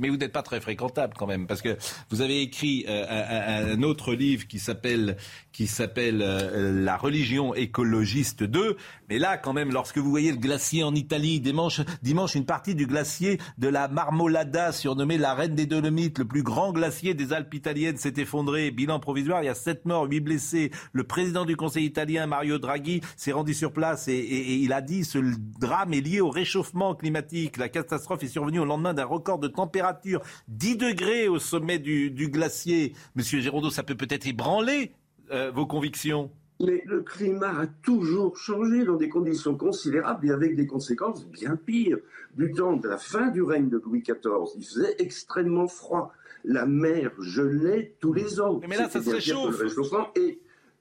mais 0.00 0.08
vous 0.08 0.16
n'êtes 0.16 0.32
pas 0.32 0.42
très 0.42 0.60
fréquentable 0.60 1.14
quand 1.16 1.26
même 1.26 1.46
parce 1.46 1.62
que 1.62 1.76
vous 2.10 2.20
avez 2.20 2.40
écrit 2.40 2.86
un, 2.88 3.82
autre 3.82 4.14
livre 4.14 4.46
qui 4.46 4.58
s'appelle 4.58 5.16
qui 5.52 5.66
s'appelle 5.66 6.18
La 6.18 6.96
religion 6.96 7.54
écologiste 7.54 8.42
2. 8.42 8.76
Mais 9.08 9.18
là, 9.18 9.38
quand 9.38 9.52
même, 9.52 9.72
lorsque 9.72 9.98
vous 9.98 10.10
voyez 10.10 10.32
le 10.32 10.38
glacier 10.38 10.82
en 10.82 10.94
Italie, 10.94 11.40
dimanche, 11.40 11.80
dimanche 12.02 12.34
une 12.34 12.44
partie 12.44 12.74
du 12.74 12.86
glacier 12.86 13.38
de 13.56 13.68
la 13.68 13.88
Marmolada, 13.88 14.72
surnommée 14.72 15.16
la 15.16 15.34
reine 15.34 15.54
des 15.54 15.66
Dolomites, 15.66 16.18
le 16.18 16.24
plus 16.24 16.42
grand 16.42 16.72
glacier 16.72 17.14
des 17.14 17.32
Alpes 17.32 17.54
italiennes, 17.54 17.96
s'est 17.96 18.14
effondré. 18.16 18.70
Bilan 18.70 19.00
provisoire, 19.00 19.42
il 19.42 19.46
y 19.46 19.50
a 19.50 19.54
sept 19.54 19.84
morts, 19.86 20.04
huit 20.04 20.20
blessés. 20.20 20.70
Le 20.92 21.04
président 21.04 21.44
du 21.44 21.56
Conseil 21.56 21.84
italien 21.84 22.05
Mario 22.26 22.58
Draghi, 22.58 23.00
s'est 23.16 23.32
rendu 23.32 23.54
sur 23.54 23.72
place 23.72 24.08
et, 24.08 24.54
il 24.56 24.72
a 24.72 24.80
dit 24.80 25.04
ce 25.04 25.18
drame 25.58 25.92
est 25.92 26.00
lié 26.00 26.20
au 26.20 26.30
réchauffement 26.30 26.94
climatique. 26.94 27.56
La 27.56 27.68
catastrophe 27.68 28.22
est 28.22 28.28
survenue 28.28 28.60
au 28.60 28.64
lendemain 28.64 28.94
d'un 28.94 29.04
record 29.04 29.38
de 29.38 29.48
température 29.48 30.22
10 30.48 30.76
degrés 30.76 31.28
au 31.28 31.38
sommet 31.38 31.78
du, 31.78 32.10
glacier. 32.28 32.92
Monsieur 33.14 33.40
Gérondeau, 33.40 33.70
ça 33.70 33.82
peut 33.82 33.94
peut-être 33.94 34.26
ébranler 34.26 34.92
euh, 35.30 35.50
vos 35.50 35.66
convictions. 35.66 36.30
Mais 36.60 36.82
le 36.86 37.02
climat 37.02 37.60
a 37.60 37.66
toujours 37.66 38.36
changé 38.38 38.84
dans 38.84 38.96
des 38.96 39.10
conditions 39.10 39.56
considérables 39.56 40.26
et 40.26 40.30
avec 40.30 40.56
des 40.56 40.66
conséquences 40.66 41.26
bien 41.26 41.56
pires. 41.56 41.98
Du 42.34 42.52
temps 42.52 42.76
de 42.76 42.88
la 42.88 42.98
fin 42.98 43.28
du 43.28 43.42
règne 43.42 43.68
de 43.68 43.80
Louis 43.84 44.02
XIV, 44.02 44.56
il 44.56 44.64
faisait 44.64 44.96
extrêmement 44.98 45.68
froid. 45.68 46.12
La 46.44 46.64
mer 46.64 47.10
gelait 47.18 47.94
tous 48.00 48.12
les 48.12 48.40
ans. 48.40 48.60
Mais 48.68 48.76
là, 48.76 48.88
ça 48.88 49.02
se 49.02 49.10
réchauffe. 49.10 49.62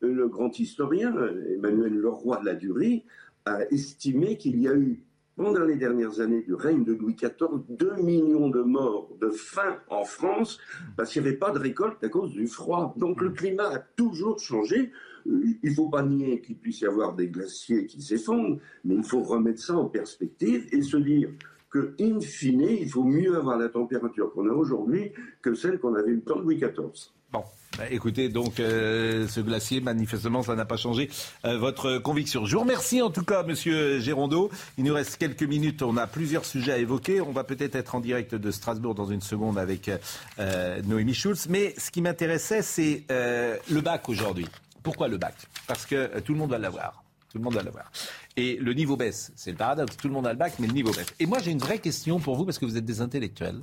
Le 0.01 0.27
grand 0.27 0.57
historien 0.59 1.13
Emmanuel 1.53 1.93
Leroy 1.93 2.39
de 2.39 2.45
la 2.45 2.55
Durie 2.55 3.05
a 3.45 3.63
estimé 3.71 4.37
qu'il 4.37 4.59
y 4.59 4.67
a 4.67 4.75
eu 4.75 5.03
pendant 5.35 5.65
les 5.65 5.75
dernières 5.75 6.21
années 6.21 6.41
du 6.41 6.53
règne 6.53 6.83
de 6.85 6.93
Louis 6.93 7.15
XIV, 7.15 7.63
2 7.69 7.95
millions 8.01 8.49
de 8.49 8.61
morts 8.61 9.09
de 9.19 9.29
faim 9.29 9.77
en 9.89 10.05
France 10.05 10.59
parce 10.95 11.11
qu'il 11.11 11.21
n'y 11.21 11.27
avait 11.27 11.37
pas 11.37 11.51
de 11.51 11.59
récolte 11.59 12.03
à 12.03 12.09
cause 12.09 12.31
du 12.31 12.47
froid. 12.47 12.93
Donc 12.97 13.21
le 13.21 13.31
climat 13.31 13.67
a 13.67 13.79
toujours 13.79 14.39
changé. 14.39 14.91
Il 15.25 15.57
ne 15.63 15.71
faut 15.71 15.89
pas 15.89 16.03
nier 16.03 16.39
qu'il 16.39 16.57
puisse 16.57 16.81
y 16.81 16.85
avoir 16.85 17.15
des 17.15 17.27
glaciers 17.27 17.85
qui 17.85 18.01
s'effondrent, 18.01 18.59
mais 18.85 18.95
il 18.95 19.03
faut 19.03 19.23
remettre 19.23 19.59
ça 19.59 19.75
en 19.75 19.85
perspective 19.85 20.67
et 20.71 20.81
se 20.81 20.97
dire 20.97 21.29
que, 21.69 21.93
in 21.99 22.21
fine, 22.21 22.61
il 22.61 22.89
faut 22.89 23.03
mieux 23.03 23.35
avoir 23.35 23.57
la 23.57 23.69
température 23.69 24.31
qu'on 24.31 24.47
a 24.47 24.53
aujourd'hui 24.53 25.11
que 25.41 25.53
celle 25.53 25.79
qu'on 25.79 25.95
avait 25.95 26.11
eu 26.11 26.15
le 26.15 26.21
temps 26.21 26.37
de 26.37 26.43
Louis 26.43 26.57
XIV. 26.57 27.11
Bon. 27.33 27.43
Bah, 27.77 27.83
écoutez, 27.89 28.29
donc 28.29 28.61
euh, 28.61 29.27
ce 29.27 29.41
glacier, 29.41 29.81
manifestement, 29.81 30.41
ça 30.43 30.55
n'a 30.55 30.63
pas 30.63 30.77
changé 30.77 31.09
euh, 31.43 31.57
votre 31.57 31.97
conviction. 31.97 32.45
Je 32.45 32.55
vous 32.55 32.61
remercie 32.61 33.01
en 33.01 33.09
tout 33.09 33.25
cas, 33.25 33.43
Monsieur 33.43 33.99
Gérondeau. 33.99 34.49
Il 34.77 34.85
nous 34.85 34.93
reste 34.93 35.17
quelques 35.17 35.43
minutes. 35.43 35.81
On 35.81 35.97
a 35.97 36.07
plusieurs 36.07 36.45
sujets 36.45 36.71
à 36.71 36.77
évoquer. 36.77 37.19
On 37.19 37.33
va 37.33 37.43
peut-être 37.43 37.75
être 37.75 37.95
en 37.95 37.99
direct 37.99 38.33
de 38.33 38.51
Strasbourg 38.51 38.95
dans 38.95 39.07
une 39.07 39.19
seconde 39.19 39.57
avec 39.57 39.91
euh, 40.39 40.81
Noémie 40.83 41.13
Schulz. 41.13 41.47
Mais 41.49 41.73
ce 41.77 41.91
qui 41.91 42.01
m'intéressait, 42.01 42.61
c'est 42.61 43.03
le 43.09 43.81
bac 43.81 44.07
aujourd'hui. 44.07 44.47
Pourquoi 44.81 45.09
le 45.09 45.17
bac? 45.17 45.35
Parce 45.67 45.85
que 45.85 46.19
tout 46.21 46.31
le 46.31 46.39
monde 46.39 46.51
va 46.51 46.59
l'avoir. 46.59 47.03
Tout 47.29 47.39
le 47.39 47.43
monde 47.43 47.55
va 47.55 47.63
l'avoir. 47.63 47.91
Et 48.37 48.55
le 48.55 48.73
niveau 48.73 48.95
baisse. 48.95 49.33
C'est 49.35 49.51
le 49.51 49.57
paradoxe. 49.57 49.97
Tout 49.97 50.07
le 50.07 50.13
monde 50.13 50.27
a 50.27 50.31
le 50.31 50.39
bac, 50.39 50.53
mais 50.59 50.67
le 50.67 50.73
niveau 50.73 50.93
baisse. 50.93 51.13
Et 51.19 51.25
moi, 51.25 51.39
j'ai 51.39 51.51
une 51.51 51.59
vraie 51.59 51.79
question 51.79 52.19
pour 52.21 52.37
vous, 52.37 52.45
parce 52.45 52.57
que 52.57 52.65
vous 52.65 52.77
êtes 52.77 52.85
des 52.85 53.01
intellectuels. 53.01 53.61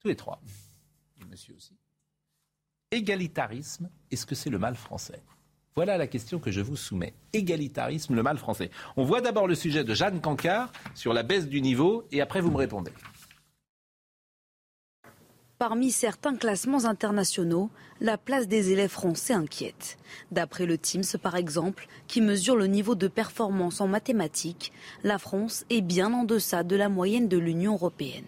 Tous 0.00 0.08
les 0.08 0.16
trois. 0.16 0.40
monsieur 1.28 1.54
aussi 1.54 1.79
égalitarisme, 2.92 3.88
est-ce 4.10 4.26
que 4.26 4.34
c'est 4.34 4.50
le 4.50 4.58
mal 4.58 4.74
français? 4.74 5.22
Voilà 5.76 5.96
la 5.96 6.08
question 6.08 6.40
que 6.40 6.50
je 6.50 6.60
vous 6.60 6.76
soumets. 6.76 7.14
Égalitarisme, 7.32 8.14
le 8.14 8.22
mal 8.22 8.36
français. 8.36 8.70
On 8.96 9.04
voit 9.04 9.20
d'abord 9.20 9.46
le 9.46 9.54
sujet 9.54 9.84
de 9.84 9.94
Jeanne 9.94 10.20
Cancard 10.20 10.72
sur 10.94 11.12
la 11.12 11.22
baisse 11.22 11.46
du 11.46 11.60
niveau 11.60 12.04
et 12.10 12.20
après 12.20 12.40
vous 12.40 12.50
me 12.50 12.56
répondez. 12.56 12.90
Parmi 15.58 15.90
certains 15.92 16.36
classements 16.36 16.86
internationaux, 16.86 17.70
la 18.00 18.16
place 18.16 18.48
des 18.48 18.72
élèves 18.72 18.90
français 18.90 19.34
inquiète. 19.34 19.98
D'après 20.32 20.66
le 20.66 20.78
TIMS, 20.78 21.18
par 21.22 21.36
exemple, 21.36 21.86
qui 22.08 22.22
mesure 22.22 22.56
le 22.56 22.66
niveau 22.66 22.94
de 22.94 23.08
performance 23.08 23.80
en 23.80 23.86
mathématiques, 23.86 24.72
la 25.04 25.18
France 25.18 25.64
est 25.70 25.82
bien 25.82 26.12
en 26.12 26.24
deçà 26.24 26.62
de 26.64 26.76
la 26.76 26.88
moyenne 26.88 27.28
de 27.28 27.38
l'Union 27.38 27.74
européenne. 27.74 28.24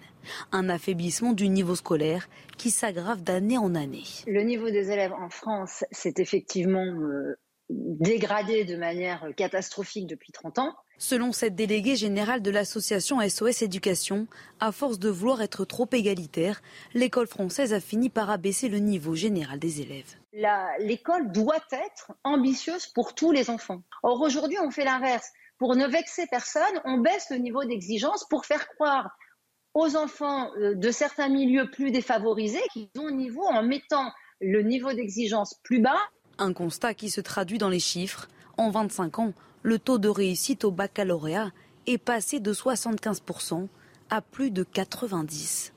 Un 0.52 0.68
affaiblissement 0.68 1.32
du 1.32 1.48
niveau 1.48 1.74
scolaire 1.74 2.28
qui 2.58 2.70
s'aggrave 2.70 3.22
d'année 3.22 3.58
en 3.58 3.74
année. 3.74 4.04
Le 4.26 4.42
niveau 4.42 4.70
des 4.70 4.90
élèves 4.90 5.12
en 5.12 5.30
France 5.30 5.84
s'est 5.90 6.14
effectivement 6.18 6.84
euh, 6.84 7.38
dégradé 7.70 8.64
de 8.64 8.76
manière 8.76 9.26
catastrophique 9.36 10.06
depuis 10.06 10.32
30 10.32 10.58
ans. 10.58 10.74
Selon 10.98 11.32
cette 11.32 11.56
déléguée 11.56 11.96
générale 11.96 12.42
de 12.42 12.50
l'association 12.50 13.20
SOS 13.20 13.62
Éducation, 13.62 14.28
à 14.60 14.70
force 14.70 14.98
de 14.98 15.08
vouloir 15.08 15.42
être 15.42 15.64
trop 15.64 15.88
égalitaire, 15.90 16.62
l'école 16.94 17.26
française 17.26 17.72
a 17.72 17.80
fini 17.80 18.08
par 18.08 18.30
abaisser 18.30 18.68
le 18.68 18.78
niveau 18.78 19.14
général 19.14 19.58
des 19.58 19.80
élèves. 19.80 20.14
L'école 20.78 21.32
doit 21.32 21.64
être 21.72 22.12
ambitieuse 22.22 22.86
pour 22.86 23.14
tous 23.14 23.32
les 23.32 23.50
enfants. 23.50 23.82
Or 24.02 24.20
aujourd'hui, 24.20 24.58
on 24.60 24.70
fait 24.70 24.84
l'inverse. 24.84 25.28
Pour 25.58 25.74
ne 25.76 25.86
vexer 25.86 26.26
personne, 26.30 26.80
on 26.84 26.98
baisse 26.98 27.30
le 27.30 27.36
niveau 27.36 27.64
d'exigence 27.64 28.24
pour 28.28 28.46
faire 28.46 28.68
croire 28.68 29.10
aux 29.74 29.96
enfants 29.96 30.50
euh, 30.56 30.74
de 30.74 30.90
certains 30.90 31.28
milieux 31.28 31.70
plus 31.70 31.90
défavorisés 31.90 32.62
qui 32.72 32.90
ont 32.98 33.10
niveau 33.10 33.44
en 33.44 33.62
mettant 33.62 34.12
le 34.40 34.62
niveau 34.62 34.92
d'exigence 34.92 35.54
plus 35.62 35.80
bas. 35.80 35.98
Un 36.38 36.52
constat 36.52 36.94
qui 36.94 37.10
se 37.10 37.20
traduit 37.20 37.58
dans 37.58 37.68
les 37.68 37.80
chiffres. 37.80 38.28
En 38.58 38.70
25 38.70 39.18
ans, 39.18 39.32
le 39.62 39.78
taux 39.78 39.98
de 39.98 40.08
réussite 40.08 40.64
au 40.64 40.70
baccalauréat 40.70 41.50
est 41.86 41.98
passé 41.98 42.40
de 42.40 42.52
75% 42.52 43.68
à 44.10 44.20
plus 44.20 44.50
de 44.50 44.64
90%. 44.64 45.70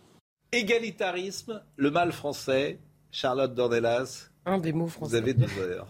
Égalitarisme, 0.51 1.61
le 1.75 1.91
mal 1.91 2.11
français. 2.11 2.79
Charlotte 3.11 3.53
Dornelas. 3.53 4.29
Un 4.45 4.57
des 4.57 4.73
mots 4.73 4.87
français. 4.87 5.11
Vous 5.11 5.15
avez 5.15 5.33
deux 5.33 5.59
heures. 5.59 5.87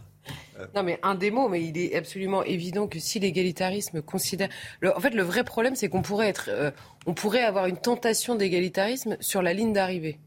Non, 0.76 0.84
mais 0.84 1.00
un 1.04 1.16
des 1.16 1.32
mots, 1.32 1.50
mais 1.50 1.64
il 1.64 1.78
est 1.78 1.96
absolument 1.96 2.44
évident 2.44 2.88
que 2.88 3.00
si 3.00 3.20
l'égalitarisme 3.20 4.02
considère. 4.02 4.50
en 4.84 5.00
fait, 5.00 5.12
le 5.12 5.24
vrai 5.24 5.44
problème, 5.44 5.76
c'est 5.76 5.90
qu'on 5.90 6.02
pourrait 6.02 6.30
être, 6.30 6.50
euh, 6.50 6.72
on 7.06 7.14
pourrait 7.14 7.44
avoir 7.44 7.66
une 7.66 7.78
tentation 7.78 8.36
d'égalitarisme 8.36 9.18
sur 9.20 9.42
la 9.42 9.54
ligne 9.54 9.74
d'arrivée, 9.74 10.20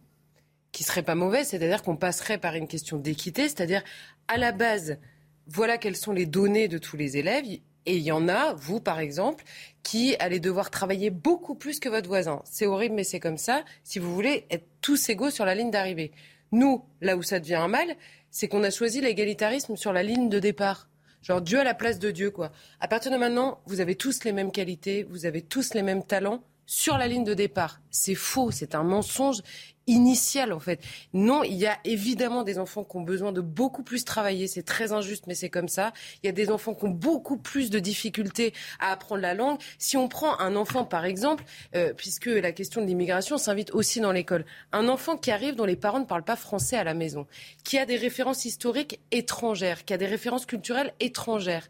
qui 0.72 0.84
serait 0.84 1.02
pas 1.02 1.14
mauvaise, 1.14 1.48
c'est-à-dire 1.48 1.82
qu'on 1.82 1.96
passerait 1.96 2.38
par 2.38 2.54
une 2.54 2.68
question 2.68 2.98
d'équité, 2.98 3.42
c'est-à-dire 3.42 3.82
à 4.28 4.36
la 4.36 4.52
base, 4.52 4.98
voilà 5.46 5.78
quelles 5.78 5.96
sont 5.96 6.12
les 6.12 6.26
données 6.26 6.68
de 6.68 6.78
tous 6.78 6.96
les 6.96 7.16
élèves. 7.16 7.46
Et 7.86 7.96
il 7.96 8.02
y 8.02 8.12
en 8.12 8.28
a, 8.28 8.52
vous 8.52 8.80
par 8.80 9.00
exemple, 9.00 9.44
qui 9.82 10.14
allez 10.18 10.40
devoir 10.40 10.68
travailler 10.70 11.08
beaucoup 11.08 11.54
plus 11.54 11.80
que 11.80 11.88
votre 11.88 12.06
voisin. 12.06 12.42
C'est 12.44 12.66
horrible, 12.66 12.94
mais 12.94 13.04
c'est 13.04 13.20
comme 13.20 13.38
ça, 13.38 13.64
si 13.82 13.98
vous 13.98 14.14
voulez 14.14 14.46
être 14.50 14.66
tous 14.82 15.08
égaux 15.08 15.30
sur 15.30 15.46
la 15.46 15.54
ligne 15.54 15.70
d'arrivée. 15.70 16.12
Nous, 16.52 16.84
là 17.00 17.16
où 17.16 17.22
ça 17.22 17.40
devient 17.40 17.56
un 17.56 17.68
mal, 17.68 17.96
c'est 18.30 18.48
qu'on 18.48 18.64
a 18.64 18.70
choisi 18.70 19.00
l'égalitarisme 19.00 19.76
sur 19.76 19.92
la 19.92 20.02
ligne 20.02 20.28
de 20.28 20.38
départ. 20.38 20.88
Genre 21.22 21.40
Dieu 21.40 21.58
à 21.60 21.64
la 21.64 21.74
place 21.74 21.98
de 21.98 22.10
Dieu, 22.10 22.30
quoi. 22.30 22.52
À 22.80 22.88
partir 22.88 23.10
de 23.10 23.16
maintenant, 23.16 23.60
vous 23.66 23.80
avez 23.80 23.96
tous 23.96 24.24
les 24.24 24.32
mêmes 24.32 24.52
qualités, 24.52 25.04
vous 25.04 25.26
avez 25.26 25.42
tous 25.42 25.74
les 25.74 25.82
mêmes 25.82 26.04
talents 26.04 26.42
sur 26.66 26.98
la 26.98 27.08
ligne 27.08 27.24
de 27.24 27.34
départ. 27.34 27.80
C'est 27.90 28.14
faux, 28.14 28.50
c'est 28.50 28.74
un 28.74 28.84
mensonge 28.84 29.42
initial 29.88 30.52
en 30.52 30.60
fait. 30.60 30.80
Non, 31.12 31.42
il 31.42 31.54
y 31.54 31.66
a 31.66 31.78
évidemment 31.84 32.44
des 32.44 32.58
enfants 32.58 32.84
qui 32.84 32.96
ont 32.96 33.02
besoin 33.02 33.32
de 33.32 33.40
beaucoup 33.40 33.82
plus 33.82 34.04
travailler, 34.04 34.46
c'est 34.46 34.62
très 34.62 34.92
injuste 34.92 35.26
mais 35.26 35.34
c'est 35.34 35.50
comme 35.50 35.68
ça. 35.68 35.92
Il 36.22 36.26
y 36.26 36.28
a 36.28 36.32
des 36.32 36.50
enfants 36.50 36.74
qui 36.74 36.84
ont 36.84 36.90
beaucoup 36.90 37.38
plus 37.38 37.70
de 37.70 37.80
difficultés 37.80 38.54
à 38.78 38.92
apprendre 38.92 39.22
la 39.22 39.34
langue. 39.34 39.58
Si 39.78 39.96
on 39.96 40.08
prend 40.08 40.38
un 40.38 40.54
enfant 40.54 40.84
par 40.84 41.04
exemple, 41.04 41.44
euh, 41.74 41.92
puisque 41.94 42.26
la 42.26 42.52
question 42.52 42.80
de 42.80 42.86
l'immigration 42.86 43.38
s'invite 43.38 43.72
aussi 43.72 44.00
dans 44.00 44.12
l'école, 44.12 44.44
un 44.72 44.88
enfant 44.88 45.16
qui 45.16 45.30
arrive 45.30 45.56
dont 45.56 45.64
les 45.64 45.76
parents 45.76 46.00
ne 46.00 46.04
parlent 46.04 46.24
pas 46.24 46.36
français 46.36 46.76
à 46.76 46.84
la 46.84 46.94
maison, 46.94 47.26
qui 47.64 47.78
a 47.78 47.86
des 47.86 47.96
références 47.96 48.44
historiques 48.44 49.00
étrangères, 49.10 49.84
qui 49.84 49.94
a 49.94 49.98
des 49.98 50.06
références 50.06 50.46
culturelles 50.46 50.92
étrangères, 51.00 51.68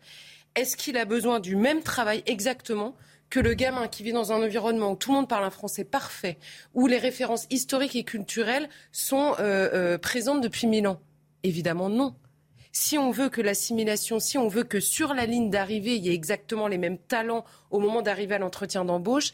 est-ce 0.55 0.77
qu'il 0.77 0.97
a 0.97 1.05
besoin 1.05 1.41
du 1.41 1.55
même 1.55 1.83
travail 1.83 2.23
exactement 2.27 2.97
que 3.31 3.41
le 3.41 3.55
gamin 3.55 3.89
qui 3.89 4.03
vit 4.03 4.13
dans 4.13 4.33
un 4.33 4.43
environnement 4.43 4.93
où 4.93 4.97
tout 4.97 5.11
le 5.11 5.17
monde 5.17 5.29
parle 5.29 5.45
un 5.45 5.51
français 5.51 5.85
parfait, 5.85 6.39
où 6.75 6.87
les 6.87 6.99
références 6.99 7.47
historiques 7.51 7.97
et 7.97 8.05
culturelles 8.05 8.69
sont 8.93 9.35
euh, 9.39 9.69
euh, 9.73 9.99
présentes 9.99 10.41
depuis 10.41 10.67
mille 10.67 10.87
ans 10.87 11.01
Évidemment 11.45 11.89
non. 11.89 12.17
Si 12.73 12.99
on 12.99 13.11
veut 13.11 13.29
que 13.29 13.41
l'assimilation, 13.41 14.21
si 14.21 14.39
on 14.39 14.49
veut 14.49 14.65
que 14.65 14.81
sur 14.81 15.15
la 15.15 15.27
ligne 15.27 15.51
d'arrivée, 15.51 15.97
il 15.97 16.05
y 16.05 16.11
ait 16.11 16.15
exactement 16.15 16.69
les 16.69 16.79
mêmes 16.79 16.99
talents 16.99 17.45
au 17.71 17.81
moment 17.81 18.03
d'arriver 18.03 18.35
à 18.35 18.39
l'entretien 18.39 18.85
d'embauche, 18.85 19.33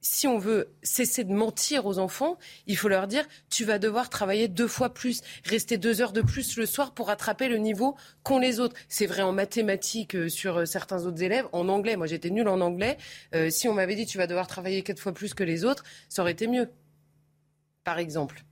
si 0.00 0.26
on 0.26 0.38
veut 0.38 0.68
cesser 0.82 1.24
de 1.24 1.32
mentir 1.32 1.86
aux 1.86 1.98
enfants, 1.98 2.38
il 2.66 2.76
faut 2.76 2.88
leur 2.88 3.06
dire 3.06 3.26
tu 3.50 3.64
vas 3.64 3.78
devoir 3.78 4.08
travailler 4.08 4.48
deux 4.48 4.68
fois 4.68 4.92
plus, 4.94 5.20
rester 5.44 5.78
deux 5.78 6.00
heures 6.00 6.12
de 6.12 6.22
plus 6.22 6.56
le 6.56 6.66
soir 6.66 6.94
pour 6.94 7.08
rattraper 7.08 7.48
le 7.48 7.58
niveau 7.58 7.96
qu'ont 8.22 8.38
les 8.38 8.60
autres. 8.60 8.76
C'est 8.88 9.06
vrai 9.06 9.22
en 9.22 9.32
mathématiques 9.32 10.16
euh, 10.16 10.28
sur 10.28 10.58
euh, 10.58 10.64
certains 10.64 11.04
autres 11.04 11.22
élèves, 11.22 11.46
en 11.52 11.68
anglais. 11.68 11.96
Moi, 11.96 12.06
j'étais 12.06 12.30
nulle 12.30 12.48
en 12.48 12.60
anglais. 12.60 12.96
Euh, 13.34 13.50
si 13.50 13.68
on 13.68 13.74
m'avait 13.74 13.94
dit 13.94 14.06
tu 14.06 14.18
vas 14.18 14.26
devoir 14.26 14.46
travailler 14.46 14.82
quatre 14.82 15.00
fois 15.00 15.12
plus 15.12 15.34
que 15.34 15.44
les 15.44 15.64
autres, 15.64 15.84
ça 16.08 16.22
aurait 16.22 16.32
été 16.32 16.46
mieux. 16.46 16.70
Par 17.84 17.98
exemple. 17.98 18.42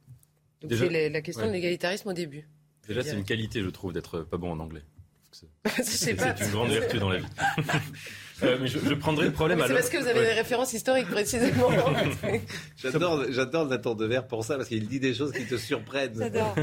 Donc 0.61 0.73
c'est 0.75 1.11
la, 1.11 1.20
question 1.23 1.47
de 1.47 1.53
l'égalitarisme 1.53 2.09
au 2.09 2.12
début. 2.12 2.49
Déjà, 2.89 3.03
c'est 3.03 3.12
une 3.12 3.25
qualité, 3.25 3.62
je 3.62 3.69
trouve, 3.69 3.93
d'être 3.93 4.20
pas 4.20 4.39
bon 4.39 4.51
en 4.53 4.59
anglais. 4.59 4.83
C'est 5.83 6.12
une 6.12 6.51
grande 6.51 6.70
vertu 6.70 6.99
dans 6.99 7.11
la 7.11 7.19
vie. 7.19 7.27
Euh, 8.43 8.59
mais 8.60 8.69
je, 8.69 8.94
prendrai 8.94 9.27
le 9.27 9.32
problème 9.32 9.60
à 9.60 9.66
C'est 9.66 9.74
parce 9.74 9.89
que 9.89 9.98
vous 9.98 10.06
avez 10.06 10.20
des 10.20 10.32
références 10.32 10.73
historiques 10.73 11.09
précisément. 11.09 11.69
j'adore, 12.77 13.24
j'adore 13.31 13.66
Nathan 13.66 13.94
Devers 13.94 14.27
pour 14.27 14.44
ça 14.44 14.56
parce 14.56 14.69
qu'il 14.69 14.86
dit 14.86 15.01
des 15.01 15.15
choses 15.15 15.32
qui 15.32 15.44
te 15.44 15.56
surprennent. 15.56 16.15
J'adore. 16.16 16.55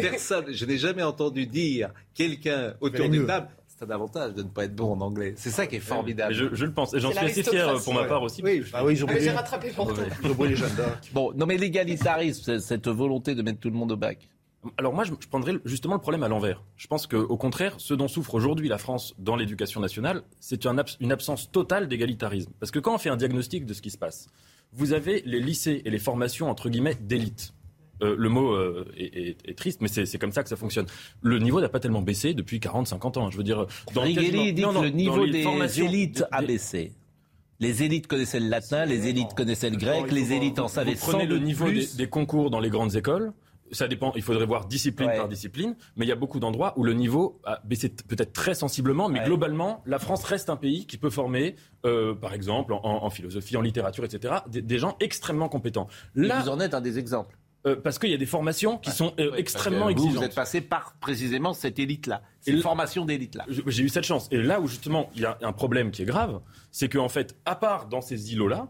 Personne, 0.00 0.46
je 0.52 0.64
n'ai 0.64 0.78
jamais 0.78 1.02
entendu 1.02 1.46
dire 1.46 1.90
quelqu'un 2.14 2.74
autour 2.80 3.08
d'une 3.08 3.26
table 3.26 3.48
c'est 3.76 3.84
un 3.84 3.90
avantage 3.90 4.34
de 4.34 4.42
ne 4.42 4.48
pas 4.48 4.64
être 4.64 4.74
bon 4.74 4.92
en 4.92 5.00
anglais. 5.00 5.34
C'est 5.36 5.50
ça 5.50 5.66
qui 5.66 5.76
est 5.76 5.80
formidable. 5.80 6.32
Je, 6.32 6.44
je, 6.52 6.64
le 6.64 6.72
pense. 6.72 6.94
Et 6.94 7.00
j'en 7.00 7.10
suis 7.10 7.18
assez 7.18 7.42
fier 7.42 7.74
pour 7.82 7.94
ma 7.94 8.04
part 8.04 8.22
aussi. 8.22 8.40
Oui, 8.42 8.62
ah 8.72 8.84
oui, 8.84 8.96
j'ai 8.96 9.30
rattrapé 9.30 9.70
pour 9.70 9.92
les 10.46 10.54
Bon, 11.12 11.32
non 11.34 11.46
mais 11.46 11.56
l'égalitarisme, 11.56 12.60
cette 12.60 12.88
volonté 12.88 13.34
de 13.34 13.42
mettre 13.42 13.58
tout 13.58 13.70
le 13.70 13.76
monde 13.76 13.92
au 13.92 13.96
bac. 13.96 14.28
Alors 14.78 14.94
moi, 14.94 15.04
je, 15.04 15.12
prendrais 15.28 15.54
justement 15.64 15.94
le 15.94 16.00
problème 16.00 16.22
à 16.22 16.28
l'envers. 16.28 16.62
Je 16.76 16.86
pense 16.86 17.06
qu'au 17.06 17.36
contraire, 17.36 17.74
ce 17.78 17.94
dont 17.94 18.08
souffre 18.08 18.34
aujourd'hui 18.34 18.68
la 18.68 18.78
France 18.78 19.14
dans 19.18 19.36
l'éducation 19.36 19.80
nationale, 19.80 20.22
c'est 20.40 20.66
une 21.00 21.12
absence 21.12 21.50
totale 21.50 21.88
d'égalitarisme. 21.88 22.52
Parce 22.60 22.70
que 22.70 22.78
quand 22.78 22.94
on 22.94 22.98
fait 22.98 23.10
un 23.10 23.16
diagnostic 23.16 23.66
de 23.66 23.74
ce 23.74 23.82
qui 23.82 23.90
se 23.90 23.98
passe, 23.98 24.28
vous 24.72 24.92
avez 24.92 25.22
les 25.24 25.40
lycées 25.40 25.82
et 25.84 25.90
les 25.90 25.98
formations, 25.98 26.50
entre 26.50 26.68
guillemets, 26.68 26.96
d'élite. 27.00 27.54
Euh, 28.02 28.16
le 28.18 28.28
mot 28.28 28.52
euh, 28.52 28.92
est, 28.96 29.56
triste, 29.56 29.80
mais 29.80 29.88
c'est 29.88 30.18
comme 30.18 30.32
ça 30.32 30.42
que 30.42 30.48
ça 30.48 30.56
fonctionne. 30.56 30.86
Le 31.22 31.38
niveau 31.38 31.60
n'a 31.60 31.68
pas 31.68 31.80
tellement 31.80 32.02
baissé 32.02 32.34
depuis 32.34 32.58
40-50 32.58 33.18
ans. 33.18 33.30
Je 33.30 33.36
veux 33.36 33.44
dire, 33.44 33.66
dans 33.94 34.04
dit 34.04 34.14
que 34.14 34.20
le 34.20 34.88
niveau 34.88 35.26
des 35.26 35.80
élites 35.80 36.24
a 36.32 36.42
baissé. 36.42 36.92
Les 37.60 37.84
élites 37.84 38.08
connaissaient 38.08 38.40
le 38.40 38.48
latin, 38.48 38.84
les 38.84 39.06
élites 39.06 39.34
connaissaient 39.34 39.70
le 39.70 39.76
grec, 39.76 40.10
les 40.10 40.32
élites 40.32 40.58
en 40.58 40.68
savaient 40.68 40.94
Vous 40.94 41.06
prenez 41.06 41.26
le 41.26 41.38
niveau 41.38 41.70
des, 41.70 42.08
concours 42.08 42.50
dans 42.50 42.60
les 42.60 42.68
grandes 42.68 42.96
écoles. 42.96 43.32
Ça 43.74 43.88
dépend, 43.88 44.12
il 44.16 44.22
faudrait 44.22 44.46
voir 44.46 44.66
discipline 44.66 45.10
par 45.16 45.28
discipline, 45.28 45.76
mais 45.96 46.06
il 46.06 46.08
y 46.08 46.12
a 46.12 46.16
beaucoup 46.16 46.40
d'endroits 46.40 46.72
où 46.76 46.84
le 46.84 46.94
niveau 46.94 47.40
a 47.44 47.60
baissé 47.64 47.88
peut-être 47.88 48.32
très 48.32 48.54
sensiblement, 48.54 49.08
mais 49.08 49.24
globalement, 49.24 49.82
la 49.86 49.98
France 49.98 50.24
reste 50.24 50.50
un 50.50 50.56
pays 50.56 50.86
qui 50.86 50.96
peut 50.96 51.10
former, 51.10 51.56
euh, 51.84 52.14
par 52.14 52.32
exemple, 52.34 52.72
en, 52.72 53.10
philosophie, 53.10 53.56
en 53.56 53.60
littérature, 53.60 54.04
etc., 54.04 54.34
des, 54.48 54.78
gens 54.78 54.96
extrêmement 55.00 55.48
compétents. 55.48 55.88
Là, 56.14 56.40
vous 56.40 56.48
en 56.48 56.60
êtes 56.60 56.74
un 56.74 56.80
des 56.80 56.98
exemples. 56.98 57.36
Euh, 57.66 57.76
parce 57.76 57.98
qu'il 57.98 58.10
y 58.10 58.14
a 58.14 58.18
des 58.18 58.26
formations 58.26 58.76
qui 58.76 58.90
sont 58.90 59.14
euh, 59.18 59.34
extrêmement 59.36 59.88
exigeantes. 59.88 60.16
Vous, 60.16 60.22
êtes 60.22 60.34
passé 60.34 60.60
par 60.60 60.96
précisément 61.00 61.54
cette 61.54 61.78
élite-là, 61.78 62.20
cette 62.40 62.60
formation 62.60 63.06
d'élite-là. 63.06 63.46
J'ai 63.48 63.82
eu 63.82 63.88
cette 63.88 64.04
chance. 64.04 64.28
Et 64.30 64.42
là 64.42 64.60
où 64.60 64.66
justement 64.66 65.08
il 65.14 65.22
y 65.22 65.24
a 65.24 65.38
un 65.40 65.52
problème 65.52 65.90
qui 65.90 66.02
est 66.02 66.06
grave, 66.06 66.40
c'est 66.70 66.90
qu'en 66.90 67.08
fait, 67.08 67.34
à 67.46 67.56
part 67.56 67.86
dans 67.86 68.02
ces 68.02 68.34
îlots-là, 68.34 68.68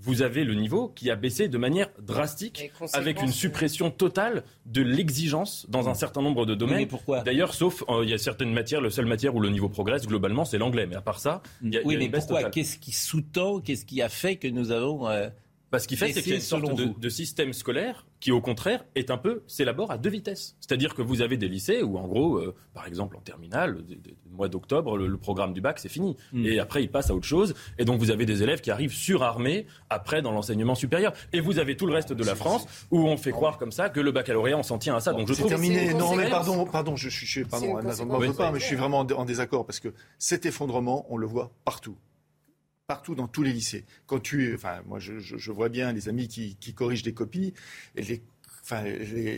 vous 0.00 0.22
avez 0.22 0.44
le 0.44 0.54
niveau 0.54 0.88
qui 0.88 1.10
a 1.10 1.16
baissé 1.16 1.48
de 1.48 1.58
manière 1.58 1.88
drastique, 2.00 2.70
avec 2.92 3.22
une 3.22 3.32
suppression 3.32 3.90
totale 3.90 4.44
de 4.66 4.82
l'exigence 4.82 5.66
dans 5.68 5.88
un 5.88 5.94
certain 5.94 6.22
nombre 6.22 6.46
de 6.46 6.54
domaines. 6.54 6.86
pourquoi? 6.86 7.22
D'ailleurs, 7.22 7.54
sauf 7.54 7.84
euh, 7.88 8.04
il 8.04 8.10
y 8.10 8.14
a 8.14 8.18
certaines 8.18 8.52
matières, 8.52 8.80
la 8.80 8.90
seule 8.90 9.06
matière 9.06 9.34
où 9.34 9.40
le 9.40 9.50
niveau 9.50 9.68
progresse 9.68 10.06
globalement, 10.06 10.44
c'est 10.44 10.58
l'anglais. 10.58 10.86
Mais 10.86 10.96
à 10.96 11.00
part 11.00 11.20
ça, 11.20 11.42
il 11.62 11.74
y 11.74 11.78
a, 11.78 11.80
oui, 11.84 11.96
mais 11.96 12.08
pourquoi? 12.08 12.44
Qu'est-ce 12.44 12.78
qui 12.78 12.92
sous-tend 12.92 13.60
Qu'est-ce 13.60 13.84
qui 13.84 14.02
a 14.02 14.08
fait 14.08 14.36
que 14.36 14.48
nous 14.48 14.70
avons 14.70 15.08
bah, 15.70 15.78
ce 15.78 15.86
qui 15.86 15.96
fait, 15.96 16.12
c'est 16.12 16.22
qu'il 16.22 16.30
y 16.30 16.32
a 16.32 16.36
une 16.36 16.42
sorte 16.42 16.64
de, 16.74 17.08
système 17.08 17.52
scolaire 17.52 18.06
qui, 18.20 18.32
au 18.32 18.40
contraire, 18.40 18.84
est 18.94 19.10
un 19.10 19.18
peu 19.18 19.42
s'élabore 19.46 19.90
à 19.90 19.98
deux 19.98 20.10
vitesses. 20.10 20.56
C'est-à-dire 20.60 20.94
que 20.94 21.02
vous 21.02 21.20
avez 21.20 21.36
des 21.36 21.48
lycées 21.48 21.82
où, 21.82 21.98
en 21.98 22.06
gros, 22.06 22.38
euh, 22.38 22.54
par 22.74 22.86
exemple 22.86 23.16
en 23.16 23.20
terminale, 23.20 23.84
le 23.88 24.36
mois 24.36 24.48
d'octobre, 24.48 24.96
le, 24.96 25.16
programme 25.18 25.52
du 25.52 25.60
bac, 25.60 25.78
c'est 25.78 25.88
fini. 25.88 26.16
Hmm. 26.32 26.46
Et 26.46 26.58
après, 26.58 26.82
ils 26.82 26.90
passent 26.90 27.10
à 27.10 27.14
autre 27.14 27.26
chose. 27.26 27.54
Et 27.78 27.84
donc, 27.84 27.98
vous 27.98 28.10
avez 28.10 28.24
des 28.24 28.42
élèves 28.42 28.60
qui 28.60 28.70
arrivent 28.70 28.92
surarmés 28.92 29.66
après 29.90 30.22
dans 30.22 30.32
l'enseignement 30.32 30.74
supérieur. 30.74 31.12
Et 31.32 31.40
vous 31.40 31.58
avez 31.58 31.76
tout 31.76 31.86
le 31.86 31.92
reste 31.92 32.12
de 32.12 32.24
la 32.24 32.34
France 32.34 32.66
où 32.90 33.06
on 33.06 33.16
fait 33.16 33.32
croire 33.32 33.58
comme 33.58 33.72
ça 33.72 33.90
que 33.90 34.00
le 34.00 34.12
baccalauréat, 34.12 34.56
on 34.56 34.62
s'en 34.62 34.78
tient 34.78 34.96
à 34.96 35.00
ça. 35.00 35.12
Donc, 35.12 35.28
je 35.28 35.34
trouve. 35.34 35.48
terminé. 35.48 35.92
Non, 35.92 36.16
mais 36.16 36.30
pardon, 36.30 36.64
pardon, 36.64 36.96
je 36.96 37.08
suis, 37.08 37.44
pardon, 37.44 37.76
veux 37.76 38.32
pas, 38.32 38.52
mais 38.52 38.60
je 38.60 38.64
suis 38.64 38.76
vraiment 38.76 39.00
en 39.00 39.24
désaccord 39.24 39.66
parce 39.66 39.80
que 39.80 39.92
cet 40.18 40.46
effondrement, 40.46 41.06
on 41.10 41.16
le 41.16 41.26
voit 41.26 41.50
partout 41.64 41.96
partout 42.88 43.14
dans 43.14 43.28
tous 43.28 43.42
les 43.42 43.52
lycées. 43.52 43.84
Quand 44.06 44.18
tu, 44.18 44.54
enfin, 44.54 44.80
moi, 44.86 44.98
je, 44.98 45.52
vois 45.52 45.68
bien 45.68 45.92
les 45.92 46.08
amis 46.08 46.26
qui, 46.26 46.74
corrigent 46.74 47.02
des 47.02 47.12
copies, 47.12 47.52
enfin, 48.62 48.82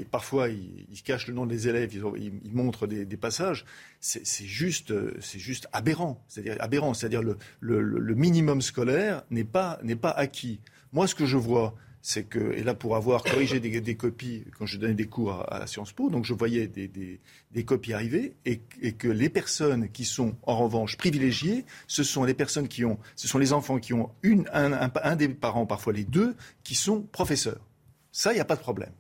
parfois 0.09 0.49
ils, 0.49 1.03
cachent 1.03 1.27
le 1.27 1.35
nom 1.35 1.47
des 1.47 1.67
élèves, 1.67 1.93
ils, 1.93 2.33
montrent 2.53 2.87
des, 2.87 3.17
passages. 3.17 3.65
C'est 3.99 4.47
juste, 4.47 4.95
c'est 5.21 5.41
juste 5.41 5.67
aberrant. 5.73 6.25
C'est-à-dire 6.29 6.57
aberrant, 6.61 6.95
c'est-à-dire 6.95 7.23
le, 7.23 7.37
le, 7.61 8.15
minimum 8.15 8.63
scolaire 8.63 9.25
n'est 9.31 9.43
pas 9.43 9.81
n'est 9.83 9.97
pas 9.97 10.11
acquis. 10.13 10.61
Moi, 10.93 11.09
ce 11.09 11.17
que 11.17 11.27
je 11.27 11.37
vois, 11.37 11.75
c'est 12.03 12.25
que, 12.25 12.53
et 12.53 12.63
là 12.63 12.75
pour 12.75 12.97
avoir 12.97 13.23
corrigé 13.23 13.61
des, 13.61 13.97
copies 13.97 14.45
quand 14.59 14.67
je 14.67 14.79
donnais 14.79 14.95
des 14.95 15.07
cours 15.07 15.45
à, 15.53 15.67
Sciences 15.67 15.93
Po, 15.93 16.09
donc 16.09 16.25
je 16.25 16.33
voyais 16.33 16.67
des, 16.67 17.65
copies 17.65 17.93
arriver 17.93 18.35
et, 18.45 18.61
que 18.93 19.09
les 19.09 19.29
personnes 19.29 19.91
qui 19.91 20.05
sont 20.05 20.37
en 20.43 20.57
revanche 20.57 20.97
privilégiées, 20.97 21.65
ce 21.87 22.03
sont 22.03 22.25
les 22.25 22.35
personnes 22.35 22.69
qui 22.69 22.85
ont, 22.85 22.99
ce 23.17 23.29
sont 23.29 23.39
les 23.39 23.53
enfants 23.53 23.79
qui 23.79 23.93
ont 23.93 24.11
une, 24.23 24.49
un, 24.53 25.17
des 25.17 25.29
parents, 25.29 25.67
parfois 25.67 25.93
les 25.93 26.05
deux, 26.05 26.35
qui 26.65 26.75
sont 26.75 27.03
professeurs. 27.03 27.61
Ça, 28.13 28.33
il 28.33 28.37
n'y 28.37 28.41
a 28.41 28.47
pas 28.47 28.57
de 28.57 28.61
problème. 28.61 28.93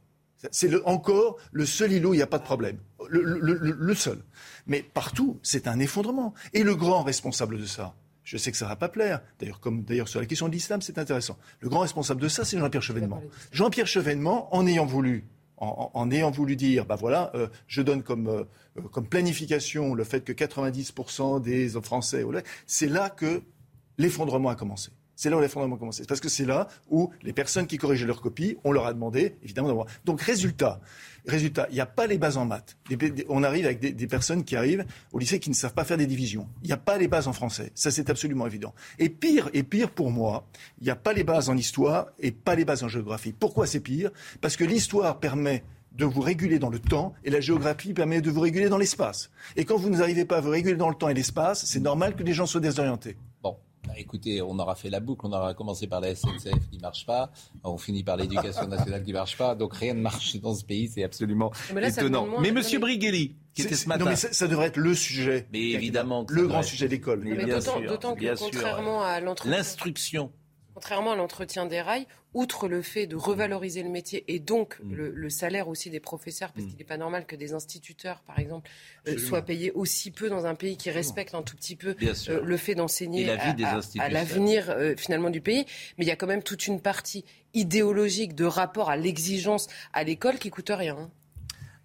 C'est 0.50 0.74
encore 0.86 1.36
le 1.52 1.66
seul 1.66 1.92
îlot, 1.92 2.14
il 2.14 2.18
n'y 2.18 2.22
a 2.22 2.26
pas 2.26 2.38
de 2.38 2.44
problème. 2.44 2.78
le 3.08 3.94
seul. 3.94 4.18
Mais 4.66 4.82
partout, 4.82 5.38
c'est 5.42 5.68
un 5.68 5.78
effondrement. 5.80 6.32
Et 6.52 6.62
le 6.62 6.74
grand 6.74 7.02
responsable 7.02 7.58
de 7.58 7.66
ça, 7.66 7.94
je 8.24 8.36
sais 8.36 8.50
que 8.50 8.56
ça 8.56 8.66
ne 8.66 8.70
va 8.70 8.76
pas 8.76 8.88
plaire. 8.88 9.20
D'ailleurs, 9.38 9.60
comme 9.60 9.82
d'ailleurs 9.82 10.08
sur 10.08 10.20
la 10.20 10.26
question 10.26 10.48
de 10.48 10.52
l'islam, 10.52 10.82
c'est 10.82 10.98
intéressant. 10.98 11.38
Le 11.60 11.68
grand 11.68 11.80
responsable 11.80 12.20
de 12.20 12.28
ça, 12.28 12.44
c'est 12.44 12.58
Jean-Pierre 12.58 12.82
Chevènement. 12.82 13.22
Jean-Pierre 13.52 13.86
Chevènement, 13.86 14.54
en 14.54 14.66
ayant 14.66 14.86
voulu 14.86 15.24
en, 15.60 16.10
ayant 16.10 16.30
voulu 16.30 16.56
dire, 16.56 16.86
bah 16.86 16.96
voilà, 16.96 17.30
euh, 17.34 17.46
je 17.66 17.82
donne 17.82 18.02
comme, 18.02 18.28
euh, 18.28 18.44
comme 18.92 19.06
planification 19.06 19.94
le 19.94 20.04
fait 20.04 20.24
que 20.24 20.32
90% 20.32 21.42
des 21.42 21.68
Français, 21.82 22.24
c'est 22.66 22.88
là 22.88 23.10
que 23.10 23.42
l'effondrement 23.98 24.48
a 24.48 24.54
commencé. 24.54 24.90
C'est 25.20 25.28
là 25.28 25.36
où 25.36 25.40
l'effondrement 25.40 25.76
a 25.76 25.78
commencé. 25.78 26.04
Parce 26.08 26.18
que 26.18 26.30
c'est 26.30 26.46
là 26.46 26.66
où 26.88 27.10
les 27.20 27.34
personnes 27.34 27.66
qui 27.66 27.76
corrigeaient 27.76 28.06
leurs 28.06 28.22
copies, 28.22 28.56
on 28.64 28.72
leur 28.72 28.86
a 28.86 28.94
demandé, 28.94 29.36
évidemment, 29.42 29.68
d'avoir. 29.68 29.86
Donc, 30.06 30.22
résultat, 30.22 30.80
Résultat, 31.26 31.66
il 31.68 31.74
n'y 31.74 31.80
a 31.80 31.86
pas 31.86 32.06
les 32.06 32.16
bases 32.16 32.38
en 32.38 32.46
maths. 32.46 32.78
On 33.28 33.42
arrive 33.42 33.66
avec 33.66 33.80
des, 33.80 34.06
personnes 34.06 34.44
qui 34.44 34.56
arrivent 34.56 34.86
au 35.12 35.18
lycée 35.18 35.38
qui 35.38 35.50
ne 35.50 35.54
savent 35.54 35.74
pas 35.74 35.84
faire 35.84 35.98
des 35.98 36.06
divisions. 36.06 36.48
Il 36.62 36.68
n'y 36.68 36.72
a 36.72 36.78
pas 36.78 36.96
les 36.96 37.06
bases 37.06 37.28
en 37.28 37.34
français. 37.34 37.70
Ça, 37.74 37.90
c'est 37.90 38.08
absolument 38.08 38.46
évident. 38.46 38.74
Et 38.98 39.10
pire, 39.10 39.50
et 39.52 39.62
pire 39.62 39.90
pour 39.90 40.10
moi, 40.10 40.46
il 40.80 40.84
n'y 40.84 40.90
a 40.90 40.96
pas 40.96 41.12
les 41.12 41.22
bases 41.22 41.50
en 41.50 41.56
histoire 41.58 42.06
et 42.18 42.32
pas 42.32 42.54
les 42.54 42.64
bases 42.64 42.82
en 42.82 42.88
géographie. 42.88 43.34
Pourquoi 43.38 43.66
c'est 43.66 43.80
pire? 43.80 44.10
Parce 44.40 44.56
que 44.56 44.64
l'histoire 44.64 45.20
permet 45.20 45.64
de 45.92 46.06
vous 46.06 46.22
réguler 46.22 46.58
dans 46.58 46.70
le 46.70 46.78
temps 46.78 47.12
et 47.24 47.28
la 47.30 47.40
géographie 47.40 47.92
permet 47.92 48.22
de 48.22 48.30
vous 48.30 48.40
réguler 48.40 48.70
dans 48.70 48.78
l'espace. 48.78 49.30
Et 49.56 49.66
quand 49.66 49.76
vous 49.76 49.90
n'arrivez 49.90 50.24
pas 50.24 50.38
à 50.38 50.40
vous 50.40 50.48
réguler 50.48 50.76
dans 50.76 50.88
le 50.88 50.94
temps 50.94 51.10
et 51.10 51.14
l'espace, 51.14 51.66
c'est 51.66 51.80
normal 51.80 52.16
que 52.16 52.22
les 52.22 52.32
gens 52.32 52.46
soient 52.46 52.62
désorientés. 52.62 53.18
Bah, 53.90 53.96
écoutez, 53.98 54.40
on 54.40 54.56
aura 54.60 54.76
fait 54.76 54.88
la 54.88 55.00
boucle, 55.00 55.26
on 55.26 55.32
aura 55.32 55.52
commencé 55.52 55.88
par 55.88 56.00
la 56.00 56.14
SNCF 56.14 56.70
qui 56.70 56.76
ne 56.76 56.80
marche 56.80 57.04
pas, 57.06 57.32
on 57.64 57.76
finit 57.76 58.04
par 58.04 58.16
l'éducation 58.16 58.68
nationale 58.68 59.02
qui 59.02 59.10
ne 59.10 59.16
marche 59.16 59.36
pas, 59.36 59.56
donc 59.56 59.74
rien 59.74 59.94
ne 59.94 60.00
marche 60.00 60.36
dans 60.36 60.54
ce 60.54 60.64
pays, 60.64 60.88
c'est 60.88 61.02
absolument 61.02 61.50
étonnant. 61.82 62.38
mais 62.40 62.52
Monsieur 62.52 62.78
Brighelli, 62.78 63.34
qui 63.52 63.62
était 63.62 63.74
ce 63.74 63.88
matin... 63.88 64.04
Non 64.04 64.10
mais 64.10 64.16
ça, 64.16 64.46
devrait 64.46 64.68
être 64.68 64.76
le 64.76 64.94
sujet. 64.94 65.48
Mais 65.52 65.70
évidemment. 65.70 66.24
Le 66.28 66.46
grand 66.46 66.62
sujet 66.62 66.86
d'école. 66.86 67.24
D'autant 67.88 68.14
que 68.14 68.38
contrairement 68.38 69.02
à 69.02 69.18
l'entretien... 69.20 69.56
L'instruction. 69.56 70.30
Contrairement 70.74 71.12
à 71.12 71.16
l'entretien 71.16 71.66
des 71.66 71.80
rails, 71.80 72.06
outre 72.32 72.68
le 72.68 72.80
fait 72.82 73.06
de 73.06 73.16
revaloriser 73.16 73.82
le 73.82 73.88
métier 73.88 74.24
et 74.28 74.38
donc 74.38 74.78
mm. 74.82 74.94
le, 74.94 75.30
salaire 75.30 75.68
aussi 75.68 75.90
des 75.90 76.00
professeurs, 76.00 76.52
parce 76.52 76.66
mm. 76.66 76.68
qu'il 76.68 76.78
n'est 76.78 76.84
pas 76.84 76.96
normal 76.96 77.26
que 77.26 77.36
des 77.36 77.54
instituteurs, 77.54 78.22
par 78.26 78.38
exemple, 78.38 78.70
euh, 79.08 79.18
soient 79.18 79.42
payés 79.42 79.72
aussi 79.72 80.10
peu 80.10 80.28
dans 80.28 80.46
un 80.46 80.54
pays 80.54 80.76
qui 80.76 80.90
respecte 80.90 81.34
un 81.34 81.42
tout 81.42 81.56
petit 81.56 81.76
peu 81.76 81.96
euh, 82.02 82.40
le 82.42 82.56
fait 82.56 82.74
d'enseigner 82.74 83.28
à, 83.28 84.08
l'avenir 84.08 84.70
euh, 84.70 84.94
finalement 84.96 85.30
du 85.30 85.40
pays. 85.40 85.64
Mais 85.98 86.04
il 86.04 86.08
y 86.08 86.12
a 86.12 86.16
quand 86.16 86.28
même 86.28 86.42
toute 86.42 86.66
une 86.66 86.80
partie 86.80 87.24
idéologique 87.52 88.34
de 88.34 88.44
rapport 88.44 88.90
à 88.90 88.96
l'exigence 88.96 89.66
à 89.92 90.04
l'école 90.04 90.38
qui 90.38 90.50
coûte 90.50 90.70
rien. 90.70 91.10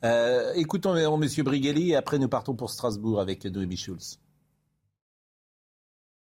Hein. 0.03 0.53
écoutons 0.56 0.95
M. 0.95 1.28
Brighelli 1.44 1.91
et 1.91 1.95
après 1.95 2.20
nous 2.20 2.30
partons 2.30 2.53
pour 2.56 2.70
Strasbourg 2.70 3.20
avec 3.20 3.45
Noémie 3.45 3.78
Schulz. 3.78 4.20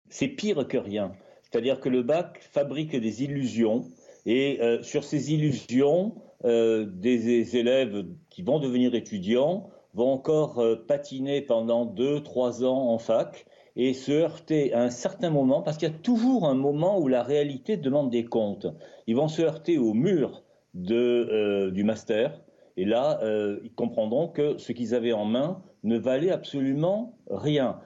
C'est 0.10 0.28
pire 0.28 0.66
que 0.68 0.78
rien. 0.78 1.12
C'est-à-dire 1.54 1.80
que 1.80 1.90
le 1.90 2.02
bac 2.02 2.40
fabrique 2.52 2.96
des 2.96 3.24
illusions 3.24 3.86
et 4.26 4.60
euh, 4.64 4.82
sur 4.82 5.04
ces 5.04 5.34
illusions, 5.34 6.16
euh, 6.46 6.88
des, 6.92 7.56
élèves 7.56 8.08
qui 8.32 8.42
vont 8.42 8.58
devenir 8.58 8.96
étudiants 8.96 9.70
vont 9.94 10.12
encore 10.12 10.58
euh, 10.58 10.76
patiner 10.76 11.44
pendant 11.44 11.86
deux, 11.86 12.24
trois 12.24 12.64
ans 12.64 12.90
en 12.90 12.98
fac 12.98 13.46
et 13.76 13.94
se 13.94 14.12
heurter 14.12 14.74
à 14.74 14.82
un 14.82 14.90
certain 14.90 15.30
moment, 15.30 15.62
parce 15.62 15.78
qu'il 15.78 15.90
y 15.90 15.92
a 15.92 15.96
toujours 15.96 16.48
un 16.48 16.56
moment 16.56 17.00
où 17.00 17.08
la 17.08 17.22
réalité 17.22 17.78
demande 17.78 18.10
des 18.10 18.26
comptes. 18.26 18.66
Ils 19.06 19.16
vont 19.16 19.28
se 19.28 19.44
heurter 19.44 19.78
au 19.78 19.94
mur 19.94 20.44
du 20.74 21.84
master, 21.84 22.42
et 22.78 22.86
là, 22.86 23.20
ils 23.64 23.74
comprendront 23.74 24.28
que 24.28 24.58
ce 24.60 24.74
qu'ils 24.74 24.94
avaient 24.94 25.14
en 25.14 25.26
main 25.26 25.64
ne 25.84 25.98
valait 25.98 26.30
absolument 26.30 27.18
rien. 27.32 27.80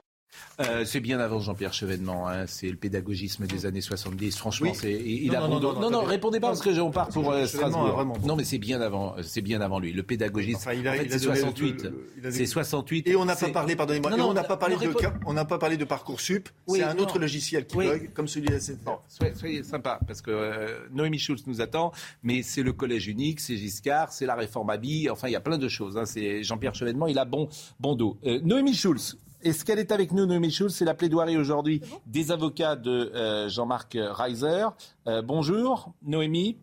Euh, 0.60 0.84
c'est 0.84 1.00
bien 1.00 1.20
avant 1.20 1.38
Jean-Pierre 1.38 1.72
Chevènement, 1.72 2.28
hein. 2.28 2.46
c'est 2.48 2.68
le 2.68 2.76
pédagogisme 2.76 3.46
des 3.46 3.64
années 3.64 3.80
70. 3.80 4.36
Franchement, 4.36 4.72
c'est 4.74 4.92
il 4.92 5.34
a 5.36 5.46
non, 5.46 5.60
non, 5.60 5.90
non, 5.90 6.02
répondez 6.02 6.40
pas 6.40 6.48
parce 6.48 6.60
que 6.60 6.80
on 6.80 6.90
part 6.90 7.08
pour 7.08 7.30
euh, 7.30 7.46
Strasbourg. 7.46 8.04
Non, 8.24 8.34
mais 8.34 8.42
c'est 8.42 8.58
bien 8.58 8.80
avant, 8.80 9.14
c'est 9.22 9.40
bien 9.40 9.60
avant 9.60 9.78
lui. 9.78 9.92
Le 9.92 10.02
pédagogisme, 10.02 10.58
enfin, 10.58 10.72
il 10.72 10.88
a, 10.88 10.96
c'est 11.08 11.18
68. 11.18 11.88
C'est 12.30 12.46
68. 12.46 13.06
Et 13.06 13.14
on 13.14 13.24
n'a 13.24 13.36
pas 13.36 13.50
parlé, 13.50 13.76
pardonnez-moi, 13.76 14.10
on 14.18 14.34
n'a 14.34 14.42
pas 14.42 14.56
parlé 14.56 14.76
de, 14.76 14.92
on 15.26 15.32
n'a 15.32 15.44
pas 15.44 15.58
parlé 15.58 15.76
de 15.76 15.84
parcoursup. 15.84 16.48
c'est 16.66 16.82
un 16.82 16.98
autre 16.98 17.18
logiciel 17.18 17.66
qui 17.66 17.76
bug, 17.76 18.12
comme 18.12 18.26
celui 18.26 18.48
de 18.48 18.54
la 18.54 18.60
soyez, 18.60 19.34
soyez 19.34 19.62
sympa 19.62 20.00
parce 20.06 20.22
que 20.22 20.30
euh, 20.30 20.88
Noémie 20.90 21.18
Schulz 21.18 21.44
nous 21.46 21.60
attend, 21.60 21.92
mais 22.24 22.42
c'est 22.42 22.62
le 22.62 22.72
collège 22.72 23.06
unique, 23.06 23.38
c'est 23.38 23.56
Giscard, 23.56 24.12
c'est 24.12 24.26
la 24.26 24.34
réforme 24.34 24.70
Abi. 24.70 25.08
Enfin, 25.08 25.28
il 25.28 25.32
y 25.32 25.36
a 25.36 25.40
plein 25.40 25.58
de 25.58 25.68
choses. 25.68 25.96
Hein. 25.96 26.04
C'est 26.04 26.42
Jean-Pierre 26.42 26.74
Chevènement, 26.74 27.06
il 27.06 27.18
a 27.18 27.24
bon 27.24 27.48
bon 27.78 27.94
dos. 27.94 28.18
Noémie 28.42 28.74
Schulz, 28.74 29.16
est-ce 29.42 29.64
qu'elle 29.64 29.78
est 29.78 29.92
avec 29.92 30.12
nous, 30.12 30.26
Noémie 30.26 30.50
Schulz? 30.50 30.74
C'est 30.74 30.84
la 30.84 30.94
plaidoirie 30.94 31.36
aujourd'hui 31.36 31.80
des 32.06 32.32
avocats 32.32 32.76
de 32.76 33.12
euh, 33.14 33.48
Jean-Marc 33.48 33.96
Reiser. 33.96 34.66
Euh, 35.06 35.22
bonjour, 35.22 35.92
Noémie. 36.02 36.58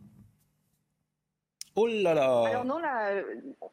Oh 1.78 1.88
là 1.88 2.14
là 2.14 2.44
Alors 2.46 2.64
non, 2.64 2.78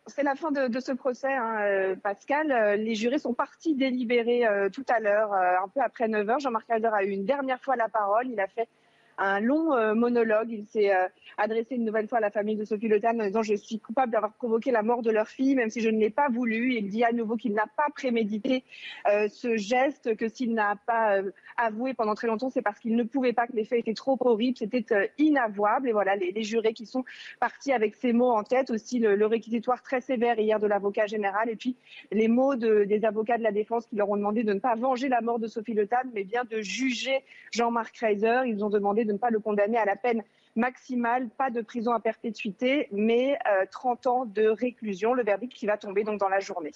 c'est 0.06 0.24
la 0.24 0.34
fin 0.34 0.50
de, 0.50 0.80
ce 0.80 0.90
procès, 0.90 1.32
hein, 1.32 1.60
euh, 1.60 1.96
Pascal. 1.96 2.80
Les 2.80 2.96
jurés 2.96 3.18
sont 3.18 3.32
partis 3.34 3.76
délibérer 3.76 4.42
tout 4.72 4.84
à 4.88 4.98
l'heure, 4.98 5.32
un 5.32 5.68
peu 5.68 5.80
après 5.80 6.08
9h. 6.08 6.40
Jean-Marc 6.40 6.66
Reiser 6.68 6.88
a 6.92 7.04
eu 7.04 7.10
une 7.10 7.24
dernière 7.24 7.60
fois 7.60 7.76
la 7.76 7.88
parole. 7.88 8.28
Il 8.28 8.40
a 8.40 8.48
fait 8.48 8.68
un 9.18 9.40
long 9.40 9.74
euh, 9.74 9.94
monologue. 9.94 10.50
Il 10.50 10.66
s'est 10.66 10.94
euh, 10.94 11.08
adressé 11.38 11.76
une 11.76 11.84
nouvelle 11.84 12.08
fois 12.08 12.18
à 12.18 12.20
la 12.20 12.30
famille 12.30 12.56
de 12.56 12.64
Sophie 12.64 12.88
Le 12.88 13.00
en 13.04 13.26
disant 13.26 13.42
je 13.42 13.54
suis 13.54 13.78
coupable 13.78 14.12
d'avoir 14.12 14.32
provoqué 14.32 14.70
la 14.70 14.82
mort 14.82 15.02
de 15.02 15.10
leur 15.10 15.28
fille, 15.28 15.54
même 15.54 15.70
si 15.70 15.80
je 15.80 15.88
ne 15.88 15.98
l'ai 15.98 16.10
pas 16.10 16.28
voulu. 16.28 16.74
Il 16.74 16.88
dit 16.88 17.04
à 17.04 17.12
nouveau 17.12 17.36
qu'il 17.36 17.52
n'a 17.52 17.66
pas 17.76 17.86
prémédité 17.94 18.64
euh, 19.08 19.28
ce 19.28 19.56
geste, 19.56 20.16
que 20.16 20.28
s'il 20.28 20.54
n'a 20.54 20.76
pas 20.86 21.20
avoué 21.56 21.94
pendant 21.94 22.14
très 22.14 22.26
longtemps, 22.26 22.50
c'est 22.50 22.62
parce 22.62 22.78
qu'il 22.78 22.96
ne 22.96 23.02
pouvait 23.02 23.32
pas, 23.32 23.46
que 23.46 23.52
les 23.54 23.64
faits 23.64 23.80
étaient 23.80 23.94
trop 23.94 24.16
horribles, 24.20 24.56
c'était 24.56 25.12
inavouable. 25.18 25.88
Et 25.88 25.92
voilà, 25.92 26.16
les, 26.16 26.42
jurés 26.42 26.72
qui 26.72 26.86
sont 26.86 27.04
partis 27.38 27.72
avec 27.72 27.94
ces 27.94 28.12
mots 28.12 28.30
en 28.30 28.42
tête, 28.42 28.70
aussi 28.70 28.98
le, 28.98 29.26
réquisitoire 29.26 29.82
très 29.82 30.00
sévère 30.00 30.38
hier 30.38 30.58
de 30.58 30.66
l'avocat 30.66 31.06
général, 31.06 31.48
et 31.48 31.56
puis 31.56 31.76
les 32.10 32.28
mots 32.28 32.56
des 32.56 33.04
avocats 33.04 33.38
de 33.38 33.42
la 33.42 33.52
défense 33.52 33.86
qui 33.86 33.96
leur 33.96 34.10
ont 34.10 34.16
demandé 34.16 34.42
de 34.42 34.52
ne 34.52 34.58
pas 34.58 34.74
venger 34.74 35.08
la 35.08 35.20
mort 35.20 35.38
de 35.38 35.46
Sophie 35.46 35.74
Le 35.74 35.88
mais 36.14 36.24
bien 36.24 36.44
de 36.44 36.60
juger 36.60 37.22
Jean-Marc 37.50 37.96
Reiser. 37.98 38.42
Ils 38.46 38.64
ont 38.64 38.70
demandé 38.70 39.04
de 39.04 39.11
ne 39.12 39.18
pas 39.18 39.30
le 39.30 39.40
condamner 39.40 39.78
à 39.78 39.84
la 39.84 39.96
peine 39.96 40.22
maximale, 40.56 41.28
pas 41.30 41.50
de 41.50 41.60
prison 41.62 41.92
à 41.92 42.00
perpétuité, 42.00 42.88
mais 42.92 43.38
30 43.70 44.06
euh, 44.06 44.10
ans 44.10 44.24
de 44.26 44.46
réclusion, 44.48 45.14
le 45.14 45.22
verdict 45.22 45.54
qui 45.54 45.66
va 45.66 45.76
tomber 45.76 46.04
donc 46.04 46.20
dans 46.20 46.28
la 46.28 46.40
journée. 46.40 46.72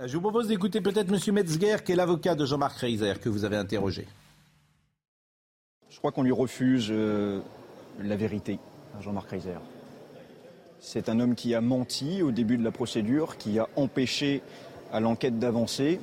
Euh, 0.00 0.06
je 0.06 0.14
vous 0.14 0.20
propose 0.20 0.48
d'écouter 0.48 0.80
peut-être 0.80 1.12
M. 1.12 1.34
Metzger, 1.34 1.76
qui 1.84 1.92
est 1.92 1.96
l'avocat 1.96 2.34
de 2.34 2.44
Jean-Marc 2.44 2.78
Reiser, 2.78 3.14
que 3.20 3.28
vous 3.28 3.44
avez 3.44 3.56
interrogé. 3.56 4.06
Je 5.88 5.98
crois 5.98 6.12
qu'on 6.12 6.22
lui 6.22 6.32
refuse 6.32 6.88
euh, 6.90 7.40
la 8.00 8.16
vérité 8.16 8.58
à 8.96 9.00
Jean-Marc 9.00 9.30
Reiser. 9.30 9.58
C'est 10.78 11.08
un 11.08 11.20
homme 11.20 11.34
qui 11.34 11.54
a 11.54 11.60
menti 11.60 12.22
au 12.22 12.30
début 12.30 12.56
de 12.56 12.64
la 12.64 12.70
procédure, 12.70 13.36
qui 13.36 13.58
a 13.58 13.68
empêché 13.76 14.40
à 14.92 15.00
l'enquête 15.00 15.38
d'avancer. 15.38 16.00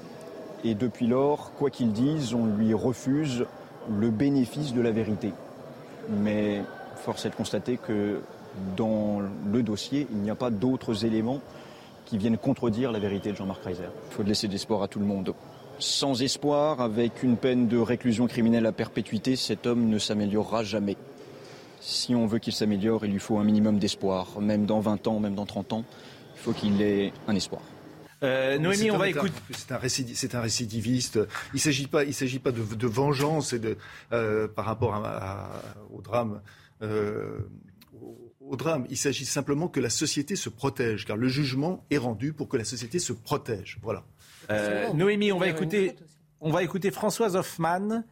Et 0.63 0.75
depuis 0.75 1.07
lors, 1.07 1.53
quoi 1.53 1.69
qu'il 1.69 1.93
dise, 1.93 2.33
on 2.33 2.45
lui 2.45 2.73
refuse 2.73 3.45
le 3.89 4.09
bénéfice 4.09 4.73
de 4.73 4.81
la 4.81 4.91
vérité. 4.91 5.31
Mais 6.09 6.61
force 6.95 7.25
est 7.25 7.29
de 7.29 7.35
constater 7.35 7.77
que 7.77 8.21
dans 8.75 9.21
le 9.51 9.63
dossier, 9.63 10.07
il 10.11 10.17
n'y 10.17 10.29
a 10.29 10.35
pas 10.35 10.49
d'autres 10.49 11.05
éléments 11.05 11.41
qui 12.05 12.17
viennent 12.17 12.37
contredire 12.37 12.91
la 12.91 12.99
vérité 12.99 13.31
de 13.31 13.35
Jean-Marc 13.35 13.63
Reiser. 13.63 13.83
Il 14.09 14.13
faut 14.13 14.23
laisser 14.23 14.47
de 14.47 14.53
l'espoir 14.53 14.81
à 14.81 14.87
tout 14.87 14.99
le 14.99 15.05
monde. 15.05 15.33
Sans 15.79 16.21
espoir, 16.21 16.81
avec 16.81 17.21
une 17.21 17.37
peine 17.37 17.67
de 17.67 17.77
réclusion 17.77 18.27
criminelle 18.27 18.65
à 18.65 18.71
perpétuité, 18.71 19.35
cet 19.35 19.67
homme 19.67 19.89
ne 19.89 19.99
s'améliorera 19.99 20.63
jamais. 20.63 20.95
Si 21.81 22.15
on 22.15 22.25
veut 22.25 22.39
qu'il 22.39 22.53
s'améliore, 22.53 23.05
il 23.05 23.11
lui 23.11 23.19
faut 23.19 23.37
un 23.37 23.43
minimum 23.43 23.77
d'espoir. 23.77 24.39
Même 24.39 24.65
dans 24.65 24.79
20 24.79 25.07
ans, 25.07 25.19
même 25.19 25.35
dans 25.35 25.45
30 25.45 25.73
ans, 25.73 25.83
il 26.35 26.39
faut 26.39 26.53
qu'il 26.53 26.81
ait 26.81 27.13
un 27.27 27.35
espoir. 27.35 27.61
Euh, 28.23 28.57
Noémie, 28.57 28.91
on 28.91 28.97
va 28.97 29.09
écouter. 29.09 29.33
C'est 29.51 29.71
un, 29.71 29.77
récidiviste, 29.77 30.35
un 30.35 30.41
récidiviste. 30.41 31.19
Il 31.53 31.57
ne 31.57 31.59
s'agit 31.59 31.87
pas, 31.87 32.03
il 32.03 32.13
s'agit 32.13 32.39
pas 32.39 32.51
de, 32.51 32.87
vengeance 32.87 33.53
et 33.53 33.59
de, 33.59 33.77
euh, 34.11 34.47
par 34.47 34.65
rapport 34.65 35.01
au 35.91 36.01
drame. 36.01 36.41
Euh, 36.81 37.39
au 38.41 38.55
drame. 38.55 38.85
Il 38.89 38.97
s'agit 38.97 39.25
simplement 39.25 39.67
que 39.67 39.79
la 39.79 39.89
société 39.89 40.35
se 40.35 40.49
protège, 40.49 41.05
car 41.05 41.17
le 41.17 41.27
jugement 41.27 41.85
est 41.91 41.97
rendu 41.97 42.33
pour 42.33 42.47
que 42.47 42.57
la 42.57 42.63
société 42.63 42.99
se 42.99 43.13
protège. 43.13 43.77
Voilà. 43.81 44.03
Noémie, 44.93 45.31
on 45.31 45.37
va 45.37 45.49
écouter, 45.49 45.95
on 46.39 46.51
va 46.51 46.63
écouter 46.63 46.91
Françoise 46.91 47.35
Hoffman. 47.35 48.03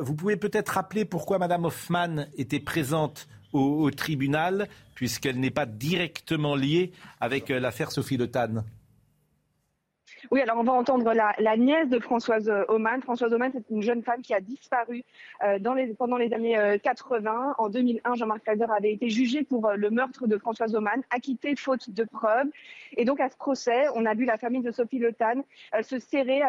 vous 0.00 0.14
pouvez 0.14 0.36
peut-être 0.36 0.70
rappeler 0.70 1.04
pourquoi 1.04 1.38
Madame 1.38 1.64
Hoffman 1.64 2.26
était 2.36 2.60
présente 2.60 3.28
au, 3.52 3.84
au 3.84 3.90
tribunal, 3.92 4.68
puisqu'elle 4.94 5.38
n'est 5.38 5.50
pas 5.50 5.66
directement 5.66 6.56
liée 6.56 6.90
avec 7.20 7.48
l'affaire 7.50 7.92
Sophie 7.92 8.16
Le 8.16 8.28
Tann. 8.28 8.64
Oui, 10.30 10.40
alors 10.40 10.56
on 10.58 10.64
va 10.64 10.72
entendre 10.72 11.12
la, 11.12 11.56
nièce 11.56 11.88
de 11.88 11.98
Françoise 11.98 12.50
Oman. 12.68 13.00
Françoise 13.02 13.32
Oman, 13.32 13.50
c'est 13.52 13.64
une 13.70 13.82
jeune 13.82 14.02
femme 14.02 14.22
qui 14.22 14.34
a 14.34 14.40
disparu 14.40 15.04
euh, 15.44 15.58
pendant 15.98 16.16
les 16.16 16.32
années 16.32 16.78
80. 16.82 17.30
Euh, 17.30 17.52
en 17.58 17.68
2001, 17.68 18.14
Jean-Marc 18.14 18.44
Kaiser 18.44 18.66
avait 18.76 18.92
été 18.92 19.08
jugé 19.08 19.44
pour 19.44 19.66
euh, 19.66 19.76
le 19.76 19.90
meurtre 19.90 20.26
de 20.26 20.36
Françoise 20.38 20.74
Oman, 20.74 21.02
acquitté 21.10 21.54
faute 21.56 21.90
de 21.90 22.04
preuves. 22.04 22.48
Et 22.96 23.04
donc 23.04 23.20
à 23.20 23.28
ce 23.28 23.36
procès, 23.36 23.86
on 23.94 24.04
a 24.06 24.14
vu 24.14 24.24
la 24.24 24.38
famille 24.38 24.62
de 24.62 24.70
Sophie 24.70 24.98
Le 24.98 25.12
Tan 25.12 25.44
se 25.82 25.98
serrer, 25.98 26.40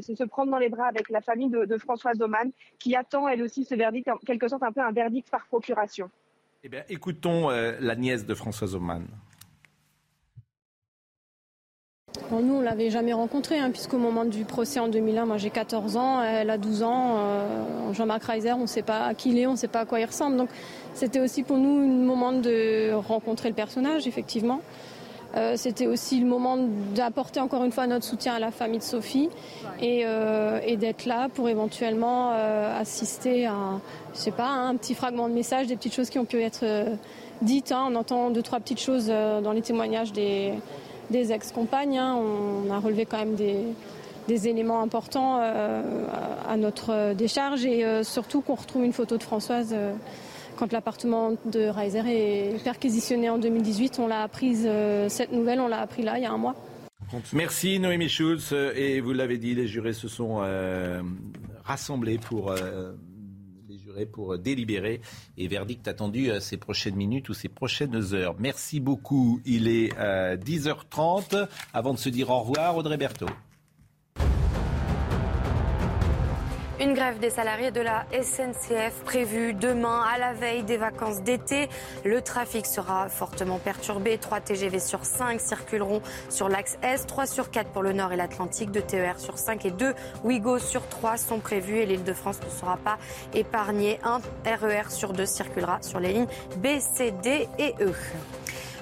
se 0.00 0.24
prendre 0.24 0.50
dans 0.50 0.58
les 0.58 0.68
bras 0.68 0.86
avec 0.86 1.08
la 1.10 1.20
famille 1.20 1.48
de, 1.48 1.64
de 1.64 1.78
Françoise 1.78 2.20
Oman, 2.20 2.50
qui 2.78 2.96
attend 2.96 3.28
elle 3.28 3.42
aussi 3.42 3.64
ce 3.64 3.74
verdict, 3.74 4.08
en 4.08 4.16
quelque 4.18 4.48
sorte 4.48 4.62
un 4.62 4.72
peu 4.72 4.80
un 4.80 4.92
verdict 4.92 5.30
par 5.30 5.46
procuration. 5.46 6.10
Eh 6.64 6.68
bien, 6.68 6.82
écoutons 6.88 7.48
la 7.48 7.96
nièce 7.96 8.26
de 8.26 8.34
Françoise 8.34 8.74
Oman 8.74 9.06
nous, 12.30 12.54
on 12.54 12.60
ne 12.60 12.64
l'avait 12.64 12.90
jamais 12.90 13.12
rencontré, 13.12 13.58
hein, 13.58 13.70
puisqu'au 13.70 13.98
moment 13.98 14.24
du 14.24 14.44
procès 14.44 14.80
en 14.80 14.88
2001, 14.88 15.26
moi 15.26 15.36
j'ai 15.38 15.50
14 15.50 15.96
ans, 15.96 16.22
elle 16.22 16.50
a 16.50 16.58
12 16.58 16.82
ans. 16.82 17.16
Euh, 17.16 17.92
Jean-Marc 17.92 18.24
Reiser, 18.24 18.52
on 18.52 18.62
ne 18.62 18.66
sait 18.66 18.82
pas 18.82 19.14
qui 19.14 19.30
il 19.30 19.38
est, 19.38 19.46
on 19.46 19.52
ne 19.52 19.56
sait 19.56 19.68
pas 19.68 19.80
à 19.80 19.84
quoi 19.84 20.00
il 20.00 20.04
ressemble. 20.04 20.36
Donc 20.36 20.48
c'était 20.94 21.20
aussi 21.20 21.42
pour 21.42 21.58
nous 21.58 21.82
un 21.82 22.04
moment 22.04 22.32
de 22.32 22.92
rencontrer 22.92 23.48
le 23.48 23.54
personnage, 23.54 24.06
effectivement. 24.06 24.60
Euh, 25.36 25.54
c'était 25.56 25.86
aussi 25.86 26.18
le 26.20 26.26
moment 26.26 26.56
d'apporter 26.94 27.40
encore 27.40 27.62
une 27.64 27.72
fois 27.72 27.86
notre 27.86 28.04
soutien 28.04 28.34
à 28.34 28.38
la 28.38 28.50
famille 28.50 28.78
de 28.78 28.84
Sophie 28.84 29.28
et, 29.82 30.02
euh, 30.06 30.76
d'être 30.76 31.04
là 31.04 31.28
pour 31.28 31.48
éventuellement 31.48 32.30
assister 32.78 33.46
à, 33.46 33.80
je 34.14 34.18
sais 34.18 34.30
pas, 34.30 34.48
un 34.48 34.76
petit 34.76 34.94
fragment 34.94 35.28
de 35.28 35.34
message, 35.34 35.66
des 35.66 35.76
petites 35.76 35.94
choses 35.94 36.10
qui 36.10 36.18
ont 36.18 36.24
pu 36.24 36.40
être 36.40 36.64
dites. 37.42 37.72
Hein. 37.72 37.88
On 37.90 37.94
entend 37.96 38.30
deux, 38.30 38.42
trois 38.42 38.60
petites 38.60 38.80
choses 38.80 39.08
dans 39.08 39.52
les 39.52 39.62
témoignages 39.62 40.12
des 40.12 40.54
des 41.10 41.32
ex-compagnes. 41.32 41.98
Hein. 41.98 42.16
On 42.16 42.70
a 42.70 42.78
relevé 42.78 43.06
quand 43.06 43.18
même 43.18 43.34
des, 43.34 44.48
éléments 44.48 44.82
importants 44.82 45.38
euh, 45.40 45.82
à 46.48 46.56
notre 46.56 47.14
décharge 47.14 47.64
et 47.64 47.84
euh, 47.84 48.02
surtout 48.02 48.40
qu'on 48.40 48.56
retrouve 48.56 48.84
une 48.84 48.92
photo 48.92 49.16
de 49.16 49.22
Françoise 49.22 49.70
euh, 49.72 49.94
quand 50.56 50.72
l'appartement 50.72 51.34
de 51.44 51.68
Reiser 51.68 52.02
est 52.06 52.64
perquisitionné 52.64 53.30
en 53.30 53.38
2018. 53.38 53.98
On 54.00 54.06
l'a 54.06 54.22
apprise, 54.22 54.68
cette 55.08 55.32
nouvelle, 55.32 55.60
on 55.60 55.68
l'a 55.68 55.80
appris 55.80 56.02
là, 56.02 56.18
il 56.18 56.22
y 56.22 56.26
a 56.26 56.32
un 56.32 56.38
mois. 56.38 56.56
Merci 57.34 57.78
Noémie 57.78 58.08
Schulz. 58.08 58.54
Et 58.74 59.00
vous 59.00 59.12
l'avez 59.12 59.36
dit, 59.36 59.54
les 59.54 59.66
jurés 59.66 59.92
se 59.92 60.08
sont 60.08 60.40
rassemblés 61.62 62.16
pour 62.16 62.54
pour 64.04 64.36
délibérer 64.36 65.00
et 65.38 65.48
verdict 65.48 65.88
attendu 65.88 66.30
euh, 66.30 66.40
ces 66.40 66.58
prochaines 66.58 66.96
minutes 66.96 67.28
ou 67.30 67.34
ces 67.34 67.48
prochaines 67.48 68.12
heures. 68.14 68.34
Merci 68.38 68.80
beaucoup. 68.80 69.40
Il 69.46 69.68
est 69.68 69.94
10h30. 69.96 71.34
Euh, 71.34 71.46
Avant 71.72 71.94
de 71.94 71.98
se 71.98 72.08
dire 72.08 72.28
au 72.30 72.40
revoir, 72.40 72.76
Audrey 72.76 72.96
Berthaud. 72.98 73.30
Une 76.78 76.92
grève 76.92 77.18
des 77.18 77.30
salariés 77.30 77.70
de 77.70 77.80
la 77.80 78.04
SNCF 78.12 79.02
prévue 79.02 79.54
demain 79.54 80.02
à 80.02 80.18
la 80.18 80.34
veille 80.34 80.62
des 80.62 80.76
vacances 80.76 81.22
d'été. 81.22 81.70
Le 82.04 82.20
trafic 82.20 82.66
sera 82.66 83.08
fortement 83.08 83.58
perturbé. 83.58 84.18
3 84.18 84.40
TGV 84.40 84.78
sur 84.78 85.06
5 85.06 85.40
circuleront 85.40 86.02
sur 86.28 86.50
l'axe 86.50 86.76
S, 86.82 87.06
3 87.06 87.24
sur 87.24 87.50
4 87.50 87.70
pour 87.70 87.82
le 87.82 87.94
Nord 87.94 88.12
et 88.12 88.16
l'Atlantique, 88.16 88.72
2 88.72 88.82
TER 88.82 89.18
sur 89.18 89.38
5 89.38 89.64
et 89.64 89.70
2 89.70 89.94
Ouigo 90.24 90.58
sur 90.58 90.86
3 90.86 91.16
sont 91.16 91.38
prévus 91.38 91.78
et 91.78 91.86
l'île 91.86 92.04
de 92.04 92.12
France 92.12 92.40
ne 92.44 92.50
sera 92.50 92.76
pas 92.76 92.98
épargnée. 93.32 93.98
Un 94.04 94.20
RER 94.44 94.90
sur 94.90 95.14
2 95.14 95.24
circulera 95.24 95.78
sur 95.80 95.98
les 95.98 96.12
lignes 96.12 96.28
B, 96.58 96.78
C, 96.78 97.14
D 97.22 97.48
et 97.58 97.74
E. 97.80 97.94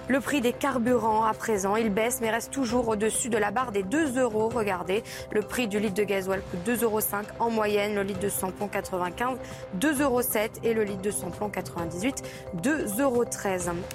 Le 0.06 0.20
prix 0.20 0.42
des 0.42 0.52
carburants, 0.52 1.24
à 1.24 1.32
présent, 1.32 1.76
il 1.76 1.88
baisse 1.88 2.18
mais 2.20 2.30
reste 2.30 2.52
toujours 2.52 2.88
au-dessus 2.88 3.30
de 3.30 3.38
la 3.38 3.50
barre 3.50 3.72
des 3.72 3.82
2 3.82 4.20
euros. 4.20 4.50
Regardez, 4.54 5.02
le 5.30 5.40
prix 5.40 5.66
du 5.66 5.78
litre 5.78 5.94
de 5.94 6.02
gasoil 6.02 6.42
coûte 6.42 6.60
2,05 6.66 6.82
euros 6.84 7.00
en 7.38 7.48
moyenne, 7.48 7.94
le 7.94 8.02
litre 8.02 8.20
de 8.20 8.28
samplon 8.28 8.68
95, 8.68 9.38
2,07 9.80 10.02
euros 10.02 10.20
et 10.62 10.74
le 10.74 10.84
litre 10.84 11.00
de 11.00 11.10
samplon 11.10 11.48
98, 11.48 12.22
2,13 12.62 13.00
euros. 13.00 13.24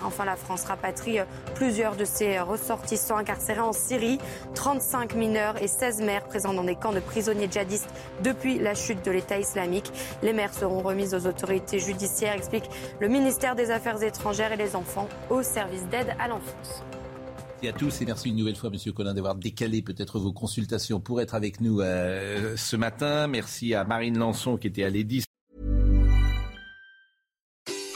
Enfin, 0.03 0.25
la 0.25 0.35
France 0.35 0.65
rapatrie 0.65 1.19
plusieurs 1.53 1.95
de 1.95 2.05
ses 2.05 2.39
ressortissants 2.39 3.17
incarcérés 3.17 3.59
en 3.59 3.73
Syrie, 3.73 4.17
35 4.55 5.13
mineurs 5.13 5.61
et 5.61 5.67
16 5.67 6.01
mères 6.01 6.23
présents 6.23 6.53
dans 6.55 6.63
des 6.63 6.75
camps 6.75 6.91
de 6.91 7.01
prisonniers 7.01 7.49
djihadistes 7.51 7.89
depuis 8.23 8.57
la 8.57 8.73
chute 8.73 9.05
de 9.05 9.11
l'État 9.11 9.37
islamique. 9.37 9.91
Les 10.23 10.33
mères 10.33 10.55
seront 10.55 10.79
remises 10.79 11.13
aux 11.13 11.27
autorités 11.27 11.77
judiciaires, 11.77 12.33
explique 12.33 12.67
le 12.99 13.09
ministère 13.09 13.53
des 13.53 13.69
Affaires 13.69 14.01
étrangères 14.01 14.53
et 14.53 14.57
les 14.57 14.75
enfants 14.75 15.07
au 15.29 15.43
service 15.43 15.85
d'aide 15.85 15.98
à 16.19 16.27
l'enfance. 16.27 16.83
Merci 17.61 17.67
à 17.67 17.77
tous 17.77 18.01
et 18.01 18.05
merci 18.05 18.29
une 18.29 18.37
nouvelle 18.37 18.55
fois, 18.55 18.69
Monsieur 18.69 18.93
Collin, 18.93 19.13
d'avoir 19.13 19.35
décalé 19.35 19.81
peut-être 19.81 20.17
vos 20.17 20.31
consultations 20.31 21.01
pour 21.01 21.19
être 21.19 21.35
avec 21.35 21.59
nous 21.59 21.81
euh, 21.81 22.55
ce 22.55 22.77
matin. 22.77 23.27
Merci 23.27 23.73
à 23.73 23.83
Marine 23.83 24.17
Lançon 24.17 24.55
qui 24.55 24.67
était 24.67 24.85
à 24.85 24.89
l'EDIS. 24.89 25.25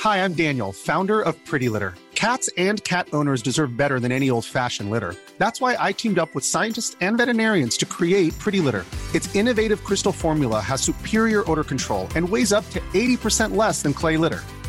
Hi, 0.03 0.17
I'm 0.17 0.33
Daniel, 0.33 0.73
founder 0.73 1.21
of 1.21 1.33
Pretty 1.45 1.69
Litter. 1.69 1.93
Cats 2.13 2.49
and 2.57 2.83
cat 2.83 3.07
owners 3.13 3.41
deserve 3.41 3.77
better 3.77 4.01
than 4.01 4.11
any 4.11 4.29
old-fashioned 4.29 4.89
litter. 4.89 5.15
That's 5.37 5.61
why 5.61 5.77
I 5.79 5.93
teamed 5.93 6.19
up 6.19 6.35
with 6.35 6.43
scientists 6.43 6.97
and 6.99 7.17
veterinarians 7.17 7.77
to 7.77 7.85
create 7.85 8.37
Pretty 8.39 8.59
Litter. 8.59 8.85
Its 9.13 9.33
innovative 9.33 9.83
crystal 9.85 10.11
formula 10.11 10.59
has 10.59 10.81
superior 10.81 11.49
odor 11.49 11.63
control 11.63 12.09
and 12.15 12.27
weighs 12.27 12.51
up 12.51 12.69
to 12.71 12.81
80% 12.93 13.55
less 13.55 13.81
than 13.81 13.93
clay 13.93 14.17
litter. 14.17 14.41